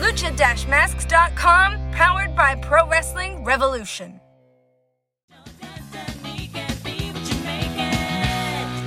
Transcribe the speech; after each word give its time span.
Lucha-masks.com, 0.00 1.92
powered 1.92 2.36
by 2.36 2.54
Pro 2.56 2.88
Wrestling 2.88 3.44
Revolution. 3.44 4.20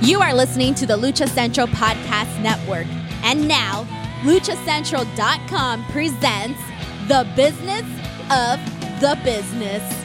You 0.02 0.20
are 0.20 0.32
listening 0.32 0.74
to 0.76 0.86
the 0.86 0.96
Lucha 0.96 1.28
Central 1.28 1.66
Podcast 1.66 2.40
Network. 2.42 2.86
And 3.22 3.46
now, 3.46 3.86
luchacentral.com 4.22 5.84
presents 5.86 6.60
The 7.06 7.26
Business 7.36 7.84
of 8.30 8.58
the 9.00 9.18
Business. 9.24 9.99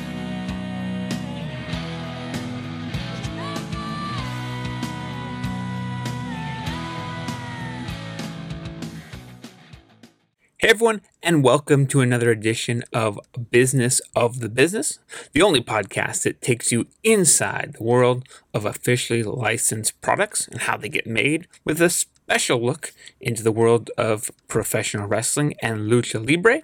Hey 10.65 10.71
everyone, 10.71 11.01
and 11.21 11.43
welcome 11.43 11.85
to 11.85 12.01
another 12.01 12.31
edition 12.31 12.83
of 12.91 13.19
Business 13.51 14.01
of 14.15 14.39
the 14.39 14.49
Business, 14.49 14.97
the 15.31 15.43
only 15.43 15.61
podcast 15.61 16.23
that 16.23 16.41
takes 16.41 16.71
you 16.71 16.87
inside 17.03 17.75
the 17.77 17.83
world 17.83 18.27
of 18.51 18.65
officially 18.65 19.21
licensed 19.21 20.01
products 20.01 20.47
and 20.47 20.61
how 20.61 20.75
they 20.75 20.89
get 20.89 21.05
made, 21.05 21.47
with 21.63 21.79
a 21.79 21.91
special 21.91 22.59
look 22.59 22.93
into 23.21 23.43
the 23.43 23.51
world 23.51 23.91
of 23.95 24.31
professional 24.47 25.07
wrestling 25.07 25.53
and 25.61 25.81
lucha 25.81 26.27
libre. 26.27 26.63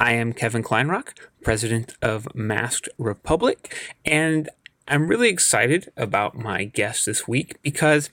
I 0.00 0.14
am 0.14 0.32
Kevin 0.32 0.64
Kleinrock, 0.64 1.10
president 1.40 1.94
of 2.02 2.26
Masked 2.34 2.88
Republic, 2.98 3.72
and 4.04 4.48
I'm 4.88 5.06
really 5.06 5.28
excited 5.28 5.92
about 5.96 6.34
my 6.34 6.64
guest 6.64 7.06
this 7.06 7.28
week 7.28 7.62
because, 7.62 8.10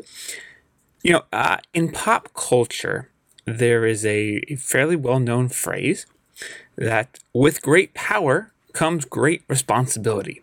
you 1.01 1.13
know, 1.13 1.23
uh, 1.33 1.57
in 1.73 1.91
pop 1.91 2.31
culture, 2.35 3.09
there 3.45 3.85
is 3.85 4.05
a 4.05 4.41
fairly 4.57 4.95
well 4.95 5.19
known 5.19 5.49
phrase 5.49 6.05
that 6.75 7.19
with 7.33 7.61
great 7.61 7.93
power 7.93 8.51
comes 8.73 9.05
great 9.05 9.43
responsibility. 9.47 10.41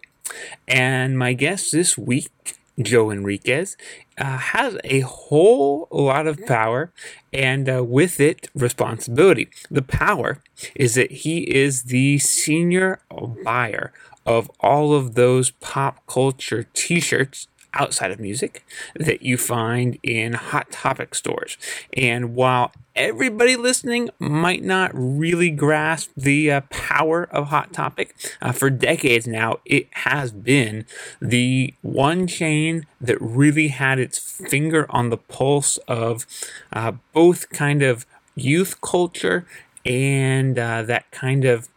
And 0.67 1.19
my 1.19 1.34
guest 1.34 1.73
this 1.73 1.98
week, 1.98 2.56
Joe 2.80 3.11
Enriquez, 3.11 3.77
uh, 4.17 4.39
has 4.39 4.78
a 4.84 5.00
whole 5.00 5.89
lot 5.91 6.27
of 6.27 6.47
power 6.47 6.91
and 7.33 7.69
uh, 7.69 7.84
with 7.84 8.19
it, 8.20 8.48
responsibility. 8.55 9.48
The 9.70 9.83
power 9.83 10.42
is 10.75 10.95
that 10.95 11.11
he 11.11 11.41
is 11.55 11.84
the 11.84 12.19
senior 12.19 13.00
buyer 13.45 13.92
of 14.25 14.50
all 14.61 14.95
of 14.95 15.14
those 15.14 15.50
pop 15.50 16.06
culture 16.06 16.67
t 16.73 17.00
shirts 17.00 17.48
outside 17.75 18.11
of 18.11 18.20
music 18.20 18.65
that 18.95 19.23
you 19.23 19.37
find 19.37 19.98
in 20.03 20.34
Hot 20.34 20.70
Topic 20.70 21.15
stores. 21.15 21.56
And 21.97 22.34
while 22.34 22.73
everybody 22.95 23.56
listening 23.56 24.11
might 24.19 24.62
not 24.62 24.91
really 24.95 25.51
grasp 25.51 26.11
the 26.17 26.51
uh, 26.51 26.61
power 26.70 27.25
of 27.31 27.48
Hot 27.48 27.73
Topic, 27.73 28.14
uh, 28.41 28.53
for 28.53 28.70
decades 28.70 29.27
now, 29.27 29.59
it 29.64 29.89
has 29.92 30.33
been 30.33 30.84
the 31.20 31.75
one 31.83 32.27
chain 32.27 32.87
that 33.01 33.20
really 33.20 33.69
had 33.69 33.98
its 33.98 34.19
finger 34.19 34.86
on 34.91 35.11
the 35.11 35.17
pulse 35.17 35.79
of 35.89 36.27
uh, 36.73 36.92
both 37.13 37.48
kind 37.51 37.83
of 37.83 38.07
youth 38.35 38.80
culture 38.80 39.47
and 39.85 40.58
uh, 40.58 40.83
that 40.83 41.11
kind 41.11 41.45
of 41.45 41.68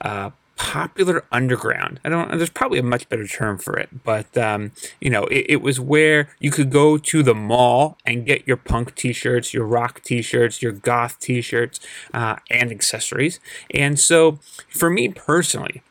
uh, 0.00 0.30
popular 0.56 1.24
underground. 1.32 2.00
I 2.04 2.08
don't. 2.08 2.36
There's 2.36 2.50
probably 2.50 2.78
a 2.78 2.82
much 2.84 3.08
better 3.08 3.26
term 3.26 3.58
for 3.58 3.76
it, 3.76 4.04
but 4.04 4.36
um, 4.36 4.72
you 5.00 5.10
know, 5.10 5.24
it, 5.24 5.46
it, 5.48 5.62
was 5.62 5.80
where 5.80 6.28
you 6.38 6.50
could 6.50 6.70
go 6.70 6.96
to 6.96 7.22
the 7.22 7.34
mall 7.34 7.98
and 8.04 8.24
get 8.24 8.46
your 8.46 8.56
punk 8.56 8.94
T-shirts, 8.94 9.52
your 9.52 9.66
rock 9.66 10.02
T-shirts, 10.02 10.62
your 10.62 10.72
goth 10.72 11.18
T-shirts, 11.18 11.80
uh, 12.12 12.36
and 12.50 12.70
accessories. 12.70 13.40
And 13.70 13.98
so, 13.98 14.38
for 14.68 14.90
me 14.90 15.08
personally. 15.08 15.82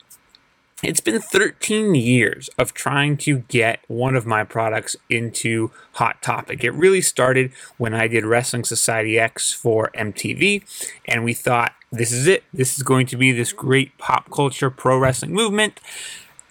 It's 0.82 1.00
been 1.00 1.18
13 1.18 1.94
years 1.94 2.50
of 2.58 2.74
trying 2.74 3.16
to 3.18 3.38
get 3.38 3.80
one 3.88 4.14
of 4.14 4.26
my 4.26 4.44
products 4.44 4.96
into 5.08 5.70
Hot 5.92 6.20
Topic. 6.20 6.62
It 6.62 6.72
really 6.72 7.00
started 7.00 7.52
when 7.78 7.94
I 7.94 8.06
did 8.06 8.26
Wrestling 8.26 8.64
Society 8.64 9.18
X 9.18 9.50
for 9.50 9.90
MTV, 9.94 10.62
and 11.06 11.24
we 11.24 11.32
thought 11.32 11.72
this 11.96 12.12
is 12.12 12.26
it. 12.26 12.44
This 12.52 12.76
is 12.76 12.82
going 12.82 13.06
to 13.06 13.16
be 13.16 13.32
this 13.32 13.52
great 13.52 13.96
pop 13.98 14.30
culture 14.30 14.70
pro 14.70 14.98
wrestling 14.98 15.32
movement. 15.32 15.80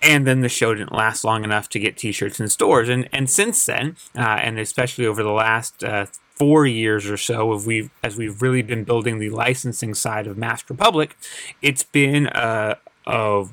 And 0.02 0.28
then 0.28 0.42
the 0.42 0.50
show 0.50 0.74
didn't 0.74 0.92
last 0.92 1.24
long 1.24 1.46
enough 1.46 1.70
to 1.70 1.80
get 1.80 1.98
T-shirts 1.98 2.40
in 2.40 2.50
stores. 2.50 2.90
And 2.90 3.08
and 3.14 3.30
since 3.30 3.66
then, 3.66 3.96
uh, 4.18 4.22
and 4.22 4.60
especially 4.60 5.06
over 5.06 5.24
the 5.24 5.32
last 5.32 5.84
uh, 5.84 6.08
four 6.36 6.66
years 6.66 7.08
or 7.08 7.18
so, 7.18 7.52
of 7.54 7.66
we 7.66 7.90
as 8.04 8.18
we've 8.18 8.42
really 8.42 8.62
been 8.62 8.84
building 8.84 9.20
the 9.20 9.30
licensing 9.30 9.94
side 9.94 10.28
of 10.28 10.38
Masked 10.38 10.70
Republic, 10.70 11.16
it's 11.62 11.84
been 11.84 12.28
a, 12.28 12.78
a 13.08 13.46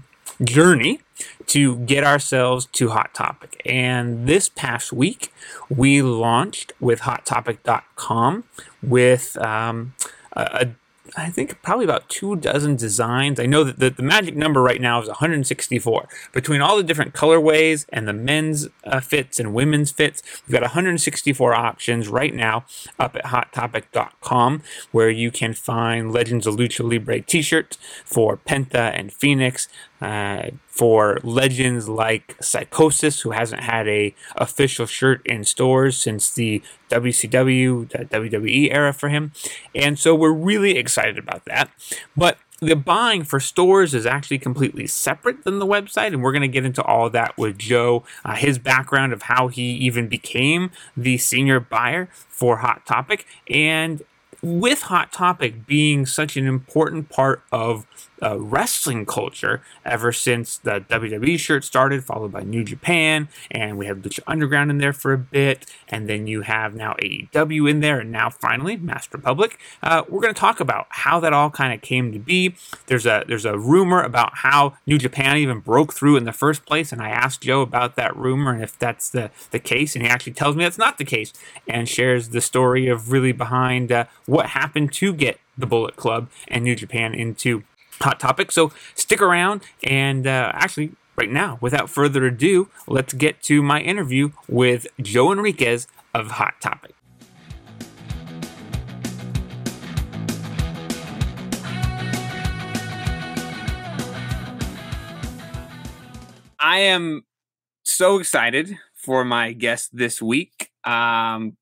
journey 0.42 1.00
to 1.46 1.76
get 1.76 2.04
ourselves 2.04 2.66
to 2.72 2.90
Hot 2.90 3.14
Topic. 3.14 3.60
And 3.64 4.26
this 4.26 4.48
past 4.48 4.92
week, 4.92 5.32
we 5.68 6.02
launched 6.02 6.72
with 6.80 7.00
HotTopic.com 7.00 8.44
with 8.82 9.36
um, 9.36 9.94
a, 10.32 10.70
I 11.16 11.30
think 11.30 11.60
probably 11.62 11.84
about 11.84 12.08
two 12.08 12.36
dozen 12.36 12.76
designs. 12.76 13.40
I 13.40 13.46
know 13.46 13.64
that 13.64 13.78
the, 13.78 13.90
the 13.90 14.02
magic 14.02 14.36
number 14.36 14.62
right 14.62 14.80
now 14.80 15.00
is 15.00 15.08
164. 15.08 16.08
Between 16.32 16.60
all 16.60 16.76
the 16.76 16.82
different 16.82 17.14
colorways 17.14 17.86
and 17.90 18.06
the 18.06 18.12
men's 18.12 18.68
uh, 18.84 19.00
fits 19.00 19.40
and 19.40 19.52
women's 19.54 19.90
fits, 19.90 20.22
we've 20.46 20.52
got 20.52 20.62
164 20.62 21.54
options 21.54 22.08
right 22.08 22.34
now 22.34 22.64
up 22.98 23.16
at 23.16 23.24
hottopic.com 23.24 24.62
where 24.92 25.10
you 25.10 25.30
can 25.30 25.54
find 25.54 26.12
Legends 26.12 26.46
of 26.46 26.56
Lucha 26.56 26.88
Libre 26.88 27.20
t 27.20 27.42
shirts 27.42 27.78
for 28.04 28.36
Penta 28.36 28.92
and 28.98 29.12
Phoenix, 29.12 29.68
uh, 30.00 30.50
for 30.66 31.18
legends 31.22 31.88
like 31.88 32.36
Psychosis, 32.40 33.20
who 33.20 33.30
hasn't 33.30 33.62
had 33.62 33.88
a 33.88 34.14
official 34.36 34.86
shirt 34.86 35.24
in 35.26 35.44
stores 35.44 35.96
since 35.96 36.30
the 36.32 36.62
WCW, 36.90 37.88
WWE 37.88 38.72
era 38.72 38.92
for 38.92 39.08
him, 39.08 39.32
and 39.74 39.98
so 39.98 40.14
we're 40.14 40.32
really 40.32 40.76
excited 40.76 41.18
about 41.18 41.44
that. 41.44 41.70
But 42.16 42.38
the 42.60 42.76
buying 42.76 43.24
for 43.24 43.40
stores 43.40 43.94
is 43.94 44.04
actually 44.04 44.38
completely 44.38 44.86
separate 44.86 45.44
than 45.44 45.58
the 45.58 45.66
website, 45.66 46.08
and 46.08 46.22
we're 46.22 46.32
going 46.32 46.42
to 46.42 46.48
get 46.48 46.64
into 46.64 46.82
all 46.82 47.08
that 47.10 47.36
with 47.38 47.58
Joe, 47.58 48.04
uh, 48.24 48.34
his 48.34 48.58
background 48.58 49.12
of 49.12 49.22
how 49.22 49.48
he 49.48 49.62
even 49.62 50.08
became 50.08 50.70
the 50.96 51.16
senior 51.18 51.58
buyer 51.58 52.08
for 52.28 52.58
Hot 52.58 52.84
Topic, 52.86 53.26
and 53.48 54.02
with 54.42 54.82
Hot 54.82 55.12
Topic 55.12 55.66
being 55.66 56.06
such 56.06 56.36
an 56.36 56.46
important 56.46 57.08
part 57.08 57.42
of 57.50 57.86
uh, 58.22 58.38
wrestling 58.38 59.06
culture 59.06 59.62
ever 59.84 60.12
since 60.12 60.58
the 60.58 60.84
WWE 60.88 61.38
shirt 61.38 61.64
started, 61.64 62.04
followed 62.04 62.32
by 62.32 62.42
New 62.42 62.64
Japan, 62.64 63.28
and 63.50 63.78
we 63.78 63.86
have 63.86 63.98
Lucha 63.98 64.20
Underground 64.26 64.70
in 64.70 64.78
there 64.78 64.92
for 64.92 65.12
a 65.12 65.18
bit, 65.18 65.66
and 65.88 66.08
then 66.08 66.26
you 66.26 66.42
have 66.42 66.74
now 66.74 66.94
AEW 67.02 67.68
in 67.70 67.80
there, 67.80 68.00
and 68.00 68.12
now 68.12 68.30
finally 68.30 68.76
Masked 68.76 69.14
Republic. 69.14 69.58
Uh, 69.82 70.02
we're 70.08 70.20
going 70.20 70.34
to 70.34 70.40
talk 70.40 70.60
about 70.60 70.86
how 70.90 71.20
that 71.20 71.32
all 71.32 71.50
kind 71.50 71.72
of 71.72 71.80
came 71.80 72.12
to 72.12 72.18
be. 72.18 72.54
There's 72.86 73.06
a 73.06 73.24
there's 73.26 73.44
a 73.44 73.58
rumor 73.58 74.02
about 74.02 74.38
how 74.38 74.74
New 74.86 74.98
Japan 74.98 75.36
even 75.36 75.60
broke 75.60 75.92
through 75.92 76.16
in 76.16 76.24
the 76.24 76.32
first 76.32 76.66
place, 76.66 76.92
and 76.92 77.02
I 77.02 77.08
asked 77.10 77.42
Joe 77.42 77.62
about 77.62 77.96
that 77.96 78.16
rumor 78.16 78.52
and 78.52 78.62
if 78.62 78.78
that's 78.78 79.10
the 79.10 79.30
the 79.50 79.58
case, 79.58 79.94
and 79.94 80.04
he 80.04 80.10
actually 80.10 80.32
tells 80.32 80.56
me 80.56 80.64
that's 80.64 80.78
not 80.78 80.98
the 80.98 81.04
case, 81.04 81.32
and 81.66 81.88
shares 81.88 82.30
the 82.30 82.40
story 82.40 82.88
of 82.88 83.12
really 83.12 83.32
behind 83.32 83.90
uh, 83.90 84.04
what 84.26 84.46
happened 84.46 84.92
to 84.94 85.12
get 85.12 85.40
the 85.56 85.66
Bullet 85.66 85.96
Club 85.96 86.30
and 86.48 86.64
New 86.64 86.74
Japan 86.74 87.14
into 87.14 87.62
hot 88.00 88.18
topic. 88.18 88.50
So 88.52 88.72
stick 88.94 89.20
around 89.20 89.62
and 89.82 90.26
uh, 90.26 90.52
actually, 90.54 90.92
right 91.16 91.30
now, 91.30 91.58
without 91.60 91.90
further 91.90 92.26
ado, 92.26 92.68
let's 92.86 93.12
get 93.12 93.42
to 93.44 93.62
my 93.62 93.80
interview 93.80 94.30
with 94.48 94.86
Joe 95.00 95.32
Enriquez 95.32 95.86
of 96.14 96.32
Hot 96.32 96.54
Topic. 96.60 96.94
I 106.62 106.80
am 106.80 107.24
so 107.84 108.18
excited 108.18 108.76
for 108.94 109.24
my 109.24 109.52
guest 109.52 109.96
this 109.96 110.20
week. 110.20 110.70
Um, 110.84 111.56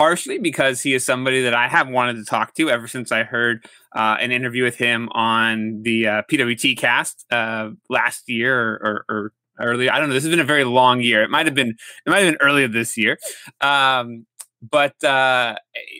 partially 0.00 0.38
because 0.38 0.80
he 0.80 0.94
is 0.94 1.04
somebody 1.04 1.42
that 1.42 1.52
I 1.52 1.68
have 1.68 1.86
wanted 1.86 2.16
to 2.16 2.24
talk 2.24 2.54
to 2.54 2.70
ever 2.70 2.88
since 2.88 3.12
I 3.12 3.22
heard 3.22 3.66
uh, 3.94 4.16
an 4.18 4.32
interview 4.32 4.64
with 4.64 4.76
him 4.76 5.10
on 5.10 5.82
the 5.82 6.06
uh, 6.06 6.22
PWT 6.22 6.78
cast 6.78 7.26
uh, 7.30 7.68
last 7.90 8.26
year 8.26 8.58
or, 8.58 8.80
or, 8.82 9.04
or 9.10 9.32
earlier. 9.60 9.92
I 9.92 9.98
don't 9.98 10.08
know. 10.08 10.14
This 10.14 10.24
has 10.24 10.30
been 10.30 10.40
a 10.40 10.44
very 10.44 10.64
long 10.64 11.02
year. 11.02 11.22
It 11.22 11.28
might 11.28 11.44
have 11.44 11.54
been 11.54 11.74
it 12.06 12.08
might 12.10 12.20
have 12.20 12.32
been 12.32 12.40
earlier 12.40 12.66
this 12.66 12.96
year. 12.96 13.18
Um, 13.60 14.24
but 14.62 15.04
uh, 15.04 15.56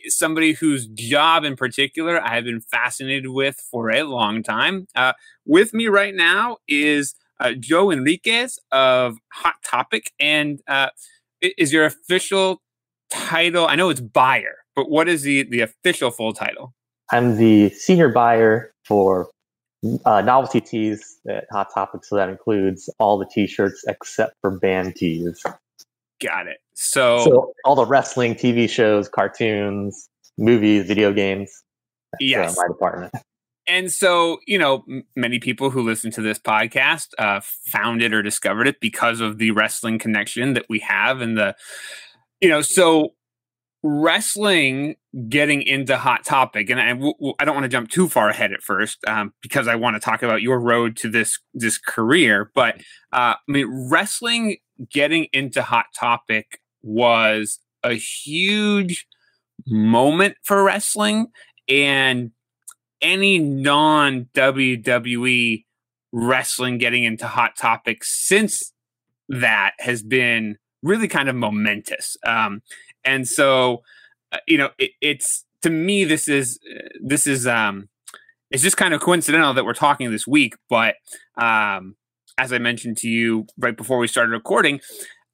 somebody 0.07 0.53
whose 0.53 0.87
job 0.87 1.43
in 1.43 1.55
particular 1.55 2.19
I 2.19 2.33
have 2.33 2.43
been 2.43 2.61
fascinated 2.61 3.27
with 3.27 3.57
for 3.69 3.91
a 3.91 4.01
long 4.01 4.41
time. 4.41 4.87
Uh, 4.95 5.13
with 5.45 5.75
me 5.75 5.89
right 5.89 6.15
now 6.15 6.57
is 6.67 7.13
uh, 7.39 7.51
Joe 7.51 7.91
Enriquez 7.91 8.57
of 8.71 9.17
Hot 9.31 9.57
Topic, 9.63 10.09
and 10.19 10.59
uh, 10.67 10.89
is 11.39 11.71
your 11.71 11.85
official 11.85 12.63
title? 13.11 13.67
I 13.67 13.75
know 13.75 13.89
it's 13.89 14.01
buyer, 14.01 14.55
but 14.75 14.89
what 14.89 15.07
is 15.07 15.23
the 15.23 15.43
the 15.43 15.61
official 15.61 16.11
full 16.11 16.33
title? 16.33 16.73
I'm 17.11 17.37
the 17.37 17.69
senior 17.69 18.09
buyer 18.09 18.73
for 18.85 19.29
uh, 20.05 20.21
novelty 20.21 20.61
tees 20.61 21.19
at 21.27 21.45
Hot 21.51 21.67
Topic, 21.73 22.05
so 22.05 22.15
that 22.15 22.29
includes 22.29 22.89
all 22.99 23.17
the 23.17 23.25
T-shirts 23.25 23.83
except 23.87 24.35
for 24.41 24.51
band 24.51 24.95
tees. 24.95 25.43
Got 26.21 26.47
it. 26.47 26.59
So, 26.73 27.23
so 27.25 27.53
all 27.65 27.75
the 27.75 27.85
wrestling, 27.85 28.35
TV 28.35 28.69
shows, 28.69 29.09
cartoons, 29.09 30.09
movies, 30.37 30.87
video 30.87 31.11
games. 31.11 31.51
yes, 32.19 32.57
uh, 32.57 32.61
my 32.61 32.67
department. 32.67 33.13
And 33.67 33.91
so, 33.91 34.39
you 34.47 34.57
know, 34.57 34.83
m- 34.89 35.03
many 35.15 35.39
people 35.39 35.69
who 35.69 35.81
listen 35.81 36.11
to 36.11 36.21
this 36.21 36.39
podcast 36.39 37.09
uh, 37.17 37.41
found 37.41 38.01
it 38.01 38.13
or 38.13 38.21
discovered 38.21 38.67
it 38.67 38.79
because 38.79 39.21
of 39.21 39.37
the 39.37 39.51
wrestling 39.51 39.99
connection 39.99 40.53
that 40.53 40.65
we 40.69 40.79
have, 40.79 41.21
and 41.21 41.37
the, 41.37 41.55
you 42.41 42.49
know, 42.49 42.61
so 42.61 43.13
wrestling 43.83 44.95
getting 45.27 45.61
into 45.63 45.97
hot 45.97 46.23
topic 46.23 46.69
and 46.69 46.79
I 46.79 46.93
don't 46.93 47.55
want 47.55 47.63
to 47.63 47.69
jump 47.69 47.89
too 47.89 48.07
far 48.07 48.29
ahead 48.29 48.53
at 48.53 48.61
first 48.61 48.99
um, 49.07 49.33
because 49.41 49.67
i 49.67 49.75
want 49.75 49.95
to 49.95 49.99
talk 49.99 50.21
about 50.23 50.41
your 50.41 50.59
road 50.59 50.95
to 50.97 51.09
this 51.09 51.39
this 51.53 51.77
career 51.79 52.51
but 52.53 52.75
uh, 53.11 53.33
i 53.35 53.37
mean 53.47 53.89
wrestling 53.89 54.57
getting 54.89 55.25
into 55.33 55.63
hot 55.63 55.87
topic 55.99 56.61
was 56.83 57.59
a 57.83 57.93
huge 57.93 59.07
moment 59.67 60.35
for 60.43 60.63
wrestling 60.63 61.27
and 61.67 62.31
any 63.01 63.39
non 63.39 64.29
wwe 64.35 65.65
wrestling 66.11 66.77
getting 66.77 67.03
into 67.03 67.27
hot 67.27 67.57
topic 67.57 68.03
since 68.03 68.73
that 69.27 69.73
has 69.79 70.03
been 70.03 70.57
really 70.83 71.07
kind 71.07 71.29
of 71.29 71.35
momentous. 71.35 72.17
Um, 72.25 72.61
and 73.03 73.27
so 73.27 73.83
uh, 74.31 74.37
you 74.47 74.57
know 74.57 74.69
it, 74.77 74.91
it's 75.01 75.45
to 75.61 75.69
me 75.69 76.03
this 76.03 76.27
is 76.27 76.59
uh, 76.69 76.87
this 77.01 77.27
is 77.27 77.47
um 77.47 77.89
it's 78.49 78.63
just 78.63 78.77
kind 78.77 78.93
of 78.93 79.01
coincidental 79.01 79.53
that 79.53 79.65
we're 79.65 79.73
talking 79.73 80.11
this 80.11 80.27
week 80.27 80.55
but 80.69 80.95
um 81.37 81.95
as 82.37 82.53
i 82.53 82.57
mentioned 82.57 82.97
to 82.97 83.09
you 83.09 83.45
right 83.57 83.77
before 83.77 83.97
we 83.97 84.07
started 84.07 84.31
recording 84.31 84.79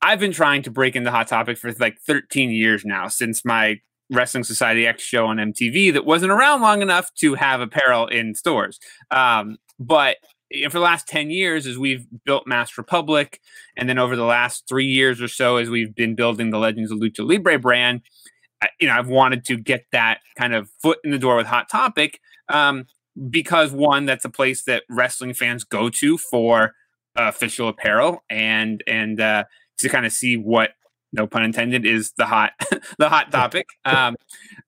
i've 0.01 0.19
been 0.19 0.31
trying 0.31 0.61
to 0.61 0.71
break 0.71 0.95
into 0.95 1.11
hot 1.11 1.27
topic 1.27 1.57
for 1.57 1.71
like 1.79 1.97
13 2.05 2.51
years 2.51 2.83
now 2.85 3.07
since 3.07 3.45
my 3.45 3.79
wrestling 4.09 4.43
society 4.43 4.87
x 4.87 5.03
show 5.03 5.25
on 5.25 5.37
mtv 5.37 5.93
that 5.93 6.05
wasn't 6.05 6.31
around 6.31 6.61
long 6.61 6.81
enough 6.81 7.13
to 7.15 7.35
have 7.35 7.59
apparel 7.59 8.07
in 8.07 8.33
stores. 8.33 8.79
Um 9.11 9.57
but 9.79 10.17
for 10.69 10.77
the 10.77 10.79
last 10.79 11.07
10 11.07 11.29
years 11.29 11.67
as 11.67 11.77
we've 11.77 12.05
built 12.25 12.47
Masked 12.47 12.77
Republic, 12.77 13.41
and 13.75 13.87
then 13.89 13.97
over 13.97 14.15
the 14.15 14.23
last 14.23 14.67
three 14.67 14.85
years 14.85 15.21
or 15.21 15.27
so 15.27 15.57
as 15.57 15.69
we've 15.69 15.93
been 15.93 16.15
building 16.15 16.49
the 16.49 16.57
Legends 16.57 16.91
of 16.91 16.99
Lucha 16.99 17.27
Libre 17.27 17.59
brand, 17.59 18.01
you 18.79 18.87
know, 18.87 18.93
I've 18.93 19.07
wanted 19.07 19.45
to 19.45 19.57
get 19.57 19.85
that 19.91 20.19
kind 20.37 20.53
of 20.53 20.69
foot 20.81 20.99
in 21.03 21.11
the 21.11 21.19
door 21.19 21.35
with 21.35 21.47
Hot 21.47 21.69
Topic 21.69 22.19
um, 22.49 22.85
because 23.29 23.71
one, 23.71 24.05
that's 24.05 24.25
a 24.25 24.29
place 24.29 24.63
that 24.63 24.83
wrestling 24.89 25.33
fans 25.33 25.63
go 25.63 25.89
to 25.89 26.17
for 26.17 26.73
uh, 27.17 27.27
official 27.27 27.67
apparel 27.67 28.23
and 28.29 28.83
and 28.87 29.19
uh, 29.19 29.43
to 29.79 29.89
kind 29.89 30.05
of 30.05 30.11
see 30.11 30.37
what 30.37 30.71
no 31.13 31.25
pun 31.25 31.43
intended 31.43 31.85
is 31.85 32.11
the 32.17 32.25
hot 32.25 32.51
the 32.99 33.09
hot 33.09 33.31
topic. 33.31 33.67
Um, 33.85 34.15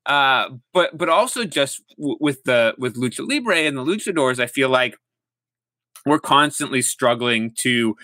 uh, 0.06 0.50
but 0.74 0.98
but 0.98 1.10
also 1.10 1.46
just 1.46 1.84
w- 1.98 2.18
with 2.20 2.44
the 2.44 2.74
with 2.78 2.96
lucha 2.96 3.30
libre 3.30 3.58
and 3.58 3.78
the 3.78 3.84
luchadors 3.84 4.40
i 4.40 4.48
feel 4.48 4.70
like 4.70 4.98
we're 6.06 6.20
constantly 6.20 6.82
struggling 6.82 7.52
to 7.60 7.96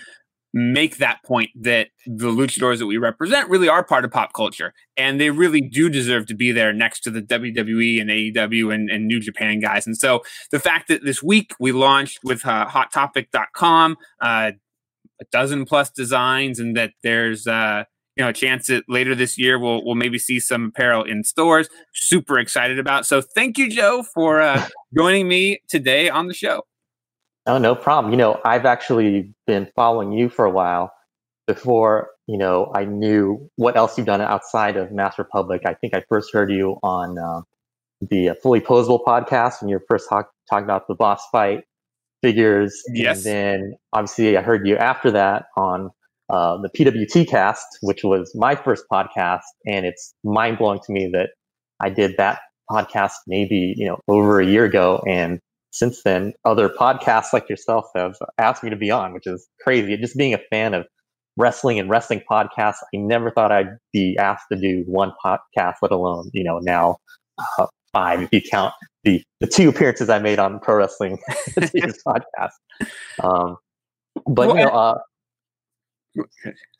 make 0.58 0.96
that 0.96 1.22
point 1.22 1.50
that 1.54 1.88
the 2.06 2.28
luchadors 2.28 2.78
that 2.78 2.86
we 2.86 2.96
represent 2.96 3.46
really 3.50 3.68
are 3.68 3.84
part 3.84 4.06
of 4.06 4.10
pop 4.10 4.32
culture 4.32 4.72
and 4.96 5.20
they 5.20 5.28
really 5.28 5.60
do 5.60 5.90
deserve 5.90 6.24
to 6.24 6.34
be 6.34 6.50
there 6.50 6.72
next 6.72 7.00
to 7.00 7.10
the 7.10 7.20
WWE 7.20 8.00
and 8.00 8.08
AEW 8.08 8.74
and, 8.74 8.88
and 8.88 9.06
New 9.06 9.20
Japan 9.20 9.60
guys. 9.60 9.86
And 9.86 9.98
so 9.98 10.22
the 10.50 10.58
fact 10.58 10.88
that 10.88 11.04
this 11.04 11.22
week 11.22 11.52
we 11.60 11.72
launched 11.72 12.20
with 12.24 12.46
uh, 12.46 12.66
hottopic.com, 12.68 13.96
uh, 14.22 14.52
a 15.20 15.24
dozen 15.30 15.66
plus 15.66 15.90
designs 15.90 16.58
and 16.58 16.74
that 16.74 16.92
there's, 17.02 17.46
uh, 17.46 17.84
you 18.16 18.24
know, 18.24 18.30
a 18.30 18.32
chance 18.32 18.68
that 18.68 18.84
later 18.88 19.14
this 19.14 19.36
year 19.36 19.58
we'll 19.58 19.84
we'll 19.84 19.94
maybe 19.94 20.18
see 20.18 20.40
some 20.40 20.66
apparel 20.66 21.04
in 21.04 21.22
stores. 21.22 21.68
Super 21.92 22.38
excited 22.38 22.78
about. 22.78 23.04
So 23.04 23.20
thank 23.20 23.58
you, 23.58 23.68
Joe, 23.68 24.02
for 24.14 24.40
uh, 24.40 24.66
joining 24.96 25.28
me 25.28 25.60
today 25.68 26.08
on 26.08 26.28
the 26.28 26.34
show. 26.34 26.62
Oh, 27.46 27.58
no 27.58 27.74
problem. 27.74 28.12
You 28.12 28.18
know, 28.18 28.40
I've 28.44 28.66
actually 28.66 29.32
been 29.46 29.68
following 29.76 30.12
you 30.12 30.28
for 30.28 30.44
a 30.44 30.50
while 30.50 30.92
before, 31.46 32.10
you 32.26 32.36
know, 32.36 32.72
I 32.74 32.84
knew 32.84 33.48
what 33.54 33.76
else 33.76 33.96
you've 33.96 34.06
done 34.06 34.20
outside 34.20 34.76
of 34.76 34.90
Masked 34.90 35.18
Republic. 35.18 35.62
I 35.64 35.74
think 35.74 35.94
I 35.94 36.02
first 36.08 36.32
heard 36.32 36.50
you 36.50 36.78
on 36.82 37.18
uh, 37.18 37.42
the 38.00 38.36
Fully 38.42 38.60
Posable 38.60 39.04
podcast 39.04 39.62
when 39.62 39.68
you 39.68 39.76
were 39.76 39.84
first 39.88 40.08
talk- 40.08 40.32
talking 40.50 40.64
about 40.64 40.88
the 40.88 40.94
boss 40.94 41.22
fight 41.30 41.62
figures. 42.20 42.82
Yes. 42.92 43.24
And 43.24 43.26
then 43.26 43.74
obviously 43.92 44.36
I 44.36 44.42
heard 44.42 44.66
you 44.66 44.76
after 44.76 45.10
that 45.12 45.46
on 45.56 45.90
uh, 46.28 46.58
the 46.60 46.68
PWT 46.68 47.28
cast, 47.28 47.66
which 47.82 48.02
was 48.02 48.32
my 48.34 48.56
first 48.56 48.84
podcast. 48.90 49.42
And 49.64 49.86
it's 49.86 50.14
mind 50.24 50.58
blowing 50.58 50.80
to 50.84 50.92
me 50.92 51.08
that 51.12 51.30
I 51.80 51.90
did 51.90 52.16
that 52.16 52.40
podcast 52.68 53.12
maybe, 53.28 53.74
you 53.76 53.86
know, 53.86 54.00
over 54.08 54.40
a 54.40 54.46
year 54.46 54.64
ago. 54.64 55.00
And 55.06 55.40
since 55.76 56.02
then, 56.02 56.32
other 56.44 56.68
podcasts 56.68 57.32
like 57.32 57.48
yourself 57.48 57.84
have 57.94 58.16
asked 58.38 58.62
me 58.62 58.70
to 58.70 58.76
be 58.76 58.90
on, 58.90 59.12
which 59.12 59.26
is 59.26 59.46
crazy. 59.60 59.96
Just 59.96 60.16
being 60.16 60.32
a 60.32 60.40
fan 60.50 60.72
of 60.72 60.86
wrestling 61.36 61.78
and 61.78 61.90
wrestling 61.90 62.22
podcasts, 62.30 62.78
I 62.94 62.96
never 62.96 63.30
thought 63.30 63.52
I'd 63.52 63.76
be 63.92 64.16
asked 64.18 64.46
to 64.50 64.58
do 64.58 64.84
one 64.86 65.12
podcast, 65.24 65.74
let 65.82 65.92
alone, 65.92 66.30
you 66.32 66.44
know, 66.44 66.60
now 66.60 66.96
uh, 67.58 67.66
five 67.92 68.22
if 68.22 68.32
you 68.32 68.40
count 68.40 68.72
the, 69.04 69.22
the 69.40 69.46
two 69.46 69.68
appearances 69.68 70.08
I 70.08 70.18
made 70.18 70.38
on 70.38 70.60
Pro 70.60 70.76
Wrestling 70.76 71.18
podcast. 71.56 72.52
Um, 73.22 73.56
but, 74.26 74.48
you 74.48 74.54
know, 74.54 74.70
uh, 74.70 74.98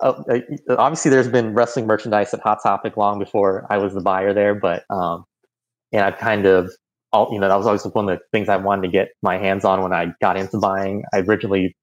uh, 0.00 0.40
obviously 0.70 1.10
there's 1.10 1.28
been 1.28 1.52
wrestling 1.52 1.86
merchandise 1.86 2.32
at 2.32 2.40
Hot 2.40 2.62
Topic 2.62 2.96
long 2.96 3.18
before 3.18 3.66
I 3.68 3.76
was 3.76 3.92
the 3.92 4.00
buyer 4.00 4.32
there, 4.32 4.54
but 4.54 4.84
um, 4.88 5.24
and 5.92 6.02
I've 6.02 6.16
kind 6.16 6.46
of 6.46 6.70
all, 7.16 7.32
you 7.32 7.40
know, 7.40 7.49
that 7.49 7.56
was 7.56 7.66
always 7.66 7.85
one 7.85 8.08
of 8.08 8.18
the 8.18 8.25
things 8.30 8.49
I 8.49 8.56
wanted 8.56 8.82
to 8.82 8.88
get 8.88 9.08
my 9.23 9.38
hands 9.38 9.64
on 9.64 9.82
when 9.82 9.92
I 9.92 10.08
got 10.20 10.37
into 10.37 10.58
buying. 10.58 11.02
I 11.12 11.20
originally 11.20 11.75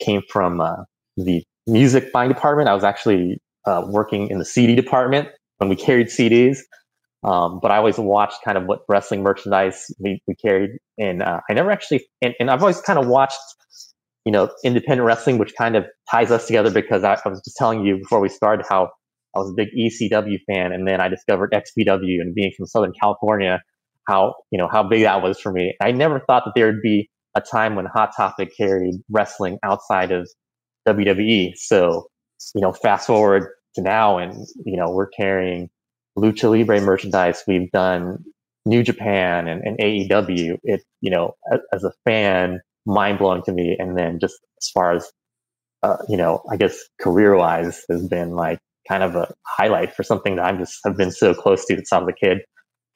came 0.00 0.22
from 0.28 0.60
uh, 0.60 0.76
the 1.16 1.44
music 1.66 2.12
buying 2.12 2.28
department. 2.28 2.68
I 2.68 2.74
was 2.74 2.84
actually 2.84 3.38
uh, 3.64 3.84
working 3.88 4.28
in 4.28 4.38
the 4.38 4.44
CD 4.44 4.74
department 4.74 5.28
when 5.58 5.68
we 5.68 5.76
carried 5.76 6.08
CDs. 6.08 6.58
Um, 7.24 7.60
but 7.62 7.70
I 7.70 7.76
always 7.76 7.98
watched 7.98 8.42
kind 8.44 8.58
of 8.58 8.64
what 8.64 8.80
wrestling 8.88 9.22
merchandise 9.22 9.86
we, 10.00 10.20
we 10.26 10.34
carried. 10.34 10.72
And 10.98 11.22
uh, 11.22 11.40
I 11.48 11.52
never 11.52 11.70
actually, 11.70 12.04
and, 12.20 12.34
and 12.40 12.50
I've 12.50 12.60
always 12.60 12.80
kind 12.80 12.98
of 12.98 13.06
watched, 13.06 13.38
you 14.24 14.32
know, 14.32 14.50
independent 14.64 15.06
wrestling, 15.06 15.38
which 15.38 15.54
kind 15.56 15.76
of 15.76 15.84
ties 16.10 16.32
us 16.32 16.46
together 16.46 16.70
because 16.70 17.04
I, 17.04 17.16
I 17.24 17.28
was 17.28 17.40
just 17.44 17.56
telling 17.56 17.86
you 17.86 17.98
before 17.98 18.18
we 18.20 18.28
started 18.28 18.66
how 18.68 18.90
I 19.36 19.38
was 19.38 19.50
a 19.50 19.54
big 19.54 19.68
ECW 19.78 20.38
fan. 20.48 20.72
And 20.72 20.86
then 20.86 21.00
I 21.00 21.08
discovered 21.08 21.52
XPW 21.52 22.20
and 22.20 22.34
being 22.34 22.52
from 22.56 22.66
Southern 22.66 22.92
California, 23.00 23.62
how 24.06 24.34
you 24.50 24.58
know 24.58 24.68
how 24.70 24.82
big 24.82 25.02
that 25.02 25.22
was 25.22 25.40
for 25.40 25.52
me. 25.52 25.74
I 25.80 25.92
never 25.92 26.20
thought 26.20 26.44
that 26.44 26.52
there 26.54 26.66
would 26.66 26.82
be 26.82 27.08
a 27.34 27.40
time 27.40 27.74
when 27.74 27.86
Hot 27.86 28.10
Topic 28.16 28.50
carried 28.56 28.94
wrestling 29.10 29.58
outside 29.62 30.12
of 30.12 30.28
WWE. 30.86 31.52
So 31.56 32.06
you 32.54 32.60
know, 32.60 32.72
fast 32.72 33.06
forward 33.06 33.48
to 33.74 33.82
now, 33.82 34.18
and 34.18 34.46
you 34.64 34.76
know 34.76 34.90
we're 34.90 35.08
carrying 35.08 35.70
Lucha 36.18 36.50
Libre 36.50 36.80
merchandise. 36.80 37.42
We've 37.46 37.70
done 37.70 38.18
New 38.66 38.82
Japan 38.82 39.48
and, 39.48 39.62
and 39.62 39.78
AEW. 39.78 40.58
It 40.64 40.82
you 41.00 41.10
know 41.10 41.34
as 41.72 41.84
a 41.84 41.92
fan, 42.04 42.60
mind 42.86 43.18
blowing 43.18 43.42
to 43.44 43.52
me. 43.52 43.76
And 43.78 43.96
then 43.96 44.18
just 44.20 44.38
as 44.60 44.68
far 44.72 44.92
as 44.92 45.10
uh, 45.82 45.96
you 46.08 46.16
know, 46.16 46.42
I 46.50 46.56
guess 46.56 46.78
career 47.00 47.36
wise 47.36 47.84
has 47.90 48.06
been 48.06 48.32
like 48.32 48.58
kind 48.88 49.02
of 49.02 49.16
a 49.16 49.32
highlight 49.46 49.94
for 49.94 50.02
something 50.02 50.36
that 50.36 50.44
I'm 50.44 50.58
just 50.58 50.78
have 50.84 50.96
been 50.96 51.10
so 51.10 51.34
close 51.34 51.64
to 51.66 51.74
since 51.74 51.92
I 51.92 51.98
was 51.98 52.08
a 52.08 52.24
kid, 52.26 52.38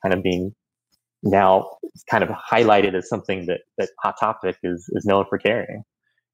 kind 0.02 0.14
of 0.14 0.22
being 0.22 0.52
now 1.22 1.68
kind 2.10 2.22
of 2.22 2.30
highlighted 2.30 2.94
as 2.94 3.08
something 3.08 3.46
that 3.46 3.60
that 3.78 3.90
Hot 4.00 4.16
Topic 4.18 4.56
is 4.62 4.88
is 4.92 5.04
known 5.04 5.24
for 5.28 5.38
carrying. 5.38 5.82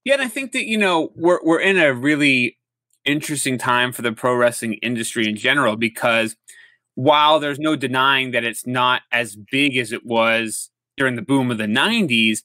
Yeah, 0.04 0.14
and 0.14 0.22
I 0.22 0.28
think 0.28 0.52
that 0.52 0.64
you 0.64 0.78
know 0.78 1.12
we're 1.16 1.40
we're 1.42 1.60
in 1.60 1.78
a 1.78 1.94
really 1.94 2.58
interesting 3.04 3.58
time 3.58 3.92
for 3.92 4.02
the 4.02 4.12
pro 4.12 4.34
wrestling 4.34 4.74
industry 4.74 5.28
in 5.28 5.36
general 5.36 5.76
because 5.76 6.36
while 6.94 7.40
there's 7.40 7.58
no 7.58 7.74
denying 7.74 8.32
that 8.32 8.44
it's 8.44 8.66
not 8.66 9.02
as 9.12 9.36
big 9.36 9.76
as 9.76 9.92
it 9.92 10.04
was 10.04 10.70
during 10.96 11.16
the 11.16 11.22
boom 11.22 11.50
of 11.50 11.58
the 11.58 11.64
90s, 11.64 12.42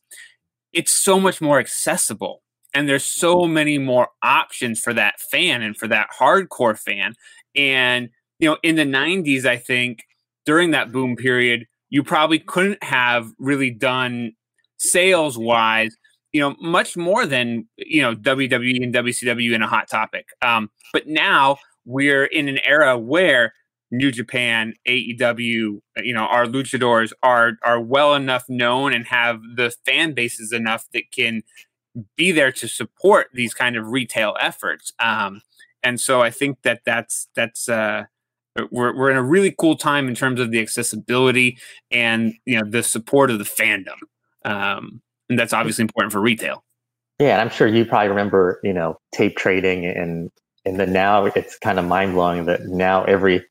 it's 0.74 0.91
so 0.91 1.20
much 1.20 1.41
more 1.41 1.60
accessible. 1.60 2.41
And 2.74 2.88
there's 2.88 3.03
so 3.03 3.46
many 3.46 3.77
more 3.77 4.10
options 4.24 4.79
for 4.79 4.94
that 4.94 5.20
fan 5.20 5.62
and 5.62 5.75
for 5.75 5.88
that 5.88 6.10
hardcore 6.17 6.77
fan. 6.77 7.13
And, 7.56 8.10
you 8.39 8.50
know, 8.50 8.58
in 8.63 8.75
the 8.75 8.84
90s, 8.84 9.46
I 9.46 9.58
think 9.58 10.03
during 10.46 10.72
that 10.72 10.91
boom 10.91 11.15
period, 11.15 11.65
you 11.89 12.03
probably 12.03 12.39
couldn't 12.39 12.84
have 12.84 13.32
really 13.39 13.72
done 13.72 14.34
sales 14.77 15.38
wise, 15.38 15.96
you 16.32 16.41
know, 16.41 16.56
much 16.60 16.98
more 16.98 17.25
than, 17.25 17.67
you 17.77 18.01
know, 18.01 18.13
WWE 18.13 18.84
and 18.84 18.94
WCW 18.94 19.53
in 19.53 19.62
a 19.62 19.67
hot 19.67 19.88
topic. 19.89 20.27
Um, 20.41 20.70
but 20.94 21.08
now 21.08 21.58
we're 21.86 22.25
in 22.25 22.48
an 22.48 22.60
era 22.60 22.98
where 22.98 23.53
New 23.89 24.12
Japan, 24.12 24.74
AEW, 24.88 25.79
you 26.03 26.13
know, 26.13 26.25
our 26.25 26.46
luchadors 26.46 27.13
are 27.24 27.53
are 27.63 27.79
well 27.79 28.15
enough 28.15 28.44
known 28.50 28.94
and 28.94 29.06
have 29.08 29.39
the 29.56 29.74
fan 29.86 30.13
bases 30.13 30.51
enough 30.51 30.86
that 30.94 31.03
can 31.15 31.41
be 32.15 32.32
there 32.32 32.51
to 32.51 32.67
support 32.67 33.27
these 33.34 33.53
kind 33.53 33.77
of 33.77 33.88
retail 33.88 34.36
efforts. 34.39 34.91
Um, 35.00 35.41
and 35.84 36.00
so 36.00 36.22
I 36.22 36.32
think 36.32 36.63
that 36.63 36.82
that's 36.86 37.29
that's 37.36 37.70
uh, 37.70 38.03
we're 38.72 38.96
we're 38.96 39.12
in 39.12 39.18
a 39.18 39.24
really 39.24 39.54
cool 39.58 39.76
time 39.76 40.08
in 40.08 40.16
terms 40.16 40.40
of 40.40 40.52
the 40.52 40.60
accessibility 40.60 41.58
and 41.92 42.34
you 42.46 42.60
know 42.60 42.70
the 42.70 42.84
support 42.84 43.32
of 43.32 43.40
the 43.40 43.46
fandom, 43.46 43.98
um, 44.46 45.02
and 45.30 45.38
that's 45.38 45.54
obviously 45.54 45.84
important 45.84 46.12
for 46.12 46.22
retail. 46.22 46.64
Yeah, 47.20 47.34
and 47.34 47.42
I'm 47.42 47.50
sure 47.50 47.68
you 47.68 47.86
probably 47.86 48.10
remember 48.10 48.60
you 48.64 48.74
know 48.74 48.98
tape 49.14 49.38
trading 49.38 49.86
and 49.86 50.30
and 50.66 50.80
then 50.80 50.92
now 50.92 51.26
it's 51.26 51.58
kind 51.58 51.80
of 51.80 51.86
mind 51.86 52.14
blowing 52.14 52.46
that 52.46 52.66
now 52.66 53.04
every 53.06 53.46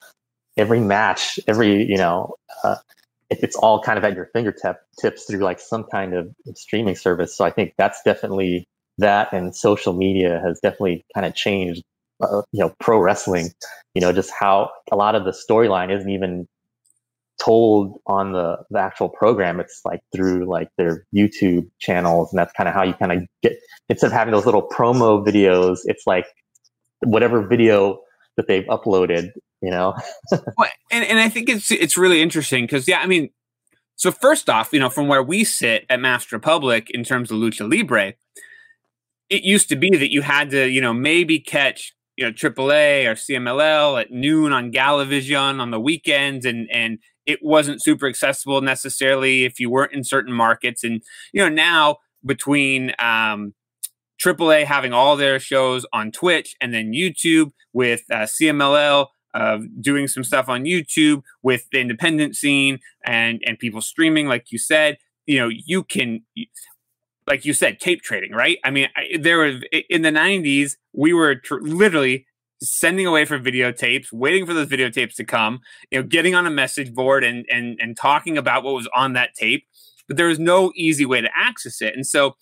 every 0.57 0.81
match, 0.81 1.39
every 1.49 1.85
you 1.85 1.97
know, 1.97 2.35
uh, 2.65 2.77
it's 3.31 3.57
all 3.57 3.83
kind 3.83 3.99
of 3.99 4.05
at 4.05 4.15
your 4.15 4.27
fingertip 4.33 4.77
tips 5.01 5.25
through 5.25 5.41
like 5.41 5.61
some 5.61 5.85
kind 5.85 6.15
of 6.15 6.29
streaming 6.55 6.95
service. 6.95 7.37
So 7.37 7.45
I 7.45 7.51
think 7.51 7.75
that's 7.77 8.01
definitely 8.05 8.67
that, 8.99 9.33
and 9.33 9.55
social 9.55 9.93
media 9.93 10.41
has 10.45 10.61
definitely 10.61 11.05
kind 11.15 11.27
of 11.27 11.35
changed, 11.35 11.83
uh, 12.21 12.43
you 12.53 12.61
know, 12.61 12.73
pro 12.81 12.99
wrestling. 12.99 13.51
You 13.95 14.01
know, 14.01 14.13
just 14.13 14.31
how 14.39 14.71
a 14.91 14.97
lot 14.97 15.15
of 15.15 15.25
the 15.25 15.33
storyline 15.33 15.95
isn't 15.95 16.11
even 16.11 16.47
told 17.43 18.01
on 18.07 18.33
the, 18.33 18.59
the 18.71 18.79
actual 18.79 19.09
program. 19.09 19.61
It's 19.61 19.81
like 19.85 20.01
through 20.15 20.47
like 20.47 20.69
their 20.79 21.05
YouTube 21.15 21.69
channels, 21.79 22.33
and 22.33 22.39
that's 22.39 22.53
kind 22.53 22.69
of 22.69 22.75
how 22.75 22.83
you 22.83 22.95
kind 22.95 23.13
of 23.13 23.23
get 23.43 23.59
instead 23.89 24.09
of 24.09 24.13
having 24.13 24.33
those 24.33 24.47
little 24.47 24.69
promo 24.69 25.25
videos. 25.27 25.79
It's 25.85 26.07
like 26.07 26.27
whatever 27.01 27.47
video 27.47 28.01
that 28.37 28.49
they've 28.49 28.65
uploaded 28.65 29.31
you 29.63 29.71
know 29.71 29.95
well, 30.31 30.71
and, 30.91 31.05
and 31.05 31.19
i 31.19 31.29
think 31.29 31.49
it's 31.49 31.71
it's 31.71 31.97
really 31.97 32.21
interesting 32.21 32.65
because 32.65 32.87
yeah 32.87 33.01
i 33.01 33.07
mean 33.07 33.31
so 33.97 34.11
first 34.11 34.49
off 34.49 34.73
you 34.73 34.81
know 34.81 34.91
from 34.91 35.09
where 35.09 35.23
we 35.23 35.45
sit 35.45 35.87
at 35.89 36.01
Masked 36.01 36.33
Republic 36.33 36.91
in 36.91 37.05
terms 37.05 37.31
of 37.31 37.39
lucha 37.39 37.71
libre 37.71 38.15
it 39.29 39.43
used 39.43 39.69
to 39.69 39.77
be 39.77 39.91
that 39.91 40.13
you 40.13 40.23
had 40.23 40.51
to 40.51 40.69
you 40.69 40.81
know 40.81 40.93
maybe 40.93 41.39
catch 41.39 41.95
you 42.17 42.25
know 42.25 42.33
AAA 42.33 43.07
or 43.07 43.15
CMLL 43.15 44.01
at 44.01 44.11
noon 44.11 44.53
on 44.53 44.73
Galavision 44.73 45.61
on 45.61 45.71
the 45.71 45.81
weekends, 45.81 46.45
and 46.47 46.69
and 46.71 46.99
it 47.27 47.41
wasn't 47.43 47.83
super 47.83 48.07
accessible 48.07 48.61
necessarily 48.61 49.45
if 49.45 49.59
you 49.61 49.71
weren't 49.71 49.93
in 49.93 50.05
certain 50.05 50.33
markets. 50.33 50.85
And 50.85 51.03
you 51.33 51.43
know 51.43 51.49
now 51.49 51.99
between 52.25 52.93
um, 52.99 53.55
AAA 54.23 54.65
having 54.65 54.93
all 54.93 55.17
their 55.17 55.39
shows 55.39 55.87
on 55.93 56.11
Twitch 56.11 56.57
and 56.61 56.73
then 56.73 56.93
YouTube 56.93 57.53
with 57.73 58.03
uh, 58.11 58.21
CMLL 58.21 59.07
uh, 59.35 59.59
doing 59.81 60.09
some 60.09 60.25
stuff 60.25 60.49
on 60.49 60.65
YouTube 60.65 61.23
with 61.43 61.69
the 61.71 61.79
independent 61.79 62.35
scene 62.35 62.79
and 63.05 63.43
and 63.47 63.59
people 63.59 63.83
streaming, 63.83 64.27
like 64.27 64.51
you 64.51 64.59
said. 64.59 64.97
You 65.27 65.41
know, 65.41 65.49
you 65.49 65.83
can, 65.83 66.23
like 67.27 67.45
you 67.45 67.53
said, 67.53 67.81
tape 67.81 68.03
trading, 68.03 68.33
right? 68.33 68.59
I 68.65 68.71
mean, 68.71 68.89
I, 68.97 69.17
there 69.19 69.39
was 69.39 69.63
in 69.89 70.03
the 70.03 70.11
'90s, 70.11 70.77
we 70.93 71.13
were 71.13 71.37
tr- 71.37 71.61
literally 71.61 72.27
sending 72.63 73.07
away 73.07 73.25
for 73.25 73.39
videotapes, 73.39 74.13
waiting 74.13 74.47
for 74.47 74.55
those 74.55 74.69
videotapes 74.69 75.15
to 75.17 75.25
come. 75.25 75.61
You 75.91 76.01
know, 76.01 76.07
getting 76.07 76.35
on 76.35 76.47
a 76.47 76.51
message 76.51 76.95
board 76.95 77.25
and 77.25 77.45
and 77.51 77.79
and 77.81 77.97
talking 77.97 78.39
about 78.39 78.65
what 78.65 78.75
was 78.75 78.89
on 78.95 79.15
that 79.15 79.35
tape. 79.35 79.67
But 80.09 80.17
there 80.17 80.29
was 80.29 80.39
no 80.39 80.73
easy 80.77 81.05
way 81.05 81.21
to 81.21 81.29
access 81.37 81.83
it, 81.83 81.95
and 81.95 82.07
so 82.07 82.37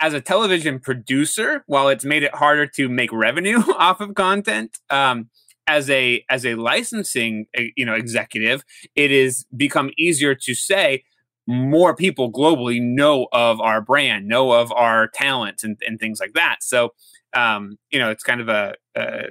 as 0.00 0.14
a 0.14 0.20
television 0.20 0.80
producer, 0.80 1.62
while 1.66 1.88
it's 1.88 2.04
made 2.04 2.22
it 2.22 2.34
harder 2.34 2.66
to 2.66 2.88
make 2.88 3.12
revenue 3.12 3.58
off 3.78 4.00
of 4.00 4.14
content, 4.14 4.78
um, 4.88 5.28
as 5.66 5.88
a 5.88 6.24
as 6.28 6.44
a 6.44 6.54
licensing 6.56 7.46
eh, 7.54 7.68
you 7.76 7.84
know 7.84 7.94
executive, 7.94 8.64
it 8.96 9.12
is 9.12 9.46
become 9.56 9.90
easier 9.96 10.34
to 10.34 10.54
say 10.54 11.04
more 11.46 11.96
people 11.96 12.32
globally 12.32 12.80
know 12.80 13.26
of 13.32 13.60
our 13.60 13.80
brand, 13.80 14.28
know 14.28 14.52
of 14.52 14.70
our 14.72 15.08
talents 15.08 15.64
and, 15.64 15.78
and 15.86 15.98
things 15.98 16.20
like 16.20 16.32
that. 16.34 16.58
So 16.62 16.92
um, 17.34 17.78
you 17.90 17.98
know, 17.98 18.10
it's 18.10 18.22
kind 18.22 18.40
of 18.40 18.48
a, 18.48 18.74
a 18.94 19.24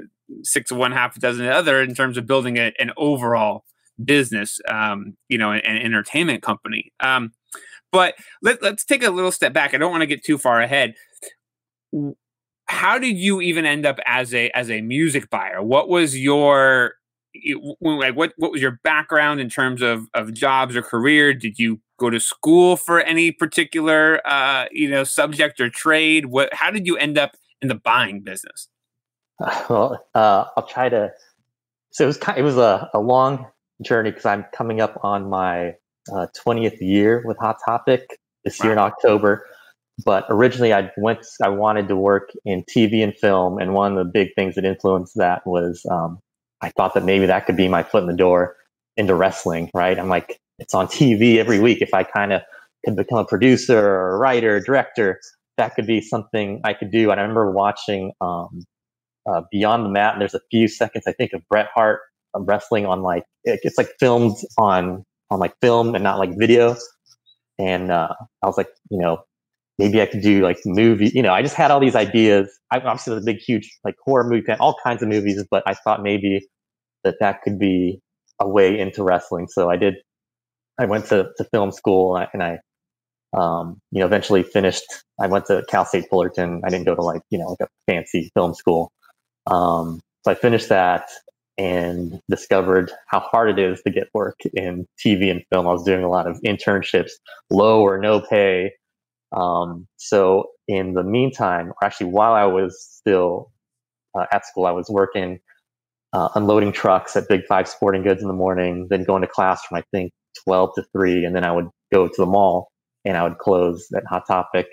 six 0.43 0.71
of 0.71 0.77
one, 0.77 0.91
half 0.91 1.15
a 1.15 1.19
dozen 1.19 1.45
of 1.45 1.51
the 1.51 1.57
other 1.57 1.81
in 1.81 1.95
terms 1.95 2.17
of 2.17 2.25
building 2.25 2.57
a, 2.57 2.71
an 2.79 2.91
overall 2.97 3.65
business, 4.03 4.59
um, 4.67 5.17
you 5.27 5.37
know, 5.37 5.51
an, 5.51 5.61
an 5.65 5.77
entertainment 5.77 6.41
company. 6.41 6.91
Um, 6.99 7.31
but 7.91 8.15
let, 8.41 8.61
let's 8.61 8.85
take 8.85 9.03
a 9.03 9.09
little 9.09 9.31
step 9.31 9.53
back. 9.53 9.73
I 9.73 9.77
don't 9.77 9.91
want 9.91 10.01
to 10.01 10.07
get 10.07 10.23
too 10.23 10.37
far 10.37 10.61
ahead. 10.61 10.93
How 12.67 12.99
did 12.99 13.17
you 13.17 13.41
even 13.41 13.65
end 13.65 13.85
up 13.85 13.99
as 14.05 14.33
a 14.33 14.51
as 14.51 14.69
a 14.69 14.81
music 14.81 15.29
buyer? 15.31 15.61
What 15.63 15.89
was 15.89 16.17
your 16.17 16.93
like 17.81 18.15
what 18.15 18.33
what 18.37 18.51
was 18.51 18.61
your 18.61 18.79
background 18.83 19.39
in 19.39 19.49
terms 19.49 19.81
of 19.81 20.07
of 20.13 20.33
jobs 20.33 20.75
or 20.75 20.83
career? 20.83 21.33
Did 21.33 21.57
you 21.57 21.81
go 21.99 22.09
to 22.09 22.19
school 22.19 22.75
for 22.77 23.01
any 23.01 23.31
particular 23.31 24.25
uh, 24.25 24.65
you 24.71 24.89
know 24.89 25.03
subject 25.03 25.59
or 25.59 25.69
trade? 25.69 26.27
What 26.27 26.53
how 26.53 26.71
did 26.71 26.87
you 26.87 26.97
end 26.97 27.17
up 27.17 27.35
in 27.61 27.67
the 27.67 27.75
buying 27.75 28.21
business? 28.21 28.67
Well, 29.69 30.05
uh, 30.15 30.45
I'll 30.57 30.67
try 30.67 30.89
to. 30.89 31.11
So 31.91 32.03
it 32.03 32.07
was 32.07 32.17
kind, 32.17 32.37
it 32.37 32.43
was 32.43 32.57
a, 32.57 32.89
a 32.93 32.99
long 32.99 33.45
journey 33.81 34.11
because 34.11 34.25
I'm 34.25 34.45
coming 34.53 34.81
up 34.81 34.99
on 35.03 35.29
my 35.29 35.75
uh, 36.11 36.27
20th 36.45 36.79
year 36.81 37.23
with 37.25 37.37
Hot 37.37 37.57
Topic 37.65 38.19
this 38.43 38.59
wow. 38.59 38.65
year 38.65 38.73
in 38.73 38.79
October. 38.79 39.45
But 40.05 40.25
originally, 40.29 40.73
I 40.73 40.91
went. 40.97 41.25
I 41.43 41.49
wanted 41.49 41.87
to 41.89 41.95
work 41.95 42.31
in 42.45 42.63
TV 42.63 43.03
and 43.03 43.13
film, 43.15 43.59
and 43.59 43.73
one 43.73 43.97
of 43.97 44.05
the 44.05 44.09
big 44.09 44.29
things 44.33 44.55
that 44.55 44.63
influenced 44.63 45.15
that 45.17 45.45
was 45.45 45.85
um, 45.91 46.19
I 46.61 46.69
thought 46.69 46.93
that 46.93 47.03
maybe 47.03 47.25
that 47.25 47.45
could 47.45 47.57
be 47.57 47.67
my 47.67 47.83
foot 47.83 48.03
in 48.03 48.07
the 48.07 48.15
door 48.15 48.55
into 48.95 49.13
wrestling. 49.13 49.69
Right? 49.73 49.99
I'm 49.99 50.07
like, 50.07 50.39
it's 50.59 50.73
on 50.73 50.87
TV 50.87 51.37
every 51.37 51.59
week. 51.59 51.81
If 51.81 51.93
I 51.93 52.03
kind 52.03 52.33
of 52.33 52.41
could 52.85 52.95
become 52.95 53.19
a 53.19 53.25
producer 53.25 53.79
or 53.79 54.15
a 54.15 54.17
writer, 54.17 54.57
or 54.57 54.59
director, 54.59 55.19
that 55.57 55.75
could 55.75 55.87
be 55.87 56.01
something 56.01 56.61
I 56.63 56.73
could 56.73 56.91
do. 56.91 57.11
And 57.11 57.19
I 57.19 57.23
remember 57.23 57.51
watching 57.51 58.13
um, 58.21 58.63
uh, 59.29 59.41
Beyond 59.51 59.85
the 59.85 59.89
Mat, 59.89 60.13
and 60.13 60.21
there's 60.21 60.35
a 60.35 60.41
few 60.51 60.67
seconds 60.67 61.05
I 61.07 61.13
think 61.13 61.33
of 61.33 61.41
Bret 61.49 61.67
Hart 61.73 62.01
um, 62.33 62.45
wrestling 62.45 62.85
on 62.85 63.01
like 63.01 63.23
it's 63.43 63.77
like 63.77 63.89
filmed 63.99 64.37
on 64.57 65.03
on 65.31 65.39
like 65.39 65.53
film 65.61 65.95
and 65.95 66.03
not 66.03 66.19
like 66.19 66.31
video. 66.37 66.75
And 67.57 67.91
uh, 67.91 68.13
I 68.41 68.47
was 68.47 68.57
like, 68.57 68.69
you 68.89 68.99
know, 68.99 69.19
maybe 69.77 70.01
I 70.01 70.05
could 70.05 70.21
do 70.21 70.41
like 70.41 70.59
movie. 70.65 71.11
You 71.13 71.21
know, 71.21 71.33
I 71.33 71.41
just 71.41 71.55
had 71.55 71.71
all 71.71 71.79
these 71.79 71.95
ideas. 71.95 72.49
I 72.71 72.77
obviously 72.79 73.13
was 73.13 73.23
a 73.23 73.25
big, 73.25 73.37
huge 73.37 73.69
like 73.83 73.95
horror 74.05 74.23
movie 74.23 74.43
fan, 74.45 74.57
all 74.59 74.75
kinds 74.83 75.01
of 75.03 75.09
movies, 75.09 75.43
but 75.51 75.63
I 75.65 75.73
thought 75.73 76.01
maybe 76.03 76.47
that 77.03 77.15
that 77.19 77.41
could 77.43 77.59
be 77.59 77.99
a 78.39 78.47
way 78.47 78.79
into 78.79 79.03
wrestling. 79.03 79.47
So 79.49 79.69
I 79.69 79.77
did. 79.77 79.95
I 80.79 80.85
went 80.85 81.05
to, 81.07 81.29
to 81.37 81.43
film 81.51 81.71
school 81.71 82.15
and 82.33 82.41
I, 82.41 82.59
um, 83.37 83.79
you 83.91 83.99
know, 83.99 84.05
eventually 84.05 84.43
finished. 84.43 84.83
I 85.19 85.27
went 85.27 85.45
to 85.47 85.63
Cal 85.69 85.85
State 85.85 86.05
Fullerton. 86.09 86.61
I 86.65 86.69
didn't 86.69 86.85
go 86.85 86.95
to 86.95 87.01
like 87.01 87.21
you 87.29 87.37
know 87.37 87.49
like 87.59 87.61
a 87.61 87.91
fancy 87.91 88.31
film 88.33 88.53
school. 88.53 88.91
Um, 89.45 89.99
so 90.23 90.31
I 90.31 90.35
finished 90.35 90.69
that 90.69 91.09
and 91.57 92.21
discovered 92.29 92.91
how 93.07 93.19
hard 93.19 93.49
it 93.49 93.59
is 93.59 93.81
to 93.81 93.91
get 93.91 94.07
work 94.13 94.39
in 94.53 94.87
TV 95.05 95.29
and 95.29 95.43
film. 95.51 95.67
I 95.67 95.73
was 95.73 95.83
doing 95.83 96.03
a 96.03 96.09
lot 96.09 96.25
of 96.25 96.39
internships, 96.45 97.11
low 97.49 97.81
or 97.81 97.99
no 97.99 98.21
pay. 98.21 98.71
Um, 99.33 99.85
so 99.97 100.47
in 100.67 100.93
the 100.93 101.03
meantime, 101.03 101.69
or 101.69 101.85
actually 101.85 102.07
while 102.07 102.33
I 102.33 102.45
was 102.45 102.81
still 102.81 103.51
uh, 104.17 104.25
at 104.31 104.45
school, 104.45 104.65
I 104.65 104.71
was 104.71 104.89
working 104.89 105.39
uh, 106.13 106.29
unloading 106.33 106.71
trucks 106.71 107.15
at 107.15 107.27
Big 107.27 107.45
Five 107.45 107.67
Sporting 107.67 108.03
Goods 108.03 108.21
in 108.21 108.27
the 108.29 108.33
morning, 108.33 108.87
then 108.89 109.03
going 109.03 109.21
to 109.21 109.27
class 109.27 109.63
from 109.65 109.77
I 109.77 109.83
think 109.91 110.11
12 110.43 110.75
to 110.75 110.83
3, 110.93 111.25
and 111.25 111.35
then 111.35 111.43
I 111.43 111.51
would 111.51 111.67
go 111.91 112.07
to 112.07 112.13
the 112.17 112.25
mall 112.25 112.69
and 113.05 113.17
I 113.17 113.23
would 113.23 113.37
close 113.37 113.87
at 113.95 114.03
Hot 114.09 114.23
Topic 114.27 114.67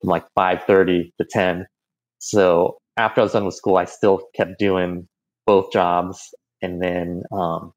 from 0.00 0.10
like 0.10 0.24
5:30 0.38 1.12
to 1.18 1.26
10. 1.28 1.66
So 2.18 2.78
after 2.96 3.20
I 3.20 3.24
was 3.24 3.32
done 3.32 3.46
with 3.46 3.54
school, 3.54 3.76
I 3.76 3.84
still 3.86 4.20
kept 4.34 4.58
doing 4.58 5.08
both 5.46 5.72
jobs, 5.72 6.34
and 6.60 6.80
then 6.82 7.22
um, 7.32 7.72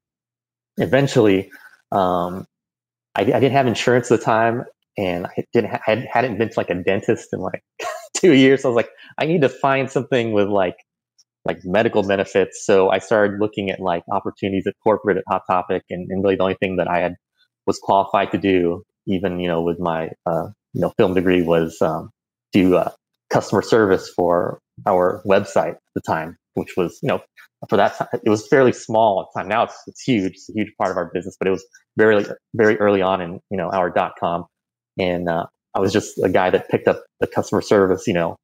eventually, 0.76 1.50
um, 1.92 2.46
I, 3.14 3.22
I, 3.22 3.24
didn't 3.24 3.52
have 3.52 3.66
insurance 3.66 4.10
at 4.10 4.18
the 4.20 4.24
time, 4.24 4.64
and 4.98 5.26
I 5.26 5.44
didn't 5.52 5.70
ha- 5.70 5.80
I 5.86 6.06
hadn't 6.10 6.38
been 6.38 6.50
to 6.50 6.58
like 6.58 6.70
a 6.70 6.74
dentist 6.74 7.28
in 7.32 7.40
like 7.40 7.62
two 8.16 8.34
years. 8.34 8.62
So 8.62 8.68
I 8.68 8.70
was 8.70 8.76
like, 8.76 8.90
I 9.18 9.26
need 9.26 9.40
to 9.42 9.48
find 9.48 9.90
something 9.90 10.32
with 10.32 10.48
like 10.48 10.76
like 11.44 11.58
medical 11.64 12.02
benefits. 12.02 12.64
So 12.66 12.90
I 12.90 12.98
started 12.98 13.40
looking 13.40 13.70
at 13.70 13.80
like 13.80 14.02
opportunities 14.10 14.66
at 14.66 14.74
corporate 14.82 15.16
at 15.16 15.24
Hot 15.28 15.42
Topic, 15.50 15.82
and, 15.90 16.10
and 16.10 16.22
really 16.22 16.36
the 16.36 16.42
only 16.42 16.56
thing 16.60 16.76
that 16.76 16.88
I 16.88 16.98
had 16.98 17.14
was 17.66 17.78
qualified 17.78 18.30
to 18.32 18.38
do, 18.38 18.82
even 19.06 19.40
you 19.40 19.48
know 19.48 19.62
with 19.62 19.78
my 19.78 20.10
uh, 20.26 20.48
you 20.72 20.80
know 20.80 20.92
film 20.98 21.14
degree, 21.14 21.42
was 21.42 21.80
um, 21.82 22.10
do 22.52 22.76
uh, 22.76 22.90
customer 23.30 23.62
service 23.62 24.08
for 24.14 24.60
our 24.86 25.22
website 25.26 25.72
at 25.72 25.80
the 25.94 26.00
time, 26.00 26.36
which 26.54 26.76
was 26.76 26.98
you 27.02 27.08
know 27.08 27.20
for 27.68 27.76
that 27.76 27.96
time 27.96 28.08
it 28.24 28.28
was 28.28 28.46
fairly 28.48 28.72
small 28.72 29.20
at 29.20 29.26
the 29.34 29.40
time. 29.40 29.48
Now 29.48 29.64
it's 29.64 29.76
it's 29.86 30.02
huge, 30.02 30.32
it's 30.32 30.48
a 30.50 30.52
huge 30.52 30.72
part 30.78 30.90
of 30.90 30.96
our 30.96 31.10
business, 31.12 31.36
but 31.38 31.48
it 31.48 31.50
was 31.50 31.64
very 31.96 32.24
very 32.54 32.78
early 32.78 33.02
on 33.02 33.20
in 33.20 33.40
you 33.50 33.56
know 33.56 33.70
our 33.70 33.90
dot 33.90 34.12
com, 34.18 34.46
and 34.98 35.28
uh, 35.28 35.46
I 35.74 35.80
was 35.80 35.92
just 35.92 36.18
a 36.22 36.28
guy 36.28 36.50
that 36.50 36.68
picked 36.68 36.88
up 36.88 37.04
the 37.20 37.26
customer 37.26 37.62
service, 37.62 38.06
you 38.06 38.14
know, 38.14 38.36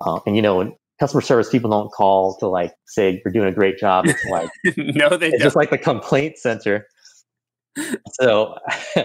uh, 0.00 0.20
and 0.26 0.36
you 0.36 0.42
know 0.42 0.76
customer 1.00 1.22
service 1.22 1.48
people 1.48 1.70
don't 1.70 1.90
call 1.90 2.36
to 2.36 2.46
like 2.46 2.74
say 2.86 3.20
you're 3.24 3.32
doing 3.32 3.48
a 3.48 3.52
great 3.52 3.78
job. 3.78 4.06
It's 4.06 4.24
like 4.26 4.50
no, 4.76 5.16
they 5.16 5.28
it's 5.28 5.38
don't. 5.38 5.40
just 5.40 5.56
like 5.56 5.70
the 5.70 5.78
complaint 5.78 6.38
center. 6.38 6.86
So 8.12 8.56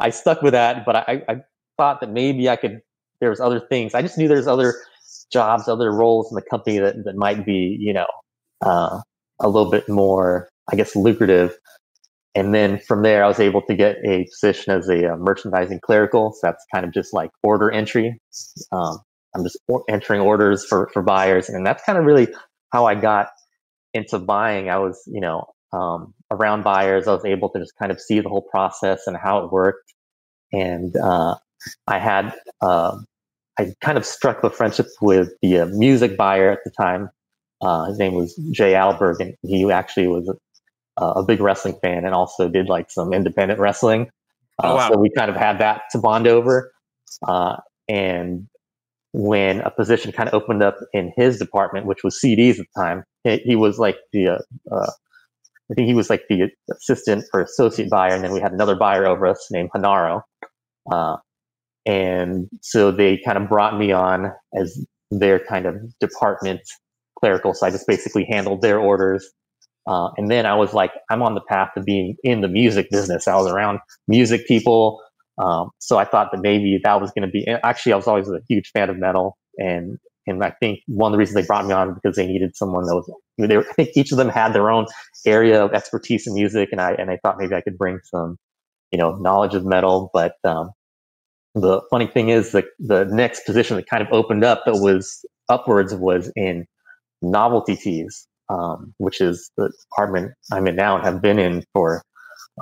I 0.00 0.10
stuck 0.10 0.42
with 0.42 0.52
that, 0.52 0.84
but 0.84 0.96
I, 0.96 1.22
I 1.28 1.36
thought 1.76 2.00
that 2.00 2.10
maybe 2.10 2.48
I 2.48 2.56
could. 2.56 2.80
There 3.20 3.30
was 3.30 3.40
other 3.40 3.60
things. 3.60 3.94
I 3.94 4.02
just 4.02 4.18
knew 4.18 4.26
there's 4.26 4.48
other 4.48 4.74
jobs, 5.32 5.68
other 5.68 5.92
roles 5.92 6.30
in 6.30 6.34
the 6.34 6.42
company 6.42 6.78
that 6.78 7.04
that 7.04 7.16
might 7.16 7.46
be, 7.46 7.76
you 7.78 7.92
know, 7.92 8.06
uh, 8.64 9.00
a 9.40 9.48
little 9.48 9.70
bit 9.70 9.88
more, 9.88 10.48
I 10.70 10.76
guess, 10.76 10.96
lucrative. 10.96 11.56
And 12.34 12.54
then 12.54 12.78
from 12.78 13.02
there, 13.02 13.24
I 13.24 13.28
was 13.28 13.40
able 13.40 13.62
to 13.62 13.74
get 13.74 13.96
a 14.06 14.24
position 14.24 14.72
as 14.72 14.88
a 14.88 15.12
uh, 15.12 15.16
merchandising 15.16 15.80
clerical. 15.84 16.32
So 16.32 16.40
that's 16.42 16.64
kind 16.74 16.86
of 16.86 16.92
just 16.92 17.12
like 17.12 17.30
order 17.42 17.70
entry. 17.70 18.18
Um, 18.72 18.98
I'm 19.34 19.44
just 19.44 19.58
entering 19.88 20.20
orders 20.20 20.64
for, 20.64 20.90
for 20.92 21.02
buyers. 21.02 21.48
And 21.48 21.66
that's 21.66 21.82
kind 21.84 21.98
of 21.98 22.04
really 22.04 22.28
how 22.72 22.86
I 22.86 22.94
got 22.94 23.28
into 23.92 24.18
buying. 24.18 24.70
I 24.70 24.78
was, 24.78 25.02
you 25.06 25.20
know, 25.20 25.44
um, 25.72 26.14
around 26.30 26.62
buyers. 26.64 27.08
I 27.08 27.14
was 27.14 27.24
able 27.24 27.48
to 27.50 27.58
just 27.58 27.76
kind 27.78 27.92
of 27.92 28.00
see 28.00 28.20
the 28.20 28.28
whole 28.28 28.42
process 28.42 29.06
and 29.06 29.16
how 29.16 29.44
it 29.44 29.52
worked. 29.52 29.92
And 30.52 30.94
uh, 30.96 31.36
I 31.86 31.98
had, 31.98 32.34
uh, 32.60 32.98
I 33.58 33.74
kind 33.80 33.98
of 33.98 34.04
struck 34.04 34.42
a 34.44 34.50
friendship 34.50 34.86
with 35.00 35.30
the 35.42 35.60
uh, 35.60 35.66
music 35.66 36.16
buyer 36.16 36.50
at 36.50 36.60
the 36.64 36.70
time. 36.70 37.10
Uh, 37.60 37.86
his 37.86 37.98
name 37.98 38.14
was 38.14 38.34
Jay 38.50 38.72
Alberg, 38.72 39.20
and 39.20 39.34
he 39.42 39.70
actually 39.70 40.08
was 40.08 40.28
a, 40.98 41.04
a, 41.04 41.22
big 41.22 41.40
wrestling 41.40 41.78
fan 41.80 42.04
and 42.04 42.12
also 42.12 42.48
did 42.48 42.68
like 42.68 42.90
some 42.90 43.12
independent 43.12 43.60
wrestling. 43.60 44.10
Oh, 44.62 44.74
wow. 44.74 44.90
So 44.90 44.98
we 44.98 45.10
kind 45.10 45.30
of 45.30 45.36
had 45.36 45.58
that 45.58 45.82
to 45.92 45.98
bond 45.98 46.26
over. 46.26 46.72
Uh, 47.26 47.56
and 47.88 48.48
when 49.12 49.60
a 49.60 49.70
position 49.70 50.10
kind 50.10 50.28
of 50.28 50.34
opened 50.34 50.62
up 50.62 50.76
in 50.92 51.12
his 51.16 51.38
department, 51.38 51.86
which 51.86 52.02
was 52.02 52.18
CDs 52.18 52.58
at 52.58 52.66
the 52.74 52.82
time. 52.82 53.04
He, 53.24 53.54
was 53.54 53.78
like 53.78 53.98
the, 54.12 54.28
uh, 54.28 54.38
uh, 54.70 54.90
I 55.70 55.74
think 55.74 55.88
he 55.88 55.94
was 55.94 56.10
like 56.10 56.24
the 56.28 56.50
assistant 56.70 57.24
or 57.32 57.40
associate 57.40 57.88
buyer, 57.90 58.14
and 58.14 58.24
then 58.24 58.32
we 58.32 58.40
had 58.40 58.52
another 58.52 58.76
buyer 58.76 59.06
over 59.06 59.26
us 59.26 59.46
named 59.50 59.70
Hanaro. 59.74 60.22
Uh, 60.90 61.16
and 61.86 62.48
so 62.60 62.90
they 62.90 63.18
kind 63.24 63.38
of 63.38 63.48
brought 63.48 63.78
me 63.78 63.92
on 63.92 64.32
as 64.54 64.84
their 65.10 65.38
kind 65.38 65.66
of 65.66 65.76
department 65.98 66.60
clerical. 67.18 67.54
So 67.54 67.66
I 67.66 67.70
just 67.70 67.86
basically 67.86 68.26
handled 68.30 68.62
their 68.62 68.78
orders. 68.78 69.28
Uh, 69.86 70.10
and 70.16 70.30
then 70.30 70.46
I 70.46 70.54
was 70.54 70.74
like, 70.74 70.92
I'm 71.10 71.22
on 71.22 71.34
the 71.34 71.40
path 71.40 71.70
to 71.76 71.82
being 71.82 72.16
in 72.22 72.40
the 72.40 72.48
music 72.48 72.88
business. 72.90 73.26
I 73.26 73.36
was 73.36 73.50
around 73.50 73.80
music 74.06 74.46
people. 74.46 75.00
Um, 75.38 75.70
so 75.78 75.98
I 75.98 76.04
thought 76.04 76.30
that 76.32 76.40
maybe 76.40 76.78
that 76.82 77.00
was 77.00 77.10
going 77.12 77.26
to 77.26 77.32
be. 77.32 77.46
Actually, 77.64 77.94
I 77.94 77.96
was 77.96 78.06
always 78.06 78.28
a 78.28 78.40
huge 78.48 78.70
fan 78.72 78.90
of 78.90 78.98
metal, 78.98 79.36
and 79.56 79.98
and 80.26 80.44
I 80.44 80.52
think 80.60 80.80
one 80.86 81.10
of 81.10 81.12
the 81.12 81.18
reasons 81.18 81.34
they 81.34 81.46
brought 81.46 81.66
me 81.66 81.72
on 81.72 81.94
because 81.94 82.16
they 82.16 82.26
needed 82.26 82.54
someone 82.54 82.84
that 82.86 82.94
was. 82.94 83.10
They 83.38 83.56
were, 83.56 83.66
I 83.68 83.72
think 83.72 83.90
each 83.96 84.12
of 84.12 84.18
them 84.18 84.28
had 84.28 84.52
their 84.52 84.70
own 84.70 84.86
area 85.26 85.64
of 85.64 85.72
expertise 85.72 86.26
in 86.26 86.34
music, 86.34 86.70
and 86.72 86.80
I 86.80 86.92
and 86.92 87.10
I 87.10 87.18
thought 87.22 87.38
maybe 87.38 87.54
I 87.54 87.60
could 87.60 87.78
bring 87.78 88.00
some, 88.04 88.38
you 88.90 88.98
know, 88.98 89.14
knowledge 89.16 89.54
of 89.54 89.64
metal. 89.64 90.10
But 90.12 90.36
um, 90.44 90.70
the 91.54 91.80
funny 91.90 92.06
thing 92.06 92.28
is, 92.28 92.52
the 92.52 92.64
the 92.78 93.04
next 93.04 93.44
position 93.46 93.76
that 93.76 93.88
kind 93.88 94.02
of 94.02 94.08
opened 94.12 94.44
up 94.44 94.62
that 94.66 94.76
was 94.76 95.24
upwards 95.48 95.94
was 95.94 96.32
in 96.36 96.66
novelty 97.20 97.76
tees, 97.76 98.26
um, 98.48 98.94
which 98.98 99.20
is 99.20 99.50
the 99.56 99.72
department 99.90 100.32
I'm 100.52 100.66
in 100.66 100.76
now 100.76 100.96
and 100.96 101.04
have 101.04 101.22
been 101.22 101.38
in 101.38 101.64
for 101.72 102.02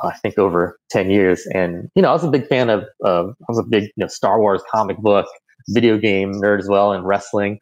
I 0.03 0.13
think 0.19 0.39
over 0.39 0.79
10 0.91 1.11
years. 1.11 1.47
And, 1.53 1.89
you 1.95 2.03
know, 2.03 2.11
I 2.11 2.13
was 2.13 2.25
a 2.25 2.31
big 2.31 2.47
fan 2.47 2.71
of, 2.71 2.85
of 3.03 3.31
I 3.41 3.45
was 3.49 3.59
a 3.59 3.63
big, 3.63 3.85
you 3.85 3.93
know, 3.99 4.07
Star 4.07 4.41
Wars 4.41 4.63
comic 4.71 4.99
book, 4.99 5.27
video 5.69 5.99
game 5.99 6.35
nerd 6.35 6.61
as 6.61 6.69
well, 6.69 6.93
and 6.93 7.05
wrestling. 7.07 7.61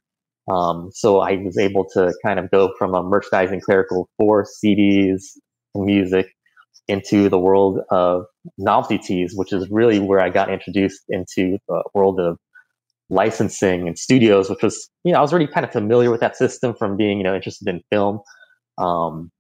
Um, 0.51 0.91
so 0.93 1.21
I 1.21 1.37
was 1.37 1.59
able 1.59 1.85
to 1.93 2.13
kind 2.25 2.39
of 2.39 2.51
go 2.51 2.73
from 2.79 2.95
a 2.95 3.03
merchandising 3.03 3.61
clerical 3.61 4.09
for 4.17 4.45
CDs 4.45 5.23
and 5.75 5.85
music 5.85 6.33
into 6.89 7.29
the 7.29 7.39
world 7.39 7.81
of 7.91 8.25
novelty 8.57 8.99
tees, 8.99 9.35
which 9.35 9.53
is 9.53 9.69
really 9.71 9.99
where 9.99 10.21
I 10.21 10.31
got 10.31 10.51
introduced 10.51 11.03
into 11.09 11.59
the 11.69 11.83
world 11.95 12.19
of 12.19 12.39
licensing 13.11 13.87
and 13.87 13.99
studios, 13.99 14.49
which 14.49 14.63
was, 14.63 14.89
you 15.05 15.13
know, 15.13 15.19
I 15.19 15.23
was 15.23 15.33
already 15.33 15.47
kind 15.47 15.65
of 15.65 15.73
familiar 15.73 16.11
with 16.11 16.21
that 16.21 16.37
system 16.37 16.75
from 16.75 16.97
being, 16.97 17.19
you 17.19 17.25
know, 17.25 17.35
interested 17.35 17.69
in 17.69 17.83
film. 17.91 18.21
Um, 18.79 19.31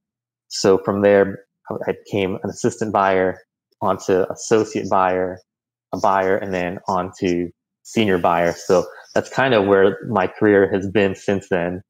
so 0.49 0.79
from 0.79 1.03
there, 1.03 1.38
I 1.71 1.92
became 2.05 2.37
an 2.42 2.51
assistant 2.51 2.92
buyer 2.92 3.38
onto 3.81 4.25
associate 4.31 4.88
buyer, 4.90 5.38
a 5.92 5.99
buyer, 5.99 6.37
and 6.37 6.53
then 6.53 6.79
onto 6.88 7.51
senior 7.88 8.18
buyer. 8.18 8.53
So 8.53 8.87
that's 9.14 9.31
kind 9.31 9.55
of 9.55 9.66
where 9.66 9.98
my 10.09 10.27
career 10.27 10.70
has 10.72 10.88
been 10.88 11.14
since 11.14 11.48
then. 11.48 11.83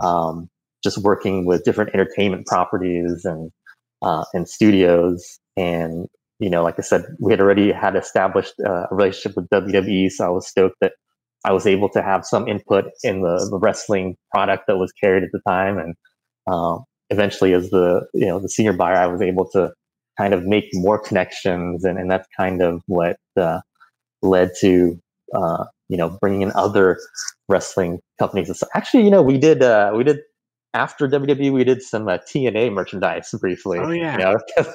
Um, 0.00 0.48
just 0.82 0.98
working 0.98 1.44
with 1.44 1.64
different 1.64 1.94
entertainment 1.94 2.46
properties 2.46 3.24
and 3.24 3.50
uh, 4.02 4.24
and 4.34 4.48
studios, 4.48 5.38
and 5.56 6.06
you 6.40 6.50
know, 6.50 6.64
like 6.64 6.74
I 6.78 6.82
said, 6.82 7.04
we 7.20 7.32
had 7.32 7.40
already 7.40 7.70
had 7.70 7.94
established 7.94 8.54
uh, 8.66 8.86
a 8.90 8.94
relationship 8.94 9.36
with 9.36 9.48
WWE, 9.50 10.10
so 10.10 10.26
I 10.26 10.30
was 10.30 10.48
stoked 10.48 10.76
that 10.80 10.94
I 11.44 11.52
was 11.52 11.68
able 11.68 11.88
to 11.90 12.02
have 12.02 12.24
some 12.24 12.48
input 12.48 12.86
in 13.04 13.22
the, 13.22 13.46
the 13.48 13.58
wrestling 13.58 14.16
product 14.32 14.64
that 14.66 14.76
was 14.76 14.90
carried 14.92 15.22
at 15.22 15.30
the 15.32 15.40
time, 15.46 15.78
and 15.78 15.94
um, 16.48 16.84
eventually 17.12 17.52
as 17.52 17.70
the 17.70 18.06
you 18.14 18.26
know 18.26 18.40
the 18.40 18.48
senior 18.48 18.72
buyer 18.72 18.96
i 18.96 19.06
was 19.06 19.20
able 19.20 19.48
to 19.48 19.70
kind 20.18 20.34
of 20.34 20.44
make 20.44 20.64
more 20.72 20.98
connections 20.98 21.84
and, 21.84 21.98
and 21.98 22.10
that's 22.10 22.26
kind 22.36 22.62
of 22.62 22.82
what 22.86 23.16
uh, 23.36 23.60
led 24.22 24.50
to 24.60 24.98
uh, 25.34 25.64
you 25.88 25.96
know 25.96 26.16
bringing 26.20 26.42
in 26.42 26.52
other 26.54 26.98
wrestling 27.48 27.98
companies 28.18 28.62
actually 28.74 29.04
you 29.04 29.10
know 29.10 29.22
we 29.22 29.38
did 29.38 29.62
uh, 29.62 29.92
we 29.94 30.04
did 30.04 30.20
after 30.74 31.06
WWE, 31.06 31.52
we 31.52 31.64
did 31.64 31.82
some 31.82 32.08
uh, 32.08 32.18
TNA 32.18 32.72
merchandise 32.72 33.34
briefly. 33.40 33.78
Oh 33.78 33.90
yeah, 33.90 34.12
you 34.12 34.18
know? 34.18 34.38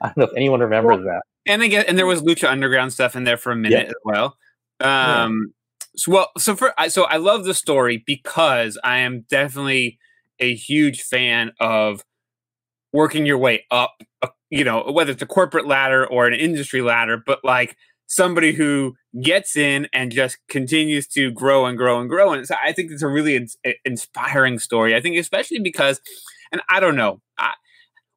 I 0.00 0.06
don't 0.06 0.16
know 0.16 0.24
if 0.24 0.36
anyone 0.36 0.60
remembers 0.60 0.98
well, 0.98 1.06
that. 1.06 1.22
And 1.46 1.62
again, 1.62 1.84
and 1.88 1.98
there 1.98 2.06
was 2.06 2.22
Lucha 2.22 2.48
Underground 2.48 2.92
stuff 2.92 3.16
in 3.16 3.24
there 3.24 3.36
for 3.36 3.50
a 3.50 3.56
minute 3.56 3.86
yeah. 3.86 3.88
as 3.88 3.94
well. 4.04 4.36
Um, 4.80 5.52
yeah. 5.80 5.96
so 5.96 6.12
well, 6.12 6.30
so 6.38 6.56
for 6.56 6.72
so 6.88 7.04
I 7.04 7.16
love 7.16 7.44
the 7.44 7.54
story 7.54 8.02
because 8.06 8.78
I 8.84 8.98
am 8.98 9.24
definitely 9.28 9.98
a 10.38 10.54
huge 10.54 11.02
fan 11.02 11.52
of 11.58 12.04
working 12.92 13.26
your 13.26 13.38
way 13.38 13.64
up, 13.70 13.94
uh, 14.22 14.28
you 14.50 14.64
know, 14.64 14.90
whether 14.92 15.12
it's 15.12 15.22
a 15.22 15.26
corporate 15.26 15.66
ladder 15.66 16.06
or 16.06 16.26
an 16.26 16.34
industry 16.34 16.82
ladder, 16.82 17.20
but 17.24 17.40
like 17.42 17.76
somebody 18.12 18.52
who 18.52 18.94
gets 19.22 19.56
in 19.56 19.88
and 19.94 20.12
just 20.12 20.36
continues 20.48 21.06
to 21.06 21.30
grow 21.30 21.64
and 21.64 21.78
grow 21.78 21.98
and 21.98 22.10
grow. 22.10 22.34
And 22.34 22.46
so 22.46 22.54
I 22.62 22.72
think 22.72 22.90
it's 22.90 23.00
a 23.00 23.08
really 23.08 23.36
in- 23.36 23.74
inspiring 23.86 24.58
story. 24.58 24.94
I 24.94 25.00
think, 25.00 25.16
especially 25.16 25.60
because, 25.60 25.98
and 26.52 26.60
I 26.68 26.78
don't 26.78 26.94
know, 26.94 27.22
I, 27.38 27.54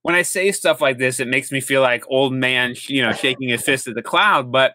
when 0.02 0.14
I 0.14 0.22
say 0.24 0.52
stuff 0.52 0.82
like 0.82 0.98
this, 0.98 1.22
it 1.22 1.30
makes 1.30 1.50
me 1.50 1.62
feel 1.62 1.82
like 1.82 2.04
old 2.10 2.34
man, 2.34 2.76
you 2.90 3.02
know, 3.02 3.14
shaking 3.14 3.48
his 3.48 3.62
fist 3.62 3.88
at 3.88 3.96
the 3.96 4.04
cloud. 4.04 4.52
But 4.52 4.74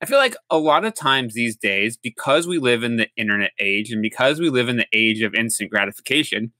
I 0.00 0.06
feel 0.06 0.18
like 0.18 0.36
a 0.50 0.58
lot 0.58 0.84
of 0.84 0.94
times 0.94 1.34
these 1.34 1.56
days, 1.56 1.96
because 1.96 2.46
we 2.46 2.58
live 2.58 2.84
in 2.84 2.94
the 2.96 3.08
internet 3.16 3.50
age 3.58 3.90
and 3.90 4.02
because 4.02 4.38
we 4.38 4.50
live 4.50 4.68
in 4.68 4.76
the 4.76 4.86
age 4.92 5.20
of 5.22 5.34
instant 5.34 5.72
gratification, 5.72 6.52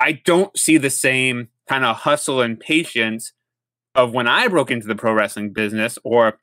I 0.00 0.22
don't 0.24 0.56
see 0.58 0.78
the 0.78 0.88
same 0.88 1.50
kind 1.68 1.84
of 1.84 1.96
hustle 1.96 2.40
and 2.40 2.58
patience 2.58 3.34
of 3.94 4.14
when 4.14 4.26
I 4.26 4.48
broke 4.48 4.70
into 4.70 4.86
the 4.86 4.96
pro 4.96 5.12
wrestling 5.12 5.52
business 5.52 5.98
or 6.02 6.38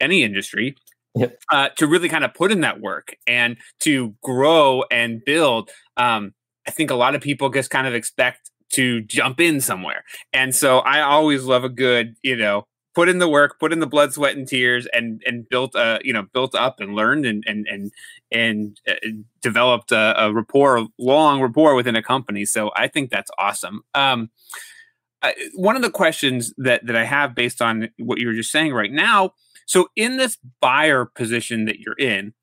any 0.00 0.22
industry 0.22 0.76
yep. 1.14 1.38
uh, 1.52 1.68
to 1.76 1.86
really 1.86 2.08
kind 2.08 2.24
of 2.24 2.34
put 2.34 2.52
in 2.52 2.60
that 2.60 2.80
work 2.80 3.16
and 3.26 3.56
to 3.80 4.14
grow 4.22 4.84
and 4.90 5.24
build. 5.24 5.70
Um, 5.96 6.34
I 6.66 6.70
think 6.70 6.90
a 6.90 6.94
lot 6.94 7.14
of 7.14 7.20
people 7.20 7.48
just 7.50 7.70
kind 7.70 7.86
of 7.86 7.94
expect 7.94 8.50
to 8.70 9.00
jump 9.02 9.40
in 9.40 9.60
somewhere. 9.60 10.04
And 10.32 10.54
so 10.54 10.78
I 10.78 11.00
always 11.00 11.44
love 11.44 11.64
a 11.64 11.68
good, 11.68 12.14
you 12.22 12.36
know, 12.36 12.66
put 12.94 13.08
in 13.08 13.18
the 13.18 13.28
work, 13.28 13.58
put 13.58 13.72
in 13.72 13.80
the 13.80 13.86
blood, 13.86 14.12
sweat, 14.12 14.36
and 14.36 14.46
tears, 14.46 14.86
and 14.92 15.22
and 15.26 15.48
built 15.48 15.74
uh 15.74 15.98
you 16.02 16.12
know 16.12 16.24
built 16.32 16.54
up 16.54 16.80
and 16.80 16.94
learned 16.94 17.26
and 17.26 17.44
and 17.46 17.66
and 17.68 17.92
and 18.32 18.80
uh, 18.88 18.94
developed 19.42 19.90
a, 19.92 20.14
a, 20.24 20.32
rapport, 20.32 20.86
long 20.98 21.40
rapport 21.40 21.74
within 21.74 21.96
a 21.96 22.02
company. 22.02 22.44
So 22.44 22.70
I 22.76 22.86
think 22.88 23.10
that's 23.10 23.30
awesome. 23.38 23.82
Um, 23.94 24.30
I, 25.22 25.34
one 25.54 25.76
of 25.76 25.82
the 25.82 25.90
questions 25.90 26.54
that 26.58 26.86
that 26.86 26.96
I 26.96 27.04
have 27.04 27.34
based 27.34 27.60
on 27.60 27.90
what 27.98 28.18
you 28.18 28.26
were 28.26 28.34
just 28.34 28.52
saying 28.52 28.72
right 28.72 28.92
now. 28.92 29.32
So 29.70 29.88
in 29.94 30.16
this 30.16 30.36
buyer 30.60 31.04
position 31.04 31.64
that 31.66 31.78
you're 31.78 31.94
in, 31.94 32.34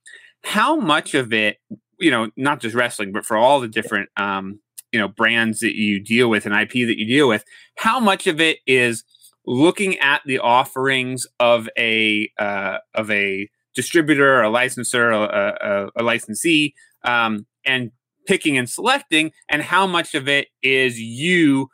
how 0.44 0.78
much 0.78 1.14
of 1.14 1.34
it, 1.34 1.58
you 2.00 2.10
know, 2.10 2.30
not 2.38 2.62
just 2.62 2.74
wrestling, 2.74 3.12
but 3.12 3.26
for 3.26 3.36
all 3.36 3.60
the 3.60 3.68
different 3.68 4.10
um, 4.16 4.62
you 4.94 5.00
know 5.00 5.10
brands 5.10 5.60
that 5.60 5.76
you 5.76 6.00
deal 6.00 6.30
with 6.30 6.46
and 6.46 6.56
ip 6.56 6.72
that 6.72 6.98
you 6.98 7.06
deal 7.06 7.28
with 7.28 7.44
how 7.76 8.00
much 8.00 8.26
of 8.26 8.40
it 8.40 8.60
is 8.66 9.04
looking 9.46 10.00
at 10.00 10.22
the 10.26 10.40
offerings 10.40 11.28
of 11.42 11.68
a 11.78 12.32
uh, 12.40 12.78
of 12.94 13.12
a 13.12 13.50
distributor, 13.76 14.42
a 14.42 14.50
licensor, 14.50 15.12
a, 15.12 15.20
a, 15.20 15.90
a 15.98 16.04
licensee, 16.04 16.74
um, 17.04 17.46
and 17.66 17.92
picking 18.26 18.58
and 18.58 18.70
selecting, 18.70 19.32
and 19.50 19.62
how 19.62 19.86
much 19.86 20.16
of 20.16 20.28
it 20.28 20.48
is 20.64 21.00
you 21.00 21.68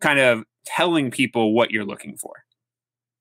kind 0.00 0.18
of 0.18 0.44
telling 0.64 1.10
people 1.10 1.52
what 1.52 1.70
you're 1.70 1.84
looking 1.84 2.16
for? 2.16 2.32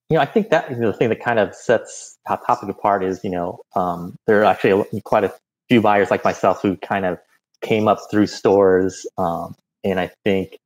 You 0.10 0.16
know, 0.16 0.22
I 0.22 0.26
think 0.26 0.50
that 0.50 0.72
you 0.72 0.78
know, 0.78 0.92
the 0.92 0.98
thing 0.98 1.10
that 1.10 1.24
kind 1.24 1.38
of 1.38 1.54
sets 1.54 2.18
Hot 2.28 2.46
Topic 2.46 2.70
apart 2.70 3.04
is, 3.04 3.24
you 3.24 3.30
know, 3.30 3.60
um, 3.76 4.16
there 4.26 4.42
are 4.42 4.46
actually 4.46 4.84
quite 5.04 5.24
a 5.24 5.34
few 5.70 5.82
buyers 5.82 6.10
like 6.10 6.24
myself 6.24 6.62
who 6.62 6.78
kind 6.78 7.06
of 7.06 7.20
came 7.62 7.88
up 7.88 8.00
through 8.10 8.26
stores, 8.28 9.06
um, 9.18 9.56
and 9.84 10.00
I 10.00 10.12
think 10.24 10.58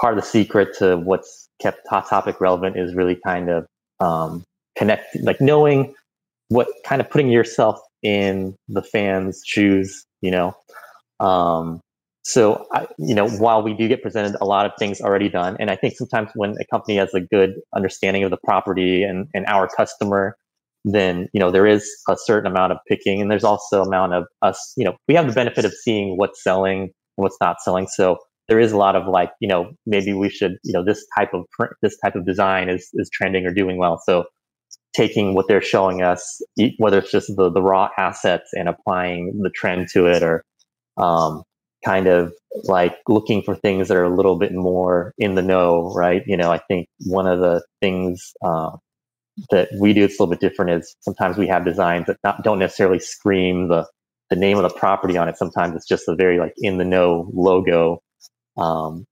part 0.00 0.16
of 0.16 0.24
the 0.24 0.28
secret 0.28 0.76
to 0.78 0.96
what's 0.96 1.48
kept 1.60 1.86
Hot 1.88 2.08
Topic 2.08 2.40
relevant 2.40 2.78
is 2.78 2.94
really 2.94 3.16
kind 3.16 3.50
of 3.50 3.66
um, 4.00 4.42
connect, 4.76 5.16
like 5.20 5.40
knowing 5.40 5.94
what 6.48 6.68
kind 6.84 7.00
of 7.02 7.10
putting 7.10 7.30
yourself 7.30 7.78
in 8.02 8.54
the 8.68 8.82
fans' 8.82 9.42
shoes, 9.44 10.04
you 10.22 10.30
know. 10.30 10.56
Um, 11.20 11.80
so, 12.22 12.66
I, 12.72 12.86
you 12.98 13.14
know, 13.14 13.28
while 13.28 13.62
we 13.62 13.74
do 13.74 13.88
get 13.88 14.00
presented 14.00 14.36
a 14.40 14.44
lot 14.44 14.64
of 14.64 14.72
things 14.78 15.00
already 15.00 15.28
done, 15.28 15.56
and 15.58 15.70
I 15.70 15.76
think 15.76 15.94
sometimes 15.96 16.30
when 16.34 16.54
a 16.60 16.64
company 16.72 16.96
has 16.96 17.12
a 17.14 17.20
good 17.20 17.54
understanding 17.74 18.22
of 18.22 18.30
the 18.30 18.38
property 18.44 19.02
and, 19.02 19.26
and 19.34 19.44
our 19.46 19.68
customer, 19.68 20.36
then, 20.84 21.28
you 21.32 21.40
know, 21.40 21.50
there 21.50 21.66
is 21.66 21.88
a 22.08 22.16
certain 22.16 22.50
amount 22.50 22.72
of 22.72 22.78
picking 22.88 23.20
and 23.20 23.30
there's 23.30 23.44
also 23.44 23.82
amount 23.82 24.14
of 24.14 24.24
us, 24.40 24.72
you 24.76 24.84
know, 24.84 24.94
we 25.08 25.14
have 25.14 25.26
the 25.26 25.32
benefit 25.32 25.64
of 25.64 25.72
seeing 25.72 26.16
what's 26.16 26.42
selling 26.42 26.82
and 26.82 26.90
what's 27.16 27.38
not 27.40 27.56
selling. 27.60 27.88
So 27.88 28.18
there 28.48 28.60
is 28.60 28.70
a 28.70 28.76
lot 28.76 28.94
of 28.94 29.08
like, 29.08 29.30
you 29.40 29.48
know, 29.48 29.72
maybe 29.84 30.12
we 30.12 30.28
should, 30.28 30.56
you 30.62 30.72
know, 30.72 30.84
this 30.84 31.04
type 31.18 31.30
of 31.34 31.44
print, 31.50 31.72
this 31.82 31.96
type 32.04 32.14
of 32.14 32.24
design 32.24 32.68
is, 32.68 32.88
is 32.94 33.10
trending 33.12 33.46
or 33.46 33.52
doing 33.52 33.78
well. 33.78 34.00
So 34.06 34.24
taking 34.94 35.34
what 35.34 35.48
they're 35.48 35.62
showing 35.62 36.02
us, 36.02 36.40
whether 36.78 36.98
it's 36.98 37.10
just 37.10 37.34
the, 37.36 37.50
the 37.50 37.62
raw 37.62 37.88
assets 37.98 38.50
and 38.52 38.68
applying 38.68 39.40
the 39.42 39.50
trend 39.50 39.88
to 39.94 40.06
it 40.06 40.22
or, 40.22 40.44
um, 40.98 41.42
kind 41.84 42.06
of 42.06 42.32
like 42.64 42.96
looking 43.08 43.42
for 43.42 43.56
things 43.56 43.88
that 43.88 43.96
are 43.96 44.04
a 44.04 44.14
little 44.14 44.38
bit 44.38 44.52
more 44.52 45.12
in 45.18 45.34
the 45.34 45.42
know, 45.42 45.92
right? 45.94 46.22
You 46.26 46.36
know, 46.36 46.52
I 46.52 46.58
think 46.68 46.88
one 47.06 47.26
of 47.26 47.40
the 47.40 47.62
things, 47.80 48.32
uh, 48.44 48.70
that 49.50 49.68
we 49.80 49.94
do 49.94 50.04
it's 50.04 50.18
a 50.18 50.22
little 50.22 50.30
bit 50.30 50.40
different 50.40 50.70
is 50.70 50.94
sometimes 51.00 51.38
we 51.38 51.46
have 51.46 51.64
designs 51.64 52.06
that 52.06 52.18
not, 52.22 52.42
don't 52.44 52.58
necessarily 52.58 52.98
scream 52.98 53.68
the, 53.68 53.86
the 54.30 54.36
name 54.36 54.58
of 54.58 54.62
the 54.62 54.78
property 54.78 55.16
on 55.16 55.28
it. 55.28 55.36
Sometimes 55.36 55.74
it's 55.74 55.88
just 55.88 56.08
a 56.08 56.14
very 56.14 56.38
like 56.38 56.52
in 56.58 56.78
the 56.78 56.84
know 56.84 57.30
logo. 57.32 58.00
Um, 58.56 59.06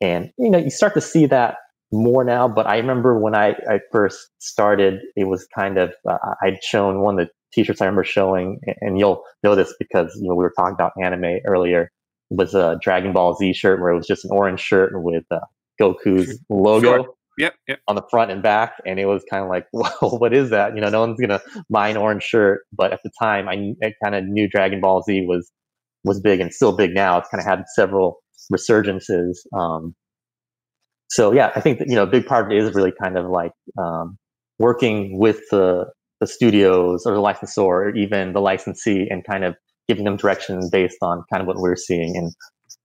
and 0.00 0.30
you 0.38 0.50
know, 0.50 0.58
you 0.58 0.70
start 0.70 0.94
to 0.94 1.00
see 1.00 1.26
that 1.26 1.56
more 1.92 2.24
now, 2.24 2.48
but 2.48 2.66
I 2.66 2.76
remember 2.76 3.18
when 3.18 3.34
I, 3.34 3.50
I 3.68 3.80
first 3.92 4.18
started, 4.38 5.00
it 5.16 5.24
was 5.24 5.46
kind 5.54 5.78
of, 5.78 5.92
uh, 6.08 6.18
I'd 6.42 6.62
shown 6.62 7.00
one 7.00 7.18
of 7.18 7.26
the 7.26 7.32
t-shirts 7.52 7.80
I 7.80 7.84
remember 7.86 8.04
showing, 8.04 8.60
and 8.80 8.98
you'll 8.98 9.22
know 9.42 9.54
this 9.54 9.74
because, 9.78 10.12
you 10.20 10.28
know, 10.28 10.34
we 10.34 10.42
were 10.42 10.52
talking 10.56 10.74
about 10.74 10.92
anime 11.00 11.38
earlier, 11.46 11.90
was 12.36 12.54
a 12.54 12.78
Dragon 12.82 13.12
Ball 13.12 13.34
Z 13.34 13.52
shirt 13.54 13.80
where 13.80 13.90
it 13.90 13.96
was 13.96 14.06
just 14.06 14.24
an 14.24 14.30
orange 14.32 14.60
shirt 14.60 14.92
with 14.94 15.24
uh, 15.30 15.40
Goku's 15.80 16.38
logo. 16.48 17.02
Sure. 17.02 17.14
Yep, 17.36 17.54
yep. 17.66 17.80
On 17.88 17.96
the 17.96 18.04
front 18.10 18.30
and 18.30 18.42
back, 18.44 18.74
and 18.86 19.00
it 19.00 19.06
was 19.06 19.24
kind 19.28 19.42
of 19.42 19.48
like, 19.48 19.66
well, 19.72 20.18
what 20.18 20.32
is 20.32 20.50
that? 20.50 20.76
You 20.76 20.80
know, 20.80 20.88
no 20.88 21.00
one's 21.00 21.20
gonna 21.20 21.40
buy 21.68 21.88
an 21.88 21.96
orange 21.96 22.22
shirt, 22.22 22.60
but 22.72 22.92
at 22.92 23.00
the 23.02 23.10
time, 23.20 23.48
I, 23.48 23.74
I 23.84 23.92
kind 24.02 24.14
of 24.14 24.24
knew 24.24 24.48
Dragon 24.48 24.80
Ball 24.80 25.02
Z 25.02 25.26
was 25.26 25.50
was 26.04 26.20
big 26.20 26.40
and 26.40 26.52
still 26.52 26.76
big 26.76 26.94
now. 26.94 27.18
It's 27.18 27.28
kind 27.28 27.40
of 27.40 27.46
had 27.46 27.64
several 27.74 28.18
resurgences. 28.52 29.38
Um, 29.56 29.94
so 31.08 31.32
yeah, 31.32 31.50
I 31.56 31.60
think 31.60 31.78
that, 31.78 31.88
you 31.88 31.94
know, 31.94 32.02
a 32.02 32.08
big 32.08 32.26
part 32.26 32.46
of 32.46 32.52
it 32.52 32.58
is 32.58 32.74
really 32.74 32.92
kind 33.02 33.16
of 33.16 33.26
like 33.26 33.52
um, 33.78 34.18
working 34.58 35.18
with 35.18 35.40
the 35.50 35.86
the 36.20 36.26
studios 36.26 37.04
or 37.06 37.12
the 37.12 37.20
licensor 37.20 37.62
or 37.62 37.94
even 37.96 38.32
the 38.32 38.40
licensee 38.40 39.06
and 39.10 39.24
kind 39.26 39.44
of 39.44 39.56
giving 39.88 40.04
them 40.04 40.16
direction 40.16 40.68
based 40.70 40.98
on 41.02 41.24
kind 41.32 41.40
of 41.40 41.46
what 41.46 41.58
we're 41.58 41.76
seeing. 41.76 42.16
And 42.16 42.32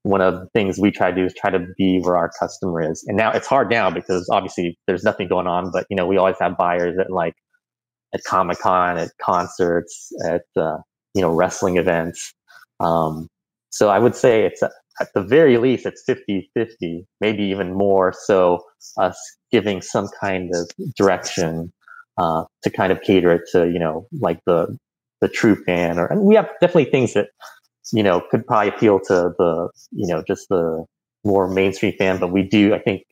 one 0.04 0.22
of 0.22 0.36
the 0.36 0.48
things 0.54 0.80
we 0.80 0.92
try 0.92 1.12
to 1.12 1.16
do 1.16 1.26
is 1.26 1.34
try 1.34 1.50
to 1.50 1.66
be 1.78 2.00
where 2.00 2.18
our 2.18 2.32
customer 2.40 2.82
is. 2.82 3.04
And 3.08 3.18
now 3.18 3.32
it's 3.32 3.48
hard 3.48 3.70
now 3.70 3.90
because 3.90 4.28
obviously 4.32 4.78
there's 4.88 5.04
nothing 5.04 5.28
going 5.28 5.48
on, 5.48 5.72
but 5.72 5.86
you 5.90 5.96
know, 5.96 6.08
we 6.08 6.18
always 6.18 6.38
have 6.40 6.58
buyers 6.58 6.98
at 7.00 7.12
like 7.12 7.34
at 8.14 8.24
Comic 8.24 8.60
Con, 8.60 8.98
at 8.98 9.12
concerts, 9.22 10.12
at, 10.26 10.44
uh, 10.58 10.78
you 11.14 11.22
know, 11.22 11.32
wrestling 11.32 11.78
events. 11.78 12.34
Um, 12.80 13.28
so 13.70 13.90
I 13.90 14.00
would 14.00 14.16
say 14.16 14.46
it's 14.46 14.64
at 14.64 15.14
the 15.14 15.22
very 15.22 15.58
least, 15.58 15.86
it's 15.86 16.04
50 16.06 16.50
50, 16.54 17.06
maybe 17.22 17.44
even 17.44 17.74
more. 17.74 18.14
So 18.26 18.64
us 18.98 19.18
giving 19.52 19.82
some 19.82 20.08
kind 20.20 20.52
of 20.54 20.70
direction 20.96 21.72
uh, 22.18 22.44
to 22.64 22.70
kind 22.70 22.92
of 22.92 23.02
cater 23.02 23.32
it 23.32 23.44
to, 23.52 23.70
you 23.70 23.80
know, 23.80 24.08
like 24.20 24.40
the 24.46 24.78
the 25.22 25.28
true 25.28 25.56
fan 25.64 26.00
or 26.00 26.06
and 26.08 26.22
we 26.22 26.36
have 26.36 26.50
definitely 26.62 26.86
things 26.86 27.14
that 27.14 27.28
you 27.92 28.04
know 28.04 28.22
could 28.32 28.46
probably 28.46 28.70
appeal 28.70 29.00
to 29.00 29.32
the 29.38 29.70
you 29.92 30.08
know 30.08 30.24
just 30.28 30.48
the 30.50 30.86
more 31.24 31.50
mainstream 31.50 31.94
fan 31.98 32.20
but 32.20 32.32
we 32.32 32.44
do 32.44 32.74
i 32.74 32.80
think 32.80 33.04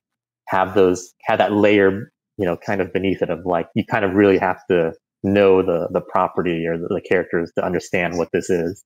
have 0.47 0.73
those 0.73 1.13
have 1.23 1.39
that 1.39 1.51
layer 1.51 2.11
you 2.37 2.45
know 2.45 2.57
kind 2.57 2.81
of 2.81 2.91
beneath 2.93 3.21
it 3.21 3.29
of 3.29 3.45
like 3.45 3.67
you 3.75 3.83
kind 3.85 4.05
of 4.05 4.13
really 4.13 4.37
have 4.37 4.59
to 4.69 4.93
know 5.23 5.61
the 5.61 5.87
the 5.91 6.01
property 6.01 6.65
or 6.65 6.77
the, 6.77 6.87
the 6.87 7.01
characters 7.01 7.51
to 7.55 7.65
understand 7.65 8.17
what 8.17 8.29
this 8.31 8.49
is 8.49 8.83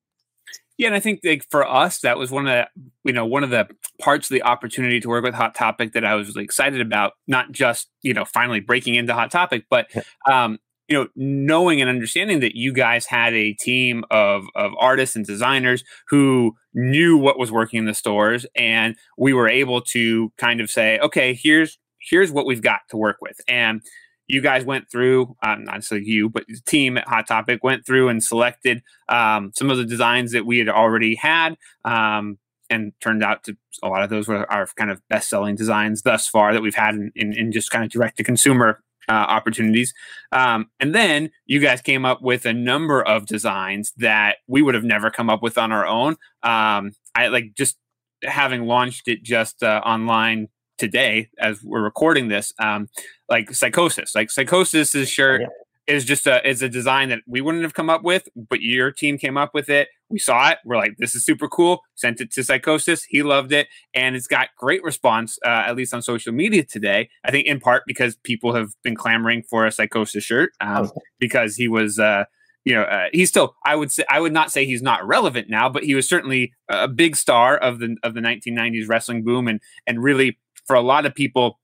yeah, 0.82 0.88
and 0.88 0.96
I 0.96 1.00
think 1.00 1.20
like 1.24 1.46
for 1.52 1.68
us, 1.68 2.00
that 2.00 2.18
was 2.18 2.32
one 2.32 2.48
of 2.48 2.52
the 2.52 2.68
you 3.04 3.14
know 3.14 3.24
one 3.24 3.44
of 3.44 3.52
the 3.52 3.68
parts 4.00 4.32
of 4.32 4.34
the 4.34 4.42
opportunity 4.42 5.00
to 5.00 5.10
work 5.10 5.24
with 5.24 5.36
Hot 5.36 5.54
Topic 5.54 5.94
that 5.94 6.04
I 6.04 6.16
was 6.16 6.30
really 6.30 6.44
excited 6.44 6.82
about. 6.82 7.14
Not 7.28 7.52
just 7.52 7.88
you 8.02 8.16
know 8.16 8.26
finally 8.26 8.62
breaking 8.62 8.96
into 8.96 9.14
Hot 9.14 9.30
Topic, 9.30 9.66
but 9.70 9.88
um, 10.28 10.58
you 10.92 10.98
know, 10.98 11.08
knowing 11.16 11.80
and 11.80 11.90
understanding 11.90 12.42
that 12.42 12.54
you 12.54 12.74
guys 12.74 13.06
had 13.06 13.34
a 13.34 13.54
team 13.54 14.04
of 14.12 14.44
of 14.56 14.74
artists 14.78 15.16
and 15.16 15.26
designers 15.26 15.86
who 16.10 16.54
knew 16.74 17.16
what 17.16 17.40
was 17.40 17.50
working 17.50 17.80
in 17.80 17.86
the 17.86 17.94
stores, 17.94 18.46
and 18.58 18.98
we 19.18 19.32
were 19.32 19.48
able 19.48 19.80
to 19.80 20.34
kind 20.38 20.60
of 20.60 20.70
say, 20.70 21.00
okay, 21.00 21.34
here's 21.34 21.80
here's 21.98 22.30
what 22.30 22.46
we've 22.46 22.62
got 22.62 22.82
to 22.90 22.98
work 22.98 23.20
with, 23.22 23.40
and 23.48 23.82
you 24.28 24.42
guys 24.42 24.66
went 24.66 24.92
through, 24.92 25.34
um, 25.44 25.64
not 25.64 25.76
necessarily 25.76 26.06
you, 26.08 26.30
but 26.30 26.46
the 26.48 26.60
team 26.66 26.98
at 26.98 27.08
Hot 27.08 27.26
Topic 27.26 27.64
went 27.64 27.86
through 27.86 28.10
and 28.10 28.22
selected 28.22 28.82
um, 29.08 29.52
some 29.56 29.70
of 29.70 29.78
the 29.78 29.86
designs 29.86 30.34
that 30.34 30.46
we 30.46 30.58
had 30.58 30.70
already 30.70 31.16
had. 31.16 31.56
Um, 31.86 32.38
and 32.70 32.94
turned 33.02 33.22
out 33.22 33.44
to 33.44 33.58
a 33.84 33.90
lot 33.90 34.02
of 34.02 34.10
those 34.10 34.30
were 34.30 34.50
our 34.50 34.66
kind 34.78 34.90
of 34.90 35.02
best 35.10 35.30
selling 35.30 35.56
designs 35.56 36.04
thus 36.04 36.30
far 36.30 36.54
that 36.54 36.62
we've 36.62 36.74
had 36.74 36.96
in, 36.96 37.12
in, 37.18 37.34
in 37.34 37.52
just 37.52 37.70
kind 37.70 37.84
of 37.84 37.92
direct 37.92 38.16
to 38.16 38.24
consumer 38.24 38.82
uh, 39.10 39.14
opportunities. 39.14 39.94
Um, 40.32 40.70
and 40.80 40.94
then 40.96 41.32
you 41.46 41.60
guys 41.60 41.82
came 41.82 42.06
up 42.06 42.22
with 42.22 42.46
a 42.46 42.54
number 42.54 43.02
of 43.02 43.26
designs 43.26 43.94
that 43.98 44.38
we 44.48 44.62
would 44.62 44.76
have 44.76 44.84
never 44.84 45.10
come 45.10 45.30
up 45.30 45.42
with 45.42 45.58
on 45.58 45.72
our 45.72 45.86
own. 45.86 46.14
Um, 46.44 46.94
I 47.16 47.28
like 47.28 47.54
just 47.56 47.78
having 48.24 48.66
launched 48.66 49.08
it 49.08 49.24
just 49.24 49.64
uh, 49.64 49.82
online 49.86 50.48
today 50.78 51.30
as 51.38 51.64
we're 51.64 51.82
recording 51.82 52.28
this. 52.28 52.54
Um, 52.60 52.90
like 53.30 53.54
psychosis, 53.54 54.16
like 54.16 54.32
psychosis' 54.32 54.96
is 54.96 55.10
shirt. 55.10 55.42
Is 55.88 56.06
just 56.06 56.28
a 56.28 56.48
is 56.48 56.62
a 56.62 56.70
design 56.70 57.10
that 57.10 57.20
we 57.28 57.42
wouldn't 57.42 57.64
have 57.64 57.74
come 57.74 57.90
up 57.90 58.04
with, 58.04 58.30
but 58.36 58.62
your 58.62 58.92
team 58.92 59.18
came 59.18 59.36
up 59.36 59.54
with 59.54 59.68
it. 59.68 59.90
We 60.10 60.20
saw 60.20 60.50
it. 60.50 60.60
We're 60.64 60.78
like, 60.78 60.96
this 61.00 61.16
is 61.16 61.26
super 61.26 61.48
cool. 61.48 61.82
Sent 61.96 62.22
it 62.22 62.32
to 62.34 62.44
Psychosis. 62.44 63.04
He 63.04 63.24
loved 63.24 63.52
it, 63.52 63.68
and 63.94 64.16
it's 64.16 64.28
got 64.28 64.50
great 64.58 64.84
response, 64.84 65.40
uh, 65.44 65.64
at 65.66 65.76
least 65.76 65.94
on 65.94 66.02
social 66.02 66.34
media 66.34 66.64
today. 66.64 67.10
I 67.26 67.32
think 67.32 67.48
in 67.48 67.60
part 67.60 67.84
because 67.88 68.16
people 68.16 68.54
have 68.54 68.70
been 68.84 68.96
clamoring 68.96 69.44
for 69.50 69.66
a 69.66 69.72
Psychosis 69.72 70.24
shirt 70.24 70.52
um, 70.62 70.86
okay. 70.86 71.02
because 71.20 71.56
he 71.56 71.68
was. 71.68 72.00
Uh, 72.00 72.26
you 72.64 72.76
know, 72.76 72.84
uh, 72.84 73.08
he's 73.12 73.30
still. 73.30 73.56
I 73.66 73.76
would 73.76 73.92
say 73.92 74.04
I 74.08 74.20
would 74.20 74.34
not 74.34 74.52
say 74.52 74.66
he's 74.66 74.84
not 74.84 75.06
relevant 75.08 75.50
now, 75.50 75.68
but 75.68 75.84
he 75.84 75.96
was 75.96 76.08
certainly 76.08 76.54
a 76.70 76.88
big 76.88 77.16
star 77.16 77.58
of 77.58 77.80
the 77.80 77.98
of 78.04 78.14
the 78.14 78.22
1990s 78.22 78.88
wrestling 78.88 79.24
boom, 79.24 79.48
and 79.48 79.60
and 79.88 80.04
really 80.04 80.38
for 80.66 80.76
a 80.76 80.82
lot 80.82 81.06
of 81.06 81.16
people 81.16 81.60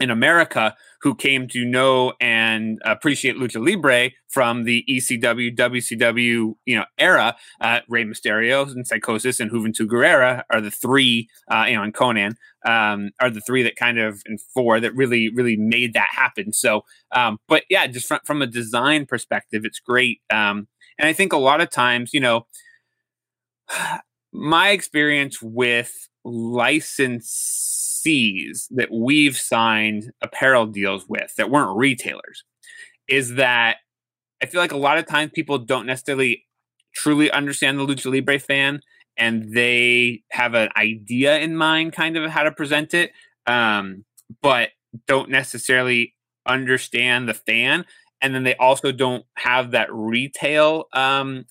in 0.00 0.10
America 0.10 0.74
who 1.02 1.14
came 1.14 1.46
to 1.48 1.64
know 1.64 2.12
and 2.20 2.78
appreciate 2.84 3.36
lucha 3.36 3.64
libre 3.64 4.10
from 4.28 4.64
the 4.64 4.84
ECW, 4.88 5.54
WCW, 5.56 6.54
you 6.64 6.76
know, 6.76 6.84
era. 6.98 7.36
Uh, 7.60 7.80
Rey 7.88 8.04
Mysterio 8.04 8.70
and 8.70 8.86
Psychosis 8.86 9.40
and 9.40 9.50
Juventud 9.50 9.88
Guerrera 9.88 10.42
are 10.50 10.60
the 10.60 10.70
three, 10.70 11.28
uh, 11.50 11.64
you 11.68 11.74
know, 11.74 11.82
and 11.82 11.94
Konnan 11.94 12.32
um, 12.66 13.10
are 13.20 13.30
the 13.30 13.40
three 13.40 13.62
that 13.62 13.76
kind 13.76 13.98
of 13.98 14.22
and 14.26 14.40
four 14.40 14.80
that 14.80 14.94
really, 14.94 15.30
really 15.34 15.56
made 15.56 15.94
that 15.94 16.08
happen. 16.10 16.52
So, 16.52 16.82
um, 17.12 17.38
but 17.48 17.64
yeah, 17.70 17.86
just 17.86 18.06
from, 18.06 18.20
from 18.24 18.42
a 18.42 18.46
design 18.46 19.06
perspective, 19.06 19.64
it's 19.64 19.80
great. 19.80 20.20
Um, 20.30 20.68
and 20.98 21.08
I 21.08 21.12
think 21.12 21.32
a 21.32 21.38
lot 21.38 21.60
of 21.60 21.70
times, 21.70 22.12
you 22.12 22.20
know, 22.20 22.46
my 24.32 24.70
experience 24.70 25.40
with 25.42 26.08
license 26.24 27.89
that 28.04 28.88
we've 28.92 29.36
signed 29.36 30.12
apparel 30.22 30.66
deals 30.66 31.06
with 31.08 31.34
that 31.36 31.50
weren't 31.50 31.76
retailers 31.76 32.44
is 33.08 33.34
that 33.34 33.76
I 34.42 34.46
feel 34.46 34.60
like 34.60 34.72
a 34.72 34.76
lot 34.76 34.98
of 34.98 35.06
times 35.06 35.32
people 35.34 35.58
don't 35.58 35.86
necessarily 35.86 36.44
truly 36.94 37.30
understand 37.30 37.78
the 37.78 37.86
lucha 37.86 38.12
libre 38.12 38.38
fan 38.38 38.80
and 39.16 39.52
they 39.52 40.22
have 40.30 40.54
an 40.54 40.70
idea 40.76 41.38
in 41.38 41.56
mind, 41.56 41.92
kind 41.92 42.16
of 42.16 42.30
how 42.30 42.42
to 42.42 42.52
present 42.52 42.94
it, 42.94 43.12
um, 43.46 44.04
but 44.40 44.70
don't 45.06 45.30
necessarily 45.30 46.14
understand 46.46 47.28
the 47.28 47.34
fan. 47.34 47.84
And 48.22 48.34
then 48.34 48.44
they 48.44 48.56
also 48.56 48.92
don't 48.92 49.24
have 49.34 49.72
that 49.72 49.92
retail 49.92 50.86
um, 50.92 51.44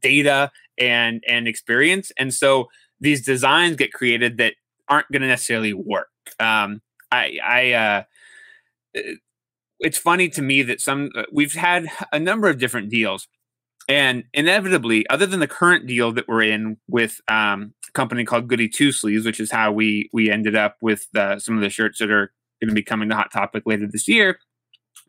data 0.00 0.50
and 0.78 1.22
and 1.28 1.46
experience, 1.46 2.10
and 2.18 2.32
so 2.32 2.68
these 3.00 3.24
designs 3.24 3.76
get 3.76 3.92
created 3.92 4.38
that 4.38 4.54
aren't 4.88 5.10
going 5.10 5.22
to 5.22 5.28
necessarily 5.28 5.72
work. 5.72 6.08
Um, 6.40 6.80
I, 7.10 7.38
I 7.44 7.72
uh, 7.72 8.02
it's 9.80 9.98
funny 9.98 10.28
to 10.30 10.42
me 10.42 10.62
that 10.62 10.80
some 10.80 11.10
uh, 11.16 11.24
we've 11.32 11.54
had 11.54 11.86
a 12.12 12.18
number 12.18 12.48
of 12.48 12.58
different 12.58 12.90
deals 12.90 13.28
and 13.88 14.24
inevitably 14.32 15.08
other 15.08 15.26
than 15.26 15.40
the 15.40 15.46
current 15.46 15.86
deal 15.86 16.12
that 16.12 16.26
we're 16.26 16.42
in 16.42 16.76
with 16.88 17.20
um, 17.28 17.74
a 17.88 17.92
company 17.92 18.24
called 18.24 18.48
Goodie 18.48 18.68
Two 18.68 18.92
Sleeves 18.92 19.24
which 19.24 19.40
is 19.40 19.50
how 19.50 19.72
we 19.72 20.10
we 20.12 20.30
ended 20.30 20.56
up 20.56 20.76
with 20.80 21.06
some 21.38 21.56
of 21.56 21.60
the 21.60 21.70
shirts 21.70 21.98
that 21.98 22.10
are 22.10 22.32
going 22.60 22.68
to 22.68 22.74
be 22.74 22.82
coming 22.82 23.08
to 23.08 23.14
hot 23.14 23.30
topic 23.32 23.62
later 23.66 23.86
this 23.86 24.08
year 24.08 24.38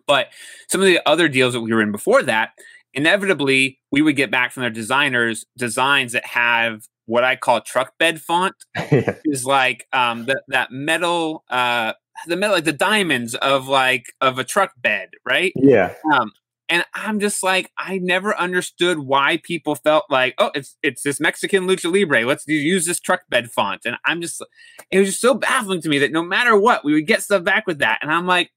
but 0.06 0.28
some 0.70 0.82
of 0.82 0.88
the 0.88 1.00
other 1.08 1.28
deals 1.28 1.54
that 1.54 1.62
we 1.62 1.74
were 1.74 1.82
in 1.82 1.92
before 1.92 2.22
that 2.22 2.52
inevitably 2.94 3.80
we 3.92 4.02
would 4.02 4.16
get 4.16 4.32
back 4.32 4.52
from 4.52 4.62
their 4.62 4.70
designers 4.70 5.46
designs 5.58 6.12
that 6.12 6.26
have 6.26 6.84
what 7.08 7.24
I 7.24 7.36
call 7.36 7.62
truck 7.62 7.98
bed 7.98 8.22
font 8.22 8.54
yeah. 8.92 9.16
is 9.26 9.46
like 9.46 9.88
um, 9.92 10.26
the, 10.26 10.42
that 10.50 10.72
metal 10.72 11.44
uh, 11.50 11.94
the 12.28 12.36
metal 12.36 12.56
like 12.56 12.66
the 12.66 12.74
diamonds 12.74 13.34
of 13.36 13.68
like 13.68 14.14
of 14.22 14.38
a 14.38 14.44
truck 14.44 14.74
bed, 14.78 15.10
right? 15.26 15.52
Yeah. 15.56 15.94
Um, 16.14 16.32
and 16.70 16.84
I'm 16.94 17.20
just 17.20 17.44
like, 17.44 17.72
I 17.78 17.98
never 17.98 18.36
understood 18.36 19.00
why 19.00 19.40
people 19.42 19.76
felt 19.76 20.06
like, 20.10 20.36
oh, 20.38 20.52
it's 20.54 20.76
it's 20.84 21.02
this 21.02 21.20
Mexican 21.20 21.66
lucha 21.66 21.94
libre. 21.94 22.26
Let's 22.26 22.46
use 22.48 22.86
this 22.86 23.00
truck 23.00 23.22
bed 23.30 23.52
font. 23.52 23.82
And 23.86 23.96
I'm 24.06 24.22
just, 24.22 24.44
it 24.92 25.00
was 25.00 25.10
just 25.10 25.22
so 25.22 25.34
baffling 25.34 25.82
to 25.82 25.90
me 25.90 26.00
that 26.00 26.12
no 26.12 26.22
matter 26.22 26.58
what, 26.60 26.84
we 26.84 26.94
would 26.94 27.08
get 27.08 27.24
stuff 27.24 27.44
back 27.44 27.68
with 27.68 27.80
that. 27.80 28.00
And 28.02 28.12
I'm 28.12 28.28
like, 28.28 28.52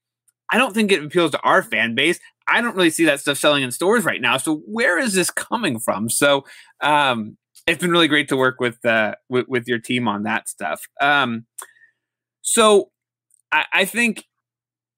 I 0.49 0.57
don't 0.57 0.73
think 0.73 0.91
it 0.91 1.03
appeals 1.03 1.31
to 1.31 1.39
our 1.41 1.63
fan 1.63 1.95
base. 1.95 2.19
I 2.47 2.59
don't 2.59 2.75
really 2.75 2.89
see 2.89 3.05
that 3.05 3.21
stuff 3.21 3.37
selling 3.37 3.63
in 3.63 3.71
stores 3.71 4.03
right 4.03 4.19
now. 4.19 4.35
So 4.35 4.57
where 4.65 4.99
is 4.99 5.13
this 5.13 5.31
coming 5.31 5.79
from? 5.79 6.09
So 6.09 6.43
um, 6.81 7.37
it's 7.71 7.81
been 7.81 7.91
really 7.91 8.07
great 8.07 8.27
to 8.29 8.37
work 8.37 8.59
with 8.59 8.85
uh, 8.85 9.15
with, 9.29 9.47
with 9.47 9.67
your 9.67 9.79
team 9.79 10.07
on 10.07 10.23
that 10.23 10.49
stuff. 10.49 10.81
Um, 10.99 11.45
so 12.41 12.91
I, 13.51 13.65
I 13.73 13.85
think 13.85 14.25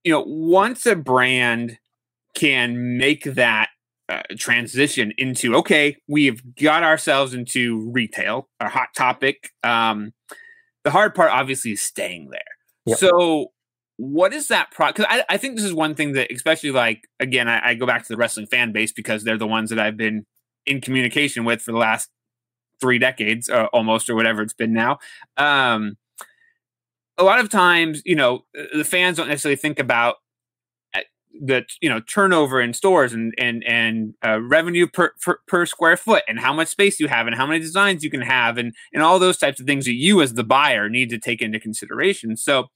you 0.03 0.11
know 0.11 0.23
once 0.25 0.85
a 0.85 0.95
brand 0.95 1.77
can 2.33 2.97
make 2.97 3.23
that 3.23 3.69
uh, 4.09 4.23
transition 4.37 5.13
into 5.17 5.55
okay, 5.57 5.97
we've 6.07 6.41
got 6.55 6.83
ourselves 6.83 7.33
into 7.33 7.89
retail, 7.91 8.49
our 8.59 8.69
hot 8.69 8.89
topic. 8.95 9.51
Um, 9.63 10.13
the 10.83 10.91
hard 10.91 11.15
part, 11.15 11.31
obviously, 11.31 11.71
is 11.71 11.81
staying 11.81 12.29
there. 12.31 12.41
Yep. 12.87 12.97
So, 12.97 13.51
what 13.97 14.33
is 14.33 14.47
that 14.47 14.71
pro? 14.71 14.87
Because 14.87 15.05
I, 15.07 15.23
I, 15.29 15.37
think 15.37 15.55
this 15.55 15.63
is 15.63 15.73
one 15.73 15.95
thing 15.95 16.13
that, 16.13 16.31
especially 16.31 16.71
like 16.71 17.07
again, 17.19 17.47
I, 17.47 17.69
I, 17.69 17.73
go 17.75 17.85
back 17.85 18.01
to 18.01 18.09
the 18.09 18.17
wrestling 18.17 18.47
fan 18.47 18.71
base 18.71 18.91
because 18.91 19.23
they're 19.23 19.37
the 19.37 19.47
ones 19.47 19.69
that 19.69 19.79
I've 19.79 19.95
been 19.95 20.25
in 20.65 20.81
communication 20.81 21.45
with 21.45 21.61
for 21.61 21.71
the 21.71 21.77
last 21.77 22.09
three 22.83 22.99
decades, 22.99 23.49
uh, 23.49 23.67
almost, 23.71 24.09
or 24.09 24.15
whatever 24.15 24.41
it's 24.41 24.53
been 24.53 24.73
now. 24.73 24.99
Um, 25.37 25.95
a 27.17 27.23
lot 27.23 27.39
of 27.39 27.49
times, 27.49 28.01
you 28.03 28.13
know, 28.13 28.43
the 28.73 28.83
fans 28.83 29.15
don't 29.15 29.29
necessarily 29.29 29.55
think 29.55 29.79
about 29.79 30.15
uh, 30.93 30.99
the 31.41 31.63
you 31.79 31.87
know 31.87 32.01
turnover 32.01 32.59
in 32.59 32.73
stores 32.73 33.13
and 33.13 33.33
and 33.37 33.63
and 33.63 34.15
uh, 34.25 34.41
revenue 34.41 34.85
per, 34.85 35.13
per, 35.21 35.39
per 35.47 35.65
square 35.65 35.95
foot 35.95 36.23
and 36.27 36.41
how 36.41 36.51
much 36.51 36.67
space 36.67 36.99
you 36.99 37.07
have 37.07 37.25
and 37.25 37.37
how 37.37 37.47
many 37.47 37.61
designs 37.61 38.03
you 38.03 38.09
can 38.09 38.21
have 38.21 38.57
and 38.57 38.73
and 38.93 39.01
all 39.01 39.17
those 39.17 39.37
types 39.37 39.61
of 39.61 39.65
things 39.65 39.85
that 39.85 39.93
you 39.93 40.21
as 40.21 40.33
the 40.33 40.43
buyer 40.43 40.89
need 40.89 41.09
to 41.09 41.17
take 41.17 41.41
into 41.41 41.57
consideration. 41.57 42.35
So, 42.35 42.69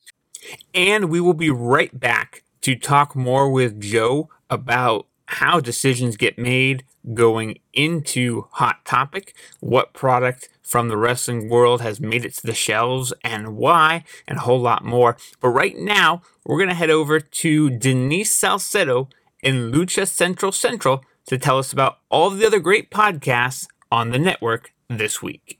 and 0.73 1.09
we 1.09 1.19
will 1.19 1.33
be 1.33 1.49
right 1.49 1.99
back 1.99 2.43
to 2.61 2.77
talk 2.77 3.13
more 3.13 3.51
with 3.51 3.81
Joe 3.81 4.29
about 4.49 5.07
how 5.27 5.59
decisions 5.59 6.17
get 6.17 6.37
made 6.37 6.83
going 7.13 7.59
into 7.73 8.47
Hot 8.53 8.83
Topic, 8.85 9.35
what 9.59 9.93
product 9.93 10.49
from 10.61 10.89
the 10.89 10.97
wrestling 10.97 11.49
world 11.49 11.81
has 11.81 11.99
made 11.99 12.25
it 12.25 12.33
to 12.35 12.45
the 12.45 12.53
shelves 12.53 13.13
and 13.23 13.55
why, 13.55 14.03
and 14.27 14.37
a 14.37 14.41
whole 14.41 14.59
lot 14.59 14.83
more. 14.83 15.15
But 15.39 15.49
right 15.49 15.77
now, 15.77 16.21
we're 16.45 16.57
going 16.57 16.69
to 16.69 16.75
head 16.75 16.89
over 16.89 17.19
to 17.19 17.69
Denise 17.69 18.33
Salcedo 18.33 19.09
in 19.41 19.71
Lucha 19.71 20.07
Central 20.07 20.51
Central 20.51 21.03
to 21.27 21.37
tell 21.37 21.59
us 21.59 21.71
about 21.71 21.99
all 22.09 22.29
the 22.29 22.45
other 22.45 22.59
great 22.59 22.89
podcasts 22.89 23.67
on 23.91 24.11
the 24.11 24.19
network 24.19 24.73
this 24.89 25.21
week. 25.21 25.59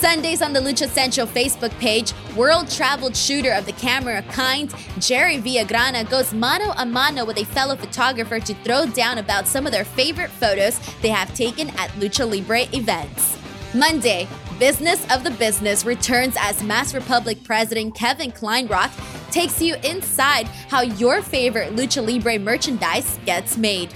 Sundays 0.00 0.42
on 0.42 0.52
the 0.52 0.60
Lucha 0.60 0.88
Central 0.88 1.26
Facebook 1.26 1.76
page, 1.80 2.12
world 2.36 2.70
traveled 2.70 3.16
shooter 3.16 3.50
of 3.50 3.66
the 3.66 3.72
camera 3.72 4.22
kind, 4.30 4.72
Jerry 5.00 5.38
Villagrana 5.38 6.08
goes 6.08 6.32
mano 6.32 6.72
a 6.76 6.86
mano 6.86 7.24
with 7.24 7.36
a 7.36 7.44
fellow 7.44 7.74
photographer 7.74 8.38
to 8.38 8.54
throw 8.62 8.86
down 8.86 9.18
about 9.18 9.48
some 9.48 9.66
of 9.66 9.72
their 9.72 9.84
favorite 9.84 10.30
photos 10.30 10.78
they 11.02 11.08
have 11.08 11.34
taken 11.34 11.70
at 11.70 11.90
Lucha 11.98 12.30
Libre 12.30 12.68
events. 12.72 13.36
Monday, 13.74 14.28
Business 14.60 15.04
of 15.12 15.24
the 15.24 15.32
Business 15.32 15.84
returns 15.84 16.36
as 16.38 16.62
Masked 16.62 16.94
Republic 16.94 17.42
President 17.42 17.92
Kevin 17.96 18.30
Kleinrock 18.30 18.92
takes 19.32 19.60
you 19.60 19.74
inside 19.82 20.46
how 20.68 20.82
your 20.82 21.22
favorite 21.22 21.74
Lucha 21.74 22.06
Libre 22.06 22.38
merchandise 22.38 23.18
gets 23.26 23.56
made. 23.56 23.92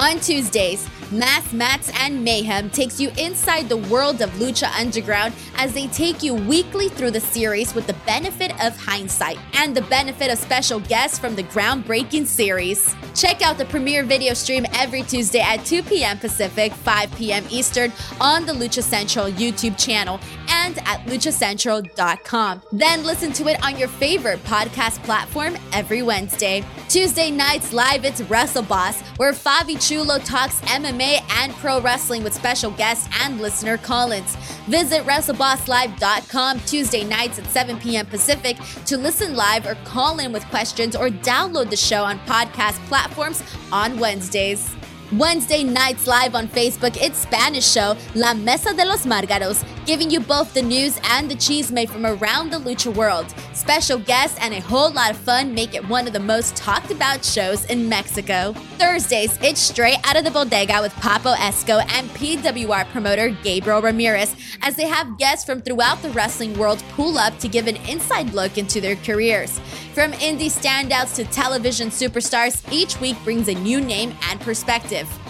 On 0.00 0.18
Tuesdays, 0.18 0.88
Mass 1.12 1.52
Mats 1.52 1.90
and 1.98 2.22
Mayhem 2.22 2.70
takes 2.70 3.00
you 3.00 3.10
inside 3.18 3.68
the 3.68 3.76
world 3.76 4.22
of 4.22 4.30
Lucha 4.34 4.70
Underground 4.78 5.34
as 5.56 5.74
they 5.74 5.88
take 5.88 6.22
you 6.22 6.34
weekly 6.34 6.88
through 6.88 7.10
the 7.10 7.20
series 7.20 7.74
with 7.74 7.88
the 7.88 7.94
benefit 8.06 8.52
of 8.64 8.76
hindsight 8.76 9.36
and 9.54 9.76
the 9.76 9.82
benefit 9.82 10.30
of 10.30 10.38
special 10.38 10.78
guests 10.78 11.18
from 11.18 11.34
the 11.34 11.42
groundbreaking 11.42 12.26
series. 12.26 12.94
Check 13.12 13.42
out 13.42 13.58
the 13.58 13.64
premiere 13.64 14.04
video 14.04 14.34
stream 14.34 14.64
every 14.74 15.02
Tuesday 15.02 15.40
at 15.40 15.64
2 15.64 15.82
p.m. 15.82 16.16
Pacific, 16.16 16.72
5 16.72 17.10
p.m. 17.16 17.44
Eastern 17.50 17.92
on 18.20 18.46
the 18.46 18.52
Lucha 18.52 18.82
Central 18.82 19.26
YouTube 19.26 19.76
channel 19.76 20.20
and 20.50 20.78
at 20.78 21.00
luchacentral.com. 21.06 22.62
Then 22.72 23.04
listen 23.04 23.32
to 23.32 23.48
it 23.48 23.62
on 23.64 23.78
your 23.78 23.88
favorite 23.88 24.42
podcast 24.44 25.02
platform 25.04 25.56
every 25.72 26.02
Wednesday. 26.02 26.64
Tuesday 26.88 27.30
nights 27.30 27.72
live, 27.72 28.04
it's 28.04 28.20
Wrestle 28.22 28.62
Boss, 28.62 29.00
where 29.16 29.32
Favi 29.32 29.80
Chulo 29.80 30.18
talks 30.18 30.60
MMA 30.62 31.20
and 31.38 31.52
pro 31.54 31.80
wrestling 31.80 32.24
with 32.24 32.34
special 32.34 32.70
guests 32.72 33.08
and 33.22 33.40
listener 33.40 33.78
call-ins. 33.78 34.34
Visit 34.66 35.04
WrestleBossLive.com 35.04 36.60
Tuesday 36.60 37.04
nights 37.04 37.38
at 37.38 37.46
7 37.46 37.78
p.m. 37.78 38.06
Pacific 38.06 38.56
to 38.86 38.96
listen 38.96 39.34
live 39.34 39.66
or 39.66 39.74
call 39.84 40.18
in 40.18 40.32
with 40.32 40.44
questions 40.46 40.96
or 40.96 41.08
download 41.08 41.70
the 41.70 41.76
show 41.76 42.04
on 42.04 42.18
podcast 42.20 42.78
platforms 42.86 43.42
on 43.72 43.98
Wednesdays. 43.98 44.76
Wednesday 45.18 45.64
nights 45.64 46.06
live 46.06 46.36
on 46.36 46.46
Facebook, 46.46 46.96
it's 47.02 47.18
Spanish 47.18 47.68
show 47.68 47.96
La 48.14 48.32
Mesa 48.32 48.72
de 48.72 48.84
los 48.84 49.06
Margaros, 49.06 49.64
giving 49.84 50.08
you 50.08 50.20
both 50.20 50.54
the 50.54 50.62
news 50.62 51.00
and 51.02 51.28
the 51.28 51.34
cheese 51.34 51.72
made 51.72 51.90
from 51.90 52.06
around 52.06 52.50
the 52.50 52.58
lucha 52.58 52.94
world. 52.94 53.26
Special 53.52 53.98
guests 53.98 54.38
and 54.40 54.54
a 54.54 54.60
whole 54.60 54.92
lot 54.92 55.10
of 55.10 55.16
fun 55.16 55.52
make 55.52 55.74
it 55.74 55.88
one 55.88 56.06
of 56.06 56.12
the 56.12 56.20
most 56.20 56.54
talked 56.54 56.92
about 56.92 57.24
shows 57.24 57.64
in 57.64 57.88
Mexico. 57.88 58.52
Thursdays, 58.78 59.36
it's 59.42 59.60
straight 59.60 59.98
out 60.04 60.16
of 60.16 60.22
the 60.22 60.30
bodega 60.30 60.80
with 60.80 60.92
Papo 60.94 61.34
Esco 61.34 61.84
and 61.92 62.08
PWR 62.10 62.88
promoter 62.90 63.30
Gabriel 63.42 63.82
Ramirez 63.82 64.36
as 64.62 64.76
they 64.76 64.86
have 64.86 65.18
guests 65.18 65.44
from 65.44 65.60
throughout 65.60 66.00
the 66.02 66.10
wrestling 66.10 66.56
world 66.56 66.84
pull 66.90 67.18
up 67.18 67.36
to 67.40 67.48
give 67.48 67.66
an 67.66 67.76
inside 67.88 68.32
look 68.32 68.58
into 68.58 68.80
their 68.80 68.94
careers. 68.94 69.58
From 69.92 70.12
indie 70.12 70.46
standouts 70.46 71.16
to 71.16 71.24
television 71.24 71.88
superstars, 71.88 72.62
each 72.72 73.00
week 73.00 73.16
brings 73.24 73.48
a 73.48 73.54
new 73.54 73.80
name 73.80 74.14
and 74.30 74.40
perspective. 74.40 74.99
Collective. 75.00 75.29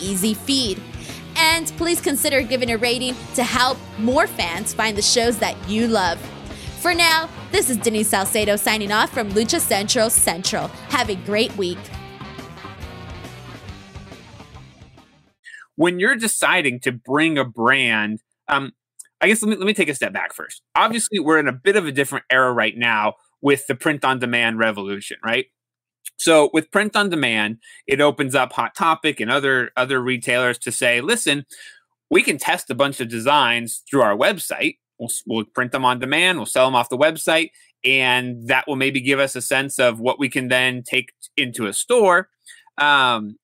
easy 0.00 0.34
feed. 0.34 0.82
And 1.36 1.66
please 1.76 2.00
consider 2.00 2.42
giving 2.42 2.70
a 2.70 2.78
rating 2.78 3.14
to 3.34 3.44
help 3.44 3.78
more 3.98 4.26
fans 4.26 4.72
find 4.72 4.96
the 4.96 5.02
shows 5.02 5.38
that 5.38 5.56
you 5.68 5.86
love. 5.86 6.18
For 6.80 6.94
now, 6.94 7.28
this 7.52 7.68
is 7.68 7.76
Denise 7.76 8.08
Salcedo 8.08 8.56
signing 8.56 8.92
off 8.92 9.12
from 9.12 9.30
Lucha 9.32 9.60
Central 9.60 10.08
Central. 10.08 10.68
Have 10.88 11.10
a 11.10 11.16
great 11.16 11.54
week. 11.56 11.78
When 15.74 15.98
you're 15.98 16.16
deciding 16.16 16.80
to 16.80 16.92
bring 16.92 17.36
a 17.36 17.44
brand, 17.44 18.20
um, 18.48 18.72
I 19.20 19.28
guess 19.28 19.42
let 19.42 19.50
me 19.50 19.56
let 19.56 19.66
me 19.66 19.74
take 19.74 19.88
a 19.88 19.94
step 19.94 20.12
back 20.12 20.32
first. 20.32 20.62
Obviously, 20.74 21.18
we're 21.18 21.38
in 21.38 21.48
a 21.48 21.52
bit 21.52 21.76
of 21.76 21.86
a 21.86 21.92
different 21.92 22.24
era 22.30 22.52
right 22.52 22.76
now 22.76 23.14
with 23.42 23.66
the 23.66 23.74
print 23.74 24.04
on 24.04 24.18
demand 24.18 24.58
revolution, 24.58 25.18
right? 25.24 25.46
So 26.16 26.50
with 26.52 26.70
print 26.70 26.96
on 26.96 27.10
demand, 27.10 27.58
it 27.86 28.00
opens 28.00 28.34
up 28.34 28.52
Hot 28.52 28.74
Topic 28.74 29.20
and 29.20 29.30
other 29.30 29.70
other 29.76 30.00
retailers 30.00 30.58
to 30.58 30.72
say, 30.72 31.00
listen, 31.00 31.46
we 32.10 32.22
can 32.22 32.38
test 32.38 32.70
a 32.70 32.74
bunch 32.74 33.00
of 33.00 33.08
designs 33.08 33.82
through 33.88 34.02
our 34.02 34.16
website. 34.16 34.78
We'll, 34.98 35.10
we'll 35.26 35.44
print 35.44 35.72
them 35.72 35.84
on 35.84 35.98
demand. 35.98 36.38
We'll 36.38 36.46
sell 36.46 36.66
them 36.66 36.74
off 36.74 36.88
the 36.88 36.96
website, 36.96 37.50
and 37.84 38.48
that 38.48 38.66
will 38.66 38.76
maybe 38.76 39.00
give 39.00 39.18
us 39.18 39.36
a 39.36 39.42
sense 39.42 39.78
of 39.78 40.00
what 40.00 40.18
we 40.18 40.28
can 40.28 40.48
then 40.48 40.82
take 40.82 41.12
into 41.36 41.66
a 41.66 41.72
store. 41.72 42.28
Um, 42.78 43.38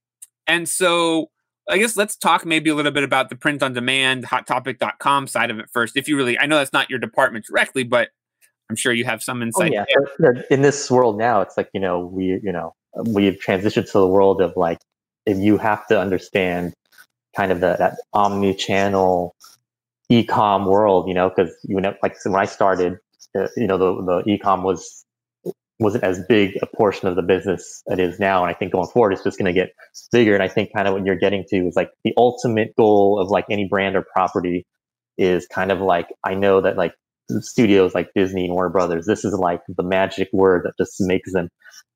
and 0.46 0.68
so 0.68 1.30
I 1.68 1.78
guess 1.78 1.96
let's 1.96 2.16
talk 2.16 2.44
maybe 2.44 2.70
a 2.70 2.74
little 2.74 2.92
bit 2.92 3.04
about 3.04 3.28
the 3.28 3.36
print 3.36 3.62
on 3.62 3.72
demand, 3.72 4.24
hottopic.com 4.24 5.26
side 5.26 5.50
of 5.50 5.58
it 5.58 5.66
first. 5.72 5.96
If 5.96 6.08
you 6.08 6.16
really, 6.16 6.38
I 6.38 6.46
know 6.46 6.58
that's 6.58 6.72
not 6.72 6.90
your 6.90 6.98
department 6.98 7.46
directly, 7.46 7.84
but 7.84 8.08
I'm 8.72 8.76
sure 8.76 8.94
you 8.94 9.04
have 9.04 9.22
some 9.22 9.42
oh, 9.42 9.44
insight. 9.44 9.74
Oh, 9.76 9.84
yeah. 10.18 10.42
In 10.50 10.62
this 10.62 10.90
world 10.90 11.18
now, 11.18 11.42
it's 11.42 11.58
like, 11.58 11.68
you 11.74 11.80
know, 11.80 12.06
we, 12.06 12.40
you 12.42 12.50
know, 12.50 12.74
we've 13.04 13.34
transitioned 13.34 13.84
to 13.92 13.98
the 13.98 14.08
world 14.08 14.40
of 14.40 14.56
like, 14.56 14.78
if 15.26 15.36
you 15.36 15.58
have 15.58 15.86
to 15.88 16.00
understand 16.00 16.72
kind 17.36 17.52
of 17.52 17.60
the, 17.60 17.76
that 17.78 17.98
omni-channel 18.14 19.36
e-com 20.08 20.64
world, 20.64 21.06
you 21.06 21.12
know, 21.12 21.28
because 21.28 21.54
you 21.64 21.78
know, 21.78 21.94
like 22.02 22.16
when 22.24 22.34
I 22.34 22.46
started, 22.46 22.96
uh, 23.38 23.48
you 23.58 23.66
know, 23.66 23.76
the, 23.76 24.22
the 24.24 24.30
e-com 24.32 24.62
was 24.62 25.04
wasn't 25.78 26.04
as 26.04 26.24
big 26.28 26.56
a 26.62 26.66
portion 26.66 27.08
of 27.08 27.16
the 27.16 27.22
business 27.22 27.82
it 27.86 27.98
is 27.98 28.18
now. 28.18 28.42
And 28.42 28.50
I 28.50 28.54
think 28.54 28.72
going 28.72 28.88
forward, 28.88 29.12
it's 29.12 29.24
just 29.24 29.38
going 29.38 29.52
to 29.52 29.60
get 29.60 29.74
bigger. 30.12 30.32
And 30.32 30.42
I 30.42 30.48
think 30.48 30.72
kind 30.74 30.88
of 30.88 30.94
what 30.94 31.04
you're 31.04 31.16
getting 31.16 31.44
to 31.50 31.66
is 31.66 31.76
like 31.76 31.90
the 32.04 32.14
ultimate 32.16 32.74
goal 32.76 33.18
of 33.18 33.28
like 33.28 33.44
any 33.50 33.66
brand 33.68 33.96
or 33.96 34.02
property 34.02 34.64
is 35.18 35.46
kind 35.46 35.70
of 35.70 35.80
like, 35.80 36.08
I 36.24 36.34
know 36.34 36.60
that 36.62 36.76
like 36.76 36.94
studios 37.40 37.94
like 37.94 38.08
Disney 38.14 38.44
and 38.44 38.54
Warner 38.54 38.70
Brothers, 38.70 39.06
this 39.06 39.24
is 39.24 39.34
like 39.34 39.60
the 39.68 39.82
magic 39.82 40.28
word 40.32 40.62
that 40.64 40.72
just 40.82 40.96
makes 41.00 41.32
them 41.32 41.48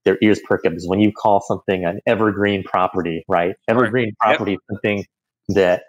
their 0.04 0.16
ears 0.22 0.40
perk 0.44 0.64
up 0.64 0.72
is 0.72 0.88
when 0.88 1.00
you 1.00 1.12
call 1.12 1.40
something 1.40 1.84
an 1.84 2.00
evergreen 2.06 2.62
property, 2.62 3.24
right? 3.28 3.56
Evergreen 3.68 4.14
right. 4.22 4.36
property 4.36 4.52
yep. 4.52 4.60
is 4.60 4.74
something 4.74 5.04
that 5.48 5.82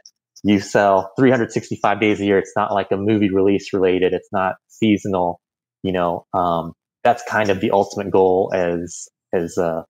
you 0.44 0.60
sell 0.60 1.12
365 1.18 2.00
days 2.00 2.20
a 2.20 2.26
year. 2.26 2.40
It's 2.40 2.54
not 2.56 2.74
like 2.74 2.88
a 2.92 2.98
movie 2.98 3.30
release 3.30 3.74
related. 3.74 4.14
It's 4.14 4.30
not 4.32 4.56
seasonal. 4.68 5.40
You 5.84 5.92
know, 5.92 6.26
um, 6.34 6.74
that's 7.04 7.24
kind 7.24 7.50
of 7.50 7.62
the 7.62 7.72
ultimate 7.72 8.12
goal 8.12 8.52
as 8.54 9.08
as 9.34 9.58
a 9.58 9.86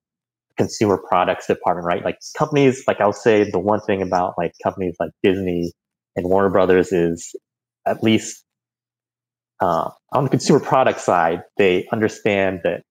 consumer 0.58 1.02
products 1.08 1.48
department, 1.48 1.86
right? 1.86 2.04
Like 2.04 2.17
companies, 2.38 2.84
like 2.88 3.00
I'll 3.00 3.13
say 3.13 3.50
the 3.50 3.60
one 3.60 3.80
thing 3.82 4.02
about 4.02 4.34
like 4.38 4.52
companies 4.62 4.96
like 5.00 5.12
Disney 5.24 5.72
and 6.15 6.28
Warner 6.28 6.50
Brothers 6.50 6.91
is 6.91 7.34
at 7.86 8.04
least 8.04 8.43
uh, 9.60 9.89
on 10.12 10.24
the 10.24 10.30
consumer 10.30 10.60
product 10.60 11.00
side, 11.00 11.41
they 11.58 11.88
understand 11.91 12.62
that 12.63 12.84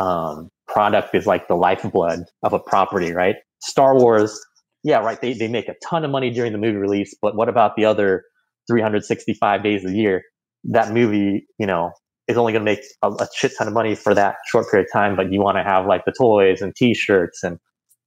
um, 0.00 0.48
product 0.68 1.14
is 1.14 1.26
like 1.26 1.48
the 1.48 1.54
lifeblood 1.54 2.24
of 2.42 2.52
a 2.52 2.58
property, 2.58 3.12
right? 3.12 3.36
Star 3.60 3.96
Wars, 3.96 4.40
yeah, 4.84 4.98
right. 4.98 5.20
They, 5.20 5.34
they 5.34 5.48
make 5.48 5.68
a 5.68 5.74
ton 5.84 6.04
of 6.04 6.10
money 6.10 6.30
during 6.30 6.52
the 6.52 6.58
movie 6.58 6.76
release, 6.76 7.14
but 7.20 7.36
what 7.36 7.48
about 7.48 7.76
the 7.76 7.84
other 7.84 8.24
365 8.68 9.62
days 9.62 9.84
a 9.84 9.92
year? 9.92 10.22
That 10.64 10.92
movie, 10.92 11.46
you 11.58 11.66
know, 11.66 11.92
is 12.28 12.36
only 12.36 12.52
going 12.52 12.64
to 12.64 12.70
make 12.70 12.84
a, 13.02 13.10
a, 13.10 13.28
shit 13.34 13.52
ton 13.58 13.66
of 13.66 13.74
money 13.74 13.94
for 13.94 14.14
that 14.14 14.36
short 14.46 14.70
period 14.70 14.86
of 14.86 14.92
time, 14.92 15.16
but 15.16 15.32
you 15.32 15.40
want 15.40 15.56
to 15.56 15.64
have 15.64 15.86
like 15.86 16.04
the 16.04 16.12
toys 16.12 16.62
and 16.62 16.74
t-shirts 16.76 17.42
and, 17.42 17.58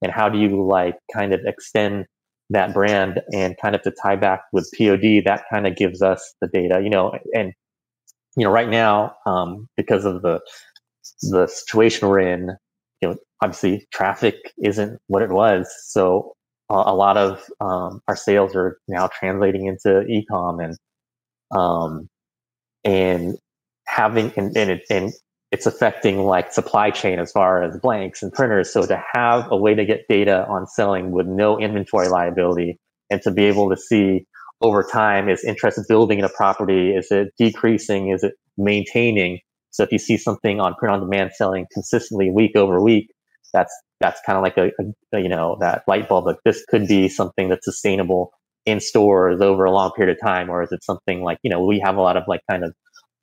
and 0.02 0.10
how 0.10 0.28
do 0.28 0.38
you 0.38 0.66
like 0.66 0.96
kind 1.12 1.34
of 1.34 1.40
extend 1.44 2.06
that 2.50 2.72
brand 2.72 3.20
and 3.32 3.56
kind 3.60 3.74
of 3.74 3.82
to 3.82 3.92
tie 4.02 4.16
back 4.16 4.42
with 4.52 4.70
POD, 4.76 5.22
that 5.24 5.44
kind 5.50 5.66
of 5.66 5.76
gives 5.76 6.02
us 6.02 6.34
the 6.40 6.48
data, 6.48 6.80
you 6.82 6.90
know, 6.90 7.12
and 7.34 7.52
you 8.36 8.44
know, 8.44 8.50
right 8.50 8.68
now, 8.68 9.14
um, 9.26 9.68
because 9.76 10.04
of 10.04 10.22
the 10.22 10.40
the 11.22 11.46
situation 11.46 12.08
we're 12.08 12.20
in, 12.20 12.50
you 13.00 13.08
know, 13.08 13.16
obviously 13.42 13.86
traffic 13.92 14.36
isn't 14.62 14.98
what 15.06 15.22
it 15.22 15.30
was. 15.30 15.72
So 15.86 16.34
a, 16.70 16.94
lot 16.94 17.16
of 17.16 17.44
um, 17.60 18.00
our 18.08 18.16
sales 18.16 18.56
are 18.56 18.78
now 18.88 19.08
translating 19.08 19.66
into 19.66 20.02
e-com 20.06 20.60
and 20.60 20.76
um, 21.54 22.08
and 22.84 23.36
having 23.86 24.32
and 24.36 24.56
and, 24.56 24.70
it, 24.70 24.82
and 24.90 25.12
it's 25.52 25.66
affecting 25.66 26.24
like 26.24 26.52
supply 26.52 26.90
chain 26.90 27.18
as 27.18 27.30
far 27.30 27.62
as 27.62 27.78
blanks 27.78 28.22
and 28.22 28.32
printers. 28.32 28.72
So 28.72 28.86
to 28.86 29.02
have 29.12 29.50
a 29.52 29.56
way 29.56 29.74
to 29.74 29.84
get 29.84 30.08
data 30.08 30.46
on 30.48 30.66
selling 30.66 31.12
with 31.12 31.26
no 31.26 31.58
inventory 31.58 32.08
liability 32.08 32.78
and 33.10 33.22
to 33.22 33.30
be 33.30 33.44
able 33.44 33.70
to 33.70 33.76
see 33.76 34.26
over 34.60 34.82
time 34.82 35.28
is 35.28 35.44
interest 35.44 35.78
building 35.88 36.18
in 36.18 36.24
a 36.24 36.30
property? 36.30 36.90
Is 36.90 37.08
it 37.10 37.28
decreasing? 37.38 38.10
Is 38.10 38.22
it 38.22 38.34
maintaining? 38.56 39.40
So 39.70 39.82
if 39.82 39.92
you 39.92 39.98
see 39.98 40.16
something 40.16 40.60
on 40.60 40.74
print 40.74 40.94
on 40.94 41.00
demand 41.00 41.32
selling 41.34 41.66
consistently 41.72 42.30
week 42.30 42.56
over 42.56 42.80
week 42.80 43.08
that's 43.54 43.72
that's 44.00 44.20
kind 44.26 44.36
of 44.36 44.42
like 44.42 44.58
a, 44.58 44.70
a, 45.14 45.20
you 45.20 45.28
know 45.28 45.56
that 45.60 45.82
light 45.88 46.08
bulb 46.08 46.26
like 46.26 46.36
this 46.44 46.62
could 46.68 46.86
be 46.86 47.08
something 47.08 47.48
that's 47.48 47.64
sustainable 47.64 48.32
in 48.66 48.80
stores 48.80 49.40
over 49.40 49.64
a 49.64 49.70
long 49.70 49.90
period 49.92 50.14
of 50.14 50.20
time 50.20 50.50
or 50.50 50.62
is 50.62 50.72
it 50.72 50.84
something 50.84 51.22
like 51.22 51.38
you 51.42 51.50
know 51.50 51.64
we 51.64 51.78
have 51.78 51.96
a 51.96 52.02
lot 52.02 52.18
of 52.18 52.24
like 52.26 52.40
kind 52.50 52.64
of 52.64 52.74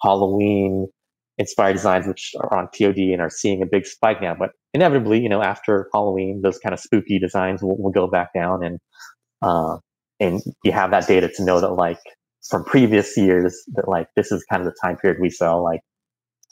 halloween 0.02 0.88
inspired 1.38 1.74
designs 1.74 2.08
which 2.08 2.32
are 2.40 2.58
on 2.58 2.68
pod 2.68 2.98
and 2.98 3.22
are 3.22 3.30
seeing 3.30 3.62
a 3.62 3.66
big 3.66 3.86
spike 3.86 4.22
now 4.22 4.36
but 4.38 4.52
inevitably 4.74 5.20
you 5.20 5.30
know 5.30 5.42
after 5.42 5.88
halloween 5.94 6.42
those 6.42 6.58
kind 6.60 6.74
of 6.74 6.80
spooky 6.80 7.20
designs 7.20 7.62
will, 7.62 7.78
will 7.78 7.92
go 7.92 8.08
back 8.08 8.34
down 8.34 8.64
and 8.64 8.80
uh, 9.42 9.78
and 10.22 10.42
you 10.64 10.72
have 10.72 10.92
that 10.92 11.08
data 11.08 11.28
to 11.28 11.44
know 11.44 11.60
that 11.60 11.72
like 11.72 12.00
from 12.48 12.64
previous 12.64 13.18
years 13.18 13.62
that 13.74 13.90
like 13.90 14.08
this 14.16 14.32
is 14.32 14.44
kind 14.50 14.62
of 14.62 14.72
the 14.72 14.78
time 14.82 14.96
period 14.96 15.20
we 15.20 15.30
sell 15.30 15.62
like 15.62 15.82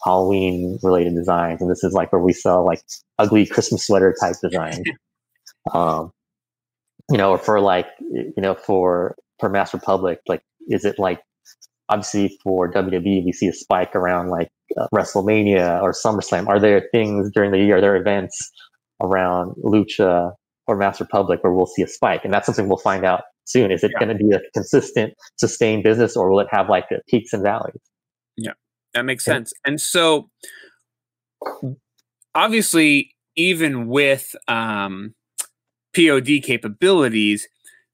Halloween 0.03 0.79
related 0.81 1.15
designs, 1.15 1.61
and 1.61 1.69
this 1.69 1.83
is 1.83 1.93
like 1.93 2.11
where 2.11 2.21
we 2.21 2.33
sell 2.33 2.65
like 2.65 2.81
ugly 3.17 3.45
Christmas 3.45 3.85
sweater 3.85 4.15
type 4.19 4.35
designs. 4.41 4.81
um, 5.73 6.11
you 7.11 7.17
know, 7.17 7.31
or 7.31 7.37
for 7.37 7.59
like 7.59 7.87
you 7.99 8.33
know 8.37 8.55
for 8.55 9.15
for 9.39 9.49
Masked 9.49 9.73
Republic, 9.73 10.19
like 10.27 10.41
is 10.67 10.85
it 10.85 10.97
like 10.99 11.21
obviously 11.89 12.37
for 12.43 12.71
WWE 12.71 13.25
we 13.25 13.31
see 13.33 13.47
a 13.47 13.53
spike 13.53 13.95
around 13.95 14.29
like 14.29 14.49
uh, 14.79 14.87
WrestleMania 14.93 15.81
or 15.81 15.91
SummerSlam? 15.91 16.47
Are 16.47 16.59
there 16.59 16.87
things 16.91 17.29
during 17.33 17.51
the 17.51 17.59
year? 17.59 17.77
Are 17.77 17.81
there 17.81 17.95
events 17.95 18.51
around 19.01 19.55
Lucha 19.63 20.31
or 20.67 20.77
Masked 20.77 21.01
Republic 21.01 21.43
where 21.43 21.51
we'll 21.51 21.65
see 21.65 21.81
a 21.81 21.87
spike? 21.87 22.23
And 22.23 22.33
that's 22.33 22.45
something 22.45 22.67
we'll 22.69 22.77
find 22.77 23.03
out 23.03 23.23
soon? 23.49 23.71
Is 23.71 23.83
it 23.83 23.91
yeah. 23.93 24.05
going 24.05 24.17
to 24.17 24.23
be 24.23 24.31
a 24.33 24.39
consistent, 24.53 25.13
sustained 25.37 25.83
business, 25.83 26.15
or 26.15 26.29
will 26.29 26.39
it 26.39 26.47
have 26.51 26.69
like 26.69 26.85
peaks 27.07 27.33
and 27.33 27.43
valleys? 27.43 27.81
Yeah, 28.37 28.53
that 28.93 29.03
makes 29.03 29.27
yeah. 29.27 29.33
sense. 29.33 29.53
And 29.65 29.79
so, 29.79 30.29
obviously, 32.35 33.15
even 33.35 33.87
with 33.87 34.35
um, 34.47 35.15
POD 35.95 36.41
capabilities, 36.43 37.47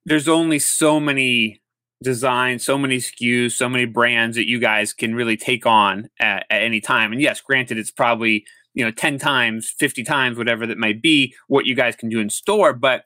there's 0.05 0.27
only 0.27 0.59
so 0.59 0.99
many 0.99 1.61
designs, 2.03 2.63
so 2.63 2.77
many 2.77 2.97
SKUs, 2.97 3.53
so 3.53 3.69
many 3.69 3.85
brands 3.85 4.35
that 4.35 4.47
you 4.47 4.59
guys 4.59 4.93
can 4.93 5.15
really 5.15 5.37
take 5.37 5.65
on 5.65 6.09
at, 6.19 6.45
at 6.49 6.61
any 6.61 6.81
time. 6.81 7.11
And 7.11 7.21
yes, 7.21 7.41
granted, 7.41 7.77
it's 7.77 7.91
probably 7.91 8.45
you 8.75 8.83
know 8.83 8.91
10 8.91 9.17
times 9.17 9.73
50 9.79 10.03
times 10.03 10.37
whatever 10.37 10.67
that 10.67 10.77
might 10.77 11.01
be 11.01 11.33
what 11.47 11.65
you 11.65 11.73
guys 11.73 11.95
can 11.95 12.09
do 12.09 12.19
in 12.19 12.29
store 12.29 12.73
but 12.73 13.05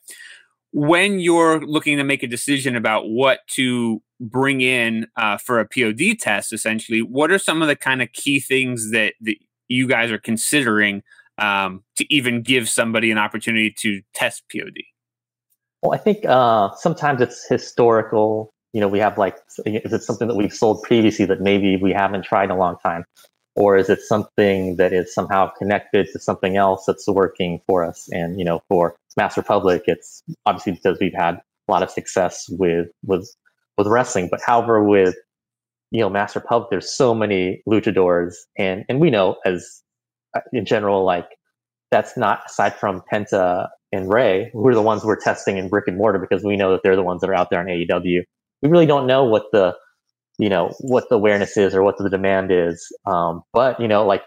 when 0.72 1.20
you're 1.20 1.62
looking 1.62 1.98
to 1.98 2.04
make 2.04 2.24
a 2.24 2.28
decision 2.28 2.76
about 2.76 3.10
what 3.10 3.40
to 3.52 4.02
bring 4.20 4.62
in 4.62 5.08
uh, 5.18 5.38
for 5.38 5.60
a 5.60 5.68
POD 5.68 6.20
test, 6.20 6.54
essentially, 6.54 7.02
what 7.02 7.32
are 7.32 7.40
some 7.40 7.62
of 7.62 7.68
the 7.68 7.76
kind 7.76 8.02
of 8.02 8.12
key 8.14 8.40
things 8.40 8.92
that, 8.92 9.14
that 9.22 9.36
you 9.68 9.88
guys 9.88 10.12
are 10.12 10.20
considering 10.20 11.04
um, 11.38 11.84
to 11.96 12.14
even 12.14 12.42
give 12.42 12.70
somebody 12.70 13.12
an 13.12 13.18
opportunity 13.18 13.74
to 13.80 14.02
test 14.14 14.44
POD? 14.52 14.84
Well, 15.82 15.94
I 15.94 15.98
think 15.98 16.26
uh, 16.26 16.72
sometimes 16.76 17.22
it's 17.22 17.48
historical 17.48 18.54
you 18.74 18.82
know, 18.82 18.88
we 18.88 19.00
have 19.00 19.18
like, 19.18 19.38
is 19.66 19.94
it 19.94 20.04
something 20.04 20.28
that 20.28 20.36
we've 20.36 20.54
sold 20.54 20.84
previously 20.84 21.26
that 21.26 21.42
maybe 21.42 21.78
we 21.78 21.92
haven't 21.92 22.24
tried 22.24 22.46
in 22.46 22.52
a 22.52 22.58
long 22.58 22.78
time? 22.84 23.04
Or 23.60 23.78
is 23.78 23.90
it 23.90 24.00
something 24.02 24.78
that 24.78 24.94
is 24.94 25.14
somehow 25.14 25.52
connected 25.58 26.08
to 26.14 26.20
something 26.20 26.56
else 26.56 26.86
that's 26.88 27.06
working 27.08 27.60
for 27.68 27.84
us? 27.84 28.08
And, 28.12 28.40
you 28.40 28.46
know, 28.46 28.62
for 28.70 28.96
Masked 29.18 29.38
Republic, 29.38 29.84
it's 29.86 30.24
obviously 30.46 30.74
because 30.74 30.98
we've 31.00 31.14
had 31.14 31.36
a 31.36 31.72
lot 31.72 31.84
of 31.84 31.92
success 31.92 32.46
with, 32.50 32.88
with, 33.06 33.30
with 33.78 33.88
wrestling. 33.88 34.30
But 34.32 34.40
however, 34.44 34.82
with, 34.84 35.16
you 35.92 36.00
know, 36.00 36.10
Masked 36.10 36.38
Republic, 36.38 36.70
there's 36.72 36.96
so 36.96 37.14
many 37.14 37.62
luchadors 37.70 38.36
and, 38.58 38.86
and 38.88 39.00
we 39.02 39.12
know 39.12 39.36
as 39.46 39.84
uh, 40.36 40.42
in 40.54 40.66
general, 40.66 41.06
like 41.06 41.28
that's 41.92 42.16
not 42.16 42.42
aside 42.48 42.76
from 42.76 43.04
Penta 43.12 43.68
and 43.92 44.12
Rey 44.12 44.52
who 44.54 44.66
are 44.68 44.76
the 44.76 44.82
ones 44.82 45.04
we're 45.04 45.20
testing 45.20 45.58
in 45.58 45.68
brick 45.68 45.88
and 45.88 45.98
mortar 45.98 46.20
because 46.20 46.44
we 46.44 46.56
know 46.56 46.72
that 46.72 46.82
they're 46.84 46.96
the 46.96 47.04
ones 47.04 47.22
that 47.22 47.30
are 47.30 47.36
out 47.36 47.50
there 47.50 47.68
in 47.68 47.68
AEW 47.68 48.22
we 48.62 48.70
really 48.70 48.86
don't 48.86 49.08
know 49.08 49.24
what 49.24 49.46
the 49.52 49.76
you 50.40 50.50
know 50.50 50.74
what 50.80 51.10
the 51.10 51.16
awareness 51.16 51.58
is 51.58 51.76
or 51.76 51.84
what 51.84 51.98
the 51.98 52.10
demand 52.10 52.52
is. 52.52 52.86
Um, 53.06 53.44
but 53.54 53.80
you 53.80 53.88
know 53.88 54.06
like 54.06 54.24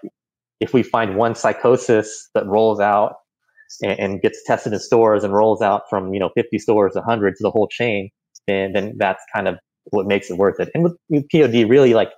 if 0.60 0.72
we 0.72 0.82
find 0.82 1.16
one 1.16 1.34
Psicosis 1.34 2.28
that 2.34 2.46
rolls 2.46 2.78
out 2.78 3.14
and, 3.82 3.98
and, 3.98 4.22
gets 4.22 4.44
tested 4.46 4.72
in 4.72 4.78
stores 4.78 5.24
and 5.24 5.32
rolls 5.32 5.62
out 5.62 5.82
from 5.90 6.14
you 6.14 6.20
know 6.20 6.30
50 6.36 6.58
stores 6.58 6.94
100 6.94 7.36
to 7.36 7.42
the 7.42 7.50
whole 7.50 7.68
chain 7.68 8.10
then 8.46 8.72
then 8.72 8.94
that's 8.98 9.22
kind 9.34 9.48
of 9.48 9.56
what 9.90 10.06
makes 10.06 10.30
it 10.30 10.38
worth 10.38 10.60
it. 10.60 10.70
And 10.74 10.84
with, 10.84 10.96
with 11.08 11.24
pod 11.30 11.52
really 11.52 11.94
like 11.94 12.10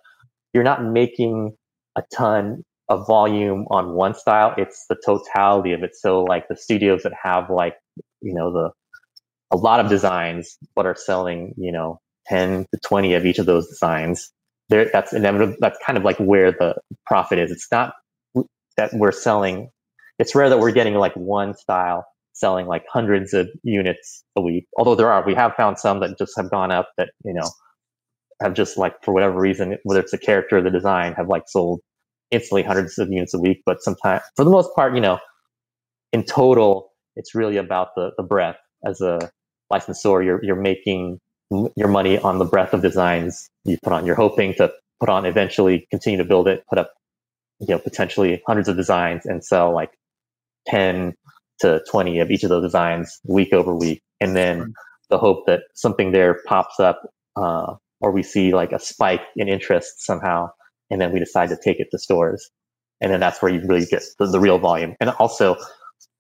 you're 0.53 0.65
not 0.65 0.85
making 0.85 1.57
a 1.97 2.03
ton 2.15 2.63
of 2.89 3.07
volume 3.07 3.67
on 3.71 3.95
one 3.95 4.15
style. 4.15 4.55
It's 4.59 4.85
the 4.89 4.97
totality 5.05 5.73
of 5.73 5.83
it. 5.83 5.95
So 5.95 6.23
like 6.23 6.49
the 6.49 6.57
studios 6.57 7.03
that 7.03 7.13
have 7.23 7.51
like 7.51 7.77
you 8.21 8.35
know 8.35 8.53
the 8.53 8.71
a 9.51 9.57
lot 9.57 9.81
of 9.81 9.89
designs 9.89 10.57
but 10.75 10.87
are 10.87 10.97
selling 10.97 11.55
you 11.57 11.71
know 11.71 12.01
10 12.29 12.67
to 12.73 12.81
20 12.87 13.15
of 13.15 13.27
each 13.27 13.39
of 13.39 13.47
those 13.47 13.69
designs. 13.69 14.31
There, 14.69 14.89
that's 14.93 15.13
inevitable. 15.13 15.57
That's 15.61 15.79
kind 15.85 15.99
of 15.99 16.05
like 16.05 16.17
where 16.19 16.53
the 16.53 16.77
profit 17.07 17.39
is. 17.39 17.51
It's 17.51 17.69
not 17.71 17.95
that 18.77 18.93
we're 18.95 19.13
selling. 19.13 19.71
It's 20.19 20.35
rare 20.35 20.49
that 20.49 20.59
we're 20.59 20.73
getting 20.73 20.95
like 20.95 21.15
one 21.15 21.55
style 21.55 22.07
selling 22.33 22.67
like 22.67 22.85
hundreds 22.93 23.33
of 23.33 23.49
units 23.63 24.25
a 24.37 24.41
week. 24.41 24.67
Although 24.79 24.95
there 24.95 25.11
are, 25.11 25.25
we 25.25 25.35
have 25.35 25.55
found 25.55 25.79
some 25.79 26.01
that 26.01 26.19
just 26.19 26.33
have 26.37 26.51
gone 26.51 26.71
up 26.71 26.89
that, 26.99 27.11
you 27.25 27.33
know, 27.33 27.49
have 28.43 28.55
just 28.55 28.77
like, 28.77 28.95
for 29.03 29.15
whatever 29.15 29.39
reason, 29.39 29.79
whether 29.85 30.01
it's 30.01 30.11
the 30.11 30.19
character 30.19 30.59
or 30.59 30.63
the 30.63 30.71
design, 30.71 31.15
have 31.15 31.29
like 31.29 31.45
sold 31.47 31.81
instantly 32.31 32.63
hundreds 32.63 32.99
of 32.99 33.09
units 33.11 33.35
a 33.35 33.39
week. 33.39 33.63
But 33.65 33.83
sometimes, 33.83 34.23
for 34.37 34.45
the 34.45 34.51
most 34.51 34.75
part, 34.75 34.95
you 34.95 35.01
know, 35.01 35.19
in 36.13 36.25
total, 36.25 36.91
it's 37.17 37.35
really 37.35 37.57
about 37.57 37.89
the, 37.97 38.11
the 38.17 38.25
breadth 38.25 38.59
as 38.85 39.01
a 39.01 39.31
licensor. 39.71 40.23
You're, 40.23 40.45
you're 40.45 40.61
making 40.61 41.21
your 41.77 41.89
money 41.89 42.19
on 42.19 42.39
the 42.39 42.45
breadth 42.45 42.75
of 42.75 42.83
designs 42.83 43.49
you 43.65 43.79
put 43.83 43.93
on. 43.93 44.07
You're 44.07 44.15
hoping 44.15 44.55
to 44.55 44.73
put 45.01 45.09
on 45.09 45.27
eventually 45.27 45.87
continue 45.91 46.19
to 46.19 46.25
build 46.25 46.49
it, 46.49 46.65
put 46.69 46.79
up, 46.79 46.93
you 47.61 47.69
know, 47.69 47.79
potentially 47.79 48.43
hundreds 48.47 48.69
of 48.69 48.77
designs 48.77 49.27
and 49.27 49.45
sell 49.45 49.73
like 49.75 49.91
10 50.69 51.15
to 51.61 51.83
20 51.91 52.21
of 52.21 52.31
each 52.31 52.43
of 52.43 52.51
those 52.51 52.65
designs 52.65 53.21
week 53.25 53.53
over 53.53 53.75
week. 53.75 54.03
And 54.21 54.35
then 54.37 54.75
the 55.11 55.19
hope 55.19 55.47
that 55.47 55.61
something 55.75 56.13
there 56.13 56.41
pops 56.47 56.81
up, 56.81 57.03
uh, 57.37 57.75
or 58.01 58.13
we 58.13 58.23
see 58.23 58.53
like 58.53 58.73
a 58.73 58.79
spike 58.79 59.23
in 59.37 59.49
interest 59.49 60.05
somehow. 60.05 60.49
And 60.91 61.01
then 61.01 61.13
we 61.13 61.19
decide 61.19 61.49
to 61.51 61.59
take 61.63 61.81
it 61.81 61.89
to 61.91 61.99
stores. 61.99 62.51
And 63.01 63.13
then 63.13 63.21
that's 63.21 63.43
where 63.43 63.53
you 63.53 63.61
really 63.67 63.87
get 63.87 64.03
the, 64.19 64.27
the 64.27 64.41
real 64.41 64.59
volume. 64.59 64.95
And 65.01 65.11
also 65.11 65.57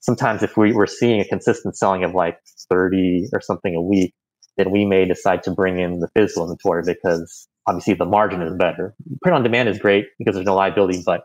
sometimes 0.00 0.42
if 0.42 0.56
we 0.56 0.72
were 0.72 0.86
seeing 0.86 1.20
a 1.20 1.24
consistent 1.24 1.76
selling 1.76 2.04
of 2.04 2.14
like 2.14 2.38
30 2.68 3.28
or 3.32 3.40
something 3.40 3.74
a 3.74 3.82
week, 3.82 4.12
then 4.56 4.70
we 4.70 4.84
may 4.84 5.04
decide 5.04 5.42
to 5.44 5.50
bring 5.50 5.78
in 5.78 6.00
the 6.00 6.08
physical 6.14 6.44
inventory 6.44 6.82
because 6.86 7.48
obviously 7.66 7.94
the 7.94 8.04
margin 8.04 8.42
is 8.42 8.54
better. 8.54 8.94
Print 9.22 9.36
on 9.36 9.42
demand 9.42 9.68
is 9.68 9.78
great 9.78 10.06
because 10.18 10.34
there's 10.34 10.46
no 10.46 10.54
liability, 10.54 11.02
but 11.04 11.22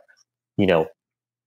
you 0.58 0.68
know, 0.68 0.88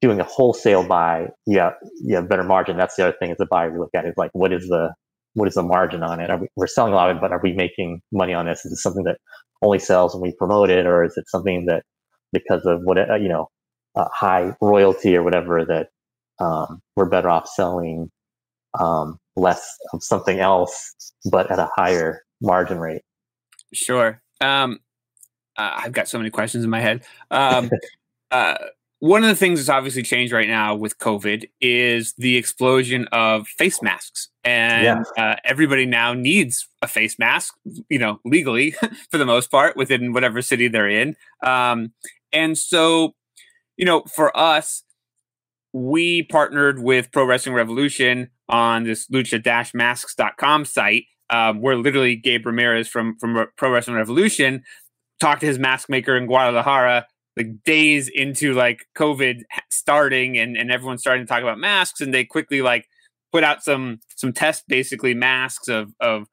doing 0.01 0.21
a 0.21 0.25
wholesale 0.25 0.87
buy, 0.87 1.29
yeah, 1.47 1.71
yeah, 2.03 2.21
better 2.21 2.45
margin. 2.45 2.77
That's 2.77 2.97
the 2.97 3.09
other 3.09 3.17
thing 3.19 3.31
as 3.31 3.41
a 3.41 3.47
buyer 3.47 3.73
we 3.73 3.79
look 3.79 3.91
at 3.95 4.05
is 4.07 4.15
like 4.17 4.31
what 4.35 4.53
is 4.53 4.69
the 4.69 4.93
what 5.35 5.49
is 5.49 5.55
the 5.55 5.63
margin 5.63 6.03
on 6.03 6.21
it? 6.21 6.31
Are 6.31 6.39
we, 6.39 6.49
we're 6.57 6.67
selling 6.67 6.93
a 6.93 6.97
lot 6.97 7.11
of 7.11 7.17
it, 7.17 7.21
but 7.21 7.33
are 7.33 7.41
we 7.43 7.53
making 7.53 8.03
money 8.13 8.35
on 8.35 8.47
this? 8.47 8.65
Is 8.65 8.73
it 8.73 8.77
something 8.77 9.05
that 9.05 9.19
only 9.63 9.79
sells 9.79 10.15
when 10.15 10.23
we 10.23 10.35
promote 10.37 10.71
it, 10.71 10.87
or 10.87 11.05
is 11.05 11.17
it 11.17 11.29
something 11.29 11.67
that 11.67 11.85
because 12.33 12.65
of 12.67 12.81
what 12.85 12.99
uh, 12.99 13.15
you 13.17 13.29
know, 13.29 13.49
a 13.97 14.05
high 14.13 14.55
royalty 14.61 15.17
or 15.17 15.23
whatever 15.23 15.65
that 15.65 15.89
um, 16.45 16.81
we're 16.97 17.09
better 17.09 17.31
off 17.31 17.49
selling 17.49 18.11
um, 18.79 19.19
less 19.37 19.77
of 19.93 20.03
something 20.03 20.41
else, 20.41 20.95
but 21.31 21.51
at 21.51 21.59
a 21.59 21.69
higher 21.77 22.23
margin 22.41 22.79
rate. 22.79 23.03
Sure. 23.73 24.21
Um, 24.41 24.81
uh, 25.57 25.81
I've 25.85 25.93
got 25.93 26.09
so 26.09 26.19
many 26.19 26.31
questions 26.31 26.65
in 26.65 26.71
my 26.71 26.81
head. 26.81 27.05
Um, 27.31 27.71
uh, 28.31 28.57
one 29.03 29.25
of 29.25 29.29
the 29.29 29.35
things 29.35 29.59
that's 29.59 29.69
obviously 29.69 30.05
changed 30.05 30.33
right 30.33 30.49
now 30.49 30.77
with 30.77 30.99
COVID 30.99 31.51
is 31.61 32.15
the 32.19 32.37
explosion 32.37 33.09
of 33.11 33.49
face 33.49 33.83
masks, 33.83 34.29
and 34.45 35.05
yeah. 35.17 35.23
uh, 35.33 35.37
everybody 35.45 35.87
now 35.87 36.15
needs 36.15 36.69
a 36.83 36.87
face 36.87 37.19
mask. 37.19 37.55
You 37.89 37.99
know, 37.99 38.21
legally 38.25 38.71
for 39.11 39.19
the 39.19 39.27
most 39.27 39.51
part 39.51 39.77
within 39.77 40.13
whatever 40.13 40.41
city 40.41 40.69
they're 40.69 40.89
in. 40.89 41.17
Um, 41.43 41.93
and 42.33 42.57
so, 42.57 43.15
you 43.77 43.85
know, 43.85 44.03
for 44.03 44.35
us, 44.37 44.85
we 45.73 46.23
partnered 46.25 46.81
with 46.81 47.11
Pro 47.13 47.25
Wrestling 47.25 47.55
Revolution 47.55 48.31
on 48.49 48.85
this 48.85 49.09
lucha-masks.com 49.09 50.65
site. 50.65 51.05
Um, 51.31 51.63
where 51.63 51.77
literally 51.77 52.15
Gabe 52.15 52.45
Ramirez 52.45 52.89
from 52.89 53.17
from 53.19 53.47
Pro 53.57 53.71
Wrestling 53.71 53.97
Revolution 53.97 54.65
talked 55.19 55.41
to 55.41 55.47
his 55.47 55.59
mask 55.59 55.89
maker 55.89 56.15
in 56.15 56.27
Guadalajara 56.27 57.07
like 57.37 57.63
days 57.65 58.09
into 58.09 58.53
like 58.53 58.87
COVID 58.97 59.43
starting 59.71 60.39
and, 60.39 60.57
and 60.57 60.71
everyone 60.71 60.99
starting 60.99 61.25
to 61.25 61.29
talk 61.29 61.43
about 61.43 61.59
masks 61.59 62.01
and 62.01 62.13
they 62.13 62.25
quickly 62.25 62.63
like 62.63 62.87
put 63.33 63.45
out 63.45 63.63
some 63.63 64.01
some 64.17 64.33
test 64.33 64.65
basically 64.69 65.15
masks 65.15 65.69
of 65.69 65.95
of 66.01 66.27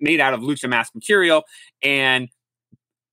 made 0.00 0.20
out 0.20 0.34
of 0.34 0.40
lucha 0.40 0.68
mask 0.68 0.94
material. 0.94 1.44
And 1.82 2.28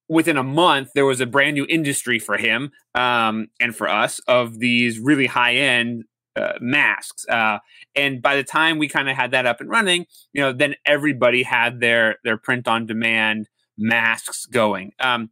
within 0.09 0.37
a 0.37 0.43
month 0.43 0.89
there 0.93 1.05
was 1.05 1.21
a 1.21 1.25
brand 1.25 1.55
new 1.55 1.65
industry 1.69 2.19
for 2.19 2.37
him 2.37 2.71
um, 2.95 3.47
and 3.59 3.75
for 3.75 3.87
us 3.87 4.19
of 4.27 4.59
these 4.59 4.99
really 4.99 5.27
high 5.27 5.55
end 5.55 6.03
uh, 6.35 6.53
masks. 6.59 7.25
Uh, 7.27 7.59
and 7.95 8.21
by 8.21 8.35
the 8.35 8.43
time 8.43 8.77
we 8.77 8.87
kind 8.87 9.09
of 9.09 9.15
had 9.15 9.31
that 9.31 9.45
up 9.45 9.61
and 9.61 9.69
running, 9.69 10.05
you 10.33 10.41
know, 10.41 10.51
then 10.51 10.75
everybody 10.85 11.43
had 11.43 11.79
their 11.79 12.17
their 12.23 12.37
print 12.37 12.67
on 12.67 12.85
demand 12.85 13.49
masks 13.77 14.45
going. 14.45 14.93
Um, 14.99 15.29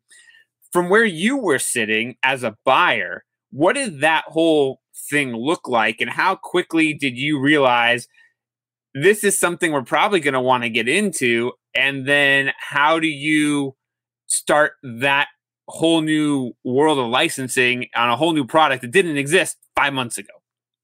from 0.71 0.89
where 0.89 1.05
you 1.05 1.37
were 1.37 1.59
sitting 1.59 2.15
as 2.23 2.43
a 2.43 2.55
buyer, 2.63 3.25
what 3.51 3.73
did 3.73 4.01
that 4.01 4.25
whole 4.27 4.81
thing 5.09 5.33
look 5.35 5.67
like, 5.67 6.01
and 6.01 6.09
how 6.09 6.35
quickly 6.35 6.93
did 6.93 7.17
you 7.17 7.39
realize 7.39 8.07
this 8.93 9.23
is 9.23 9.39
something 9.39 9.71
we're 9.71 9.83
probably 9.83 10.19
going 10.19 10.33
to 10.33 10.41
want 10.41 10.63
to 10.63 10.69
get 10.69 10.87
into? 10.87 11.53
And 11.73 12.05
then 12.05 12.51
how 12.57 12.99
do 12.99 13.07
you 13.07 13.75
start 14.31 14.73
that 14.83 15.27
whole 15.67 16.01
new 16.01 16.53
world 16.63 16.99
of 16.99 17.07
licensing 17.07 17.87
on 17.95 18.09
a 18.09 18.15
whole 18.15 18.33
new 18.33 18.45
product 18.45 18.81
that 18.81 18.91
didn't 18.91 19.17
exist 19.17 19.57
five 19.75 19.93
months 19.93 20.17
ago? 20.17 20.33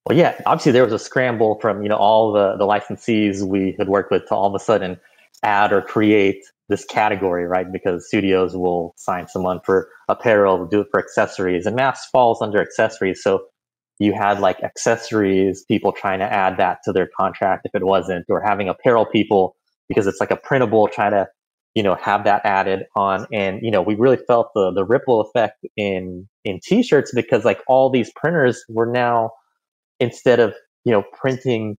Well, 0.06 0.18
yeah, 0.18 0.40
obviously 0.46 0.72
there 0.72 0.84
was 0.84 0.94
a 0.94 1.00
scramble 1.00 1.60
from 1.60 1.84
you 1.84 1.90
know 1.90 1.98
all 1.98 2.32
the 2.32 2.56
the 2.58 2.66
licensees 2.66 3.46
we 3.46 3.76
had 3.78 3.90
worked 3.90 4.12
with 4.12 4.26
to 4.28 4.36
all 4.36 4.48
of 4.48 4.56
a 4.56 4.64
sudden 4.64 5.00
add 5.44 5.74
or 5.74 5.82
create 5.82 6.44
this 6.70 6.86
category, 6.86 7.46
right? 7.46 7.72
Because 7.72 8.08
studios 8.08 8.56
will 8.56 8.94
sign 8.98 9.28
someone 9.28 9.60
for 9.66 9.90
apparel, 10.10 10.66
do 10.66 10.82
it 10.82 10.88
for 10.92 11.00
accessories, 11.00 11.66
and 11.66 11.76
masks 11.76 12.10
falls 12.10 12.42
under 12.42 12.62
accessories. 12.62 13.22
So 13.22 13.46
you 14.00 14.14
had 14.14 14.40
like 14.40 14.62
accessories 14.64 15.64
people 15.66 15.92
trying 15.92 16.20
to 16.20 16.32
add 16.32 16.58
that 16.58 16.80
to 16.84 16.94
their 16.94 17.10
contract 17.18 17.66
if 17.66 17.76
it 17.76 17.86
wasn't, 17.86 18.26
or 18.30 18.42
having 18.42 18.70
apparel 18.70 19.06
people 19.06 19.56
because 19.90 20.08
it's 20.08 20.20
like 20.20 20.32
a 20.32 20.38
printable 20.38 20.88
trying 20.88 21.12
to 21.12 21.28
you 21.78 21.84
know 21.84 21.94
have 22.02 22.24
that 22.24 22.42
added 22.44 22.86
on. 22.96 23.28
And 23.32 23.60
you 23.62 23.70
know 23.70 23.84
we 23.84 23.94
really 23.94 24.18
felt 24.28 24.50
the 24.56 24.72
the 24.74 24.84
ripple 24.84 25.22
effect 25.22 25.64
in 25.78 26.28
in 26.44 26.60
t-shirts 26.64 27.12
because 27.14 27.46
like 27.46 27.62
all 27.68 27.92
these 27.92 28.12
printers 28.16 28.66
were 28.68 28.92
now 28.92 29.30
instead 30.00 30.40
of 30.40 30.56
you 30.86 30.92
know 30.92 31.04
printing 31.14 31.78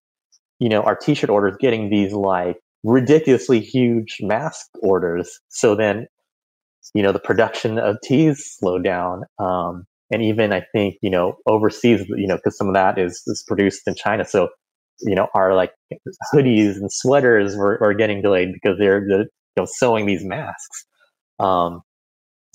you 0.61 0.68
know 0.68 0.82
our 0.82 0.94
t-shirt 0.94 1.30
orders 1.30 1.57
getting 1.59 1.90
these 1.90 2.12
like 2.12 2.59
ridiculously 2.84 3.59
huge 3.59 4.18
mask 4.20 4.68
orders. 4.82 5.28
So 5.49 5.74
then 5.74 6.07
you 6.94 7.03
know 7.03 7.11
the 7.11 7.18
production 7.18 7.76
of 7.78 7.96
teas 8.05 8.55
slowed 8.57 8.84
down. 8.84 9.24
Um, 9.40 9.84
and 10.11 10.22
even 10.22 10.55
i 10.55 10.62
think 10.72 10.94
you 11.03 11.11
know 11.11 11.34
overseas 11.46 12.01
you 12.09 12.26
know 12.26 12.36
because 12.36 12.57
some 12.57 12.68
of 12.68 12.74
that 12.74 12.99
is 12.99 13.20
is 13.26 13.44
produced 13.49 13.82
in 13.88 13.96
china. 13.96 14.24
So 14.24 14.49
you 15.01 15.16
know 15.16 15.26
our 15.34 15.57
like 15.57 15.72
hoodies 16.32 16.76
and 16.76 16.92
sweaters 16.92 17.57
were, 17.57 17.78
were 17.80 17.94
getting 17.94 18.22
delayed 18.22 18.51
because 18.53 18.78
they're 18.78 19.01
the, 19.01 19.26
know 19.59 19.66
sewing 19.66 20.06
these 20.06 20.24
masks. 20.24 20.86
Um, 21.38 21.82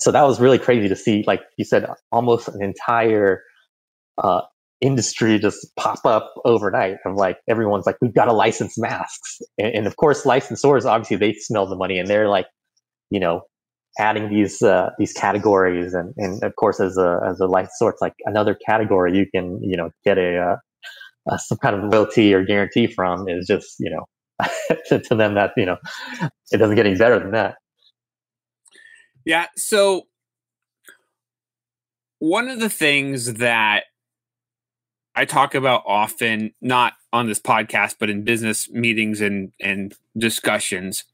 so 0.00 0.10
that 0.10 0.22
was 0.22 0.40
really 0.40 0.58
crazy 0.58 0.88
to 0.88 0.96
see 0.96 1.24
like 1.26 1.42
you 1.56 1.64
said 1.64 1.86
almost 2.12 2.48
an 2.48 2.62
entire 2.62 3.42
uh, 4.18 4.42
industry 4.80 5.38
just 5.38 5.66
pop 5.76 6.04
up 6.04 6.34
overnight 6.44 6.96
of 7.06 7.14
like 7.16 7.38
everyone's 7.48 7.86
like 7.86 7.96
we've 8.02 8.14
got 8.14 8.26
to 8.26 8.32
license 8.32 8.76
masks. 8.76 9.38
And, 9.58 9.74
and, 9.74 9.86
of 9.86 9.96
course 9.96 10.24
licensors 10.24 10.84
obviously 10.84 11.16
they 11.16 11.32
smell 11.34 11.66
the 11.66 11.76
money 11.76 11.98
and 11.98 12.08
they're 12.08 12.28
like 12.28 12.46
you 13.10 13.20
know, 13.20 13.42
adding 13.98 14.28
these 14.28 14.60
uh, 14.60 14.90
these 14.98 15.12
categories, 15.12 15.94
and, 15.94 16.12
and 16.16 16.42
of 16.42 16.56
course, 16.56 16.80
as 16.80 16.96
a 16.96 17.20
as 17.26 17.40
a 17.40 17.46
licensor, 17.46 17.90
it's 17.90 18.02
like 18.02 18.14
another 18.24 18.56
category 18.66 19.16
you 19.16 19.26
can 19.32 19.60
you 19.62 19.76
know 19.76 19.90
get 20.04 20.18
a, 20.18 20.36
uh, 20.36 20.56
a 21.30 21.38
some 21.38 21.58
kind 21.58 21.76
of 21.76 21.92
loyalty 21.92 22.34
or 22.34 22.44
guarantee 22.44 22.88
from 22.88 23.28
is 23.28 23.46
just 23.46 23.76
you 23.78 23.90
know 23.90 24.04
to, 24.88 25.00
to 25.00 25.14
them 25.14 25.34
that 25.34 25.52
you 25.56 25.66
know 25.66 25.78
it 26.52 26.58
doesn't 26.58 26.76
get 26.76 26.86
any 26.86 26.96
better 26.96 27.18
than 27.18 27.32
that. 27.32 27.56
Yeah. 29.24 29.46
So 29.56 30.06
one 32.18 32.48
of 32.48 32.60
the 32.60 32.70
things 32.70 33.34
that 33.34 33.84
I 35.14 35.24
talk 35.24 35.54
about 35.54 35.82
often, 35.86 36.52
not 36.60 36.94
on 37.12 37.26
this 37.26 37.40
podcast, 37.40 37.96
but 37.98 38.10
in 38.10 38.22
business 38.22 38.70
meetings 38.70 39.20
and 39.20 39.52
and 39.60 39.94
discussions, 40.16 41.04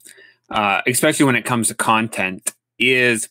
uh, 0.50 0.82
especially 0.86 1.26
when 1.26 1.36
it 1.36 1.44
comes 1.44 1.68
to 1.68 1.74
content, 1.74 2.54
is 2.78 3.28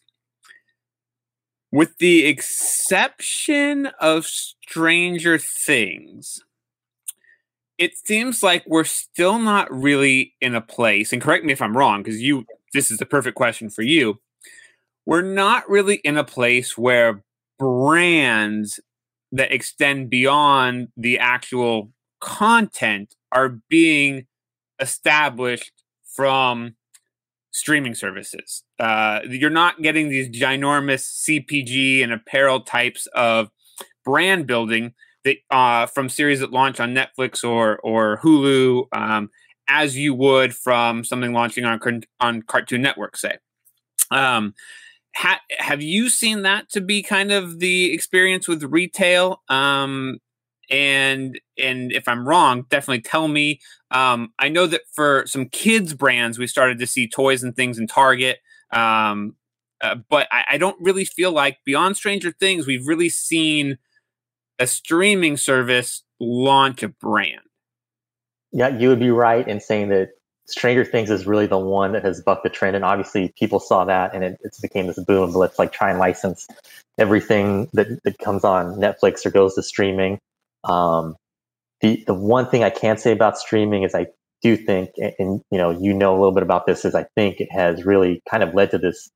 with 1.72 1.98
the 1.98 2.26
exception 2.26 3.88
of 4.00 4.26
Stranger 4.26 5.38
Things, 5.38 6.44
it 7.80 7.98
seems 7.98 8.44
like 8.44 8.64
we're 8.68 8.84
still 8.84 9.40
not 9.40 9.72
really 9.72 10.36
in 10.42 10.54
a 10.54 10.62
place, 10.62 11.14
and 11.14 11.22
correct 11.22 11.46
me 11.46 11.54
if 11.54 11.62
I'm 11.62 11.76
wrong, 11.76 12.04
because 12.04 12.22
you 12.22 12.46
this 12.74 12.92
is 12.92 13.00
the 13.00 13.06
perfect 13.06 13.36
question 13.36 13.70
for 13.70 13.82
you. 13.82 14.20
We're 15.06 15.24
not 15.24 15.68
really 15.68 15.96
in 15.96 16.18
a 16.18 16.24
place 16.24 16.78
where 16.78 17.24
brands 17.58 18.80
that 19.32 19.52
extend 19.52 20.10
beyond 20.10 20.90
the 20.98 21.18
actual 21.18 21.92
content 22.20 23.16
are 23.32 23.60
being 23.70 24.28
established 24.80 25.72
from 26.04 26.76
streaming 27.52 27.96
services. 27.96 28.64
Uh, 28.78 29.22
you're 29.28 29.50
not 29.50 29.82
getting 29.82 30.10
these 30.10 30.30
ginormous 30.30 31.24
CPG 31.24 32.04
and 32.04 32.12
apparel 32.12 32.62
types 32.62 33.08
of 33.08 33.50
brand 34.04 34.48
building 34.48 34.94
that 35.24 35.38
uh, 35.52 35.86
from 35.88 36.10
series 36.10 36.40
that 36.40 36.52
launch 36.52 36.80
on 36.80 36.94
Netflix 36.94 37.44
or 37.44 37.78
or 37.80 38.20
Hulu, 38.24 38.88
um, 38.92 39.30
as 39.68 39.98
you 39.98 40.14
would 40.14 40.56
from 40.56 41.04
something 41.04 41.34
launching 41.34 41.66
on 41.66 41.80
on 42.20 42.42
Cartoon 42.44 42.82
Network, 42.82 43.18
say. 43.18 43.38
Um, 44.12 44.56
ha- 45.16 45.42
have 45.58 45.82
you 45.82 46.10
seen 46.10 46.44
that 46.44 46.70
to 46.70 46.82
be 46.82 47.04
kind 47.04 47.32
of 47.32 47.60
the 47.60 47.94
experience 47.94 48.48
with 48.48 48.64
retail? 48.64 49.44
Um, 49.50 50.20
and 50.70 51.40
and 51.58 51.92
if 51.92 52.08
I'm 52.08 52.28
wrong, 52.28 52.66
definitely 52.70 53.02
tell 53.02 53.28
me. 53.28 53.60
Um, 53.92 54.34
I 54.38 54.50
know 54.50 54.68
that 54.68 54.82
for 54.92 55.26
some 55.26 55.48
kids 55.50 55.94
brands, 55.94 56.38
we 56.38 56.48
started 56.48 56.80
to 56.80 56.88
see 56.88 57.08
toys 57.08 57.44
and 57.44 57.56
things 57.56 57.80
in 57.80 57.88
Target. 57.88 58.40
Um, 58.72 59.36
uh, 59.82 59.96
but 60.10 60.28
I, 60.32 60.44
I, 60.52 60.58
don't 60.58 60.76
really 60.80 61.06
feel 61.06 61.32
like 61.32 61.58
beyond 61.66 61.96
Stranger 61.98 62.32
Things, 62.32 62.68
we've 62.68 62.86
really 62.86 63.10
seen 63.10 63.80
a 64.60 64.68
streaming 64.68 65.38
service 65.38 66.04
launch 66.20 66.84
a 66.84 66.90
brand. 66.90 67.42
Yeah, 68.52 68.78
you 68.78 68.90
would 68.90 69.00
be 69.00 69.12
right 69.12 69.48
in 69.48 69.60
saying 69.60 69.90
that 69.90 70.10
Stranger 70.48 70.84
Things 70.84 71.12
is 71.12 71.28
really 71.28 71.46
the 71.46 71.60
one 71.60 71.92
that 71.94 72.04
has 72.04 72.22
bucked 72.22 72.44
the 72.44 72.50
trend, 72.50 72.76
and 72.76 72.84
obviously 72.84 73.34
people 73.38 73.60
saw 73.60 73.86
that, 73.86 74.14
and 74.14 74.24
it, 74.24 74.38
it's 74.44 74.60
became 74.60 74.88
this 74.88 75.00
boom. 75.04 75.32
Let's 75.34 75.60
like 75.60 75.72
try 75.72 75.90
and 75.90 76.00
license 76.00 76.48
everything 76.98 77.70
that, 77.74 77.88
that 78.04 78.18
comes 78.18 78.44
on 78.44 78.76
Netflix 78.76 79.26
or 79.26 79.30
goes 79.30 79.56
to 79.56 79.64
streaming. 79.64 80.20
Um, 80.64 81.16
the 81.82 82.04
the 82.08 82.14
one 82.16 82.50
thing 82.50 82.64
I 82.64 82.72
can 82.72 82.98
say 82.98 83.12
about 83.12 83.38
streaming 83.38 83.84
is 83.84 83.94
I 83.94 84.08
do 84.42 84.58
think, 84.58 84.90
and, 84.98 85.42
you 85.52 85.58
know, 85.58 85.70
you 85.70 85.94
know 85.94 86.14
a 86.14 86.18
little 86.18 86.34
bit 86.34 86.44
about 86.44 86.66
this, 86.66 86.84
is 86.84 86.96
I 86.96 87.06
think 87.16 87.40
it 87.40 87.52
has 87.52 87.86
really 87.86 88.22
kind 88.30 88.42
of 88.42 88.54
led 88.54 88.72
to 88.72 88.78
this 88.78 89.10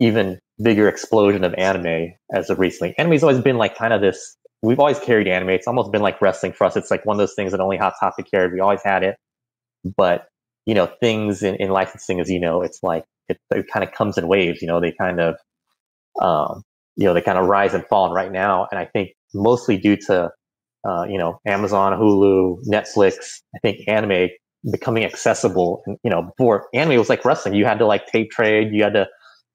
even 0.00 0.38
bigger 0.62 0.88
explosion 0.88 1.44
of 1.44 1.52
anime 1.54 2.14
as 2.32 2.48
of 2.48 2.58
recently. 2.58 2.94
Anime's 2.96 3.22
always 3.22 3.40
been 3.40 3.58
like 3.58 3.76
kind 3.76 3.92
of 3.92 4.00
this. 4.00 4.36
We've 4.62 4.78
always 4.78 4.98
carried 4.98 5.28
anime. 5.28 5.50
It's 5.50 5.66
almost 5.66 5.92
been 5.92 6.02
like 6.02 6.20
wrestling 6.20 6.52
for 6.52 6.64
us. 6.64 6.76
It's 6.76 6.90
like 6.90 7.04
one 7.04 7.14
of 7.14 7.18
those 7.18 7.34
things 7.34 7.52
that 7.52 7.60
only 7.60 7.76
Hot 7.76 7.94
Topic 8.00 8.26
carried. 8.30 8.52
We 8.52 8.60
always 8.60 8.82
had 8.82 9.02
it, 9.02 9.16
but 9.96 10.26
you 10.64 10.74
know, 10.74 10.86
things 11.00 11.42
in, 11.42 11.54
in 11.56 11.70
licensing, 11.70 12.20
as 12.20 12.28
you 12.28 12.40
know, 12.40 12.62
it's 12.62 12.80
like 12.82 13.04
it, 13.28 13.38
it 13.50 13.66
kind 13.72 13.84
of 13.84 13.92
comes 13.92 14.18
in 14.18 14.26
waves. 14.26 14.60
You 14.60 14.68
know, 14.68 14.80
they 14.80 14.92
kind 14.92 15.20
of, 15.20 15.36
um, 16.20 16.62
you 16.96 17.04
know, 17.04 17.14
they 17.14 17.20
kind 17.20 17.38
of 17.38 17.46
rise 17.46 17.74
and 17.74 17.86
fall. 17.86 18.06
And 18.06 18.14
right 18.14 18.32
now, 18.32 18.66
and 18.70 18.80
I 18.80 18.86
think 18.86 19.10
mostly 19.34 19.76
due 19.76 19.96
to 20.08 20.30
uh, 20.86 21.04
you 21.08 21.18
know, 21.18 21.40
Amazon, 21.46 21.98
Hulu, 21.98 22.64
Netflix, 22.66 23.40
I 23.54 23.58
think 23.60 23.80
anime 23.88 24.28
becoming 24.70 25.04
accessible. 25.04 25.82
And, 25.86 25.98
you 26.04 26.10
know, 26.10 26.22
before 26.22 26.68
anime 26.74 26.98
was 26.98 27.08
like 27.08 27.24
wrestling. 27.24 27.54
You 27.54 27.64
had 27.64 27.78
to 27.78 27.86
like 27.86 28.06
tape 28.06 28.30
trade. 28.30 28.68
You 28.72 28.84
had 28.84 28.92
to, 28.92 29.06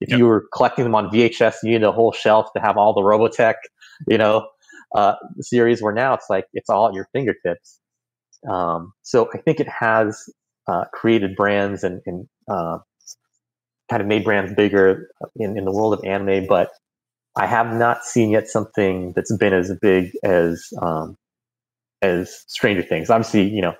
if 0.01 0.09
yep. 0.09 0.19
you 0.19 0.25
were 0.25 0.45
collecting 0.53 0.83
them 0.83 0.95
on 0.95 1.09
VHS, 1.09 1.55
you 1.63 1.71
needed 1.71 1.83
a 1.83 1.91
whole 1.91 2.11
shelf 2.11 2.47
to 2.55 2.61
have 2.61 2.75
all 2.75 2.93
the 2.93 3.01
Robotech, 3.01 3.55
you 4.07 4.17
know, 4.17 4.47
uh, 4.95 5.15
series 5.39 5.81
where 5.81 5.93
now 5.93 6.13
it's 6.13 6.27
like, 6.29 6.45
it's 6.53 6.69
all 6.69 6.87
at 6.87 6.93
your 6.93 7.07
fingertips. 7.13 7.79
Um, 8.49 8.93
so 9.01 9.29
I 9.33 9.37
think 9.37 9.59
it 9.59 9.67
has 9.67 10.23
uh, 10.67 10.85
created 10.93 11.35
brands 11.35 11.83
and, 11.83 12.01
and 12.05 12.27
uh, 12.49 12.79
kind 13.89 14.01
of 14.01 14.07
made 14.07 14.23
brands 14.23 14.53
bigger 14.53 15.09
in, 15.35 15.57
in 15.57 15.65
the 15.65 15.71
world 15.71 15.93
of 15.93 16.03
anime, 16.03 16.47
but 16.47 16.71
I 17.37 17.45
have 17.45 17.73
not 17.73 18.03
seen 18.03 18.31
yet 18.31 18.47
something 18.47 19.13
that's 19.15 19.35
been 19.37 19.53
as 19.53 19.71
big 19.81 20.11
as 20.23 20.65
um, 20.81 21.17
as 22.01 22.43
Stranger 22.47 22.81
Things. 22.81 23.09
Obviously, 23.09 23.47
you 23.47 23.61
know, 23.61 23.73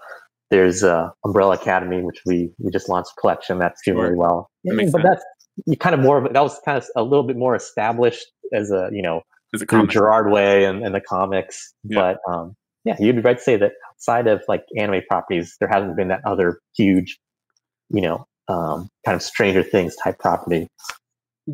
there's 0.51 0.83
uh, 0.83 1.09
Umbrella 1.25 1.55
Academy, 1.55 2.01
which 2.01 2.21
we 2.25 2.51
we 2.59 2.71
just 2.71 2.87
launched 2.87 3.11
a 3.17 3.21
collection 3.21 3.57
that's 3.57 3.81
doing 3.83 3.97
sure. 3.97 4.03
really 4.03 4.17
well. 4.17 4.49
That 4.63 4.75
but 4.75 5.01
sense. 5.01 5.03
that's 5.03 5.23
you 5.65 5.77
kind 5.77 5.93
of 5.93 6.01
more 6.01 6.23
of 6.23 6.33
that 6.33 6.41
was 6.41 6.59
kind 6.63 6.77
of 6.77 6.87
a 6.95 7.03
little 7.03 7.23
bit 7.23 7.35
more 7.35 7.55
established 7.55 8.25
as 8.53 8.71
a 8.71 8.89
you 8.91 9.01
know 9.01 9.21
as 9.53 9.61
a 9.61 9.65
through 9.65 9.87
Gerard 9.87 10.31
Way 10.31 10.65
and, 10.65 10.83
and 10.83 10.93
the 10.95 11.01
comics. 11.01 11.73
Yeah. 11.83 12.15
But 12.25 12.31
um, 12.31 12.55
yeah, 12.85 12.95
you'd 12.99 13.15
be 13.15 13.21
right 13.21 13.37
to 13.37 13.43
say 13.43 13.57
that 13.57 13.73
outside 13.89 14.27
of 14.27 14.41
like 14.47 14.63
anime 14.77 15.01
properties, 15.07 15.55
there 15.59 15.69
hasn't 15.69 15.95
been 15.95 16.07
that 16.09 16.21
other 16.25 16.59
huge, 16.75 17.19
you 17.89 18.01
know, 18.01 18.25
um, 18.47 18.89
kind 19.05 19.15
of 19.15 19.21
Stranger 19.21 19.63
Things 19.63 19.95
type 20.03 20.19
property. 20.19 20.67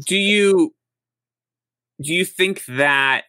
Do 0.07 0.15
you 0.15 0.73
do 2.01 2.13
you 2.13 2.25
think 2.25 2.65
that 2.65 3.23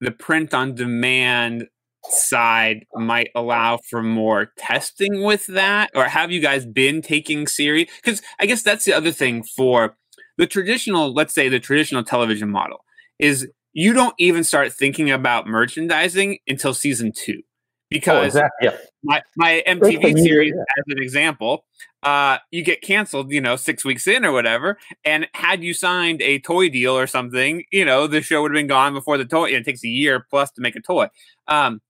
the 0.00 0.10
print 0.10 0.52
on 0.54 0.74
demand 0.74 1.68
side 2.08 2.86
might 2.94 3.28
allow 3.34 3.78
for 3.88 4.02
more 4.02 4.52
testing 4.56 5.22
with 5.22 5.46
that 5.46 5.90
or 5.94 6.04
have 6.04 6.30
you 6.30 6.40
guys 6.40 6.64
been 6.64 7.02
taking 7.02 7.46
series 7.46 7.86
because 8.02 8.22
i 8.40 8.46
guess 8.46 8.62
that's 8.62 8.86
the 8.86 8.92
other 8.92 9.12
thing 9.12 9.42
for 9.42 9.94
the 10.38 10.46
traditional 10.46 11.12
let's 11.12 11.34
say 11.34 11.50
the 11.50 11.60
traditional 11.60 12.02
television 12.02 12.48
model 12.48 12.78
is 13.18 13.46
you 13.72 13.92
don't 13.92 14.14
even 14.18 14.44
start 14.44 14.72
thinking 14.72 15.10
about 15.10 15.46
merchandising 15.46 16.38
until 16.48 16.74
season 16.74 17.12
two 17.12 17.42
because 17.88 18.36
oh, 18.36 18.42
exactly. 18.42 18.68
yeah. 18.68 18.76
my, 19.02 19.22
my 19.36 19.62
mtv 19.66 20.18
series 20.18 20.52
yeah. 20.54 20.62
as 20.78 20.84
an 20.88 21.02
example 21.02 21.64
uh, 22.02 22.38
you 22.50 22.62
get 22.62 22.80
canceled, 22.80 23.30
you 23.30 23.40
know, 23.40 23.56
six 23.56 23.84
weeks 23.84 24.06
in 24.06 24.24
or 24.24 24.32
whatever. 24.32 24.78
And 25.04 25.28
had 25.34 25.62
you 25.62 25.74
signed 25.74 26.22
a 26.22 26.38
toy 26.38 26.70
deal 26.70 26.96
or 26.96 27.06
something, 27.06 27.64
you 27.70 27.84
know, 27.84 28.06
the 28.06 28.22
show 28.22 28.42
would 28.42 28.52
have 28.52 28.56
been 28.56 28.66
gone 28.66 28.94
before 28.94 29.18
the 29.18 29.24
toy. 29.24 29.50
it 29.50 29.64
takes 29.64 29.84
a 29.84 29.88
year 29.88 30.26
plus 30.30 30.50
to 30.52 30.60
make 30.60 30.76
a 30.76 30.80
toy. 30.80 31.08
Um, 31.46 31.80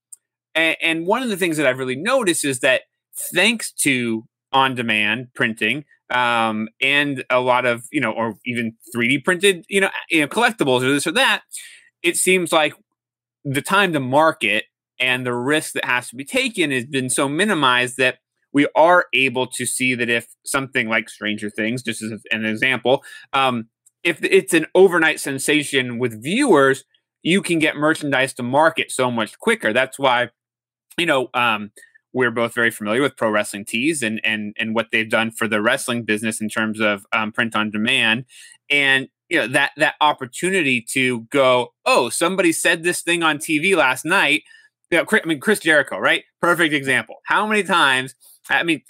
and, 0.53 0.75
and 0.81 1.07
one 1.07 1.23
of 1.23 1.29
the 1.29 1.37
things 1.37 1.57
that 1.57 1.65
I've 1.65 1.79
really 1.79 1.95
noticed 1.95 2.43
is 2.43 2.59
that 2.59 2.81
thanks 3.33 3.71
to 3.71 4.25
on 4.51 4.75
demand 4.75 5.27
printing 5.33 5.85
um, 6.09 6.67
and 6.81 7.23
a 7.29 7.39
lot 7.39 7.65
of, 7.65 7.85
you 7.91 8.01
know, 8.01 8.11
or 8.11 8.35
even 8.45 8.73
3D 8.95 9.23
printed, 9.23 9.65
you 9.69 9.81
know, 9.81 9.89
you 10.09 10.21
know, 10.21 10.27
collectibles 10.27 10.81
or 10.83 10.91
this 10.91 11.07
or 11.07 11.11
that, 11.13 11.43
it 12.03 12.17
seems 12.17 12.51
like 12.51 12.73
the 13.45 13.61
time 13.61 13.93
to 13.93 13.99
market 13.99 14.65
and 14.99 15.25
the 15.25 15.33
risk 15.33 15.73
that 15.73 15.85
has 15.85 16.09
to 16.09 16.15
be 16.15 16.25
taken 16.25 16.69
has 16.71 16.85
been 16.85 17.09
so 17.09 17.27
minimized 17.29 17.97
that 17.97 18.17
we 18.53 18.67
are 18.75 19.05
able 19.13 19.47
to 19.47 19.65
see 19.65 19.95
that 19.95 20.09
if 20.09 20.27
something 20.45 20.89
like 20.89 21.09
Stranger 21.09 21.49
Things, 21.49 21.81
just 21.81 22.01
as 22.01 22.11
an 22.29 22.45
example, 22.45 23.03
um, 23.31 23.69
if 24.03 24.21
it's 24.21 24.53
an 24.53 24.65
overnight 24.75 25.19
sensation 25.19 25.97
with 25.97 26.21
viewers, 26.21 26.83
you 27.23 27.41
can 27.41 27.59
get 27.59 27.77
merchandise 27.77 28.33
to 28.33 28.43
market 28.43 28.91
so 28.91 29.09
much 29.09 29.39
quicker. 29.39 29.71
That's 29.71 29.97
why 29.97 30.31
you 30.97 31.05
know, 31.05 31.29
um, 31.33 31.71
we're 32.13 32.31
both 32.31 32.53
very 32.53 32.71
familiar 32.71 33.01
with 33.01 33.15
pro 33.15 33.29
wrestling 33.29 33.65
tees 33.65 34.03
and 34.03 34.19
and 34.23 34.55
and 34.59 34.75
what 34.75 34.87
they've 34.91 35.09
done 35.09 35.31
for 35.31 35.47
the 35.47 35.61
wrestling 35.61 36.03
business 36.03 36.41
in 36.41 36.49
terms 36.49 36.79
of 36.79 37.05
um, 37.13 37.31
print 37.31 37.55
on 37.55 37.71
demand. 37.71 38.25
And 38.69 39.07
you 39.29 39.39
know 39.39 39.47
that 39.47 39.71
that 39.77 39.95
opportunity 40.01 40.81
to 40.91 41.21
go 41.31 41.73
oh 41.85 42.09
somebody 42.09 42.51
said 42.51 42.83
this 42.83 43.01
thing 43.01 43.23
on 43.23 43.37
tv 43.37 43.75
last 43.75 44.05
night. 44.05 44.43
You 44.89 44.97
know, 44.97 45.05
i 45.11 45.25
mean 45.25 45.39
chris 45.39 45.59
jericho 45.59 45.97
right? 45.97 46.23
Perfect 46.41 46.73
example. 46.73 47.17
How 47.25 47.47
many 47.47 47.63
times 47.63 48.15
i 48.49 48.63
mean 48.63 48.81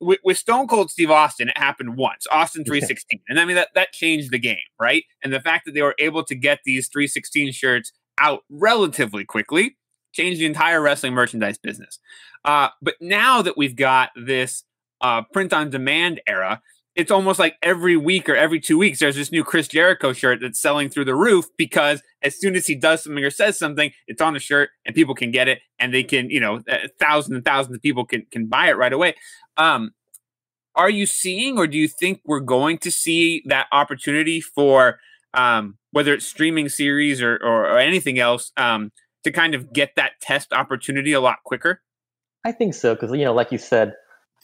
with, 0.00 0.18
with 0.24 0.36
stone 0.36 0.68
cold 0.68 0.90
steve 0.90 1.10
austin 1.10 1.48
it 1.48 1.56
happened 1.56 1.96
once 1.96 2.26
austin 2.30 2.62
316 2.64 3.18
and 3.30 3.40
i 3.40 3.46
mean 3.46 3.56
that 3.56 3.68
that 3.74 3.92
changed 3.92 4.30
the 4.30 4.38
game 4.38 4.56
right? 4.80 5.04
And 5.22 5.32
the 5.32 5.40
fact 5.40 5.66
that 5.66 5.72
they 5.72 5.82
were 5.82 5.94
able 5.98 6.24
to 6.24 6.34
get 6.34 6.60
these 6.64 6.88
316 6.88 7.52
shirts 7.52 7.92
out 8.18 8.44
relatively 8.48 9.24
quickly 9.24 9.76
changed 10.16 10.40
the 10.40 10.46
entire 10.46 10.80
wrestling 10.80 11.12
merchandise 11.12 11.58
business. 11.58 11.98
Uh, 12.44 12.68
but 12.80 12.94
now 13.00 13.42
that 13.42 13.56
we've 13.56 13.76
got 13.76 14.10
this 14.16 14.64
uh, 15.00 15.22
print 15.32 15.52
on 15.52 15.70
demand 15.70 16.20
era, 16.26 16.62
it's 16.94 17.10
almost 17.10 17.38
like 17.38 17.56
every 17.62 17.96
week 17.96 18.28
or 18.28 18.34
every 18.34 18.58
two 18.58 18.78
weeks 18.78 19.00
there's 19.00 19.16
this 19.16 19.30
new 19.30 19.44
Chris 19.44 19.68
Jericho 19.68 20.14
shirt 20.14 20.38
that's 20.40 20.58
selling 20.58 20.88
through 20.88 21.04
the 21.04 21.14
roof 21.14 21.44
because 21.58 22.02
as 22.22 22.40
soon 22.40 22.56
as 22.56 22.66
he 22.66 22.74
does 22.74 23.04
something 23.04 23.22
or 23.22 23.30
says 23.30 23.58
something, 23.58 23.90
it's 24.06 24.22
on 24.22 24.32
the 24.32 24.40
shirt 24.40 24.70
and 24.86 24.94
people 24.94 25.14
can 25.14 25.30
get 25.30 25.46
it 25.46 25.60
and 25.78 25.92
they 25.92 26.02
can, 26.02 26.30
you 26.30 26.40
know, 26.40 26.62
thousands 26.98 27.36
and 27.36 27.44
thousands 27.44 27.76
of 27.76 27.82
people 27.82 28.06
can 28.06 28.26
can 28.30 28.46
buy 28.46 28.70
it 28.70 28.78
right 28.78 28.94
away. 28.94 29.14
Um, 29.58 29.92
are 30.74 30.90
you 30.90 31.06
seeing 31.06 31.58
or 31.58 31.66
do 31.66 31.76
you 31.76 31.88
think 31.88 32.20
we're 32.24 32.40
going 32.40 32.78
to 32.78 32.90
see 32.90 33.42
that 33.46 33.66
opportunity 33.72 34.40
for 34.40 34.98
um, 35.34 35.76
whether 35.90 36.14
it's 36.14 36.26
streaming 36.26 36.68
series 36.68 37.20
or, 37.20 37.36
or, 37.36 37.66
or 37.66 37.78
anything 37.78 38.18
else 38.18 38.52
um, 38.56 38.90
to 39.24 39.32
kind 39.32 39.54
of 39.54 39.72
get 39.72 39.92
that 39.96 40.12
test 40.20 40.52
opportunity 40.52 41.12
a 41.12 41.20
lot 41.20 41.38
quicker? 41.44 41.82
I 42.44 42.52
think 42.52 42.74
so 42.74 42.94
because 42.94 43.10
you 43.12 43.24
know, 43.24 43.34
like 43.34 43.50
you 43.50 43.58
said, 43.58 43.94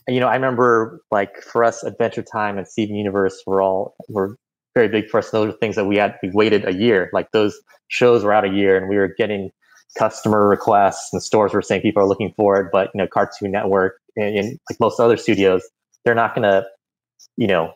you 0.09 0.21
know, 0.21 0.27
I 0.27 0.35
remember 0.35 1.01
like 1.11 1.37
for 1.41 1.63
us, 1.63 1.83
Adventure 1.85 2.23
Time 2.23 2.59
and 2.59 2.67
Steven 2.67 2.97
Universe 2.97 3.41
were 3.47 3.63
all 3.63 3.95
were 4.09 4.37
very 4.75 4.89
big 4.89 5.09
for 5.09 5.19
us. 5.19 5.31
Those 5.31 5.55
are 5.55 5.57
things 5.59 5.77
that 5.77 5.85
we 5.85 5.97
had 5.97 6.17
we 6.23 6.31
waited 6.31 6.67
a 6.67 6.75
year. 6.75 7.11
Like 7.13 7.31
those 7.33 7.59
shows 7.89 8.25
were 8.25 8.33
out 8.33 8.45
a 8.45 8.49
year, 8.49 8.77
and 8.77 8.89
we 8.89 8.97
were 8.97 9.15
getting 9.17 9.51
customer 9.97 10.49
requests, 10.49 11.13
and 11.13 11.23
stores 11.23 11.53
were 11.53 11.63
saying 11.63 11.83
people 11.83 12.03
are 12.03 12.07
looking 12.07 12.33
for 12.37 12.61
it. 12.61 12.71
But 12.73 12.91
you 12.95 12.99
know, 12.99 13.07
Cartoon 13.07 13.53
Network 13.53 14.01
and, 14.17 14.37
and 14.37 14.59
like 14.71 14.81
most 14.81 14.99
other 14.99 15.17
studios, 15.17 15.63
they're 16.05 16.15
not 16.15 16.35
going 16.35 16.51
to, 16.51 16.65
you 17.37 17.47
know, 17.47 17.73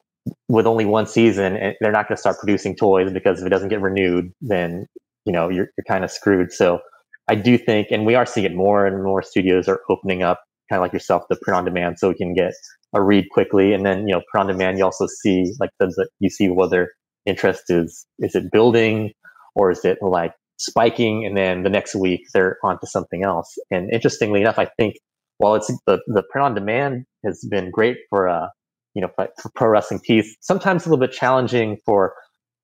with 0.49 0.67
only 0.67 0.85
one 0.85 1.07
season, 1.07 1.57
and 1.57 1.77
they're 1.81 1.93
not 1.93 2.09
going 2.09 2.17
to 2.17 2.21
start 2.21 2.39
producing 2.39 2.75
toys 2.75 3.13
because 3.13 3.41
if 3.41 3.47
it 3.47 3.51
doesn't 3.51 3.69
get 3.69 3.81
renewed, 3.81 4.33
then 4.41 4.87
you 5.27 5.33
know 5.33 5.49
you're 5.49 5.69
you're 5.77 5.85
kind 5.87 6.05
of 6.05 6.11
screwed. 6.11 6.53
So 6.53 6.81
I 7.29 7.35
do 7.35 7.59
think, 7.59 7.89
and 7.91 8.07
we 8.07 8.15
are 8.15 8.25
seeing 8.25 8.47
it 8.47 8.55
more 8.55 8.87
and 8.87 9.03
more 9.03 9.23
studios 9.23 9.69
are 9.69 9.81
opening 9.91 10.23
up 10.23 10.41
kind 10.71 10.79
of 10.79 10.83
like 10.83 10.93
yourself, 10.93 11.25
the 11.29 11.37
print 11.43 11.57
on 11.57 11.65
demand, 11.65 11.99
so 11.99 12.09
we 12.09 12.15
can 12.15 12.35
get 12.35 12.53
a 12.95 13.03
read 13.03 13.27
quickly. 13.31 13.73
And 13.73 13.85
then, 13.85 14.07
you 14.07 14.15
know, 14.15 14.23
print 14.31 14.49
on 14.49 14.57
demand, 14.57 14.79
you 14.79 14.85
also 14.85 15.07
see 15.23 15.53
like 15.61 15.71
the, 15.79 15.87
the 15.87 16.09
you 16.21 16.31
see 16.31 16.49
whether 16.49 16.91
interest 17.25 17.65
is 17.69 18.07
is 18.19 18.35
it 18.35 18.51
building 18.53 19.13
or 19.55 19.71
is 19.71 19.85
it 19.85 19.99
like 20.01 20.33
spiking, 20.59 21.27
and 21.27 21.37
then 21.37 21.63
the 21.63 21.71
next 21.71 21.95
week 21.95 22.21
they're 22.33 22.59
onto 22.65 22.87
something 22.87 23.25
else. 23.25 23.53
And 23.71 23.93
interestingly 23.93 24.41
enough, 24.41 24.59
I 24.59 24.69
think 24.79 24.97
while 25.39 25.55
it's 25.55 25.69
the 25.87 25.99
the 26.07 26.23
print 26.31 26.45
on 26.45 26.55
demand 26.55 27.05
has 27.25 27.47
been 27.51 27.71
great 27.71 27.99
for 28.09 28.29
uh 28.29 28.47
you 28.95 29.03
know 29.03 29.09
for, 29.17 29.29
for 29.43 29.51
pro 29.55 29.69
wrestling 29.69 30.01
piece, 30.01 30.37
sometimes 30.41 30.87
a 30.87 30.89
little 30.89 31.05
bit 31.05 31.15
challenging 31.15 31.79
for 31.85 32.15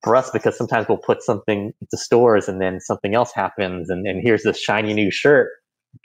for 0.03 0.15
us 0.15 0.29
because 0.31 0.57
sometimes 0.57 0.87
we'll 0.87 0.97
put 0.97 1.23
something 1.23 1.71
into 1.81 1.97
stores 1.97 2.47
and 2.47 2.61
then 2.61 2.79
something 2.79 3.15
else 3.15 3.31
happens 3.33 3.89
and, 3.89 4.05
and 4.05 4.21
here's 4.23 4.43
this 4.43 4.59
shiny 4.59 4.93
new 4.93 5.11
shirt 5.11 5.49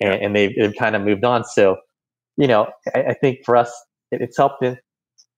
and, 0.01 0.15
and 0.15 0.37
they've, 0.37 0.53
they've 0.59 0.75
kind 0.79 0.95
of 0.95 1.03
moved 1.03 1.25
on. 1.25 1.45
So 1.45 1.77
you 2.39 2.47
know, 2.47 2.69
I, 2.95 3.01
I 3.01 3.15
think 3.15 3.41
for 3.45 3.57
us, 3.57 3.71
it, 4.11 4.23
it's 4.23 4.39
helped 4.39 4.65
in 4.65 4.79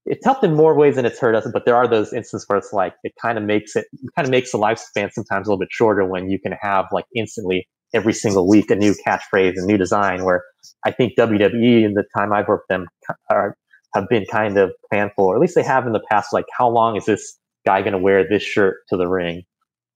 it's 0.07 0.25
helped 0.25 0.43
in 0.45 0.55
more 0.55 0.75
ways 0.75 0.97
than 0.97 1.05
it's 1.05 1.19
hurt 1.19 1.35
us. 1.35 1.47
But 1.53 1.65
there 1.67 1.77
are 1.77 1.89
those 1.89 2.13
instances 2.13 2.45
where 2.47 2.59
it's 2.59 2.73
like 2.73 2.95
it 3.03 3.13
kind 3.21 3.37
of 3.37 3.45
makes 3.45 3.77
it, 3.77 3.87
it 3.93 4.11
kind 4.17 4.27
of 4.27 4.31
makes 4.31 4.53
the 4.53 4.59
lifespan 4.59 5.11
sometimes 5.13 5.47
a 5.47 5.51
little 5.51 5.59
bit 5.59 5.69
shorter 5.71 6.07
when 6.07 6.31
you 6.31 6.39
can 6.39 6.53
have 6.61 6.87
like 6.93 7.05
instantly 7.15 7.67
every 7.93 8.13
single 8.13 8.49
week 8.49 8.71
a 8.71 8.77
new 8.77 8.95
catchphrase 9.07 9.55
and 9.57 9.67
new 9.67 9.77
design. 9.77 10.25
Where 10.25 10.43
I 10.85 10.91
think 10.91 11.15
WWE 11.19 11.85
in 11.85 11.95
the 11.95 12.05
time 12.17 12.33
I've 12.33 12.49
worked 12.49 12.69
them 12.69 12.87
are, 13.31 13.57
have 13.95 14.09
been 14.09 14.25
kind 14.31 14.57
of 14.57 14.71
planful, 14.93 15.11
or 15.19 15.35
at 15.35 15.41
least 15.41 15.55
they 15.55 15.63
have 15.63 15.87
in 15.87 15.93
the 15.93 16.03
past. 16.11 16.33
Like, 16.33 16.47
how 16.57 16.69
long 16.69 16.97
is 16.97 17.07
this 17.07 17.39
guy 17.67 17.83
going 17.83 17.93
to 17.93 17.99
wear 17.99 18.29
this 18.29 18.43
shirt 18.43 18.79
to 18.89 18.97
the 18.97 19.09
ring? 19.09 19.45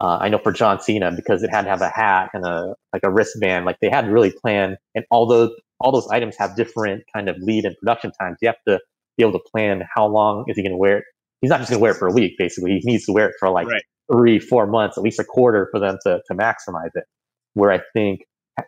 Uh, 0.01 0.19
I 0.21 0.29
know 0.29 0.39
for 0.39 0.53
John 0.53 0.81
Cena 0.81 1.13
because 1.13 1.43
it 1.43 1.51
had 1.51 1.63
to 1.63 1.69
have 1.69 1.81
a 1.81 1.89
hat 1.89 2.31
and 2.35 2.45
a 2.45 2.75
like 2.93 3.03
a 3.05 3.11
wristband. 3.11 3.65
Like 3.65 3.79
they 3.81 3.89
had 3.89 4.03
to 4.03 4.11
really 4.11 4.33
plan, 4.33 4.77
and 4.95 5.05
although 5.11 5.51
all 5.81 5.93
those 5.93 6.09
items 6.09 6.37
have 6.39 6.57
different 6.57 7.05
kind 7.15 7.29
of 7.29 7.37
lead 7.41 7.65
and 7.65 7.77
production 7.79 8.13
times. 8.19 8.39
You 8.41 8.49
have 8.49 8.63
to 8.67 8.81
be 9.17 9.23
able 9.23 9.33
to 9.33 9.45
plan 9.55 9.83
how 9.95 10.07
long 10.07 10.45
is 10.49 10.57
he 10.57 10.63
going 10.63 10.73
to 10.73 10.79
wear 10.79 10.99
it. 10.99 11.05
He's 11.41 11.51
not 11.51 11.59
just 11.59 11.71
going 11.71 11.79
to 11.79 11.83
wear 11.83 11.93
it 11.93 11.99
for 11.99 12.09
a 12.09 12.13
week, 12.13 12.35
basically. 12.39 12.79
He 12.79 12.91
needs 12.91 13.05
to 13.05 13.13
wear 13.13 13.29
it 13.29 13.35
for 13.39 13.51
like 13.51 13.67
right. 13.67 13.83
three, 14.11 14.39
four 14.39 14.67
months, 14.67 14.97
at 14.97 15.05
least 15.05 15.19
a 15.19 15.25
quarter 15.25 15.69
for 15.71 15.79
them 15.79 15.99
to, 16.05 16.21
to 16.27 16.35
maximize 16.35 16.91
it. 16.95 17.05
Where 17.53 17.71
I 17.71 17.81
think 17.93 18.21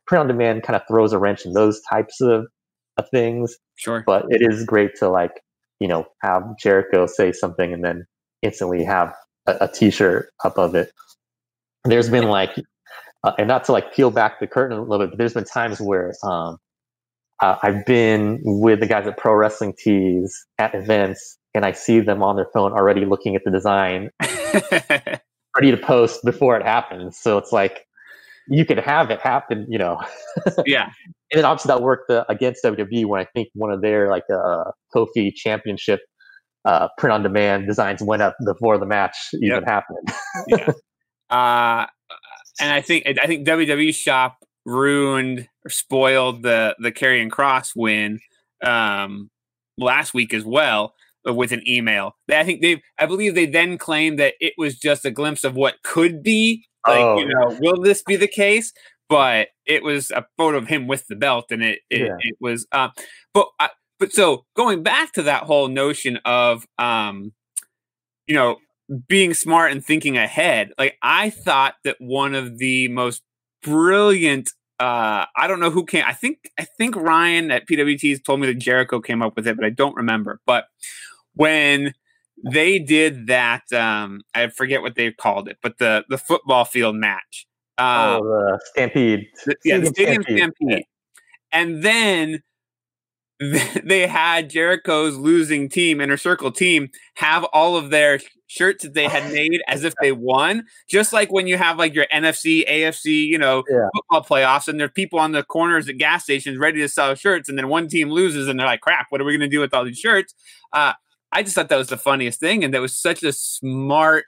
print 0.06 0.20
on 0.20 0.28
demand 0.28 0.62
kind 0.62 0.76
of 0.76 0.82
throws 0.86 1.12
a 1.12 1.18
wrench 1.18 1.46
in 1.46 1.54
those 1.54 1.80
types 1.88 2.20
of, 2.20 2.46
of 2.98 3.08
things. 3.10 3.56
Sure. 3.76 4.02
But 4.06 4.26
it 4.28 4.42
is 4.42 4.64
great 4.64 4.94
to 4.96 5.08
like, 5.08 5.40
you 5.80 5.88
know, 5.88 6.04
have 6.22 6.42
Jericho 6.58 7.06
say 7.06 7.32
something 7.32 7.72
and 7.72 7.82
then 7.82 8.04
instantly 8.46 8.84
have 8.84 9.12
a 9.46 9.56
a 9.62 9.68
t-shirt 9.68 10.30
up 10.44 10.58
of 10.58 10.74
it. 10.74 10.92
There's 11.84 12.08
been 12.08 12.28
like, 12.28 12.56
uh, 13.22 13.32
and 13.38 13.46
not 13.48 13.64
to 13.64 13.72
like 13.72 13.94
peel 13.94 14.10
back 14.10 14.40
the 14.40 14.46
curtain 14.46 14.76
a 14.76 14.82
little 14.82 15.06
bit, 15.06 15.10
but 15.10 15.18
there's 15.18 15.34
been 15.34 15.44
times 15.44 15.80
where 15.80 16.12
um, 16.24 16.58
uh, 17.42 17.56
I've 17.62 17.84
been 17.84 18.40
with 18.42 18.80
the 18.80 18.86
guys 18.86 19.06
at 19.06 19.18
Pro 19.18 19.34
Wrestling 19.34 19.74
Tees 19.78 20.34
at 20.58 20.74
events, 20.74 21.38
and 21.54 21.64
I 21.64 21.72
see 21.72 22.00
them 22.00 22.22
on 22.22 22.36
their 22.36 22.48
phone 22.52 22.72
already 22.72 23.04
looking 23.04 23.36
at 23.36 23.42
the 23.44 23.50
design, 23.50 24.10
ready 25.56 25.70
to 25.70 25.76
post 25.76 26.24
before 26.24 26.56
it 26.56 26.64
happens. 26.64 27.18
So 27.18 27.38
it's 27.38 27.52
like 27.52 27.86
you 28.48 28.64
can 28.64 28.78
have 28.78 29.10
it 29.10 29.20
happen, 29.20 29.66
you 29.68 29.78
know. 29.78 30.00
yeah. 30.66 30.90
And 31.32 31.38
then 31.38 31.44
obviously 31.44 31.68
that 31.68 31.82
worked 31.82 32.10
uh, 32.10 32.24
against 32.28 32.64
WWE 32.64 33.06
when 33.06 33.20
I 33.20 33.26
think 33.34 33.48
one 33.54 33.72
of 33.72 33.82
their 33.82 34.08
like 34.08 34.24
uh, 34.32 34.70
Kofi 34.94 35.34
Championship 35.34 36.00
uh, 36.66 36.88
print 36.98 37.12
on 37.12 37.22
demand 37.22 37.66
designs 37.66 38.02
went 38.02 38.20
up 38.20 38.36
before 38.44 38.76
the 38.76 38.86
match 38.86 39.16
even 39.34 39.48
yep. 39.48 39.64
happened. 39.64 40.08
yeah. 40.48 40.72
Uh, 41.30 41.86
and 42.60 42.72
I 42.72 42.80
think 42.80 43.06
I 43.06 43.26
think 43.26 43.46
WWE 43.46 43.94
shop 43.94 44.38
ruined 44.64 45.48
or 45.64 45.70
spoiled 45.70 46.42
the 46.42 46.74
the 46.78 46.90
Karrion 46.90 47.30
Kross 47.30 47.72
win 47.76 48.18
um, 48.64 49.30
last 49.78 50.12
week 50.12 50.34
as 50.34 50.44
well 50.44 50.94
uh, 51.28 51.32
with 51.32 51.52
an 51.52 51.62
email. 51.68 52.16
I 52.30 52.44
think 52.44 52.62
they 52.62 52.82
I 52.98 53.06
believe 53.06 53.34
they 53.34 53.46
then 53.46 53.78
claimed 53.78 54.18
that 54.18 54.34
it 54.40 54.54
was 54.58 54.76
just 54.76 55.04
a 55.04 55.10
glimpse 55.10 55.44
of 55.44 55.54
what 55.54 55.82
could 55.84 56.22
be. 56.22 56.66
Like, 56.86 57.00
oh. 57.00 57.18
you 57.18 57.28
know, 57.28 57.56
will 57.60 57.80
this 57.80 58.02
be 58.02 58.16
the 58.16 58.28
case? 58.28 58.72
But 59.08 59.48
it 59.66 59.84
was 59.84 60.10
a 60.10 60.24
photo 60.36 60.58
of 60.58 60.66
him 60.66 60.88
with 60.88 61.06
the 61.06 61.16
belt, 61.16 61.46
and 61.50 61.62
it 61.62 61.80
it, 61.90 62.00
yeah. 62.00 62.16
it 62.18 62.36
was. 62.40 62.66
Uh, 62.72 62.88
but 63.32 63.48
uh, 63.60 63.68
but 63.98 64.12
so 64.12 64.44
going 64.54 64.82
back 64.82 65.12
to 65.12 65.22
that 65.22 65.44
whole 65.44 65.68
notion 65.68 66.18
of 66.24 66.66
um, 66.78 67.32
you 68.26 68.34
know, 68.34 68.58
being 69.08 69.34
smart 69.34 69.72
and 69.72 69.84
thinking 69.84 70.16
ahead. 70.16 70.72
Like 70.78 70.96
I 71.02 71.30
thought 71.30 71.74
that 71.84 71.96
one 71.98 72.34
of 72.34 72.58
the 72.58 72.88
most 72.88 73.22
brilliant 73.62 74.50
uh 74.78 75.24
I 75.34 75.46
don't 75.48 75.58
know 75.58 75.70
who 75.70 75.84
came 75.84 76.04
I 76.06 76.12
think 76.12 76.50
I 76.58 76.64
think 76.64 76.94
Ryan 76.94 77.50
at 77.50 77.66
PWT's 77.66 78.20
told 78.22 78.40
me 78.40 78.46
that 78.46 78.58
Jericho 78.58 79.00
came 79.00 79.22
up 79.22 79.34
with 79.34 79.46
it, 79.48 79.56
but 79.56 79.64
I 79.64 79.70
don't 79.70 79.96
remember. 79.96 80.40
But 80.46 80.66
when 81.34 81.94
they 82.52 82.78
did 82.78 83.26
that 83.28 83.72
um 83.72 84.20
I 84.34 84.48
forget 84.48 84.82
what 84.82 84.94
they 84.94 85.10
called 85.10 85.48
it, 85.48 85.58
but 85.62 85.78
the 85.78 86.04
the 86.08 86.18
football 86.18 86.64
field 86.64 86.96
match. 86.96 87.46
Uh, 87.78 88.18
oh, 88.20 88.24
the 88.24 88.60
Stampede. 88.66 89.26
The, 89.44 89.56
yeah, 89.64 89.78
the 89.78 89.86
Stadium 89.86 90.22
Stampede. 90.22 90.54
Stampede. 90.58 90.84
And 91.52 91.82
then 91.82 92.42
they 93.84 94.06
had 94.06 94.48
Jericho's 94.48 95.16
losing 95.16 95.68
team, 95.68 96.00
Inner 96.00 96.16
Circle 96.16 96.52
team, 96.52 96.90
have 97.14 97.44
all 97.44 97.76
of 97.76 97.90
their 97.90 98.20
shirts 98.46 98.82
that 98.82 98.94
they 98.94 99.08
had 99.08 99.30
made 99.32 99.60
as 99.68 99.84
if 99.84 99.94
they 100.00 100.12
won. 100.12 100.64
Just 100.88 101.12
like 101.12 101.30
when 101.30 101.46
you 101.46 101.58
have 101.58 101.78
like 101.78 101.94
your 101.94 102.06
NFC, 102.12 102.66
AFC, 102.68 103.26
you 103.26 103.38
know, 103.38 103.62
yeah. 103.68 103.88
football 103.94 104.24
playoffs, 104.24 104.68
and 104.68 104.80
there 104.80 104.86
are 104.86 104.90
people 104.90 105.18
on 105.18 105.32
the 105.32 105.42
corners 105.42 105.88
at 105.88 105.98
gas 105.98 106.24
stations 106.24 106.56
ready 106.56 106.80
to 106.80 106.88
sell 106.88 107.14
shirts, 107.14 107.48
and 107.48 107.58
then 107.58 107.68
one 107.68 107.88
team 107.88 108.10
loses, 108.10 108.48
and 108.48 108.58
they're 108.58 108.66
like, 108.66 108.80
"Crap, 108.80 109.06
what 109.10 109.20
are 109.20 109.24
we 109.24 109.32
going 109.32 109.48
to 109.48 109.54
do 109.54 109.60
with 109.60 109.74
all 109.74 109.84
these 109.84 109.98
shirts?" 109.98 110.34
Uh, 110.72 110.94
I 111.32 111.42
just 111.42 111.54
thought 111.54 111.68
that 111.68 111.76
was 111.76 111.88
the 111.88 111.98
funniest 111.98 112.40
thing, 112.40 112.64
and 112.64 112.72
that 112.72 112.80
was 112.80 112.96
such 112.96 113.22
a 113.22 113.32
smart 113.32 114.24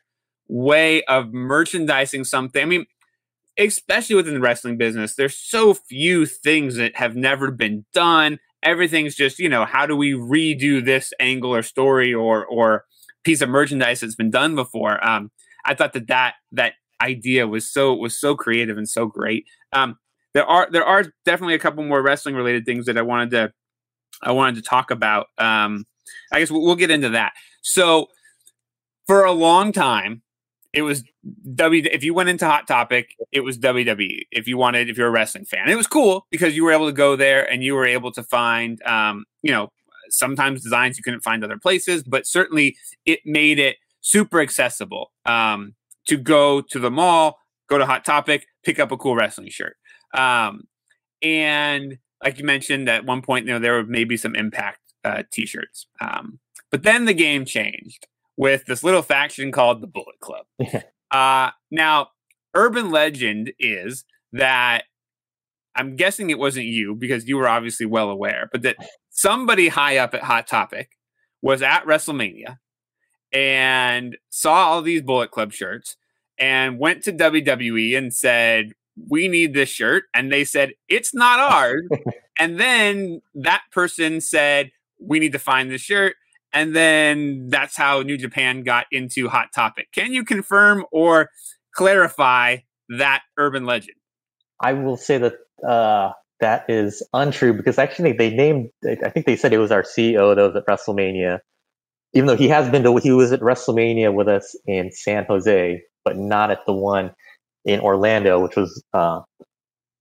way 0.49 1.03
of 1.05 1.33
merchandising 1.33 2.25
something. 2.25 2.61
I 2.61 2.67
mean, 2.67 2.85
especially 3.59 4.17
within 4.17 4.35
the 4.35 4.41
wrestling 4.41 4.77
business, 4.77 5.15
there's 5.15 5.37
so 5.37 5.75
few 5.75 6.27
things 6.27 6.77
that 6.77 6.97
have 6.97 7.17
never 7.17 7.51
been 7.51 7.85
done 7.93 8.39
everything's 8.63 9.15
just 9.15 9.39
you 9.39 9.49
know 9.49 9.65
how 9.65 9.87
do 9.87 9.97
we 9.97 10.13
redo 10.13 10.85
this 10.85 11.13
angle 11.21 11.55
or 11.55 11.63
story 11.63 12.13
or 12.13 12.47
or 12.47 12.85
piece 13.25 13.41
of 13.41 13.49
merchandise 13.49 14.01
that's 14.01 14.15
been 14.15 14.31
done 14.31 14.55
before? 14.55 15.05
Um 15.07 15.31
i 15.65 15.75
thought 15.75 15.93
that 15.93 16.07
that 16.09 16.35
that 16.53 16.75
idea 17.01 17.47
was 17.47 17.71
so 17.71 17.95
was 17.95 18.19
so 18.19 18.35
creative 18.35 18.77
and 18.77 18.89
so 18.89 19.07
great. 19.07 19.45
Um 19.73 19.99
there 20.35 20.47
are 20.47 20.69
there 20.71 20.85
are 20.85 21.07
definitely 21.25 21.55
a 21.55 21.59
couple 21.59 21.85
more 21.85 22.03
wrestling 22.03 22.35
related 22.35 22.65
things 22.65 22.87
that 22.87 22.99
i 22.99 23.03
wanted 23.03 23.31
to 23.31 23.53
i 24.23 24.33
wanted 24.33 24.57
to 24.57 24.63
talk 24.63 24.91
about. 24.91 25.27
Um 25.39 25.85
i 26.33 26.39
guess 26.39 26.51
we'll, 26.51 26.63
we'll 26.63 26.77
get 26.77 26.91
into 26.91 27.11
that. 27.11 27.33
So 27.63 28.09
for 29.07 29.25
a 29.25 29.33
long 29.33 29.73
time 29.73 30.23
it 30.73 30.83
was 30.83 31.03
W. 31.55 31.83
If 31.91 32.05
you 32.05 32.15
went 32.15 32.29
into 32.29 32.47
Hot 32.47 32.67
Topic, 32.67 33.15
it 33.33 33.41
was 33.41 33.59
WWE. 33.59 34.27
If 34.31 34.47
you 34.47 34.57
wanted, 34.57 34.91
if 34.91 34.99
you're 34.99 35.09
a 35.09 35.11
wrestling 35.11 35.45
fan, 35.45 35.69
it 35.69 35.77
was 35.77 35.87
cool 35.87 36.27
because 36.31 36.55
you 36.55 36.65
were 36.65 36.73
able 36.73 36.87
to 36.87 36.93
go 36.93 37.17
there 37.17 37.51
and 37.51 37.65
you 37.65 37.75
were 37.75 37.87
able 37.87 38.13
to 38.13 38.23
find, 38.23 38.81
um, 38.83 39.25
you 39.43 39.51
know, 39.51 39.71
sometimes 40.11 40.63
designs 40.63 40.99
you 40.99 41.03
couldn't 41.05 41.21
find 41.21 41.43
other 41.43 41.59
places, 41.59 42.03
but 42.03 42.27
certainly 42.27 42.77
it 43.07 43.21
made 43.25 43.59
it 43.59 43.77
super 44.01 44.41
accessible 44.41 45.13
um, 45.27 45.75
to 46.07 46.17
go 46.17 46.61
to 46.61 46.79
the 46.79 46.91
mall, 46.91 47.39
go 47.69 47.79
to 47.79 47.87
Hot 47.87 48.05
Topic, 48.05 48.47
pick 48.65 48.79
up 48.79 48.93
a 48.93 48.97
cool 48.97 49.17
wrestling 49.17 49.51
shirt. 49.51 49.77
Um, 50.15 50.65
and 51.23 51.99
like 52.23 52.39
you 52.39 52.45
mentioned, 52.45 52.89
at 52.89 53.05
one 53.05 53.23
point, 53.23 53.47
you 53.47 53.53
know, 53.53 53.59
there 53.59 53.75
were 53.75 53.85
maybe 53.85 54.17
some 54.17 54.35
Impact 54.35 54.81
uh, 55.05 55.23
t-shirts. 55.33 55.87
Um, 56.01 56.41
But 56.71 56.83
then 56.83 57.05
the 57.05 57.15
game 57.15 57.45
changed 57.45 58.07
with 58.39 58.65
this 58.67 58.85
little 58.85 59.03
faction 59.03 59.51
called 59.51 59.83
the 59.83 59.87
Bullet 59.89 60.21
Club. 60.21 60.47
uh, 61.11 61.51
now, 61.71 62.09
urban 62.55 62.91
legend 62.91 63.53
is 63.59 64.05
that 64.33 64.85
I'm 65.75 65.97
guessing 65.97 66.31
it 66.31 66.39
wasn't 66.39 66.67
you 66.67 66.95
because 66.95 67.29
you 67.29 67.37
were 67.37 67.49
obviously 67.49 67.85
well 67.85 68.11
aware, 68.11 68.49
but 68.51 68.63
that 68.63 68.77
somebody 69.11 69.69
high 69.69 69.99
up 69.99 70.15
at 70.15 70.23
Hot 70.23 70.47
Topic 70.47 70.93
was 71.43 71.63
at 71.63 71.85
WrestleMania 71.85 72.59
and 73.33 74.17
saw 74.31 74.69
all 74.69 74.83
these 74.83 75.03
Bullet 75.03 75.33
Club 75.33 75.53
shirts 75.53 75.97
and 76.39 76.79
went 76.79 77.03
to 77.05 77.13
WWE 77.13 77.99
and 77.99 78.15
said, 78.15 78.73
We 79.09 79.27
need 79.27 79.53
this 79.53 79.69
shirt. 79.69 80.05
And 80.15 80.33
they 80.33 80.45
said, 80.45 80.73
It's 80.89 81.13
not 81.13 81.41
ours. 81.41 81.83
and 82.39 82.59
then 82.59 83.21
that 83.35 83.63
person 83.73 84.21
said, 84.21 84.71
We 85.01 85.19
need 85.19 85.33
to 85.33 85.41
find 85.41 85.71
this 85.71 85.83
shirt. 85.83 86.15
And 86.53 86.75
then 86.75 87.49
that's 87.49 87.77
how 87.77 88.03
New 88.03 88.17
Japan 88.17 88.63
got 88.63 88.87
into 88.91 89.29
Hot 89.29 89.49
Topic. 89.55 89.89
Can 89.93 90.13
you 90.13 90.25
confirm 90.25 90.85
or 90.91 91.31
clarify 91.75 92.59
that 92.89 93.23
urban 93.39 93.67
legend? 93.67 93.97
I 94.61 94.73
will 94.73 94.97
say 94.97 95.19
that 95.19 95.35
uh, 95.69 96.13
that 96.41 96.65
is 96.69 97.07
untrue 97.13 97.53
because 97.53 97.79
actually 97.79 98.13
they 98.13 98.31
named, 98.31 98.71
I 98.85 99.11
think 99.11 99.27
they 99.27 99.37
said 99.37 99.53
it 99.53 99.59
was 99.59 99.71
our 99.71 99.83
CEO 99.83 100.35
that 100.35 100.43
was 100.43 100.57
at 100.57 100.67
WrestleMania 100.67 101.41
even 102.15 102.27
though 102.27 102.37
he 102.37 102.49
has 102.49 102.69
been 102.71 102.83
to, 102.85 102.97
he 102.97 103.13
was 103.13 103.33
at 103.33 103.41
WrestleMania 103.41 104.13
with 104.13 104.29
us 104.29 104.57
in 104.67 104.91
San 104.93 105.25
Jose, 105.27 105.83
but 106.05 106.17
not 106.17 106.51
at 106.51 106.65
the 106.67 106.73
one 106.73 107.11
in 107.65 107.81
Orlando, 107.81 108.41
which 108.41 108.57
was 108.57 108.83
uh, 108.95 109.21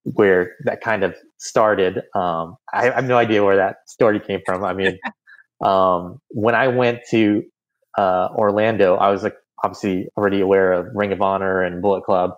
where 0.03 0.55
that 0.63 0.81
kind 0.81 1.03
of 1.03 1.15
started. 1.37 1.97
Um, 2.15 2.55
I, 2.73 2.89
I, 2.89 2.95
have 2.95 3.05
no 3.05 3.17
idea 3.17 3.43
where 3.43 3.57
that 3.57 3.77
story 3.87 4.19
came 4.19 4.39
from. 4.45 4.63
I 4.63 4.73
mean, 4.73 4.97
um, 5.63 6.19
when 6.29 6.55
I 6.55 6.67
went 6.67 6.99
to 7.11 7.43
uh, 7.97 8.29
Orlando, 8.35 8.95
I 8.95 9.09
was 9.09 9.23
like 9.23 9.35
obviously 9.63 10.07
already 10.17 10.41
aware 10.41 10.71
of 10.71 10.87
Ring 10.93 11.11
of 11.11 11.21
Honor 11.21 11.61
and 11.61 11.81
Bullet 11.81 12.03
Club. 12.03 12.31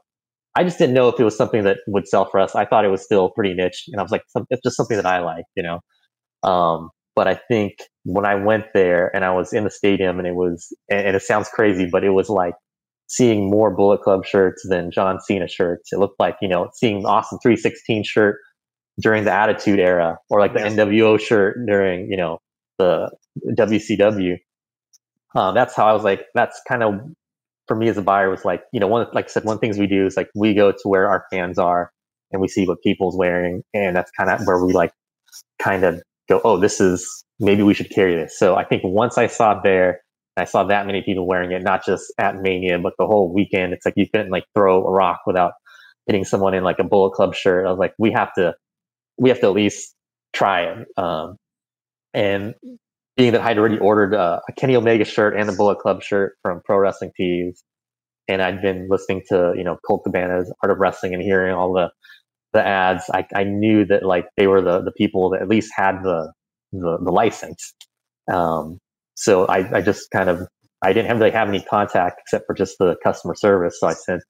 I 0.55 0.63
just 0.63 0.77
didn't 0.77 0.95
know 0.95 1.09
if 1.09 1.19
it 1.19 1.23
was 1.23 1.37
something 1.37 1.63
that 1.63 1.77
would 1.87 2.07
sell 2.07 2.25
for 2.25 2.39
us. 2.39 2.55
I 2.55 2.65
thought 2.65 2.85
it 2.85 2.89
was 2.89 3.03
still 3.03 3.29
pretty 3.29 3.53
niche, 3.53 3.85
and 3.87 3.99
I 3.99 4.03
was 4.03 4.11
like, 4.11 4.23
it's 4.49 4.63
just 4.63 4.75
something 4.77 4.97
that 4.97 5.05
I 5.05 5.19
like, 5.19 5.45
you 5.55 5.63
know. 5.63 5.79
Um, 6.49 6.89
but 7.15 7.27
I 7.27 7.39
think 7.49 7.73
when 8.03 8.25
I 8.25 8.35
went 8.35 8.65
there 8.73 9.13
and 9.13 9.25
I 9.25 9.31
was 9.31 9.51
in 9.51 9.65
the 9.65 9.69
stadium 9.69 10.19
and 10.19 10.27
it 10.27 10.35
was, 10.35 10.73
and 10.89 11.15
it 11.15 11.21
sounds 11.21 11.49
crazy, 11.49 11.85
but 11.85 12.03
it 12.03 12.11
was 12.11 12.29
like 12.29 12.53
seeing 13.07 13.49
more 13.49 13.75
Bullet 13.75 14.01
Club 14.01 14.25
shirts 14.25 14.65
than 14.69 14.91
John 14.91 15.19
Cena 15.19 15.47
shirts. 15.47 15.91
It 15.91 15.99
looked 15.99 16.19
like, 16.19 16.37
you 16.41 16.47
know, 16.47 16.69
seeing 16.75 17.05
Austin 17.05 17.39
316 17.41 18.03
shirt 18.03 18.37
during 19.01 19.25
the 19.25 19.33
Attitude 19.33 19.79
Era 19.79 20.17
or 20.29 20.39
like 20.39 20.53
the 20.53 20.59
yes. 20.59 20.73
NWO 20.73 21.19
shirt 21.19 21.57
during, 21.67 22.09
you 22.09 22.17
know, 22.17 22.37
the 22.79 23.11
WCW. 23.57 24.37
Um, 25.35 25.55
that's 25.55 25.75
how 25.75 25.87
I 25.87 25.93
was 25.93 26.03
like, 26.03 26.25
that's 26.35 26.61
kind 26.67 26.83
of 26.83 27.01
for 27.67 27.75
me 27.77 27.89
as 27.89 27.97
a 27.97 28.03
buyer 28.03 28.29
was 28.31 28.45
like, 28.45 28.63
you 28.73 28.79
know, 28.79 28.87
one, 28.87 29.07
like 29.13 29.25
I 29.25 29.29
said, 29.29 29.45
one 29.45 29.55
of 29.55 29.61
the 29.61 29.67
things 29.67 29.77
we 29.79 29.87
do 29.87 30.07
is 30.07 30.17
like 30.17 30.29
we 30.35 30.55
go 30.55 30.71
to 30.71 30.79
where 30.85 31.09
our 31.09 31.25
fans 31.31 31.59
are 31.59 31.91
and 32.31 32.41
we 32.41 32.49
see 32.49 32.65
what 32.67 32.81
people's 32.81 33.17
wearing. 33.17 33.63
And 33.75 33.95
that's 33.95 34.11
kind 34.11 34.31
of 34.31 34.45
where 34.47 34.65
we 34.65 34.73
like 34.73 34.91
kind 35.59 35.83
of 35.85 36.01
go, 36.29 36.41
oh, 36.43 36.57
this 36.57 36.81
is 36.81 37.23
maybe 37.39 37.63
we 37.63 37.75
should 37.75 37.91
carry 37.91 38.15
this. 38.15 38.39
So 38.39 38.55
I 38.55 38.65
think 38.65 38.83
once 38.85 39.17
I 39.19 39.27
saw 39.27 39.61
there, 39.61 40.01
I 40.37 40.45
saw 40.45 40.63
that 40.65 40.87
many 40.87 41.01
people 41.03 41.27
wearing 41.27 41.51
it, 41.51 41.63
not 41.63 41.85
just 41.85 42.13
at 42.17 42.37
Mania, 42.37 42.79
but 42.79 42.93
the 42.99 43.07
whole 43.07 43.33
weekend. 43.33 43.73
It's 43.73 43.85
like 43.85 43.95
you 43.97 44.07
couldn't 44.09 44.31
like 44.31 44.45
throw 44.55 44.85
a 44.85 44.91
rock 44.91 45.21
without 45.27 45.53
hitting 46.07 46.25
someone 46.25 46.55
in 46.55 46.63
like 46.63 46.79
a 46.79 46.85
Bullet 46.85 47.11
Club 47.11 47.35
shirt. 47.35 47.67
I 47.67 47.69
was 47.69 47.79
like, 47.79 47.93
we 47.99 48.11
have 48.13 48.33
to, 48.35 48.55
we 49.17 49.29
have 49.29 49.41
to 49.41 49.47
at 49.47 49.53
least 49.53 49.95
try 50.33 50.63
it. 50.63 50.87
Um, 50.97 51.37
and 52.13 52.55
being 53.17 53.33
that 53.33 53.41
I'd 53.41 53.57
already 53.59 53.79
ordered 53.79 54.15
uh, 54.15 54.39
a 54.47 54.53
Kenny 54.53 54.75
Omega 54.75 55.05
shirt 55.05 55.35
and 55.37 55.49
a 55.49 55.53
Bullet 55.53 55.79
Club 55.79 56.03
shirt 56.03 56.35
from 56.43 56.61
Pro 56.65 56.77
Wrestling 56.77 57.11
Tees, 57.17 57.63
and 58.27 58.41
I'd 58.41 58.61
been 58.61 58.87
listening 58.89 59.23
to 59.29 59.53
you 59.57 59.63
know 59.63 59.77
Colt 59.87 60.03
Cabana's 60.05 60.53
Art 60.63 60.71
of 60.71 60.79
Wrestling 60.79 61.13
and 61.13 61.23
hearing 61.23 61.53
all 61.55 61.73
the 61.73 61.89
the 62.53 62.65
ads, 62.65 63.03
I, 63.13 63.25
I 63.35 63.43
knew 63.43 63.85
that 63.85 64.03
like 64.03 64.27
they 64.37 64.47
were 64.47 64.61
the, 64.61 64.81
the 64.81 64.91
people 64.91 65.29
that 65.31 65.41
at 65.41 65.47
least 65.47 65.71
had 65.75 66.01
the, 66.03 66.31
the, 66.71 66.97
the 67.03 67.11
license. 67.11 67.73
Um, 68.31 68.79
so 69.15 69.45
I, 69.45 69.77
I 69.77 69.81
just 69.81 70.09
kind 70.11 70.29
of, 70.29 70.47
I 70.81 70.93
didn't 70.93 71.17
really 71.19 71.31
have 71.31 71.49
any 71.49 71.61
contact 71.61 72.21
except 72.21 72.45
for 72.47 72.55
just 72.55 72.77
the 72.79 72.95
customer 73.03 73.35
service. 73.35 73.77
So 73.79 73.87
I 73.87 73.93
sent 73.93 74.23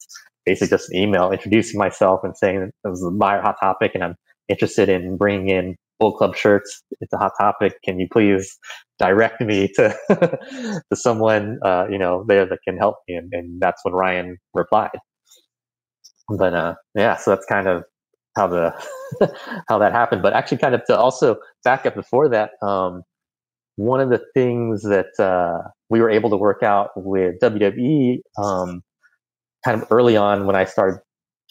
basically 0.45 0.69
just 0.69 0.89
an 0.91 0.97
email 0.97 1.31
introducing 1.31 1.77
myself 1.77 2.21
and 2.23 2.35
saying 2.35 2.59
that 2.59 2.71
it 2.85 2.89
was 2.89 3.03
a 3.03 3.11
buyer 3.11 3.41
hot 3.41 3.55
topic 3.61 3.91
and 3.93 4.03
I'm 4.03 4.15
interested 4.49 4.89
in 4.89 5.15
bringing 5.17 5.49
in 5.49 5.75
Bullet 5.99 6.17
Club 6.17 6.35
shirts. 6.35 6.83
It's 7.01 7.13
a 7.13 7.17
hot 7.17 7.33
topic. 7.39 7.73
Can 7.83 7.99
you 7.99 8.07
please 8.11 8.57
direct 8.97 9.41
me 9.41 9.69
to 9.75 9.95
to 10.09 10.95
someone 10.95 11.59
uh, 11.63 11.85
you 11.89 11.97
know 11.97 12.25
there 12.27 12.45
that 12.45 12.59
can 12.67 12.77
help 12.77 12.97
me? 13.07 13.15
And, 13.15 13.33
and 13.33 13.61
that's 13.61 13.83
when 13.83 13.93
Ryan 13.93 14.37
replied. 14.53 14.97
But 16.37 16.53
uh, 16.53 16.75
yeah, 16.95 17.17
so 17.17 17.31
that's 17.31 17.45
kind 17.45 17.67
of 17.67 17.83
how 18.35 18.47
the 18.47 18.73
how 19.67 19.77
that 19.79 19.91
happened. 19.91 20.21
But 20.21 20.33
actually, 20.33 20.59
kind 20.59 20.75
of 20.75 20.85
to 20.85 20.97
also 20.97 21.37
back 21.63 21.85
up 21.85 21.95
before 21.95 22.29
that, 22.29 22.51
um, 22.61 23.03
one 23.75 24.01
of 24.01 24.09
the 24.09 24.21
things 24.33 24.83
that 24.83 25.17
uh, 25.19 25.69
we 25.89 26.01
were 26.01 26.09
able 26.09 26.29
to 26.29 26.37
work 26.37 26.63
out 26.63 26.89
with 26.95 27.35
WWE, 27.41 28.19
um, 28.37 28.81
kind 29.63 29.81
of 29.81 29.87
early 29.91 30.17
on 30.17 30.45
when 30.45 30.55
I 30.55 30.65
started, 30.65 30.99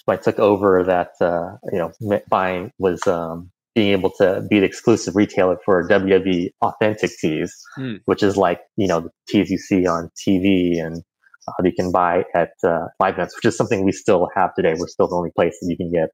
I 0.07 0.17
took 0.17 0.39
over 0.39 0.85
that, 0.85 1.13
uh, 1.21 1.57
you 1.73 1.79
know, 1.79 2.21
buying 2.29 2.71
was 2.79 3.07
um, 3.07 3.51
being 3.79 3.93
able 3.93 4.11
to 4.11 4.45
be 4.51 4.59
the 4.59 4.67
exclusive 4.67 5.15
retailer 5.15 5.57
for 5.65 5.89
WWE 5.89 6.51
authentic 6.63 7.13
tees, 7.21 7.55
mm. 7.79 8.01
which 8.07 8.25
is 8.25 8.37
like 8.37 8.59
you 8.77 8.89
know 8.89 9.03
the 9.03 9.11
tees 9.29 9.51
you 9.51 9.57
see 9.57 9.87
on 9.87 10.11
TV 10.19 10.85
and 10.85 11.01
uh, 11.47 11.53
you 11.63 11.71
can 11.73 11.93
buy 11.93 12.25
at 12.35 12.51
uh, 12.65 12.87
live 12.99 13.15
events, 13.15 13.37
which 13.37 13.45
is 13.45 13.57
something 13.57 13.85
we 13.85 13.93
still 13.93 14.29
have 14.35 14.53
today. 14.57 14.75
We're 14.77 14.89
still 14.89 15.07
the 15.07 15.15
only 15.15 15.31
place 15.31 15.57
that 15.61 15.69
you 15.71 15.77
can 15.77 15.93
get 15.93 16.09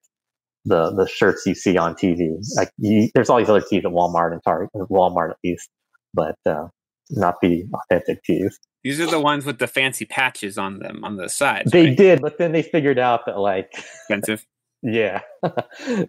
the 0.67 0.95
the 0.95 1.09
shirts 1.09 1.47
you 1.47 1.55
see 1.55 1.79
on 1.79 1.95
TV. 1.95 2.37
Like 2.55 2.69
you, 2.77 3.09
there's 3.15 3.31
all 3.31 3.39
these 3.39 3.49
other 3.49 3.63
tees 3.63 3.87
at 3.87 3.93
Walmart 3.93 4.33
and 4.33 4.43
Target, 4.45 4.69
Walmart 4.75 5.31
at 5.31 5.37
least, 5.43 5.71
but 6.13 6.37
uh, 6.45 6.67
not 7.09 7.37
the 7.41 7.65
authentic 7.73 8.23
tees. 8.25 8.59
These 8.83 9.01
are 9.01 9.07
the 9.07 9.21
ones 9.21 9.47
with 9.47 9.59
the 9.59 9.67
fancy 9.67 10.05
patches 10.05 10.59
on 10.59 10.81
them 10.81 11.03
on 11.03 11.17
the 11.17 11.31
sides. 11.31 11.71
They 11.71 11.87
right? 11.87 11.97
did, 11.97 12.21
but 12.21 12.37
then 12.37 12.53
they 12.53 12.61
figured 12.63 12.99
out 12.99 13.25
that 13.25 13.39
like 13.39 13.73
expensive. 13.73 14.45
Yeah. 14.85 15.21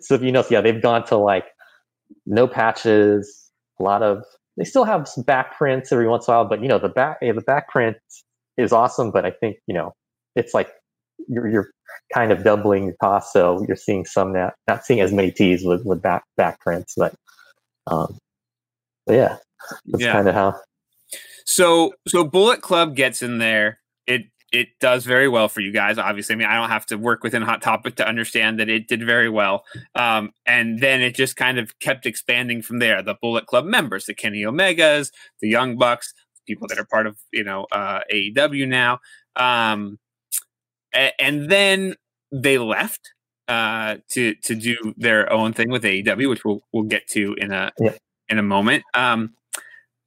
so 0.02 0.16
if 0.16 0.22
you 0.22 0.32
know, 0.32 0.44
yeah, 0.50 0.62
they've 0.62 0.82
gone 0.82 1.06
to 1.06 1.18
like 1.18 1.46
no 2.26 2.48
patches, 2.48 3.50
a 3.80 3.84
lot 3.84 4.04
of. 4.04 4.24
They 4.58 4.64
still 4.64 4.86
have 4.86 5.08
some 5.08 5.24
back 5.24 5.58
prints 5.58 5.92
every 5.92 6.08
once 6.08 6.28
in 6.28 6.34
a 6.34 6.38
while, 6.38 6.46
but 6.46 6.62
you 6.62 6.68
know 6.68 6.80
the 6.80 6.90
back 6.90 7.18
yeah, 7.22 7.34
the 7.34 7.42
back 7.42 7.70
print 7.70 7.98
is 8.58 8.72
awesome. 8.72 9.12
But 9.12 9.26
I 9.26 9.32
think 9.32 9.58
you 9.68 9.74
know 9.74 9.94
it's 10.36 10.54
like 10.54 10.72
you're, 11.28 11.48
you're 11.48 11.72
kind 12.14 12.32
of 12.32 12.44
doubling 12.44 12.86
your 12.86 12.96
cost. 13.02 13.34
So 13.34 13.64
you're 13.68 13.78
seeing 13.78 14.06
some 14.06 14.34
not, 14.34 14.54
not 14.68 14.86
seeing 14.86 15.00
as 15.00 15.12
many 15.12 15.32
tees 15.32 15.64
with, 15.64 15.86
with 15.86 16.02
back, 16.02 16.24
back 16.38 16.60
prints, 16.60 16.94
but, 16.98 17.14
um, 17.88 18.18
but 19.06 19.16
yeah, 19.16 19.38
that's 19.88 20.04
yeah. 20.04 20.12
kind 20.12 20.28
of 20.28 20.36
how. 20.36 20.56
So, 21.46 21.94
so 22.08 22.24
Bullet 22.24 22.62
Club 22.62 22.96
gets 22.96 23.22
in 23.22 23.38
there. 23.38 23.80
It, 24.08 24.26
it 24.52 24.70
does 24.80 25.06
very 25.06 25.28
well 25.28 25.50
for 25.50 25.62
you 25.62 25.72
guys. 25.72 25.98
Obviously, 25.98 26.34
I 26.34 26.38
mean, 26.38 26.48
I 26.48 26.56
don't 26.56 26.70
have 26.70 26.86
to 26.88 26.98
work 26.98 27.24
within 27.24 27.42
Hot 27.42 27.62
Topic 27.62 27.96
to 27.96 28.08
understand 28.08 28.60
that 28.60 28.70
it 28.70 28.88
did 28.88 29.06
very 29.06 29.30
well. 29.30 29.64
Um, 29.96 30.32
and 30.46 30.80
then 30.80 31.02
it 31.02 31.16
just 31.16 31.36
kind 31.36 31.58
of 31.58 31.78
kept 31.80 32.06
expanding 32.06 32.62
from 32.62 32.80
there. 32.80 33.02
The 33.02 33.16
Bullet 33.22 33.48
Club 33.48 33.66
members, 33.66 34.06
the 34.06 34.14
Kenny 34.14 34.44
Omegas, 34.44 35.12
the 35.42 35.50
Young 35.50 35.78
Bucks, 35.78 36.14
people 36.48 36.68
that 36.68 36.80
are 36.80 36.86
part 36.86 37.08
of 37.08 37.18
you 37.32 37.44
know 37.44 37.66
uh, 37.72 38.02
AEW 38.12 38.68
now. 38.68 39.00
Um, 39.36 40.00
and 41.20 41.52
then 41.52 41.96
they 42.32 42.58
left 42.58 43.14
uh, 43.48 43.98
to 44.12 44.36
to 44.36 44.56
do 44.56 44.94
their 44.98 45.32
own 45.32 45.54
thing 45.54 45.70
with 45.70 45.84
AEW, 45.84 46.30
which 46.30 46.46
we'll 46.46 46.62
we'll 46.72 46.84
get 46.84 47.08
to 47.10 47.34
in 47.38 47.52
a 47.52 47.72
yeah. 47.80 47.94
in 48.30 48.40
a 48.40 48.44
moment. 48.44 48.84
Um, 48.94 49.34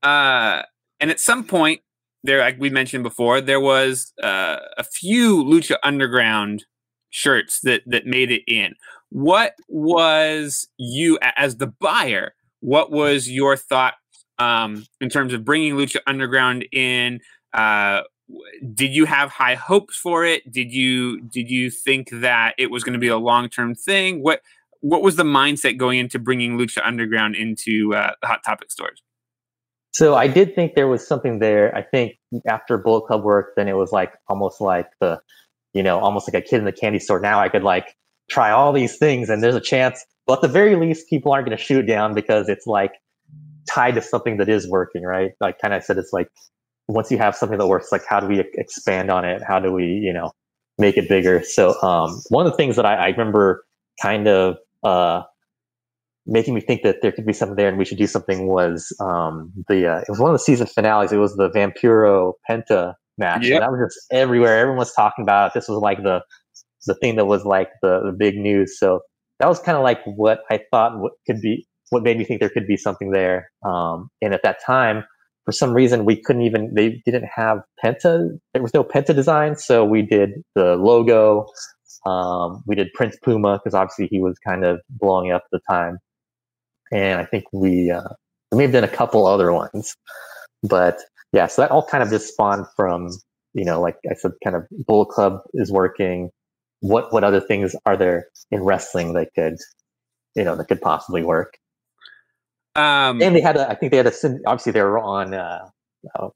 uh, 0.03 0.63
and 1.01 1.11
at 1.11 1.21
some 1.21 1.45
point, 1.45 1.81
there, 2.29 2.41
like 2.41 2.61
we 2.61 2.71
mentioned 2.71 3.03
before, 3.03 3.41
there 3.41 3.61
was 3.61 4.13
uh, 4.23 4.59
a 4.77 4.85
few 4.85 5.43
Lucha 5.43 5.77
Underground 5.83 6.67
shirts 7.11 7.61
that 7.61 7.83
that 7.87 8.07
made 8.07 8.31
it 8.31 8.43
in. 8.47 8.75
What 9.11 9.55
was 9.69 10.69
you 10.77 11.19
as 11.23 11.57
the 11.57 11.67
buyer? 11.67 12.35
What 12.61 12.91
was 12.91 13.31
your 13.31 13.57
thought 13.57 13.95
um, 14.39 14.85
in 15.01 15.09
terms 15.09 15.33
of 15.33 15.45
bringing 15.45 15.75
Lucha 15.75 16.01
Underground 16.07 16.67
in? 16.71 17.21
Uh, 17.55 18.03
did 18.75 18.95
you 18.95 19.07
have 19.07 19.31
high 19.31 19.55
hopes 19.55 19.97
for 19.97 20.25
it? 20.25 20.53
Did 20.53 20.71
you 20.71 21.23
did 21.23 21.49
you 21.51 21.71
think 21.71 22.11
that 22.13 22.55
it 22.59 22.71
was 22.71 22.85
going 22.85 22.93
to 22.93 22.99
be 22.99 23.09
a 23.09 23.17
long 23.17 23.49
term 23.49 23.75
thing? 23.75 24.23
What 24.23 24.43
what 24.81 25.03
was 25.03 25.17
the 25.17 25.25
mindset 25.25 25.79
going 25.79 25.99
into 25.99 26.19
bringing 26.19 26.59
Lucha 26.59 26.87
Underground 26.87 27.37
into 27.37 27.95
uh, 27.95 28.13
Hot 28.23 28.45
Topic 28.45 28.71
stores? 28.71 29.03
So 29.93 30.15
I 30.15 30.29
did 30.29 30.55
think 30.55 30.75
there 30.75 30.87
was 30.87 31.07
something 31.07 31.39
there. 31.39 31.75
I 31.75 31.83
think 31.83 32.18
after 32.47 32.79
Bullet 32.79 33.07
Club 33.07 33.25
worked, 33.25 33.57
then 33.57 33.69
it 33.69 33.77
was 33.77 33.93
like 33.93 34.15
almost 34.29 34.61
like 34.61 34.87
the, 35.01 35.21
you 35.75 35.83
know, 35.83 35.99
almost 35.99 36.33
like 36.33 36.43
a 36.43 36.47
kid 36.47 36.59
in 36.59 36.65
the 36.65 36.73
candy 36.73 36.99
store. 36.99 37.21
Now 37.21 37.41
I 37.41 37.49
could 37.49 37.63
like 37.63 37.95
try 38.31 38.51
all 38.51 38.73
these 38.73 38.97
things, 38.97 39.29
and 39.29 39.43
there's 39.43 39.55
a 39.55 39.61
chance. 39.61 40.05
But 40.27 40.35
at 40.35 40.43
the 40.43 40.49
very 40.49 40.77
least, 40.77 41.09
people 41.09 41.33
aren't 41.33 41.47
going 41.47 41.57
to 41.57 41.63
shoot 41.63 41.87
down 41.87 42.15
because 42.15 42.49
it's 42.49 42.67
like 42.67 42.93
tied 43.69 43.95
to 43.95 44.03
something 44.03 44.37
that 44.39 44.49
is 44.49 44.69
working, 44.69 45.03
right? 45.03 45.33
Like 45.41 45.59
kind 45.59 45.75
of 45.75 45.83
said, 45.83 45.99
it's 45.99 46.13
like 46.13 46.29
once 46.89 47.11
you 47.11 47.19
have 47.19 47.35
something 47.35 47.59
that 47.59 47.67
works, 47.67 47.93
like 47.93 48.05
how 48.09 48.21
do 48.21 48.27
we 48.27 48.45
expand 48.55 49.11
on 49.11 49.25
it? 49.25 49.43
How 49.47 49.59
do 49.61 49.73
we, 49.73 49.85
you 49.85 50.13
know, 50.13 50.33
make 50.79 50.97
it 50.97 51.09
bigger? 51.09 51.43
So 51.43 51.81
um, 51.83 52.21
one 52.31 52.47
of 52.47 52.53
the 52.53 52.57
things 52.57 52.77
that 52.77 52.87
I, 52.87 52.95
I 52.95 53.09
remember 53.09 53.65
kind 54.03 54.27
of 54.27 54.57
uh, 54.85 55.23
making 56.29 56.55
me 56.55 56.61
think 56.61 56.83
that 56.83 57.03
there 57.03 57.11
could 57.11 57.27
be 57.27 57.33
something 57.33 57.57
there 57.57 57.69
and 57.69 57.79
we 57.79 57.85
should 57.85 57.99
do 57.99 58.07
something 58.07 58.47
was 58.47 58.95
um, 59.01 59.51
the 59.69 59.87
uh, 59.91 59.99
it 60.01 60.09
was 60.09 60.19
one 60.19 60.31
of 60.31 60.35
the 60.35 60.45
season 60.45 60.67
finales. 60.67 61.11
It 61.11 61.17
was 61.17 61.35
the 61.37 61.51
Vampiro 61.51 62.35
Penta 62.49 62.95
match. 63.17 63.47
Yep. 63.47 63.61
that 63.61 63.71
was 63.71 63.93
just 63.93 64.07
everywhere. 64.13 64.59
Everyone 64.59 64.79
was 64.79 64.93
talking 64.93 65.25
about 65.25 65.49
it. 65.49 65.55
This 65.55 65.69
was 65.69 65.79
like 65.81 66.03
the 66.03 66.21
the 66.87 66.95
thing 66.95 67.17
that 67.17 67.27
was 67.27 67.45
like 67.45 67.71
the, 67.83 68.01
the 68.05 68.13
big 68.13 68.37
news. 68.37 68.79
So 68.79 69.01
that 69.41 69.49
was 69.49 69.59
kind 69.59 69.77
of 69.77 69.83
like 69.83 70.01
what 70.05 70.41
I 70.51 70.61
thought 70.71 70.99
what 70.99 71.13
could 71.27 71.41
be 71.41 71.67
what 71.91 72.03
made 72.03 72.19
me 72.19 72.25
think 72.25 72.41
there 72.41 72.51
could 72.51 72.67
be 72.67 72.77
something 72.77 73.13
there. 73.13 73.51
Um, 73.65 74.11
and 74.21 74.35
at 74.35 74.43
that 74.43 74.59
time, 74.65 75.05
for 75.45 75.53
some 75.53 75.73
reason, 75.73 76.05
we 76.05 76.21
couldn't 76.21 76.43
even 76.43 76.75
they 76.75 77.01
didn't 77.07 77.29
have 77.35 77.61
Penta. 77.83 78.29
There 78.53 78.63
was 78.63 78.75
no 78.75 78.85
Penta 78.85 79.15
design, 79.15 79.57
so 79.57 79.85
we 79.85 80.03
did 80.03 80.31
the 80.55 80.77
logo. 80.77 81.47
Um, 82.07 82.63
we 82.67 82.75
did 82.75 82.89
Prince 82.95 83.17
Puma 83.23 83.59
because 83.59 83.75
obviously 83.75 84.09
he 84.11 84.21
was 84.21 84.39
kind 84.47 84.65
of 84.65 84.81
blowing 84.91 85.33
up 85.33 85.45
at 85.47 85.51
the 85.59 85.61
time, 85.71 85.99
and 86.93 87.21
I 87.21 87.25
think 87.25 87.45
we 87.53 87.91
uh, 87.91 88.09
we 88.53 88.59
may 88.59 88.65
have 88.65 88.73
done 88.73 88.85
a 88.85 88.89
couple 88.89 89.27
other 89.27 89.53
ones, 89.53 89.95
but 90.63 90.99
yeah, 91.33 91.47
so 91.47 91.63
that 91.63 91.71
all 91.71 91.85
kind 91.87 92.03
of 92.03 92.11
just 92.11 92.29
spawned 92.29 92.67
from 92.77 93.11
you 93.55 93.65
know, 93.65 93.81
like 93.81 93.97
I 94.11 94.15
said, 94.15 94.33
kind 94.45 94.57
of 94.57 94.67
Bullet 94.87 95.09
Club 95.09 95.41
is 95.55 95.73
working. 95.73 96.31
What 96.81 97.13
what 97.13 97.25
other 97.25 97.41
things 97.41 97.75
are 97.87 97.97
there 97.97 98.29
in 98.51 98.63
wrestling 98.63 99.15
that 99.15 99.29
could 99.35 99.57
you 100.35 100.45
know 100.45 100.57
that 100.57 100.69
could 100.69 100.81
possibly 100.81 101.23
work? 101.23 101.59
Um, 102.79 103.21
and 103.21 103.35
they 103.35 103.41
had 103.41 103.57
a, 103.57 103.69
I 103.69 103.75
think 103.75 103.91
they 103.91 103.97
had 103.97 104.07
a, 104.07 104.13
obviously 104.47 104.71
they 104.71 104.83
were 104.83 105.01
on, 105.01 105.35
uh, 105.35 105.69
uh 106.15 106.29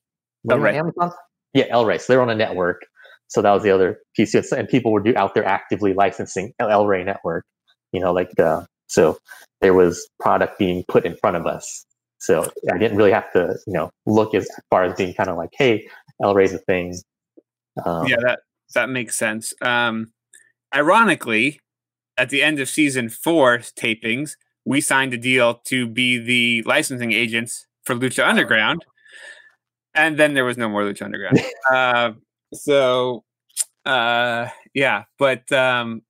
Amazon. 0.51 1.13
Yeah, 1.55 1.67
El 1.71 1.87
Rey. 1.87 1.99
So 1.99 2.13
they 2.13 2.17
were 2.17 2.23
on 2.23 2.31
a 2.31 2.35
network. 2.35 2.83
So 3.29 3.43
that 3.43 3.53
was 3.53 3.63
the 3.63 3.71
other 3.71 4.01
piece. 4.17 4.35
And 4.35 4.69
people 4.69 4.91
were 4.91 5.01
do, 5.01 5.15
out 5.17 5.35
there 5.35 5.45
actively 5.45 5.95
licensing 5.95 6.53
El 6.59 6.87
Rey 6.87 7.05
network. 7.05 7.45
You 7.93 8.01
know, 8.01 8.13
like 8.13 8.39
uh, 8.41 8.65
so 8.93 9.19
there 9.63 9.73
was 9.73 10.07
product 10.21 10.59
being 10.59 10.85
put 10.87 11.07
in 11.07 11.17
front 11.17 11.37
of 11.37 11.47
us. 11.47 11.87
So 12.19 12.49
I 12.73 12.77
didn't 12.77 12.99
really 12.99 13.11
have 13.11 13.33
to, 13.33 13.57
you 13.67 13.73
know, 13.73 13.91
look 14.07 14.35
as 14.35 14.47
far 14.71 14.85
as 14.85 14.95
being 14.95 15.15
kind 15.15 15.31
of 15.31 15.37
like, 15.37 15.51
hey, 15.57 15.89
El 16.23 16.35
Rey's 16.35 16.53
a 16.53 16.59
thing. 16.59 16.95
Um, 17.85 18.07
yeah, 18.07 18.17
that 18.23 18.41
that 18.75 18.91
makes 18.91 19.17
sense. 19.17 19.55
Um, 19.63 20.13
ironically, 20.75 21.61
at 22.19 22.29
the 22.29 22.43
end 22.43 22.61
of 22.61 22.69
season 22.69 23.09
four 23.09 23.59
tapings, 23.59 24.37
we 24.65 24.81
signed 24.81 25.15
a 25.15 25.19
deal 25.19 25.55
to 25.67 25.87
be 25.87 26.19
the 26.19 26.63
licensing 26.69 27.13
agents 27.13 27.67
for 27.85 27.95
Lucha 27.95 28.29
Underground, 28.29 28.85
and 29.95 30.19
then 30.19 30.35
there 30.35 30.45
was 30.45 30.59
no 30.59 30.69
more 30.69 30.83
Lucha 30.83 31.03
Underground. 31.03 31.41
uh, 31.73 32.13
so, 32.53 33.25
uh, 33.87 34.49
yeah, 34.75 35.05
but 35.19 35.51
um, 35.51 36.03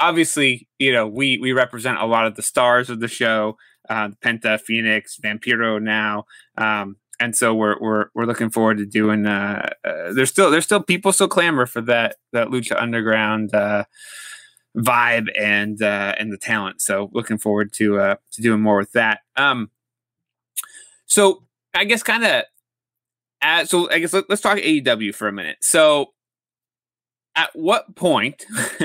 obviously, 0.00 0.68
you 0.78 0.92
know, 0.92 1.06
we 1.06 1.38
we 1.38 1.52
represent 1.52 1.98
a 1.98 2.06
lot 2.06 2.26
of 2.26 2.34
the 2.36 2.42
stars 2.42 2.90
of 2.90 3.00
the 3.00 3.08
show, 3.08 3.56
uh, 3.88 4.10
Penta, 4.24 4.60
Phoenix, 4.60 5.18
Vampiro 5.22 5.80
now. 5.80 6.24
Um, 6.56 6.96
and 7.20 7.34
so 7.36 7.54
we're 7.54 7.78
we're 7.80 8.06
we're 8.14 8.26
looking 8.26 8.50
forward 8.50 8.78
to 8.78 8.86
doing. 8.86 9.26
Uh, 9.26 9.68
uh, 9.84 10.12
there's 10.12 10.30
still 10.30 10.50
there's 10.50 10.64
still 10.64 10.82
people 10.82 11.12
still 11.12 11.28
clamor 11.28 11.66
for 11.66 11.80
that 11.82 12.16
that 12.32 12.48
Lucha 12.48 12.80
Underground 12.80 13.54
uh, 13.54 13.84
vibe 14.76 15.26
and 15.38 15.82
uh, 15.82 16.14
and 16.18 16.32
the 16.32 16.38
talent. 16.38 16.80
So 16.80 17.10
looking 17.12 17.38
forward 17.38 17.72
to 17.74 17.98
uh, 17.98 18.16
to 18.32 18.42
doing 18.42 18.60
more 18.60 18.76
with 18.76 18.92
that. 18.92 19.20
Um, 19.36 19.70
so 21.06 21.44
I 21.74 21.84
guess 21.84 22.02
kind 22.02 22.24
of. 22.24 23.68
so 23.68 23.90
I 23.90 23.98
guess 23.98 24.12
let, 24.12 24.30
us 24.30 24.40
talk 24.40 24.58
AEW 24.58 25.14
for 25.14 25.26
a 25.26 25.32
minute. 25.32 25.58
So 25.60 26.12
at 27.38 27.50
what 27.54 27.94
point 27.94 28.44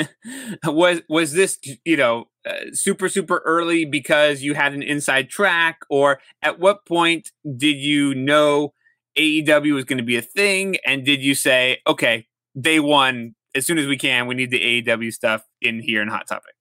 was 0.65 1.01
was 1.09 1.33
this 1.33 1.59
you 1.83 1.97
know 1.97 2.25
uh, 2.47 2.71
super 2.71 3.09
super 3.09 3.41
early 3.45 3.83
because 3.83 4.43
you 4.43 4.53
had 4.53 4.73
an 4.73 4.83
inside 4.83 5.29
track? 5.29 5.79
Or 5.89 6.19
at 6.41 6.59
what 6.59 6.85
point 6.85 7.31
did 7.57 7.77
you 7.77 8.13
know 8.13 8.73
AEW 9.17 9.73
was 9.73 9.85
going 9.85 9.97
to 9.97 10.03
be 10.03 10.17
a 10.17 10.21
thing? 10.21 10.77
And 10.85 11.03
did 11.03 11.21
you 11.21 11.35
say 11.35 11.79
okay 11.87 12.27
day 12.59 12.79
one 12.79 13.35
as 13.55 13.65
soon 13.65 13.77
as 13.77 13.87
we 13.87 13.97
can, 13.97 14.27
we 14.27 14.35
need 14.35 14.51
the 14.51 14.81
AEW 14.81 15.11
stuff 15.13 15.43
in 15.61 15.79
here 15.79 16.01
in 16.01 16.07
Hot 16.07 16.27
Topic. 16.27 16.53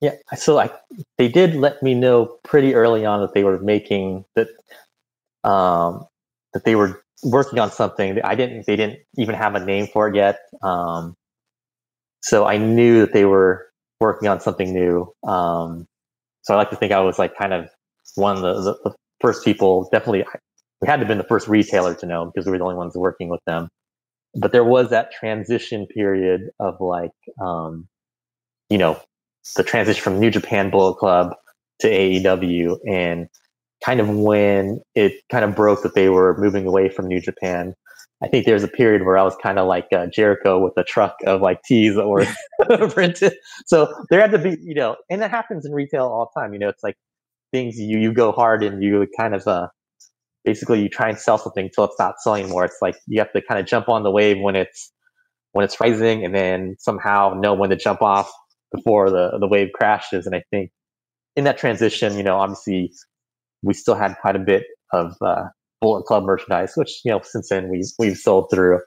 Yeah, 0.00 0.12
so 0.36 0.54
like 0.54 0.74
they 1.18 1.28
did 1.28 1.54
let 1.54 1.82
me 1.82 1.94
know 1.94 2.26
pretty 2.42 2.74
early 2.74 3.06
on 3.06 3.20
that 3.20 3.32
they 3.32 3.44
were 3.44 3.58
making 3.58 4.24
that 4.34 4.48
um, 5.48 6.06
that 6.52 6.64
they 6.64 6.74
were 6.74 7.03
working 7.24 7.58
on 7.58 7.70
something. 7.70 8.20
I 8.22 8.34
didn't. 8.34 8.66
They 8.66 8.76
didn't 8.76 9.00
even 9.16 9.34
have 9.34 9.54
a 9.54 9.64
name 9.64 9.86
for 9.86 10.08
it 10.08 10.16
yet. 10.16 10.38
Um, 10.62 11.14
so 12.22 12.46
I 12.46 12.56
knew 12.58 13.00
that 13.00 13.12
they 13.12 13.24
were 13.24 13.66
working 14.00 14.28
on 14.28 14.40
something 14.40 14.72
new. 14.72 15.12
Um, 15.26 15.86
so 16.42 16.54
I 16.54 16.56
like 16.56 16.70
to 16.70 16.76
think 16.76 16.92
I 16.92 17.00
was 17.00 17.18
like 17.18 17.36
kind 17.36 17.52
of 17.52 17.68
one 18.14 18.36
of 18.36 18.42
the, 18.42 18.76
the, 18.84 18.94
first 19.20 19.44
people. 19.44 19.88
Definitely, 19.90 20.24
we 20.82 20.88
had 20.88 20.96
to 20.96 21.00
have 21.00 21.08
been 21.08 21.18
the 21.18 21.24
first 21.24 21.48
retailer 21.48 21.94
to 21.94 22.06
know 22.06 22.26
because 22.26 22.46
we 22.46 22.52
were 22.52 22.58
the 22.58 22.64
only 22.64 22.76
ones 22.76 22.94
working 22.94 23.28
with 23.28 23.40
them 23.46 23.68
but 24.34 24.52
there 24.52 24.64
was 24.64 24.90
that 24.90 25.12
transition 25.12 25.86
period 25.86 26.50
of 26.58 26.80
like, 26.80 27.12
um, 27.40 27.88
you 28.68 28.78
know, 28.78 29.00
the 29.56 29.62
transition 29.62 30.02
from 30.02 30.18
New 30.18 30.30
Japan 30.30 30.70
Bullet 30.70 30.96
Club 30.96 31.34
to 31.80 31.88
AEW 31.88 32.78
and 32.88 33.28
kind 33.84 34.00
of 34.00 34.08
when 34.08 34.80
it 34.94 35.12
kind 35.30 35.44
of 35.44 35.54
broke 35.54 35.82
that 35.82 35.94
they 35.94 36.08
were 36.08 36.36
moving 36.38 36.66
away 36.66 36.88
from 36.88 37.06
New 37.06 37.20
Japan. 37.20 37.74
I 38.22 38.28
think 38.28 38.46
there's 38.46 38.62
a 38.62 38.68
period 38.68 39.04
where 39.04 39.18
I 39.18 39.22
was 39.22 39.36
kind 39.42 39.58
of 39.58 39.66
like 39.66 39.86
uh, 39.94 40.06
Jericho 40.06 40.58
with 40.58 40.72
a 40.78 40.84
truck 40.84 41.16
of 41.26 41.42
like 41.42 41.60
tees 41.64 41.94
that 41.96 42.08
were 42.08 42.26
printed. 42.88 43.34
So 43.66 43.92
there 44.08 44.20
had 44.20 44.30
to 44.30 44.38
be, 44.38 44.56
you 44.62 44.74
know, 44.74 44.96
and 45.10 45.20
that 45.20 45.30
happens 45.30 45.66
in 45.66 45.72
retail 45.72 46.04
all 46.04 46.30
the 46.34 46.40
time. 46.40 46.54
You 46.54 46.60
know, 46.60 46.68
it's 46.68 46.82
like 46.82 46.96
things 47.52 47.78
you 47.78 47.98
you 47.98 48.12
go 48.12 48.32
hard 48.32 48.62
and 48.62 48.82
you 48.82 49.06
kind 49.18 49.34
of 49.34 49.46
uh, 49.46 49.68
basically 50.44 50.80
you 50.80 50.88
try 50.88 51.08
and 51.08 51.18
sell 51.18 51.36
something 51.36 51.66
until 51.66 51.84
it's 51.84 51.98
not 51.98 52.14
selling 52.20 52.48
more. 52.48 52.64
It's 52.64 52.78
like 52.80 52.96
you 53.06 53.18
have 53.18 53.32
to 53.32 53.42
kind 53.42 53.60
of 53.60 53.66
jump 53.66 53.88
on 53.88 54.02
the 54.02 54.10
wave 54.10 54.38
when 54.40 54.56
it's 54.56 54.92
when 55.52 55.64
it's 55.64 55.78
rising, 55.78 56.24
and 56.24 56.34
then 56.34 56.76
somehow 56.78 57.34
know 57.38 57.52
when 57.52 57.70
to 57.70 57.76
jump 57.76 58.00
off 58.00 58.32
before 58.74 59.10
the 59.10 59.36
the 59.38 59.48
wave 59.48 59.68
crashes. 59.74 60.24
And 60.24 60.34
I 60.34 60.42
think 60.50 60.70
in 61.36 61.44
that 61.44 61.58
transition, 61.58 62.16
you 62.16 62.22
know, 62.22 62.36
obviously 62.38 62.90
we 63.64 63.74
still 63.74 63.94
had 63.94 64.16
quite 64.20 64.36
a 64.36 64.40
bit 64.40 64.64
of 64.92 65.16
uh, 65.20 65.44
Bullet 65.80 66.04
Club 66.04 66.24
merchandise, 66.24 66.72
which 66.76 67.00
you 67.04 67.12
know 67.12 67.20
since 67.22 67.48
then 67.48 67.70
we 67.70 67.84
we've 67.98 68.16
sold 68.16 68.50
through. 68.52 68.80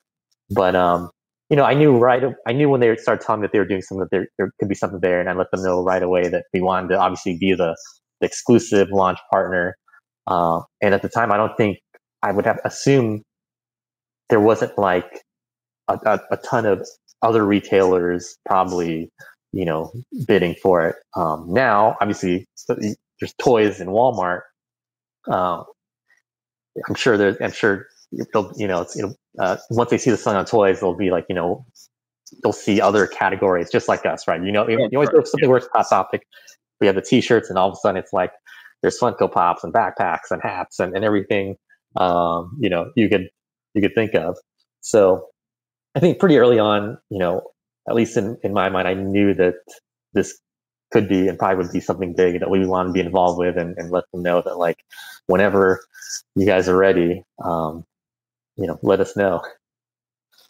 But 0.51 0.75
um, 0.75 1.09
you 1.49 1.57
know, 1.57 1.63
I 1.63 1.73
knew 1.73 1.97
right. 1.97 2.23
I 2.47 2.53
knew 2.53 2.69
when 2.69 2.81
they 2.81 2.95
started 2.97 3.25
telling 3.25 3.41
me 3.41 3.47
that 3.47 3.53
they 3.53 3.59
were 3.59 3.67
doing 3.67 3.81
something 3.81 4.07
that 4.09 4.11
there, 4.11 4.27
there 4.37 4.51
could 4.59 4.69
be 4.69 4.75
something 4.75 4.99
there, 5.01 5.19
and 5.19 5.29
I 5.29 5.33
let 5.33 5.51
them 5.51 5.63
know 5.63 5.83
right 5.83 6.03
away 6.03 6.27
that 6.29 6.45
we 6.53 6.61
wanted 6.61 6.89
to 6.89 6.99
obviously 6.99 7.37
be 7.37 7.53
the, 7.53 7.75
the 8.21 8.27
exclusive 8.27 8.89
launch 8.91 9.19
partner 9.31 9.75
uh, 10.27 10.61
and 10.81 10.93
at 10.93 11.01
the 11.01 11.09
time, 11.09 11.31
I 11.31 11.37
don't 11.37 11.55
think 11.57 11.79
I 12.21 12.31
would 12.31 12.45
have 12.45 12.59
assumed 12.65 13.23
there 14.29 14.41
wasn't 14.41 14.77
like 14.77 15.21
a, 15.87 15.97
a, 16.05 16.19
a 16.31 16.37
ton 16.37 16.65
of 16.65 16.85
other 17.21 17.45
retailers 17.45 18.37
probably, 18.45 19.09
you 19.53 19.65
know, 19.65 19.91
bidding 20.27 20.55
for 20.61 20.87
it. 20.87 20.95
Um, 21.15 21.47
now, 21.49 21.95
obviously, 22.01 22.45
there's 22.67 23.33
toys 23.39 23.79
in 23.79 23.87
Walmart. 23.87 24.41
Uh, 25.29 25.63
I'm 26.87 26.95
sure 26.95 27.17
there's, 27.17 27.37
I'm 27.41 27.51
sure 27.51 27.87
they'll, 28.33 28.51
you 28.55 28.67
know, 28.67 28.81
it's, 28.81 28.95
you 28.95 29.03
know, 29.03 29.15
uh, 29.39 29.57
once 29.69 29.89
they 29.89 29.97
see 29.97 30.11
the 30.11 30.17
sign 30.17 30.35
on 30.35 30.45
toys, 30.45 30.79
they'll 30.79 30.95
be 30.95 31.11
like, 31.11 31.25
you 31.29 31.35
know, 31.35 31.65
they'll 32.43 32.53
see 32.53 32.79
other 32.81 33.07
categories 33.07 33.69
just 33.71 33.87
like 33.87 34.05
us, 34.05 34.27
right? 34.27 34.41
You 34.43 34.51
know, 34.51 34.67
you 34.67 34.87
always 34.93 35.09
go 35.09 35.23
something 35.23 35.49
works 35.49 35.67
hot 35.73 35.87
topic. 35.89 36.23
We 36.79 36.87
have 36.87 36.95
the 36.95 37.01
t-shirts 37.01 37.49
and 37.49 37.57
all 37.57 37.69
of 37.69 37.73
a 37.73 37.77
sudden 37.77 37.97
it's 37.97 38.13
like, 38.13 38.31
there's 38.81 38.99
Funko 38.99 39.31
Pops 39.31 39.63
and 39.63 39.73
backpacks 39.73 40.29
and 40.29 40.41
hats 40.43 40.79
and, 40.79 40.95
and 40.95 41.03
everything 41.03 41.55
um, 41.95 42.55
you 42.59 42.69
know 42.69 42.91
you 42.95 43.09
could 43.09 43.27
you 43.73 43.81
could 43.81 43.95
think 43.95 44.13
of. 44.13 44.37
So 44.81 45.27
I 45.95 45.99
think 45.99 46.19
pretty 46.19 46.37
early 46.37 46.59
on, 46.59 46.97
you 47.09 47.19
know, 47.19 47.41
at 47.89 47.95
least 47.95 48.17
in, 48.17 48.37
in 48.43 48.53
my 48.53 48.69
mind, 48.69 48.87
I 48.87 48.93
knew 48.93 49.33
that 49.35 49.55
this 50.13 50.37
could 50.91 51.09
be 51.09 51.27
and 51.27 51.37
probably 51.37 51.63
would 51.63 51.73
be 51.73 51.79
something 51.79 52.13
big 52.13 52.39
that 52.39 52.49
we 52.49 52.65
want 52.65 52.87
to 52.87 52.93
be 52.93 52.99
involved 52.99 53.39
with 53.39 53.57
and, 53.57 53.75
and 53.77 53.91
let 53.91 54.03
them 54.11 54.23
know 54.23 54.41
that 54.41 54.57
like 54.57 54.77
whenever 55.27 55.81
you 56.35 56.45
guys 56.45 56.69
are 56.69 56.77
ready, 56.77 57.23
um, 57.43 57.85
you 58.55 58.67
know, 58.67 58.79
let 58.81 58.99
us 58.99 59.15
know. 59.15 59.41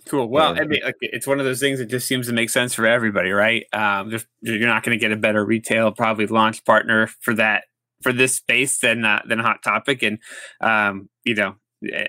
Cool. 0.08 0.30
Well, 0.30 0.56
I 0.58 0.64
mean, 0.64 0.80
like, 0.86 0.96
it's 1.02 1.28
one 1.28 1.40
of 1.40 1.46
those 1.46 1.60
things 1.60 1.80
that 1.80 1.88
just 1.88 2.08
seems 2.08 2.28
to 2.28 2.34
make 2.34 2.50
sense 2.50 2.74
for 2.74 2.88
everybody, 2.88 3.32
right? 3.32 3.66
Um, 3.74 4.18
you're 4.42 4.68
not 4.68 4.84
going 4.84 4.98
to 4.98 5.02
get 5.02 5.12
a 5.12 5.18
better 5.18 5.44
retail, 5.44 5.92
probably 5.92 6.28
launch 6.28 6.64
partner 6.64 7.08
for 7.20 7.34
that 7.34 7.66
for 8.02 8.14
this 8.14 8.36
space 8.36 8.80
than 8.80 9.04
uh, 9.04 9.22
than 9.28 9.40
Hot 9.40 9.62
Topic, 9.64 10.04
and 10.04 10.20
um, 10.62 11.10
you 11.26 11.36
know, 11.36 11.56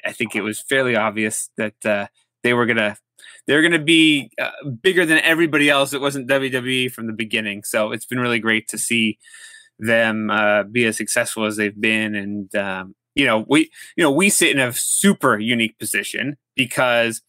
I 0.05 0.13
think 0.13 0.37
it 0.37 0.43
was 0.43 0.61
fairly 0.61 0.97
obvious 0.97 1.51
that 1.57 1.85
uh, 1.85 2.07
they 2.43 2.53
were 2.53 2.67
gonna 2.67 2.97
they 3.47 3.55
were 3.55 3.63
gonna 3.63 3.79
be 3.79 4.31
uh, 4.41 4.51
bigger 4.83 5.05
than 5.07 5.19
everybody 5.19 5.71
else. 5.71 5.93
It 5.93 6.01
wasn't 6.01 6.29
WWE 6.29 6.91
from 6.93 7.07
the 7.07 7.13
beginning, 7.13 7.65
so 7.65 7.93
it's 7.93 8.07
been 8.07 8.21
really 8.21 8.39
great 8.39 8.69
to 8.69 8.79
see 8.79 9.19
them 9.79 10.31
uh, 10.31 10.65
be 10.65 10.85
as 10.85 10.97
successful 10.97 11.45
as 11.45 11.57
they've 11.57 11.81
been. 11.81 12.15
And 12.15 12.55
um, 12.55 12.95
you 13.15 13.27
know, 13.27 13.45
we 13.49 13.71
you 13.97 14.05
know 14.05 14.11
we 14.11 14.31
sit 14.31 14.51
in 14.51 14.61
a 14.61 14.73
super 14.73 15.39
unique 15.39 15.79
position 15.79 16.37
because 16.57 17.23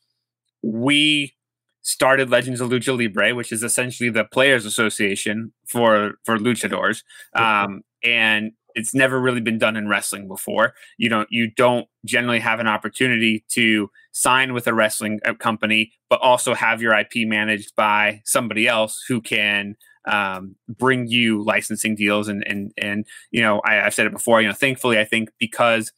we 0.61 1.33
started 1.81 2.29
Legends 2.29 2.61
of 2.61 2.69
Lucha 2.69 2.97
Libre, 2.97 3.33
which 3.33 3.51
is 3.51 3.63
essentially 3.63 4.09
the 4.09 4.25
players' 4.25 4.65
association 4.65 5.53
for 5.67 6.13
for 6.25 6.37
luchadors. 6.37 7.03
Um, 7.33 7.81
and 8.03 8.51
it's 8.79 8.93
never 8.93 9.19
really 9.19 9.41
been 9.41 9.57
done 9.57 9.75
in 9.75 9.87
wrestling 9.87 10.27
before. 10.27 10.73
You 10.97 11.09
don't 11.09 11.27
you 11.31 11.51
don't 11.51 11.87
generally 12.05 12.39
have 12.39 12.59
an 12.59 12.67
opportunity 12.67 13.43
to 13.49 13.89
sign 14.11 14.53
with 14.53 14.67
a 14.67 14.73
wrestling 14.73 15.19
uh, 15.25 15.33
company, 15.35 15.91
but 16.09 16.19
also 16.21 16.53
have 16.53 16.81
your 16.81 16.97
IP 16.97 17.27
managed 17.27 17.75
by 17.75 18.21
somebody 18.25 18.67
else 18.67 19.03
who 19.07 19.21
can 19.21 19.75
um, 20.05 20.55
bring 20.67 21.07
you 21.07 21.43
licensing 21.43 21.95
deals. 21.95 22.27
And 22.27 22.43
and 22.47 22.71
and 22.77 23.05
you 23.31 23.41
know, 23.41 23.59
I, 23.65 23.81
I've 23.81 23.93
said 23.93 24.07
it 24.07 24.13
before. 24.13 24.41
You 24.41 24.47
know, 24.47 24.53
thankfully, 24.53 24.97
I 24.97 25.05
think 25.05 25.29
because 25.39 25.91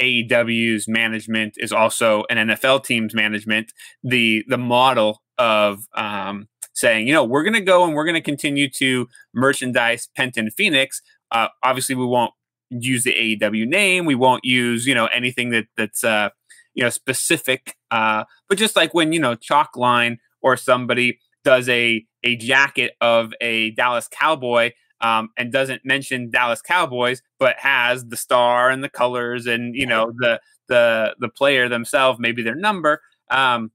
AEW's 0.00 0.86
management 0.88 1.54
is 1.56 1.72
also 1.72 2.24
an 2.28 2.48
NFL 2.48 2.84
team's 2.84 3.14
management. 3.14 3.72
The 4.02 4.44
the 4.48 4.58
model 4.58 5.22
of 5.38 5.86
um, 5.94 6.48
saying, 6.76 7.06
you 7.06 7.14
know, 7.14 7.24
we're 7.24 7.42
going 7.42 7.54
to 7.54 7.60
go 7.60 7.84
and 7.84 7.94
we're 7.94 8.04
going 8.04 8.14
to 8.14 8.20
continue 8.20 8.68
to 8.70 9.08
merchandise 9.34 10.08
Penta 10.16 10.52
Phoenix. 10.52 11.02
Uh, 11.30 11.48
obviously, 11.62 11.94
we 11.94 12.06
won't 12.06 12.32
use 12.70 13.04
the 13.04 13.12
AEW 13.12 13.66
name. 13.66 14.04
We 14.04 14.14
won't 14.14 14.44
use, 14.44 14.86
you 14.86 14.94
know, 14.94 15.06
anything 15.06 15.50
that 15.50 15.66
that's 15.76 16.04
uh, 16.04 16.30
you 16.74 16.82
know 16.82 16.90
specific. 16.90 17.76
Uh, 17.90 18.24
but 18.48 18.58
just 18.58 18.76
like 18.76 18.94
when 18.94 19.12
you 19.12 19.20
know 19.20 19.36
Chalkline 19.36 20.18
or 20.42 20.56
somebody 20.56 21.18
does 21.44 21.68
a 21.68 22.04
a 22.22 22.36
jacket 22.36 22.94
of 23.00 23.32
a 23.40 23.70
Dallas 23.72 24.08
Cowboy 24.08 24.72
um, 25.00 25.30
and 25.36 25.52
doesn't 25.52 25.84
mention 25.84 26.30
Dallas 26.30 26.62
Cowboys, 26.62 27.22
but 27.38 27.56
has 27.58 28.06
the 28.06 28.16
star 28.16 28.70
and 28.70 28.82
the 28.82 28.88
colors 28.88 29.46
and 29.46 29.74
you 29.74 29.86
know 29.86 30.12
the 30.18 30.40
the 30.68 31.14
the 31.18 31.28
player 31.28 31.68
themselves, 31.68 32.18
maybe 32.18 32.42
their 32.42 32.54
number. 32.54 33.00
Um, 33.30 33.72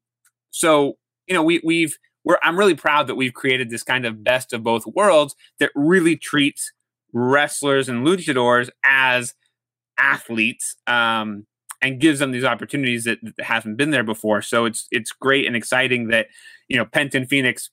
so 0.52 0.98
you 1.28 1.34
know 1.34 1.44
we 1.44 1.62
we've 1.64 1.98
we're 2.24 2.38
I'm 2.44 2.58
really 2.58 2.76
proud 2.76 3.08
that 3.08 3.16
we've 3.16 3.34
created 3.34 3.70
this 3.70 3.84
kind 3.84 4.06
of 4.06 4.24
best 4.24 4.54
of 4.54 4.64
both 4.64 4.86
worlds 4.86 5.36
that 5.60 5.72
really 5.76 6.16
treats 6.16 6.72
wrestlers 7.14 7.90
and 7.90 8.06
luchadors 8.06 8.70
as 8.84 9.34
athletes 9.98 10.76
um, 10.88 11.46
and 11.82 12.00
gives 12.00 12.20
them 12.20 12.32
these 12.32 12.44
opportunities 12.44 13.04
that, 13.06 13.20
that 13.22 13.46
haven't 13.46 13.76
been 13.76 13.92
there 13.92 14.04
before. 14.04 14.42
So 14.42 14.66
it's 14.66 14.88
it's 14.92 15.12
great 15.12 15.48
and 15.48 15.56
exciting 15.56 16.08
that 16.08 16.28
you 16.68 16.78
know 16.78 16.86
Penta 16.86 17.16
and 17.16 17.30
Phoenix 17.30 17.70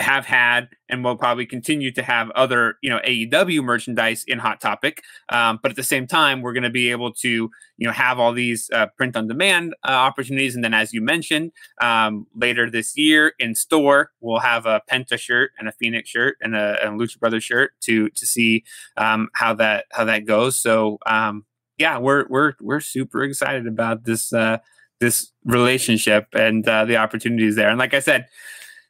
have 0.00 0.24
had 0.24 0.68
and 0.88 1.04
will 1.04 1.16
probably 1.16 1.46
continue 1.46 1.92
to 1.92 2.02
have 2.02 2.30
other 2.30 2.76
you 2.82 2.90
know 2.90 3.00
AEW 3.06 3.62
merchandise 3.62 4.24
in 4.26 4.38
Hot 4.38 4.60
Topic. 4.60 5.02
Um, 5.28 5.60
but 5.62 5.70
at 5.70 5.76
the 5.76 5.82
same 5.82 6.06
time, 6.06 6.40
we're 6.40 6.52
going 6.52 6.64
to 6.64 6.70
be 6.70 6.90
able 6.90 7.12
to 7.14 7.28
you 7.28 7.86
know 7.86 7.92
have 7.92 8.18
all 8.18 8.32
these 8.32 8.68
uh, 8.72 8.86
print 8.96 9.16
on 9.16 9.28
demand 9.28 9.74
uh, 9.86 9.92
opportunities, 9.92 10.54
and 10.54 10.64
then 10.64 10.74
as 10.74 10.92
you 10.92 11.00
mentioned, 11.00 11.52
um, 11.80 12.26
later 12.34 12.70
this 12.70 12.96
year 12.96 13.34
in 13.38 13.54
store 13.54 14.10
we'll 14.20 14.40
have 14.40 14.66
a 14.66 14.80
Penta 14.90 15.18
shirt 15.18 15.52
and 15.58 15.68
a 15.68 15.72
Phoenix 15.72 16.08
shirt 16.08 16.36
and 16.40 16.56
a, 16.56 16.78
a 16.82 16.90
Lucha 16.90 17.18
Brothers 17.20 17.44
shirt 17.44 17.72
to 17.82 18.08
to 18.10 18.26
see 18.26 18.64
um, 18.96 19.28
how 19.34 19.54
that 19.54 19.84
how 19.92 20.04
that 20.04 20.24
goes. 20.24 20.56
So 20.56 20.98
um, 21.06 21.44
yeah, 21.78 21.98
we're 21.98 22.26
we're 22.28 22.54
we're 22.60 22.80
super 22.80 23.22
excited 23.22 23.66
about 23.66 24.04
this. 24.04 24.32
Uh, 24.32 24.58
this 25.00 25.32
relationship 25.46 26.26
and 26.34 26.68
uh, 26.68 26.84
the 26.84 26.98
opportunities 26.98 27.56
there. 27.56 27.70
And 27.70 27.78
like 27.78 27.94
I 27.94 28.00
said, 28.00 28.26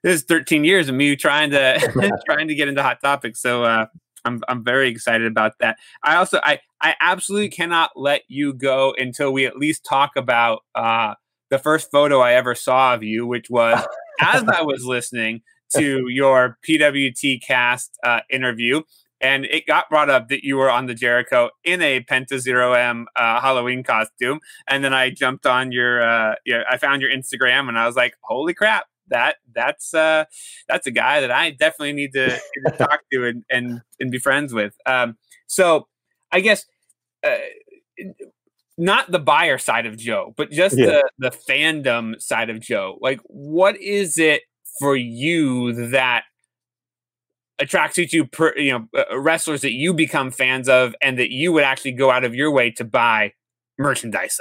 this 0.02 0.20
is 0.20 0.22
13 0.22 0.64
years 0.64 0.88
of 0.88 0.94
me 0.94 1.16
trying 1.16 1.50
to 1.50 1.78
trying 2.26 2.48
to 2.48 2.54
get 2.54 2.68
into 2.68 2.82
hot 2.82 2.98
topics. 3.02 3.40
So 3.40 3.64
uh, 3.64 3.86
I'm 4.24 4.42
I'm 4.48 4.64
very 4.64 4.88
excited 4.88 5.26
about 5.26 5.52
that. 5.60 5.76
I 6.02 6.16
also 6.16 6.40
I 6.42 6.60
I 6.80 6.94
absolutely 7.00 7.50
cannot 7.50 7.90
let 7.96 8.22
you 8.28 8.52
go 8.52 8.94
until 8.98 9.32
we 9.32 9.46
at 9.46 9.56
least 9.56 9.84
talk 9.84 10.12
about 10.16 10.60
uh, 10.74 11.14
the 11.50 11.58
first 11.58 11.90
photo 11.90 12.20
I 12.20 12.34
ever 12.34 12.54
saw 12.54 12.94
of 12.94 13.02
you, 13.02 13.26
which 13.26 13.50
was 13.50 13.84
as 14.20 14.44
I 14.44 14.62
was 14.62 14.84
listening 14.84 15.42
to 15.74 16.08
your 16.08 16.58
PWT 16.66 17.42
cast 17.42 17.98
uh, 18.04 18.20
interview. 18.30 18.82
And 19.22 19.44
it 19.44 19.66
got 19.66 19.90
brought 19.90 20.08
up 20.08 20.28
that 20.28 20.44
you 20.44 20.56
were 20.56 20.70
on 20.70 20.86
the 20.86 20.94
Jericho 20.94 21.50
in 21.62 21.82
a 21.82 22.00
Penta 22.00 22.38
Zero 22.38 22.72
M 22.72 23.06
uh, 23.14 23.38
Halloween 23.38 23.82
costume, 23.82 24.40
and 24.66 24.82
then 24.82 24.94
I 24.94 25.10
jumped 25.10 25.44
on 25.44 25.72
your, 25.72 26.02
uh, 26.02 26.36
your, 26.46 26.64
I 26.66 26.78
found 26.78 27.02
your 27.02 27.10
Instagram, 27.10 27.68
and 27.68 27.78
I 27.78 27.86
was 27.86 27.96
like, 27.96 28.14
"Holy 28.22 28.54
crap! 28.54 28.86
That 29.10 29.36
that's 29.54 29.92
uh 29.94 30.24
that's 30.68 30.86
a 30.86 30.90
guy 30.90 31.20
that 31.20 31.30
I 31.30 31.50
definitely 31.50 31.92
need 31.92 32.12
to, 32.14 32.26
need 32.56 32.70
to 32.70 32.76
talk 32.76 33.00
to 33.12 33.26
and, 33.26 33.44
and 33.50 33.80
and 33.98 34.10
be 34.10 34.18
friends 34.18 34.54
with. 34.54 34.74
Um, 34.86 35.16
so 35.46 35.88
I 36.32 36.40
guess 36.40 36.66
uh, 37.24 37.36
not 38.78 39.10
the 39.10 39.18
buyer 39.18 39.58
side 39.58 39.86
of 39.86 39.96
Joe, 39.96 40.32
but 40.36 40.50
just 40.50 40.76
yeah. 40.76 40.86
the 40.86 41.10
the 41.18 41.30
fandom 41.30 42.20
side 42.20 42.50
of 42.50 42.60
Joe. 42.60 42.98
Like, 43.00 43.20
what 43.24 43.76
is 43.76 44.18
it 44.18 44.42
for 44.78 44.96
you 44.96 45.90
that 45.90 46.24
attracts 47.58 47.98
you 47.98 48.06
to 48.06 48.24
per, 48.24 48.56
you 48.56 48.72
know 48.72 48.88
uh, 48.98 49.18
wrestlers 49.18 49.60
that 49.60 49.72
you 49.72 49.92
become 49.92 50.30
fans 50.30 50.68
of 50.68 50.94
and 51.02 51.18
that 51.18 51.30
you 51.30 51.52
would 51.52 51.64
actually 51.64 51.92
go 51.92 52.10
out 52.10 52.24
of 52.24 52.34
your 52.34 52.50
way 52.50 52.70
to 52.70 52.84
buy 52.84 53.32
merchandise 53.78 54.40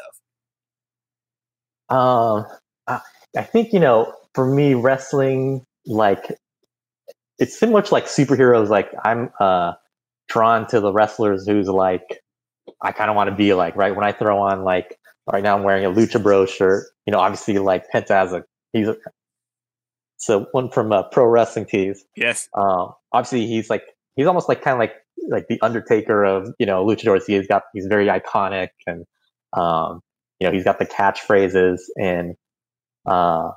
of? 1.89 1.95
Um, 1.95 2.45
uh, 2.87 2.99
I 3.35 3.43
think 3.43 3.73
you 3.73 3.79
know 3.79 4.13
for 4.33 4.45
me, 4.45 4.73
wrestling, 4.73 5.65
like, 5.85 6.31
it's 7.37 7.57
similar 7.57 7.81
to 7.81 7.93
like 7.93 8.05
superheroes. 8.05 8.69
Like, 8.69 8.91
I'm 9.03 9.31
uh, 9.39 9.73
drawn 10.27 10.67
to 10.67 10.79
the 10.79 10.91
wrestlers 10.91 11.47
who's 11.47 11.67
like, 11.67 12.21
I 12.81 12.91
kind 12.91 13.09
of 13.09 13.15
want 13.15 13.29
to 13.29 13.35
be 13.35 13.53
like, 13.53 13.75
right? 13.75 13.95
When 13.95 14.05
I 14.05 14.11
throw 14.11 14.39
on, 14.39 14.63
like, 14.63 14.97
right 15.31 15.43
now 15.43 15.57
I'm 15.57 15.63
wearing 15.63 15.85
a 15.85 15.91
Lucha 15.91 16.21
Bro 16.21 16.47
shirt, 16.47 16.85
you 17.05 17.11
know, 17.11 17.19
obviously, 17.19 17.57
like, 17.57 17.85
Penta 17.93 18.09
has 18.09 18.33
a, 18.33 18.43
he's 18.73 18.87
a, 18.87 18.95
so 20.17 20.47
one 20.51 20.69
from 20.69 20.91
uh, 20.91 21.03
Pro 21.03 21.25
Wrestling 21.25 21.65
Tees. 21.65 22.03
Yes. 22.15 22.49
Um, 22.53 22.93
obviously, 23.13 23.47
he's 23.47 23.69
like, 23.69 23.83
he's 24.15 24.27
almost 24.27 24.49
like 24.49 24.61
kind 24.61 24.73
of 24.73 24.79
like, 24.79 24.93
like 25.29 25.47
the 25.47 25.59
Undertaker 25.61 26.23
of, 26.23 26.49
you 26.59 26.65
know, 26.65 26.85
luchadors. 26.85 27.23
He's 27.25 27.47
got, 27.47 27.63
he's 27.73 27.85
very 27.85 28.07
iconic 28.07 28.69
and, 28.85 29.05
um, 29.53 30.01
you 30.39 30.47
know, 30.47 30.53
he's 30.53 30.63
got 30.63 30.77
the 30.77 30.85
catchphrases 30.85 31.79
and, 31.97 32.35
uh, 33.05 33.51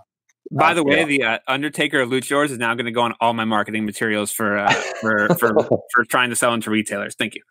by 0.53 0.75
the 0.75 0.85
way, 0.85 0.99
yeah. 0.99 1.05
the 1.05 1.23
uh, 1.25 1.39
Undertaker 1.49 2.01
of 2.01 2.11
Luchadors 2.11 2.51
is 2.51 2.59
now 2.59 2.75
going 2.75 2.87
to 2.87 2.93
go 2.93 3.03
on 3.03 3.15
all 3.21 3.33
my 3.33 3.45
marketing 3.45 3.85
materials 3.85 4.31
for 4.31 4.59
uh, 4.59 4.73
for 5.01 5.29
for 5.39 5.55
for 5.93 6.05
trying 6.05 6.31
to 6.31 6.37
sell 6.37 6.55
into 6.55 6.71
retailers. 6.71 7.15
Thank 7.15 7.35
you. 7.35 7.43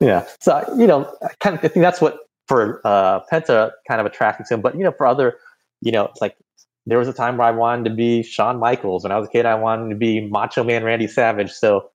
Yeah, 0.00 0.26
so 0.40 0.64
you 0.76 0.86
know, 0.86 1.12
I 1.22 1.28
kind 1.40 1.56
of 1.56 1.64
I 1.64 1.68
think 1.68 1.82
that's 1.82 2.00
what 2.00 2.18
for 2.48 2.80
uh, 2.84 3.20
Penta 3.30 3.72
kind 3.88 4.00
of 4.00 4.06
attracted 4.06 4.46
him. 4.48 4.60
But 4.60 4.76
you 4.76 4.84
know, 4.84 4.92
for 4.92 5.06
other, 5.06 5.36
you 5.80 5.92
know, 5.92 6.06
it's 6.06 6.20
like 6.20 6.36
there 6.86 6.98
was 6.98 7.08
a 7.08 7.12
time 7.12 7.36
where 7.36 7.46
I 7.46 7.50
wanted 7.50 7.88
to 7.88 7.94
be 7.94 8.22
Shawn 8.22 8.58
Michaels. 8.58 9.04
When 9.04 9.12
I 9.12 9.18
was 9.18 9.28
a 9.28 9.30
kid, 9.30 9.46
I 9.46 9.54
wanted 9.54 9.90
to 9.90 9.96
be 9.96 10.28
Macho 10.28 10.64
Man 10.64 10.84
Randy 10.84 11.06
Savage. 11.06 11.50
So 11.50 11.90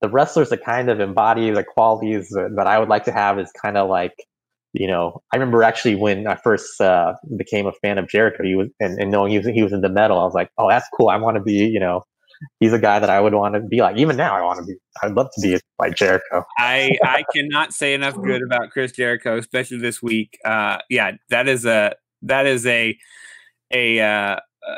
the 0.00 0.08
wrestlers 0.08 0.50
that 0.50 0.64
kind 0.64 0.88
of 0.88 1.00
embody 1.00 1.50
the 1.50 1.64
qualities 1.64 2.28
that 2.30 2.66
I 2.66 2.78
would 2.78 2.88
like 2.88 3.04
to 3.04 3.12
have 3.12 3.38
is 3.38 3.50
kind 3.52 3.76
of 3.76 3.88
like 3.88 4.14
you 4.72 4.86
know, 4.86 5.22
I 5.32 5.36
remember 5.36 5.62
actually 5.62 5.94
when 5.94 6.26
I 6.26 6.36
first 6.36 6.80
uh, 6.80 7.14
became 7.36 7.66
a 7.66 7.72
fan 7.72 7.98
of 7.98 8.08
Jericho, 8.08 8.42
he 8.42 8.54
was 8.54 8.68
and, 8.80 8.98
and 8.98 9.10
knowing 9.10 9.32
he 9.32 9.38
was 9.38 9.46
he 9.46 9.62
was 9.62 9.72
into 9.72 9.88
metal, 9.88 10.18
I 10.18 10.24
was 10.24 10.34
like, 10.34 10.50
oh, 10.58 10.68
that's 10.68 10.86
cool. 10.96 11.08
I 11.08 11.16
want 11.16 11.36
to 11.36 11.42
be, 11.42 11.54
you 11.54 11.80
know, 11.80 12.02
he's 12.60 12.72
a 12.72 12.78
guy 12.78 12.98
that 12.98 13.10
I 13.10 13.20
would 13.20 13.34
want 13.34 13.54
to 13.54 13.60
be 13.60 13.80
like. 13.80 13.96
Even 13.96 14.16
now, 14.16 14.36
I 14.36 14.42
want 14.42 14.58
to 14.60 14.64
be. 14.64 14.74
I'd 15.02 15.12
love 15.12 15.28
to 15.34 15.40
be 15.40 15.58
like 15.78 15.94
Jericho. 15.94 16.44
I 16.58 16.90
I 17.02 17.24
cannot 17.34 17.72
say 17.72 17.94
enough 17.94 18.20
good 18.20 18.42
about 18.42 18.70
Chris 18.70 18.92
Jericho, 18.92 19.38
especially 19.38 19.78
this 19.78 20.02
week. 20.02 20.38
Uh, 20.44 20.78
yeah, 20.90 21.12
that 21.30 21.48
is 21.48 21.64
a 21.64 21.94
that 22.22 22.46
is 22.46 22.66
a 22.66 22.96
a 23.72 24.00
uh, 24.00 24.36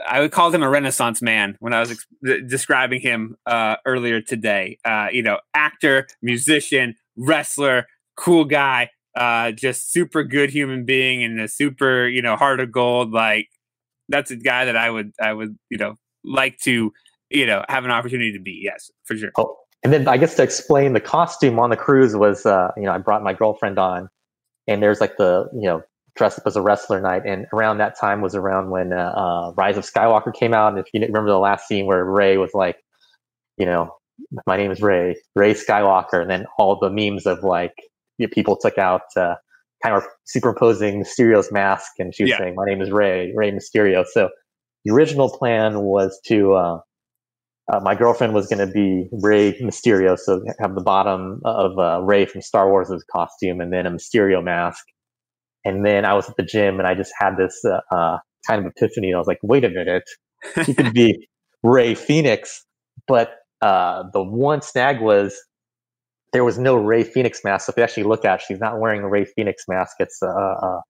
I 0.09 0.21
would 0.21 0.33
call 0.33 0.51
him 0.51 0.63
a 0.63 0.69
renaissance 0.69 1.21
man 1.21 1.57
when 1.61 1.73
I 1.73 1.81
was 1.81 1.91
ex- 1.91 2.07
describing 2.47 3.01
him 3.01 3.37
uh, 3.47 3.77
earlier 3.87 4.21
today. 4.21 4.79
Uh, 4.85 5.09
you 5.11 5.23
know, 5.23 5.39
actor, 5.55 6.07
musician, 6.23 6.95
wrestler, 7.17 7.87
cool 8.17 8.45
guy, 8.45 8.91
uh, 9.17 9.53
just 9.53 9.93
super 9.93 10.23
good 10.23 10.51
human 10.51 10.85
being 10.85 11.23
and 11.23 11.41
a 11.41 11.49
super, 11.49 12.07
you 12.07 12.23
know, 12.23 12.37
heart 12.37 12.61
of 12.61 12.71
gold. 12.71 13.13
Like 13.13 13.49
that's 14.09 14.31
a 14.31 14.37
guy 14.37 14.65
that 14.65 14.77
I 14.77 14.91
would, 14.91 15.13
I 15.21 15.33
would, 15.33 15.57
you 15.71 15.79
know, 15.79 15.95
like 16.25 16.59
to, 16.61 16.93
you 17.31 17.47
know, 17.47 17.65
have 17.69 17.85
an 17.85 17.91
opportunity 17.91 18.33
to 18.33 18.41
be. 18.41 18.61
Yes, 18.63 18.91
for 19.05 19.17
sure. 19.17 19.31
Oh, 19.37 19.57
and 19.83 19.93
then 19.93 20.07
I 20.09 20.17
guess 20.17 20.35
to 20.37 20.43
explain 20.43 20.93
the 20.93 21.01
costume 21.01 21.59
on 21.59 21.71
the 21.71 21.77
cruise 21.77 22.15
was, 22.15 22.45
uh, 22.45 22.71
you 22.77 22.83
know, 22.83 22.93
I 22.93 22.99
brought 22.99 23.23
my 23.23 23.33
girlfriend 23.33 23.79
on, 23.79 24.09
and 24.67 24.83
there's 24.83 25.01
like 25.01 25.17
the, 25.17 25.49
you 25.55 25.63
know, 25.63 25.83
dressed 26.17 26.39
up 26.39 26.47
as 26.47 26.57
a 26.57 26.63
wrestler 26.63 27.01
night, 27.01 27.23
and 27.25 27.47
around 27.53 27.79
that 27.79 27.99
time 27.99 28.21
was 28.21 28.35
around 28.35 28.71
when 28.71 28.93
uh, 28.93 29.13
uh, 29.17 29.53
Rise 29.57 29.77
of 29.77 29.85
Skywalker 29.85 30.35
came 30.35 30.53
out. 30.53 30.69
And 30.73 30.79
if 30.79 30.87
you 30.93 31.01
remember 31.01 31.31
the 31.31 31.39
last 31.39 31.67
scene 31.67 31.87
where 31.87 32.05
Rey 32.05 32.37
was 32.37 32.51
like, 32.53 32.77
you 33.57 33.65
know, 33.65 33.97
my 34.47 34.57
name 34.57 34.71
is 34.71 34.83
Rey, 34.83 35.17
Rey 35.35 35.55
Skywalker, 35.55 36.21
and 36.21 36.31
then 36.31 36.47
all 36.59 36.79
the 36.79 36.91
memes 36.91 37.27
of 37.27 37.43
like 37.43 37.75
you 38.21 38.27
know, 38.27 38.31
people 38.33 38.57
took 38.57 38.77
out 38.77 39.03
uh, 39.17 39.35
kind 39.83 39.97
of 39.97 40.05
superimposing 40.27 41.03
Mysterio's 41.03 41.51
mask, 41.51 41.93
and 41.99 42.15
she 42.15 42.25
was 42.25 42.31
yeah. 42.31 42.39
saying, 42.39 42.55
"My 42.55 42.67
name 42.67 42.83
is 42.83 42.91
Rey, 42.91 43.33
Rey 43.35 43.51
Mysterio." 43.51 44.05
So 44.07 44.29
the 44.85 44.93
original 44.93 45.31
plan 45.31 45.81
was 45.81 46.21
to 46.27 46.53
uh, 46.53 46.79
uh, 47.73 47.81
my 47.81 47.95
girlfriend 47.95 48.35
was 48.35 48.47
going 48.47 48.67
to 48.67 48.73
be 48.73 49.09
Rey 49.11 49.59
Mysterio, 49.61 50.19
so 50.19 50.43
have 50.61 50.75
the 50.75 50.83
bottom 50.83 51.41
of 51.47 51.79
uh, 51.79 52.03
Rey 52.03 52.27
from 52.27 52.43
Star 52.43 52.69
Wars' 52.69 53.05
costume, 53.11 53.61
and 53.61 53.73
then 53.73 53.87
a 53.87 53.91
Mysterio 53.91 54.45
mask. 54.45 54.85
And 55.65 55.85
then 55.85 56.05
I 56.05 56.13
was 56.13 56.29
at 56.29 56.37
the 56.37 56.43
gym, 56.43 56.79
and 56.79 56.87
I 56.87 56.95
just 56.95 57.13
had 57.19 57.37
this 57.39 57.59
uh, 57.65 57.81
uh 57.95 58.19
kind 58.47 58.65
of 58.65 58.71
epiphany. 58.77 59.15
I 59.15 59.19
was 59.19 59.27
like, 59.27 59.41
"Wait 59.43 59.65
a 59.65 59.71
minute, 59.71 60.05
she 60.65 60.75
could 60.75 60.93
be 60.93 61.27
Rey 61.63 61.95
Phoenix." 61.95 62.67
But 63.09 63.33
uh, 63.63 64.05
the 64.13 64.23
one 64.23 64.61
snag 64.61 65.01
was 65.01 65.41
there 66.33 66.45
was 66.45 66.59
no 66.59 66.77
Rey 66.77 67.03
Phoenix 67.03 67.43
mask. 67.45 67.67
So 67.67 67.71
if 67.71 67.77
you 67.77 67.83
actually 67.83 68.05
look 68.05 68.25
at, 68.25 68.41
it, 68.41 68.45
she's 68.47 68.61
not 68.61 68.79
wearing 68.79 69.03
a 69.03 69.09
Rey 69.09 69.25
Phoenix 69.25 69.65
mask. 69.69 69.97
It's 69.99 70.23
uh, 70.23 70.81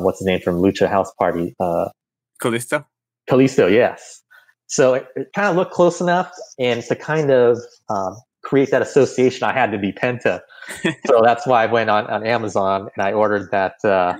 what's 0.00 0.18
his 0.18 0.26
name 0.26 0.40
from 0.40 0.56
Lucha 0.56 0.88
House 0.88 1.12
Party? 1.18 1.54
Kalisto. 2.40 2.84
Kalisto, 3.30 3.70
yes. 3.70 4.22
So 4.66 4.94
it, 4.94 5.06
it 5.16 5.28
kind 5.34 5.48
of 5.48 5.56
looked 5.56 5.72
close 5.72 6.00
enough, 6.00 6.32
and 6.58 6.82
to 6.84 6.96
kind 6.96 7.30
of 7.30 7.58
um, 7.88 8.16
create 8.44 8.70
that 8.70 8.82
association, 8.82 9.44
I 9.44 9.52
had 9.52 9.72
to 9.72 9.78
be 9.78 9.92
Penta. 9.92 10.40
so 11.06 11.20
that's 11.22 11.46
why 11.46 11.64
I 11.64 11.66
went 11.66 11.90
on, 11.90 12.06
on 12.06 12.24
Amazon 12.26 12.88
and 12.96 13.06
I 13.06 13.12
ordered 13.12 13.50
that 13.50 13.74
uh, 13.84 14.14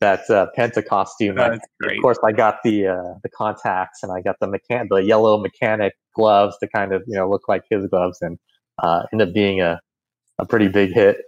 that 0.00 0.30
uh, 0.30 0.46
Penta 0.56 0.86
costume. 0.86 1.38
Oh, 1.38 1.52
of 1.52 1.60
course, 2.00 2.18
I 2.24 2.32
got 2.32 2.58
the 2.64 2.88
uh, 2.88 3.14
the 3.22 3.28
contacts 3.28 4.02
and 4.02 4.12
I 4.12 4.20
got 4.20 4.36
the 4.40 4.46
mechan- 4.46 4.88
the 4.88 4.96
yellow 4.96 5.38
mechanic 5.38 5.94
gloves 6.14 6.56
to 6.58 6.68
kind 6.68 6.92
of 6.92 7.02
you 7.06 7.16
know 7.16 7.28
look 7.28 7.48
like 7.48 7.64
his 7.70 7.86
gloves, 7.86 8.18
and 8.20 8.38
uh, 8.82 9.04
ended 9.12 9.28
up 9.28 9.34
being 9.34 9.60
a 9.60 9.80
a 10.40 10.46
pretty 10.46 10.68
big 10.68 10.92
hit. 10.92 11.18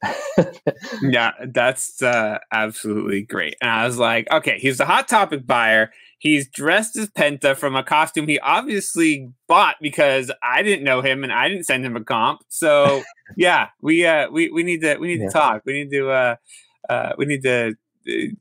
yeah, 1.03 1.33
that's 1.49 2.03
uh, 2.03 2.39
absolutely 2.51 3.23
great. 3.23 3.57
And 3.61 3.71
I 3.71 3.87
was 3.87 3.99
like, 3.99 4.31
okay, 4.31 4.59
he's 4.59 4.81
a 4.81 4.87
hot 4.87 5.07
topic 5.07 5.47
buyer. 5.47 5.93
He's 6.19 6.49
dressed 6.49 6.97
as 6.97 7.09
Penta 7.11 7.57
from 7.57 7.77
a 7.77 7.83
costume 7.83 8.29
he 8.29 8.39
obviously 8.41 9.31
bought 9.49 9.77
because 9.81 10.31
I 10.43 10.63
didn't 10.63 10.85
know 10.85 11.01
him 11.01 11.25
and 11.25 11.33
I 11.33 11.49
didn't 11.49 11.65
send 11.65 11.85
him 11.85 11.97
a 11.97 12.05
comp. 12.05 12.43
So 12.49 13.03
yeah, 13.37 13.69
we 13.81 14.07
uh, 14.07 14.31
we 14.31 14.51
we 14.51 14.63
need 14.63 14.81
to 14.83 14.97
we 14.97 15.09
need 15.09 15.21
yeah. 15.21 15.27
to 15.27 15.33
talk. 15.33 15.63
We 15.67 15.73
need 15.73 15.91
to 15.91 16.11
uh, 16.11 16.37
uh, 16.89 17.13
we 17.19 17.27
need 17.27 17.43
to 17.43 17.75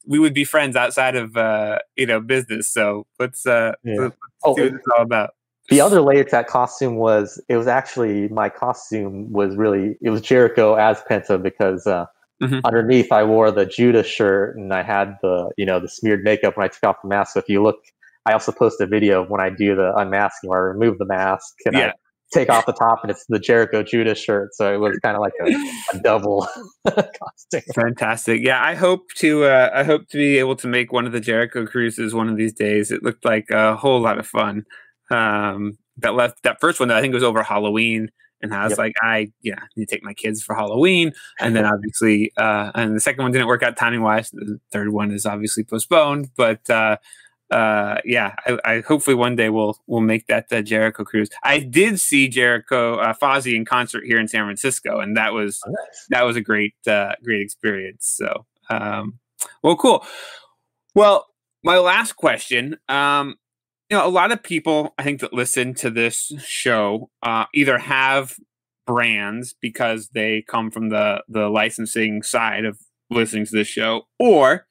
we 0.08 0.20
would 0.20 0.34
be 0.34 0.44
friends 0.44 0.76
outside 0.76 1.16
of 1.16 1.36
uh, 1.36 1.80
you 1.96 2.06
know 2.06 2.20
business. 2.20 2.72
So 2.72 3.08
let's 3.20 3.46
uh, 3.46 3.74
yeah. 3.84 3.96
let's, 4.00 4.02
let's 4.04 4.16
oh, 4.44 4.56
see 4.56 4.62
what 4.64 4.74
it's 4.74 4.88
all 4.96 5.04
about 5.04 5.32
the 5.70 5.82
other 5.82 6.02
layer 6.02 6.24
to 6.24 6.32
that 6.32 6.48
costume 6.48 6.96
was 6.96 7.42
it 7.48 7.58
was 7.58 7.68
actually 7.68 8.28
my 8.30 8.50
costume 8.50 9.32
was 9.32 9.56
really 9.56 9.98
it 10.02 10.10
was 10.10 10.22
Jericho 10.22 10.76
as 10.76 11.02
Penta 11.10 11.42
because 11.42 11.88
uh, 11.88 12.06
mm-hmm. 12.42 12.60
underneath 12.66 13.12
I 13.12 13.24
wore 13.24 13.52
the 13.52 13.66
Judas 13.66 14.08
shirt 14.08 14.58
and 14.58 14.74
I 14.74 14.84
had 14.84 15.18
the 15.22 15.52
you 15.58 15.66
know 15.66 15.80
the 15.80 15.88
smeared 15.88 16.24
makeup 16.24 16.58
when 16.58 16.66
I 16.66 16.68
took 16.68 16.84
off 16.84 16.98
the 17.02 17.10
mask. 17.10 17.34
So 17.34 17.40
if 17.40 17.48
you 17.48 17.64
look, 17.64 17.80
I 18.26 18.34
also 18.34 18.52
post 18.52 18.82
a 18.82 18.88
video 18.88 19.24
of 19.24 19.30
when 19.30 19.42
I 19.42 19.50
do 19.50 19.76
the 19.76 19.94
unmasking 19.96 20.50
where 20.50 20.60
I 20.60 20.74
remove 20.74 20.98
the 20.98 21.06
mask 21.06 21.56
and 21.66 21.76
yeah. 21.76 21.88
I 21.88 21.94
take 22.34 22.50
off 22.50 22.66
the 22.66 22.74
top 22.74 23.00
and 23.04 23.12
it's 23.12 23.26
the 23.28 23.40
Jericho 23.40 23.84
Judas 23.84 24.18
shirt. 24.18 24.54
So 24.56 24.74
it 24.74 24.78
was 24.78 24.98
kind 25.00 25.16
of 25.16 25.22
like 25.22 25.34
a, 25.42 25.98
a 25.98 26.02
double 26.02 26.48
costume. 26.88 27.74
Fantastic. 27.76 28.42
Yeah, 28.42 28.64
I 28.64 28.76
hope 28.76 29.12
to 29.18 29.46
uh, 29.46 29.70
I 29.74 29.84
hope 29.84 30.08
to 30.10 30.18
be 30.18 30.38
able 30.38 30.56
to 30.58 30.68
make 30.68 30.92
one 30.92 31.06
of 31.06 31.12
the 31.12 31.20
Jericho 31.20 31.66
cruises 31.66 32.14
one 32.14 32.30
of 32.30 32.38
these 32.38 32.54
days. 32.54 32.92
It 32.92 33.04
looked 33.04 33.26
like 33.26 33.50
a 33.52 33.76
whole 33.76 34.02
lot 34.02 34.18
of 34.18 34.28
fun 34.28 34.66
um, 35.12 35.78
that 35.98 36.16
left 36.16 36.44
that 36.44 36.60
first 36.60 36.80
one 36.80 36.90
that 36.90 36.98
I 36.98 37.02
think 37.02 37.14
was 37.14 37.24
over 37.24 37.44
Halloween. 37.44 38.12
And 38.44 38.56
I 38.56 38.64
was 38.64 38.72
yep. 38.72 38.80
like, 38.80 38.96
I 39.04 39.32
yeah, 39.44 39.60
need 39.76 39.88
to 39.88 39.96
take 39.96 40.04
my 40.04 40.16
kids 40.16 40.42
for 40.42 40.56
Halloween. 40.56 41.14
And 41.40 41.56
then 41.56 41.66
obviously, 41.74 42.32
uh, 42.38 42.72
and 42.74 42.96
the 42.96 43.00
second 43.00 43.22
one 43.22 43.32
didn't 43.32 43.48
work 43.48 43.62
out 43.62 43.78
timing 43.78 44.02
wise. 44.02 44.32
The 44.32 44.60
third 44.72 44.90
one 44.90 45.12
is 45.12 45.28
obviously 45.28 45.64
postponed. 45.64 46.32
But 46.36 46.68
uh, 46.68 46.98
uh, 47.52 47.98
yeah, 48.06 48.34
I, 48.48 48.58
I, 48.66 48.82
hopefully 48.82 49.16
one 49.16 49.36
day 49.36 49.50
we'll 49.50 49.78
we'll 49.86 50.02
make 50.02 50.28
that 50.28 50.48
uh, 50.52 50.62
Jericho 50.62 51.04
cruise. 51.04 51.30
I 51.44 51.60
did 51.60 52.00
see 52.00 52.30
Jericho 52.30 52.96
uh, 52.96 53.14
Fozzy 53.14 53.56
in 53.56 53.66
concert 53.66 54.06
here 54.06 54.20
in 54.20 54.28
San 54.28 54.46
Francisco, 54.46 55.00
and 55.00 55.18
that 55.18 55.34
was 55.34 55.60
oh, 55.68 55.72
nice. 55.72 56.06
that 56.10 56.24
was 56.24 56.36
a 56.38 56.42
great 56.42 56.76
uh, 56.88 57.14
great 57.24 57.42
experience. 57.42 58.08
So, 58.08 58.46
um, 58.70 59.20
well, 59.62 59.76
cool. 59.76 60.06
Well, 60.96 61.28
my 61.64 61.78
last 61.78 62.14
question. 62.14 62.78
Um, 62.88 63.36
you 63.92 63.98
know, 63.98 64.08
a 64.08 64.10
lot 64.10 64.32
of 64.32 64.42
people 64.42 64.94
I 64.98 65.04
think 65.04 65.20
that 65.20 65.34
listen 65.34 65.74
to 65.76 65.90
this 65.90 66.32
show 66.46 67.10
uh, 67.22 67.46
either 67.54 67.78
have 67.78 68.38
brands 68.88 69.54
because 69.62 70.10
they 70.14 70.46
come 70.48 70.72
from 70.72 70.90
the 70.90 71.24
the 71.28 71.50
licensing 71.50 72.24
side 72.24 72.64
of 72.64 72.80
listening 73.10 73.46
to 73.46 73.52
this 73.52 73.68
show, 73.68 74.04
or 74.18 74.66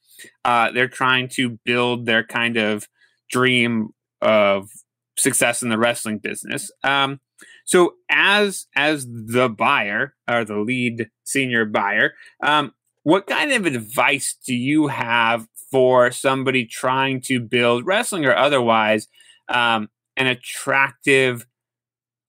uh, 0.46 0.70
they're 0.72 0.88
trying 0.88 1.28
to 1.28 1.58
build 1.66 2.06
their 2.06 2.24
kind 2.24 2.56
of 2.56 2.88
dream 3.30 3.90
of 4.22 4.70
success 5.18 5.62
in 5.62 5.68
the 5.68 5.78
wrestling 5.78 6.18
business. 6.18 6.70
Um, 6.82 7.20
so, 7.66 7.96
as 8.10 8.68
as 8.74 9.06
the 9.06 9.50
buyer 9.50 10.14
or 10.30 10.46
the 10.46 10.56
lead 10.56 11.10
senior 11.24 11.66
buyer, 11.66 12.14
um, 12.42 12.72
what 13.02 13.26
kind 13.26 13.52
of 13.52 13.66
advice 13.66 14.34
do 14.46 14.54
you 14.54 14.86
have 14.86 15.46
for 15.70 16.10
somebody 16.10 16.64
trying 16.64 17.20
to 17.22 17.40
build 17.40 17.86
wrestling 17.86 18.24
or 18.24 18.34
otherwise 18.34 19.08
um, 19.48 19.88
an 20.16 20.26
attractive 20.26 21.46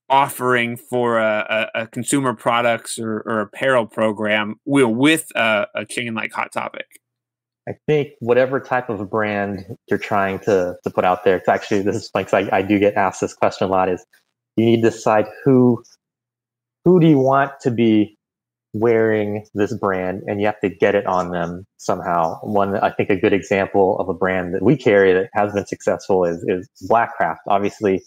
offering 0.09 0.75
for 0.75 1.19
a, 1.19 1.69
a, 1.73 1.81
a 1.83 1.87
consumer 1.87 2.33
products 2.33 2.99
or, 2.99 3.23
or, 3.25 3.39
apparel 3.39 3.85
program 3.85 4.55
with 4.65 5.27
a, 5.35 5.65
a 5.73 5.85
chain 5.85 6.13
like 6.13 6.33
Hot 6.33 6.51
Topic? 6.51 6.85
I 7.69 7.73
think 7.87 8.09
whatever 8.19 8.59
type 8.59 8.89
of 8.89 9.09
brand 9.09 9.65
you're 9.87 9.99
trying 9.99 10.39
to, 10.39 10.75
to 10.83 10.89
put 10.89 11.05
out 11.05 11.23
there, 11.23 11.37
it's 11.37 11.47
actually, 11.47 11.83
this 11.83 11.95
is 11.95 12.11
because 12.13 12.33
I, 12.33 12.57
I 12.57 12.61
do 12.61 12.77
get 12.77 12.95
asked 12.95 13.21
this 13.21 13.33
question 13.33 13.67
a 13.67 13.71
lot 13.71 13.87
is 13.87 14.05
you 14.57 14.65
need 14.65 14.81
to 14.81 14.89
decide 14.89 15.27
who, 15.45 15.81
who 16.83 16.99
do 16.99 17.07
you 17.07 17.19
want 17.19 17.53
to 17.61 17.71
be 17.71 18.17
wearing 18.73 19.45
this 19.53 19.75
brand 19.77 20.21
and 20.27 20.39
you 20.39 20.45
have 20.45 20.59
to 20.61 20.69
get 20.69 20.95
it 20.95 21.05
on 21.05 21.31
them 21.31 21.65
somehow. 21.77 22.39
One, 22.41 22.77
I 22.77 22.89
think 22.91 23.09
a 23.09 23.15
good 23.15 23.33
example 23.33 23.99
of 23.99 24.07
a 24.07 24.13
brand 24.13 24.53
that 24.53 24.63
we 24.63 24.77
carry 24.77 25.13
that 25.13 25.29
has 25.33 25.53
been 25.53 25.65
successful 25.65 26.23
is, 26.25 26.43
is 26.47 26.69
Blackcraft. 26.89 27.39
Obviously, 27.47 28.01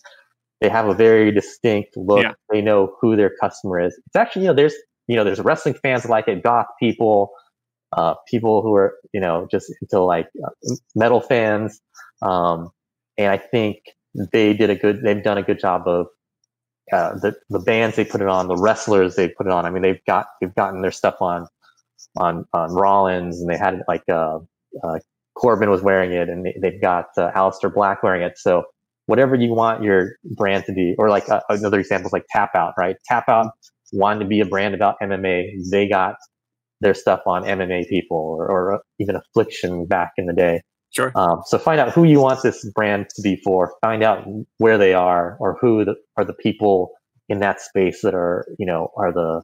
they 0.60 0.68
have 0.70 0.88
a 0.88 0.94
very 0.94 1.30
distinct 1.30 1.96
look. 1.96 2.22
Yeah. 2.22 2.32
They 2.50 2.62
know 2.62 2.94
who 3.00 3.16
their 3.16 3.30
customer 3.40 3.80
is. 3.80 3.94
It's 4.06 4.16
actually, 4.16 4.42
you 4.42 4.48
know, 4.48 4.54
there's, 4.54 4.74
you 5.06 5.16
know, 5.16 5.24
there's 5.24 5.40
wrestling 5.40 5.74
fans 5.74 6.06
like 6.06 6.28
it, 6.28 6.42
goth 6.42 6.66
people, 6.80 7.30
uh, 7.92 8.14
people 8.26 8.62
who 8.62 8.74
are, 8.74 8.94
you 9.12 9.20
know, 9.20 9.46
just 9.50 9.70
into 9.82 10.02
like 10.02 10.28
uh, 10.42 10.74
metal 10.94 11.20
fans. 11.20 11.80
Um, 12.22 12.70
and 13.18 13.30
I 13.30 13.36
think 13.36 13.76
they 14.32 14.54
did 14.54 14.70
a 14.70 14.76
good, 14.76 15.02
they've 15.02 15.22
done 15.22 15.36
a 15.36 15.42
good 15.42 15.58
job 15.58 15.82
of 15.86 16.06
uh, 16.92 17.14
the 17.14 17.34
the 17.50 17.58
bands 17.58 17.96
they 17.96 18.04
put 18.04 18.20
it 18.20 18.28
on, 18.28 18.48
the 18.48 18.56
wrestlers 18.56 19.16
they 19.16 19.28
put 19.28 19.46
it 19.46 19.52
on. 19.52 19.66
I 19.66 19.70
mean, 19.70 19.82
they've 19.82 20.04
got 20.06 20.26
they've 20.40 20.54
gotten 20.54 20.82
their 20.82 20.92
stuff 20.92 21.16
on 21.20 21.46
on 22.16 22.44
on 22.52 22.72
Rollins, 22.72 23.40
and 23.40 23.50
they 23.50 23.56
had 23.56 23.74
it 23.74 23.82
like 23.88 24.02
uh, 24.08 24.38
uh, 24.82 24.98
Corbin 25.34 25.70
was 25.70 25.82
wearing 25.82 26.12
it, 26.12 26.28
and 26.28 26.46
they, 26.60 26.70
have 26.72 26.80
got 26.80 27.06
uh, 27.16 27.32
Aleister 27.32 27.72
Black 27.72 28.02
wearing 28.02 28.22
it. 28.22 28.38
So 28.38 28.64
whatever 29.06 29.34
you 29.34 29.54
want 29.54 29.82
your 29.82 30.12
brand 30.36 30.64
to 30.66 30.72
be, 30.72 30.94
or 30.98 31.08
like 31.10 31.28
uh, 31.28 31.40
another 31.48 31.80
example 31.80 32.08
is 32.08 32.12
like 32.12 32.26
Tap 32.30 32.54
Out, 32.54 32.74
right? 32.78 32.96
Tap 33.06 33.28
Out 33.28 33.52
wanted 33.92 34.20
to 34.20 34.26
be 34.26 34.40
a 34.40 34.46
brand 34.46 34.74
about 34.74 34.96
MMA. 35.02 35.70
They 35.70 35.88
got 35.88 36.16
their 36.80 36.94
stuff 36.94 37.20
on 37.26 37.44
MMA 37.44 37.88
people, 37.88 38.16
or, 38.16 38.50
or 38.50 38.82
even 38.98 39.16
Affliction 39.16 39.86
back 39.86 40.12
in 40.16 40.26
the 40.26 40.32
day. 40.34 40.62
Sure. 40.94 41.12
Um, 41.16 41.42
so 41.46 41.58
find 41.58 41.80
out 41.80 41.92
who 41.92 42.04
you 42.04 42.20
want 42.20 42.42
this 42.42 42.68
brand 42.74 43.08
to 43.16 43.22
be 43.22 43.36
for. 43.36 43.74
Find 43.80 44.02
out 44.02 44.26
where 44.58 44.78
they 44.78 44.94
are 44.94 45.36
or 45.40 45.58
who 45.60 45.84
the, 45.84 45.96
are 46.16 46.24
the 46.24 46.34
people 46.34 46.92
in 47.28 47.40
that 47.40 47.60
space 47.60 48.02
that 48.02 48.14
are, 48.14 48.46
you 48.58 48.66
know, 48.66 48.90
are 48.96 49.12
the, 49.12 49.42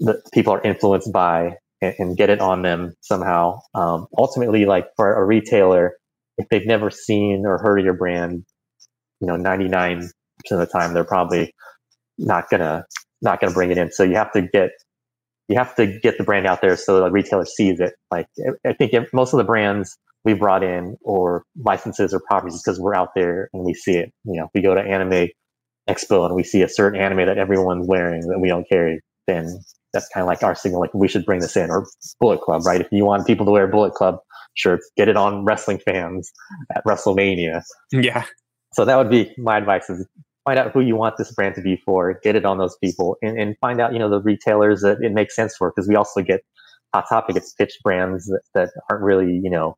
the 0.00 0.22
people 0.32 0.54
are 0.54 0.62
influenced 0.62 1.12
by 1.12 1.56
and, 1.82 1.94
and 1.98 2.16
get 2.16 2.30
it 2.30 2.40
on 2.40 2.62
them 2.62 2.94
somehow. 3.02 3.60
Um, 3.74 4.06
ultimately, 4.16 4.64
like 4.64 4.86
for 4.96 5.14
a 5.14 5.24
retailer, 5.24 5.94
if 6.38 6.48
they've 6.48 6.66
never 6.66 6.90
seen 6.90 7.44
or 7.46 7.58
heard 7.58 7.78
of 7.78 7.84
your 7.84 7.94
brand, 7.94 8.44
you 9.20 9.26
know, 9.26 9.36
99% 9.36 10.08
of 10.50 10.58
the 10.58 10.66
time, 10.66 10.94
they're 10.94 11.04
probably 11.04 11.52
not 12.18 12.48
gonna, 12.50 12.84
not 13.22 13.40
gonna 13.40 13.52
bring 13.52 13.70
it 13.70 13.78
in. 13.78 13.92
So 13.92 14.04
you 14.04 14.16
have 14.16 14.32
to 14.32 14.42
get, 14.42 14.70
you 15.48 15.56
have 15.58 15.74
to 15.76 15.98
get 16.00 16.18
the 16.18 16.24
brand 16.24 16.46
out 16.46 16.62
there 16.62 16.76
so 16.76 17.00
the 17.00 17.10
retailer 17.10 17.44
sees 17.44 17.80
it. 17.80 17.94
Like 18.10 18.26
I 18.66 18.72
think 18.72 18.94
most 19.12 19.34
of 19.34 19.38
the 19.38 19.44
brands, 19.44 19.98
we 20.24 20.34
brought 20.34 20.62
in 20.62 20.96
or 21.02 21.44
licenses 21.56 22.14
or 22.14 22.20
properties 22.20 22.62
because 22.62 22.78
we're 22.80 22.94
out 22.94 23.10
there 23.14 23.48
and 23.52 23.64
we 23.64 23.74
see 23.74 23.96
it. 23.96 24.12
You 24.24 24.40
know, 24.40 24.44
if 24.44 24.50
we 24.54 24.62
go 24.62 24.74
to 24.74 24.80
Anime 24.80 25.28
Expo 25.88 26.26
and 26.26 26.34
we 26.34 26.44
see 26.44 26.62
a 26.62 26.68
certain 26.68 27.00
anime 27.00 27.26
that 27.26 27.38
everyone's 27.38 27.86
wearing 27.88 28.26
that 28.28 28.38
we 28.38 28.48
don't 28.48 28.68
carry, 28.68 29.00
then 29.26 29.58
that's 29.92 30.08
kind 30.08 30.22
of 30.22 30.28
like 30.28 30.42
our 30.42 30.54
signal, 30.54 30.80
like 30.80 30.94
we 30.94 31.08
should 31.08 31.24
bring 31.24 31.40
this 31.40 31.56
in. 31.56 31.70
Or 31.70 31.86
Bullet 32.20 32.40
Club, 32.40 32.64
right? 32.64 32.80
If 32.80 32.88
you 32.90 33.04
want 33.04 33.26
people 33.26 33.44
to 33.46 33.52
wear 33.52 33.66
Bullet 33.66 33.92
Club 33.92 34.18
shirts, 34.54 34.90
get 34.96 35.08
it 35.08 35.16
on 35.16 35.44
wrestling 35.44 35.78
fans 35.78 36.30
at 36.74 36.84
WrestleMania. 36.84 37.62
Yeah. 37.90 38.24
So 38.72 38.84
that 38.84 38.96
would 38.96 39.10
be 39.10 39.32
my 39.38 39.58
advice: 39.58 39.90
is 39.90 40.06
find 40.44 40.58
out 40.58 40.72
who 40.72 40.80
you 40.80 40.96
want 40.96 41.16
this 41.18 41.32
brand 41.32 41.54
to 41.56 41.62
be 41.62 41.80
for, 41.84 42.18
get 42.22 42.36
it 42.36 42.44
on 42.44 42.58
those 42.58 42.76
people, 42.82 43.16
and, 43.22 43.38
and 43.38 43.56
find 43.60 43.80
out 43.80 43.92
you 43.92 43.98
know 43.98 44.08
the 44.08 44.20
retailers 44.20 44.80
that 44.82 44.98
it 45.02 45.12
makes 45.12 45.34
sense 45.34 45.54
for. 45.56 45.70
Because 45.74 45.88
we 45.88 45.96
also 45.96 46.22
get 46.22 46.40
Hot 46.94 47.04
Topic 47.08 47.34
gets 47.34 47.52
pitched 47.52 47.82
brands 47.82 48.26
that, 48.26 48.42
that 48.54 48.70
aren't 48.88 49.02
really 49.02 49.40
you 49.42 49.50
know 49.50 49.76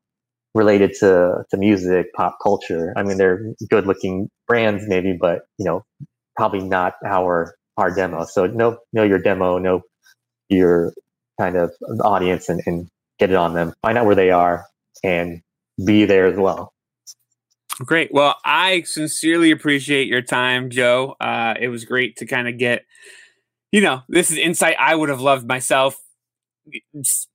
related 0.55 0.93
to, 1.01 1.45
to 1.51 1.57
music, 1.57 2.13
pop 2.15 2.39
culture. 2.43 2.93
I 2.97 3.03
mean, 3.03 3.19
they're 3.19 3.55
good 3.71 3.87
looking 3.87 4.29
brands 4.47 4.85
maybe, 4.87 5.17
but 5.19 5.43
you 5.59 5.65
know, 5.65 5.85
probably 6.37 6.61
not 6.61 6.95
our 7.05 7.55
our 7.77 7.95
demo. 7.95 8.25
So 8.25 8.47
know 8.47 8.79
know 8.93 9.03
your 9.03 9.19
demo, 9.19 9.59
know 9.59 9.83
your 10.49 10.93
kind 11.41 11.57
of 11.57 11.73
audience, 12.01 12.49
and, 12.49 12.63
and 12.67 12.89
get 13.19 13.31
it 13.31 13.37
on 13.37 13.55
them. 13.55 13.75
Find 13.83 13.99
out 13.99 14.07
where 14.07 14.15
they 14.15 14.31
are, 14.31 14.67
and 15.03 15.41
be 15.85 16.05
there 16.05 16.27
as 16.27 16.37
well. 16.37 16.73
Great. 17.81 18.11
Well, 18.13 18.37
I 18.45 18.83
sincerely 18.83 19.51
appreciate 19.51 20.07
your 20.07 20.23
time, 20.23 20.71
Joe. 20.71 21.17
Uh, 21.21 21.55
it 21.61 21.69
was 21.69 21.85
great 21.85 22.17
to 22.19 22.27
kind 22.27 22.47
of 22.47 22.57
get, 22.57 22.85
you 23.73 23.81
know, 23.81 24.03
this 24.09 24.31
is 24.31 24.39
insight 24.39 24.77
I 24.79 24.95
would 24.95 25.09
have 25.09 25.21
loved 25.21 25.49
myself 25.49 25.97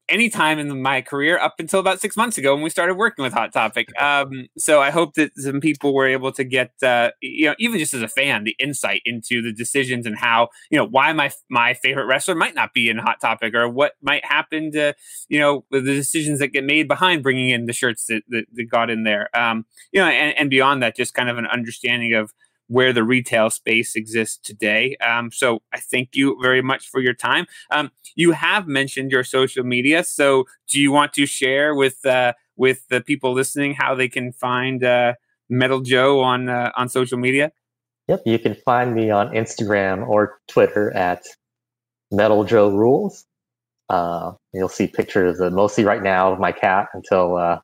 any 0.10 0.30
time 0.30 0.60
in 0.60 0.82
my 0.82 1.02
career 1.02 1.38
up 1.40 1.56
until 1.60 1.80
about 1.80 2.00
six 2.02 2.18
months 2.18 2.38
ago 2.38 2.54
when 2.54 2.64
we 2.64 2.70
started 2.70 2.96
working 2.96 3.24
with 3.24 3.34
Hot 3.34 3.54
Topic. 3.54 3.90
Um, 4.00 4.48
so 4.58 4.82
I 4.82 4.92
hope 4.92 5.16
that 5.16 5.32
some 5.36 5.60
people 5.60 5.94
were 5.94 6.08
able 6.08 6.32
to 6.32 6.44
get, 6.44 6.72
uh, 6.82 7.12
you 7.22 7.46
know, 7.48 7.56
even 7.60 7.80
just 7.80 7.94
as 7.94 8.02
a 8.02 8.08
fan, 8.08 8.44
the 8.44 8.56
insight 8.58 9.02
into 9.06 9.42
the 9.42 9.52
decisions 9.52 10.06
and 10.06 10.18
how, 10.18 10.48
you 10.72 10.78
know, 10.78 10.86
why 10.86 11.12
my 11.12 11.32
my 11.50 11.74
favorite 11.74 12.06
wrestler 12.06 12.34
might 12.34 12.56
not 12.56 12.74
be 12.74 12.90
in 12.90 12.98
Hot 12.98 13.20
Topic 13.20 13.54
or 13.54 13.68
what 13.68 13.94
might 14.02 14.24
happen 14.24 14.72
to, 14.72 14.96
you 15.28 15.38
know, 15.38 15.66
the 15.70 15.82
decisions 15.82 16.40
that 16.40 16.50
get 16.50 16.64
made 16.64 16.88
behind 16.88 17.24
bringing 17.24 17.50
in 17.50 17.66
the 17.66 17.74
shirts 17.74 18.06
that, 18.06 18.24
that, 18.30 18.46
that 18.54 18.64
got 18.66 18.90
in 18.90 19.04
there. 19.04 19.30
Um, 19.38 19.66
you 19.92 20.00
know, 20.00 20.08
and, 20.08 20.38
and 20.38 20.50
beyond 20.50 20.82
that, 20.82 20.96
just 20.96 21.14
kind 21.14 21.30
of 21.30 21.38
an 21.38 21.46
understanding 21.46 22.14
of 22.14 22.34
where 22.70 22.94
the 22.94 23.04
retail 23.04 23.50
space 23.50 23.96
exists 23.96 24.38
today. 24.38 24.96
Um, 24.98 25.32
so 25.32 25.62
I 25.74 25.80
thank 25.80 26.16
you 26.16 26.38
very 26.42 26.62
much 26.62 26.88
for 26.88 27.02
your 27.02 27.16
time. 27.16 27.46
Um, 27.72 27.92
you 28.16 28.32
have 28.32 28.68
mentioned 28.68 29.12
your 29.12 29.24
social 29.24 29.64
media, 29.64 30.04
so 30.04 30.46
do 30.72 30.80
you 30.80 30.92
want 30.92 31.12
to 31.14 31.26
share 31.26 31.76
with 31.76 32.06
uh, 32.06 32.34
with 32.56 32.88
the 32.90 33.02
people 33.02 33.34
listening 33.34 33.74
how 33.74 33.96
they 33.96 34.08
can 34.08 34.32
find 34.32 34.84
uh, 34.84 35.14
Metal 35.50 35.82
Joe 35.82 36.22
on 36.22 36.48
uh, 36.48 36.72
on 36.78 36.88
social 36.90 37.18
media? 37.18 37.52
Yep, 38.08 38.24
you 38.26 38.40
can 38.40 38.56
find 38.56 38.96
me 38.96 39.12
on 39.12 39.30
Instagram 39.30 40.08
or 40.08 40.40
Twitter 40.48 40.92
at 40.96 41.26
Metal 42.12 42.44
Joe 42.44 42.70
Rules. 42.70 43.26
Uh, 43.90 44.34
you'll 44.54 44.70
see 44.70 44.88
pictures, 44.88 45.40
of, 45.40 45.54
mostly 45.54 45.84
right 45.84 46.04
now, 46.04 46.32
of 46.32 46.40
my 46.40 46.52
cat 46.52 46.88
until 46.94 47.38
uh, 47.38 47.60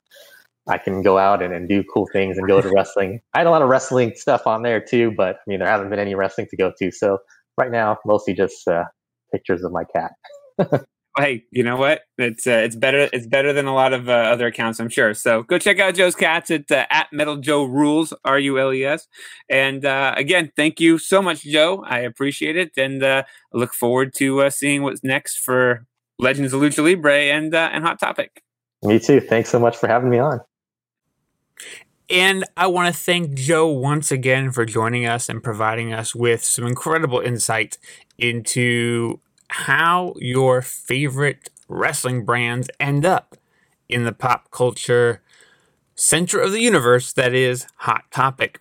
I 0.67 0.77
can 0.77 1.01
go 1.03 1.17
out 1.17 1.43
and, 1.43 1.53
and 1.53 1.69
do 1.69 1.83
cool 1.83 2.07
things 2.11 2.37
and 2.37 2.47
go 2.47 2.59
to 2.59 2.69
wrestling. 2.69 3.21
I 3.33 3.39
had 3.39 3.47
a 3.47 3.51
lot 3.51 3.61
of 3.61 3.69
wrestling 3.69 4.13
stuff 4.15 4.47
on 4.47 4.63
there 4.63 4.81
too, 4.81 5.13
but 5.15 5.35
I 5.35 5.41
mean, 5.47 5.59
there 5.59 5.67
haven't 5.67 5.89
been 5.89 5.99
any 5.99 6.15
wrestling 6.15 6.47
to 6.49 6.57
go 6.57 6.71
to. 6.79 6.91
So 6.91 7.19
right 7.57 7.71
now, 7.71 7.97
mostly 8.05 8.33
just 8.33 8.67
uh, 8.67 8.85
pictures 9.31 9.63
of 9.63 9.71
my 9.71 9.83
cat. 9.95 10.11
hey, 11.17 11.43
you 11.51 11.63
know 11.63 11.77
what? 11.77 12.01
It's 12.17 12.47
uh, 12.47 12.61
it's 12.63 12.75
better 12.75 13.09
it's 13.13 13.27
better 13.27 13.53
than 13.53 13.67
a 13.67 13.73
lot 13.73 13.93
of 13.93 14.09
uh, 14.09 14.13
other 14.13 14.47
accounts, 14.47 14.79
I'm 14.79 14.89
sure. 14.89 15.13
So 15.13 15.43
go 15.43 15.57
check 15.57 15.79
out 15.79 15.95
Joe's 15.95 16.15
cats 16.15 16.49
at 16.51 16.71
uh, 16.71 16.85
at 16.89 17.07
Metal 17.11 17.37
Joe 17.37 17.63
Rules 17.63 18.13
R 18.23 18.39
U 18.39 18.59
L 18.59 18.73
E 18.73 18.83
S. 18.85 19.07
And 19.49 19.85
uh, 19.85 20.13
again, 20.17 20.51
thank 20.55 20.79
you 20.79 20.97
so 20.97 21.21
much, 21.21 21.43
Joe. 21.43 21.83
I 21.87 21.99
appreciate 21.99 22.55
it, 22.55 22.71
and 22.77 23.03
uh, 23.03 23.23
look 23.53 23.73
forward 23.73 24.13
to 24.15 24.41
uh, 24.41 24.49
seeing 24.49 24.83
what's 24.83 25.03
next 25.03 25.39
for 25.39 25.85
Legends 26.17 26.53
of 26.53 26.61
Lucha 26.61 26.83
Libre 26.83 27.13
and 27.13 27.53
and 27.53 27.83
Hot 27.83 27.99
Topic. 27.99 28.41
Me 28.83 28.99
too. 28.99 29.19
Thanks 29.19 29.49
so 29.49 29.59
much 29.59 29.77
for 29.77 29.87
having 29.87 30.09
me 30.09 30.19
on. 30.19 30.39
And 32.09 32.45
I 32.55 32.67
want 32.67 32.93
to 32.93 32.99
thank 32.99 33.33
Joe 33.33 33.67
once 33.67 34.11
again 34.11 34.51
for 34.51 34.63
joining 34.65 35.05
us 35.07 35.27
and 35.27 35.43
providing 35.43 35.91
us 35.91 36.13
with 36.13 36.43
some 36.43 36.65
incredible 36.65 37.19
insight 37.19 37.77
into 38.17 39.19
how 39.47 40.13
your 40.17 40.61
favorite 40.61 41.49
wrestling 41.67 42.23
brands 42.23 42.69
end 42.79 43.05
up 43.05 43.37
in 43.89 44.03
the 44.03 44.11
pop 44.11 44.51
culture 44.51 45.21
center 45.95 46.39
of 46.39 46.51
the 46.51 46.61
universe 46.61 47.13
that 47.13 47.33
is 47.33 47.65
Hot 47.77 48.03
Topic. 48.11 48.59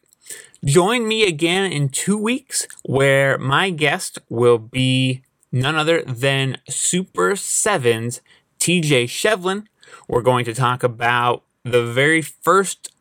Join 0.65 1.07
me 1.07 1.27
again 1.27 1.71
in 1.71 1.91
two 1.91 2.17
weeks 2.17 2.67
where 2.85 3.37
my 3.37 3.69
guest 3.71 4.19
will 4.31 4.59
be 4.59 5.23
none 5.53 5.77
other 5.77 6.03
than 6.03 6.57
Super 6.69 7.33
7's 7.33 8.23
TJ 8.59 9.05
Shevlin. 9.05 9.67
We're 10.09 10.23
going 10.23 10.45
to 10.47 10.55
talk 10.55 10.83
about 10.83 11.43
the 11.65 11.85
very 11.85 12.21
first 12.21 12.95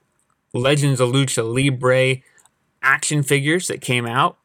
Legends 0.53 0.99
of 0.99 1.09
Lucha 1.09 1.43
Libre 1.43 2.21
action 2.81 3.23
figures 3.23 3.67
that 3.67 3.81
came 3.81 4.05
out 4.05 4.37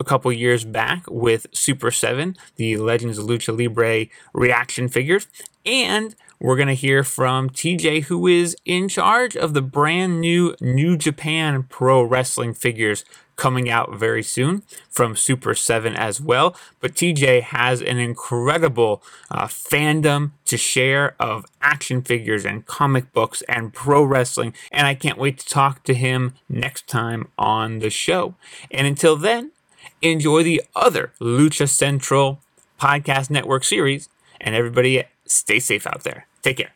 a 0.00 0.04
couple 0.04 0.32
years 0.32 0.64
back 0.64 1.04
with 1.08 1.46
Super 1.52 1.90
7, 1.90 2.36
the 2.56 2.76
Legends 2.76 3.18
of 3.18 3.26
Lucha 3.26 3.56
Libre 3.56 4.06
reaction 4.32 4.88
figures. 4.88 5.28
And 5.64 6.16
we're 6.40 6.56
going 6.56 6.68
to 6.68 6.74
hear 6.74 7.04
from 7.04 7.50
TJ, 7.50 8.04
who 8.04 8.26
is 8.26 8.56
in 8.64 8.88
charge 8.88 9.36
of 9.36 9.54
the 9.54 9.62
brand 9.62 10.20
new 10.20 10.56
New 10.60 10.96
Japan 10.96 11.62
Pro 11.68 12.02
Wrestling 12.02 12.52
figures 12.52 13.04
coming 13.36 13.68
out 13.70 13.94
very 13.94 14.22
soon 14.22 14.62
from 14.90 15.16
Super 15.16 15.54
7 15.54 15.94
as 15.96 16.20
well. 16.20 16.56
But 16.80 16.94
TJ 16.94 17.42
has 17.42 17.80
an 17.80 17.98
incredible 17.98 19.02
uh, 19.30 19.46
fandom 19.46 20.32
to 20.46 20.56
share 20.56 21.14
of 21.18 21.46
action 21.60 22.02
figures 22.02 22.44
and 22.44 22.66
comic 22.66 23.12
books 23.12 23.42
and 23.48 23.72
pro 23.72 24.02
wrestling. 24.02 24.54
And 24.70 24.86
I 24.86 24.94
can't 24.94 25.18
wait 25.18 25.38
to 25.38 25.46
talk 25.48 25.84
to 25.84 25.94
him 25.94 26.34
next 26.48 26.86
time 26.86 27.28
on 27.38 27.78
the 27.80 27.90
show. 27.90 28.34
And 28.70 28.86
until 28.86 29.16
then, 29.16 29.52
enjoy 30.00 30.42
the 30.42 30.62
other 30.74 31.12
Lucha 31.20 31.68
Central 31.68 32.40
podcast 32.80 33.30
network 33.30 33.64
series. 33.64 34.08
And 34.40 34.54
everybody, 34.54 35.04
stay 35.24 35.60
safe 35.60 35.86
out 35.86 36.02
there. 36.04 36.26
Take 36.42 36.58
care. 36.58 36.72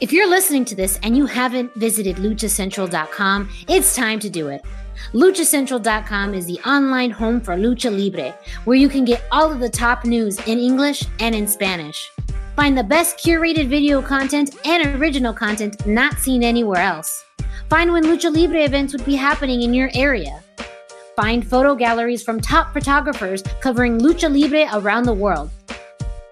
If 0.00 0.12
you're 0.12 0.28
listening 0.28 0.64
to 0.66 0.76
this 0.76 0.96
and 1.02 1.16
you 1.16 1.26
haven't 1.26 1.74
visited 1.74 2.16
luchacentral.com, 2.16 3.48
it's 3.68 3.96
time 3.96 4.20
to 4.20 4.30
do 4.30 4.46
it. 4.46 4.62
LuchaCentral.com 5.12 6.34
is 6.34 6.46
the 6.46 6.58
online 6.68 7.10
home 7.10 7.40
for 7.40 7.54
Lucha 7.56 7.90
Libre, 7.90 8.36
where 8.64 8.76
you 8.76 8.88
can 8.88 9.04
get 9.04 9.24
all 9.32 9.50
of 9.50 9.60
the 9.60 9.68
top 9.68 10.04
news 10.04 10.38
in 10.46 10.58
English 10.58 11.04
and 11.20 11.34
in 11.34 11.46
Spanish. 11.46 12.10
Find 12.56 12.76
the 12.76 12.84
best 12.84 13.18
curated 13.18 13.68
video 13.68 14.02
content 14.02 14.56
and 14.66 15.00
original 15.00 15.32
content 15.32 15.86
not 15.86 16.18
seen 16.18 16.42
anywhere 16.42 16.82
else. 16.82 17.24
Find 17.70 17.92
when 17.92 18.04
Lucha 18.04 18.34
Libre 18.34 18.64
events 18.64 18.92
would 18.92 19.04
be 19.04 19.14
happening 19.14 19.62
in 19.62 19.72
your 19.72 19.90
area. 19.94 20.42
Find 21.16 21.46
photo 21.46 21.74
galleries 21.74 22.22
from 22.22 22.40
top 22.40 22.72
photographers 22.72 23.42
covering 23.60 23.98
Lucha 23.98 24.28
Libre 24.30 24.68
around 24.72 25.04
the 25.04 25.14
world. 25.14 25.50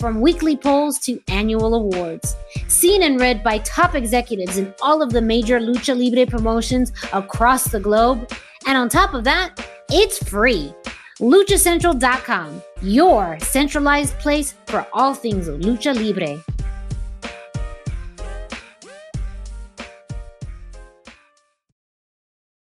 From 0.01 0.21
weekly 0.21 0.57
polls 0.57 0.99
to 1.01 1.21
annual 1.29 1.75
awards. 1.75 2.37
Seen 2.69 3.03
and 3.03 3.19
read 3.19 3.43
by 3.43 3.59
top 3.59 3.95
executives 3.95 4.59
in 4.59 4.75
all 4.83 5.03
of 5.03 5.13
the 5.13 5.23
major 5.23 5.59
Lucha 5.59 5.97
Libre 5.97 6.27
promotions 6.27 6.93
across 7.13 7.69
the 7.69 7.81
globe 7.81 8.31
and 8.67 8.77
on 8.77 8.89
top 8.89 9.15
of 9.15 9.25
that, 9.25 9.59
it's 9.91 10.19
free. 10.29 10.75
LuchaCentral.com, 11.21 12.63
your 12.83 13.39
centralized 13.41 14.19
place 14.19 14.55
for 14.67 14.87
all 14.93 15.15
things 15.15 15.49
Lucha 15.49 15.95
Libre. 15.95 16.56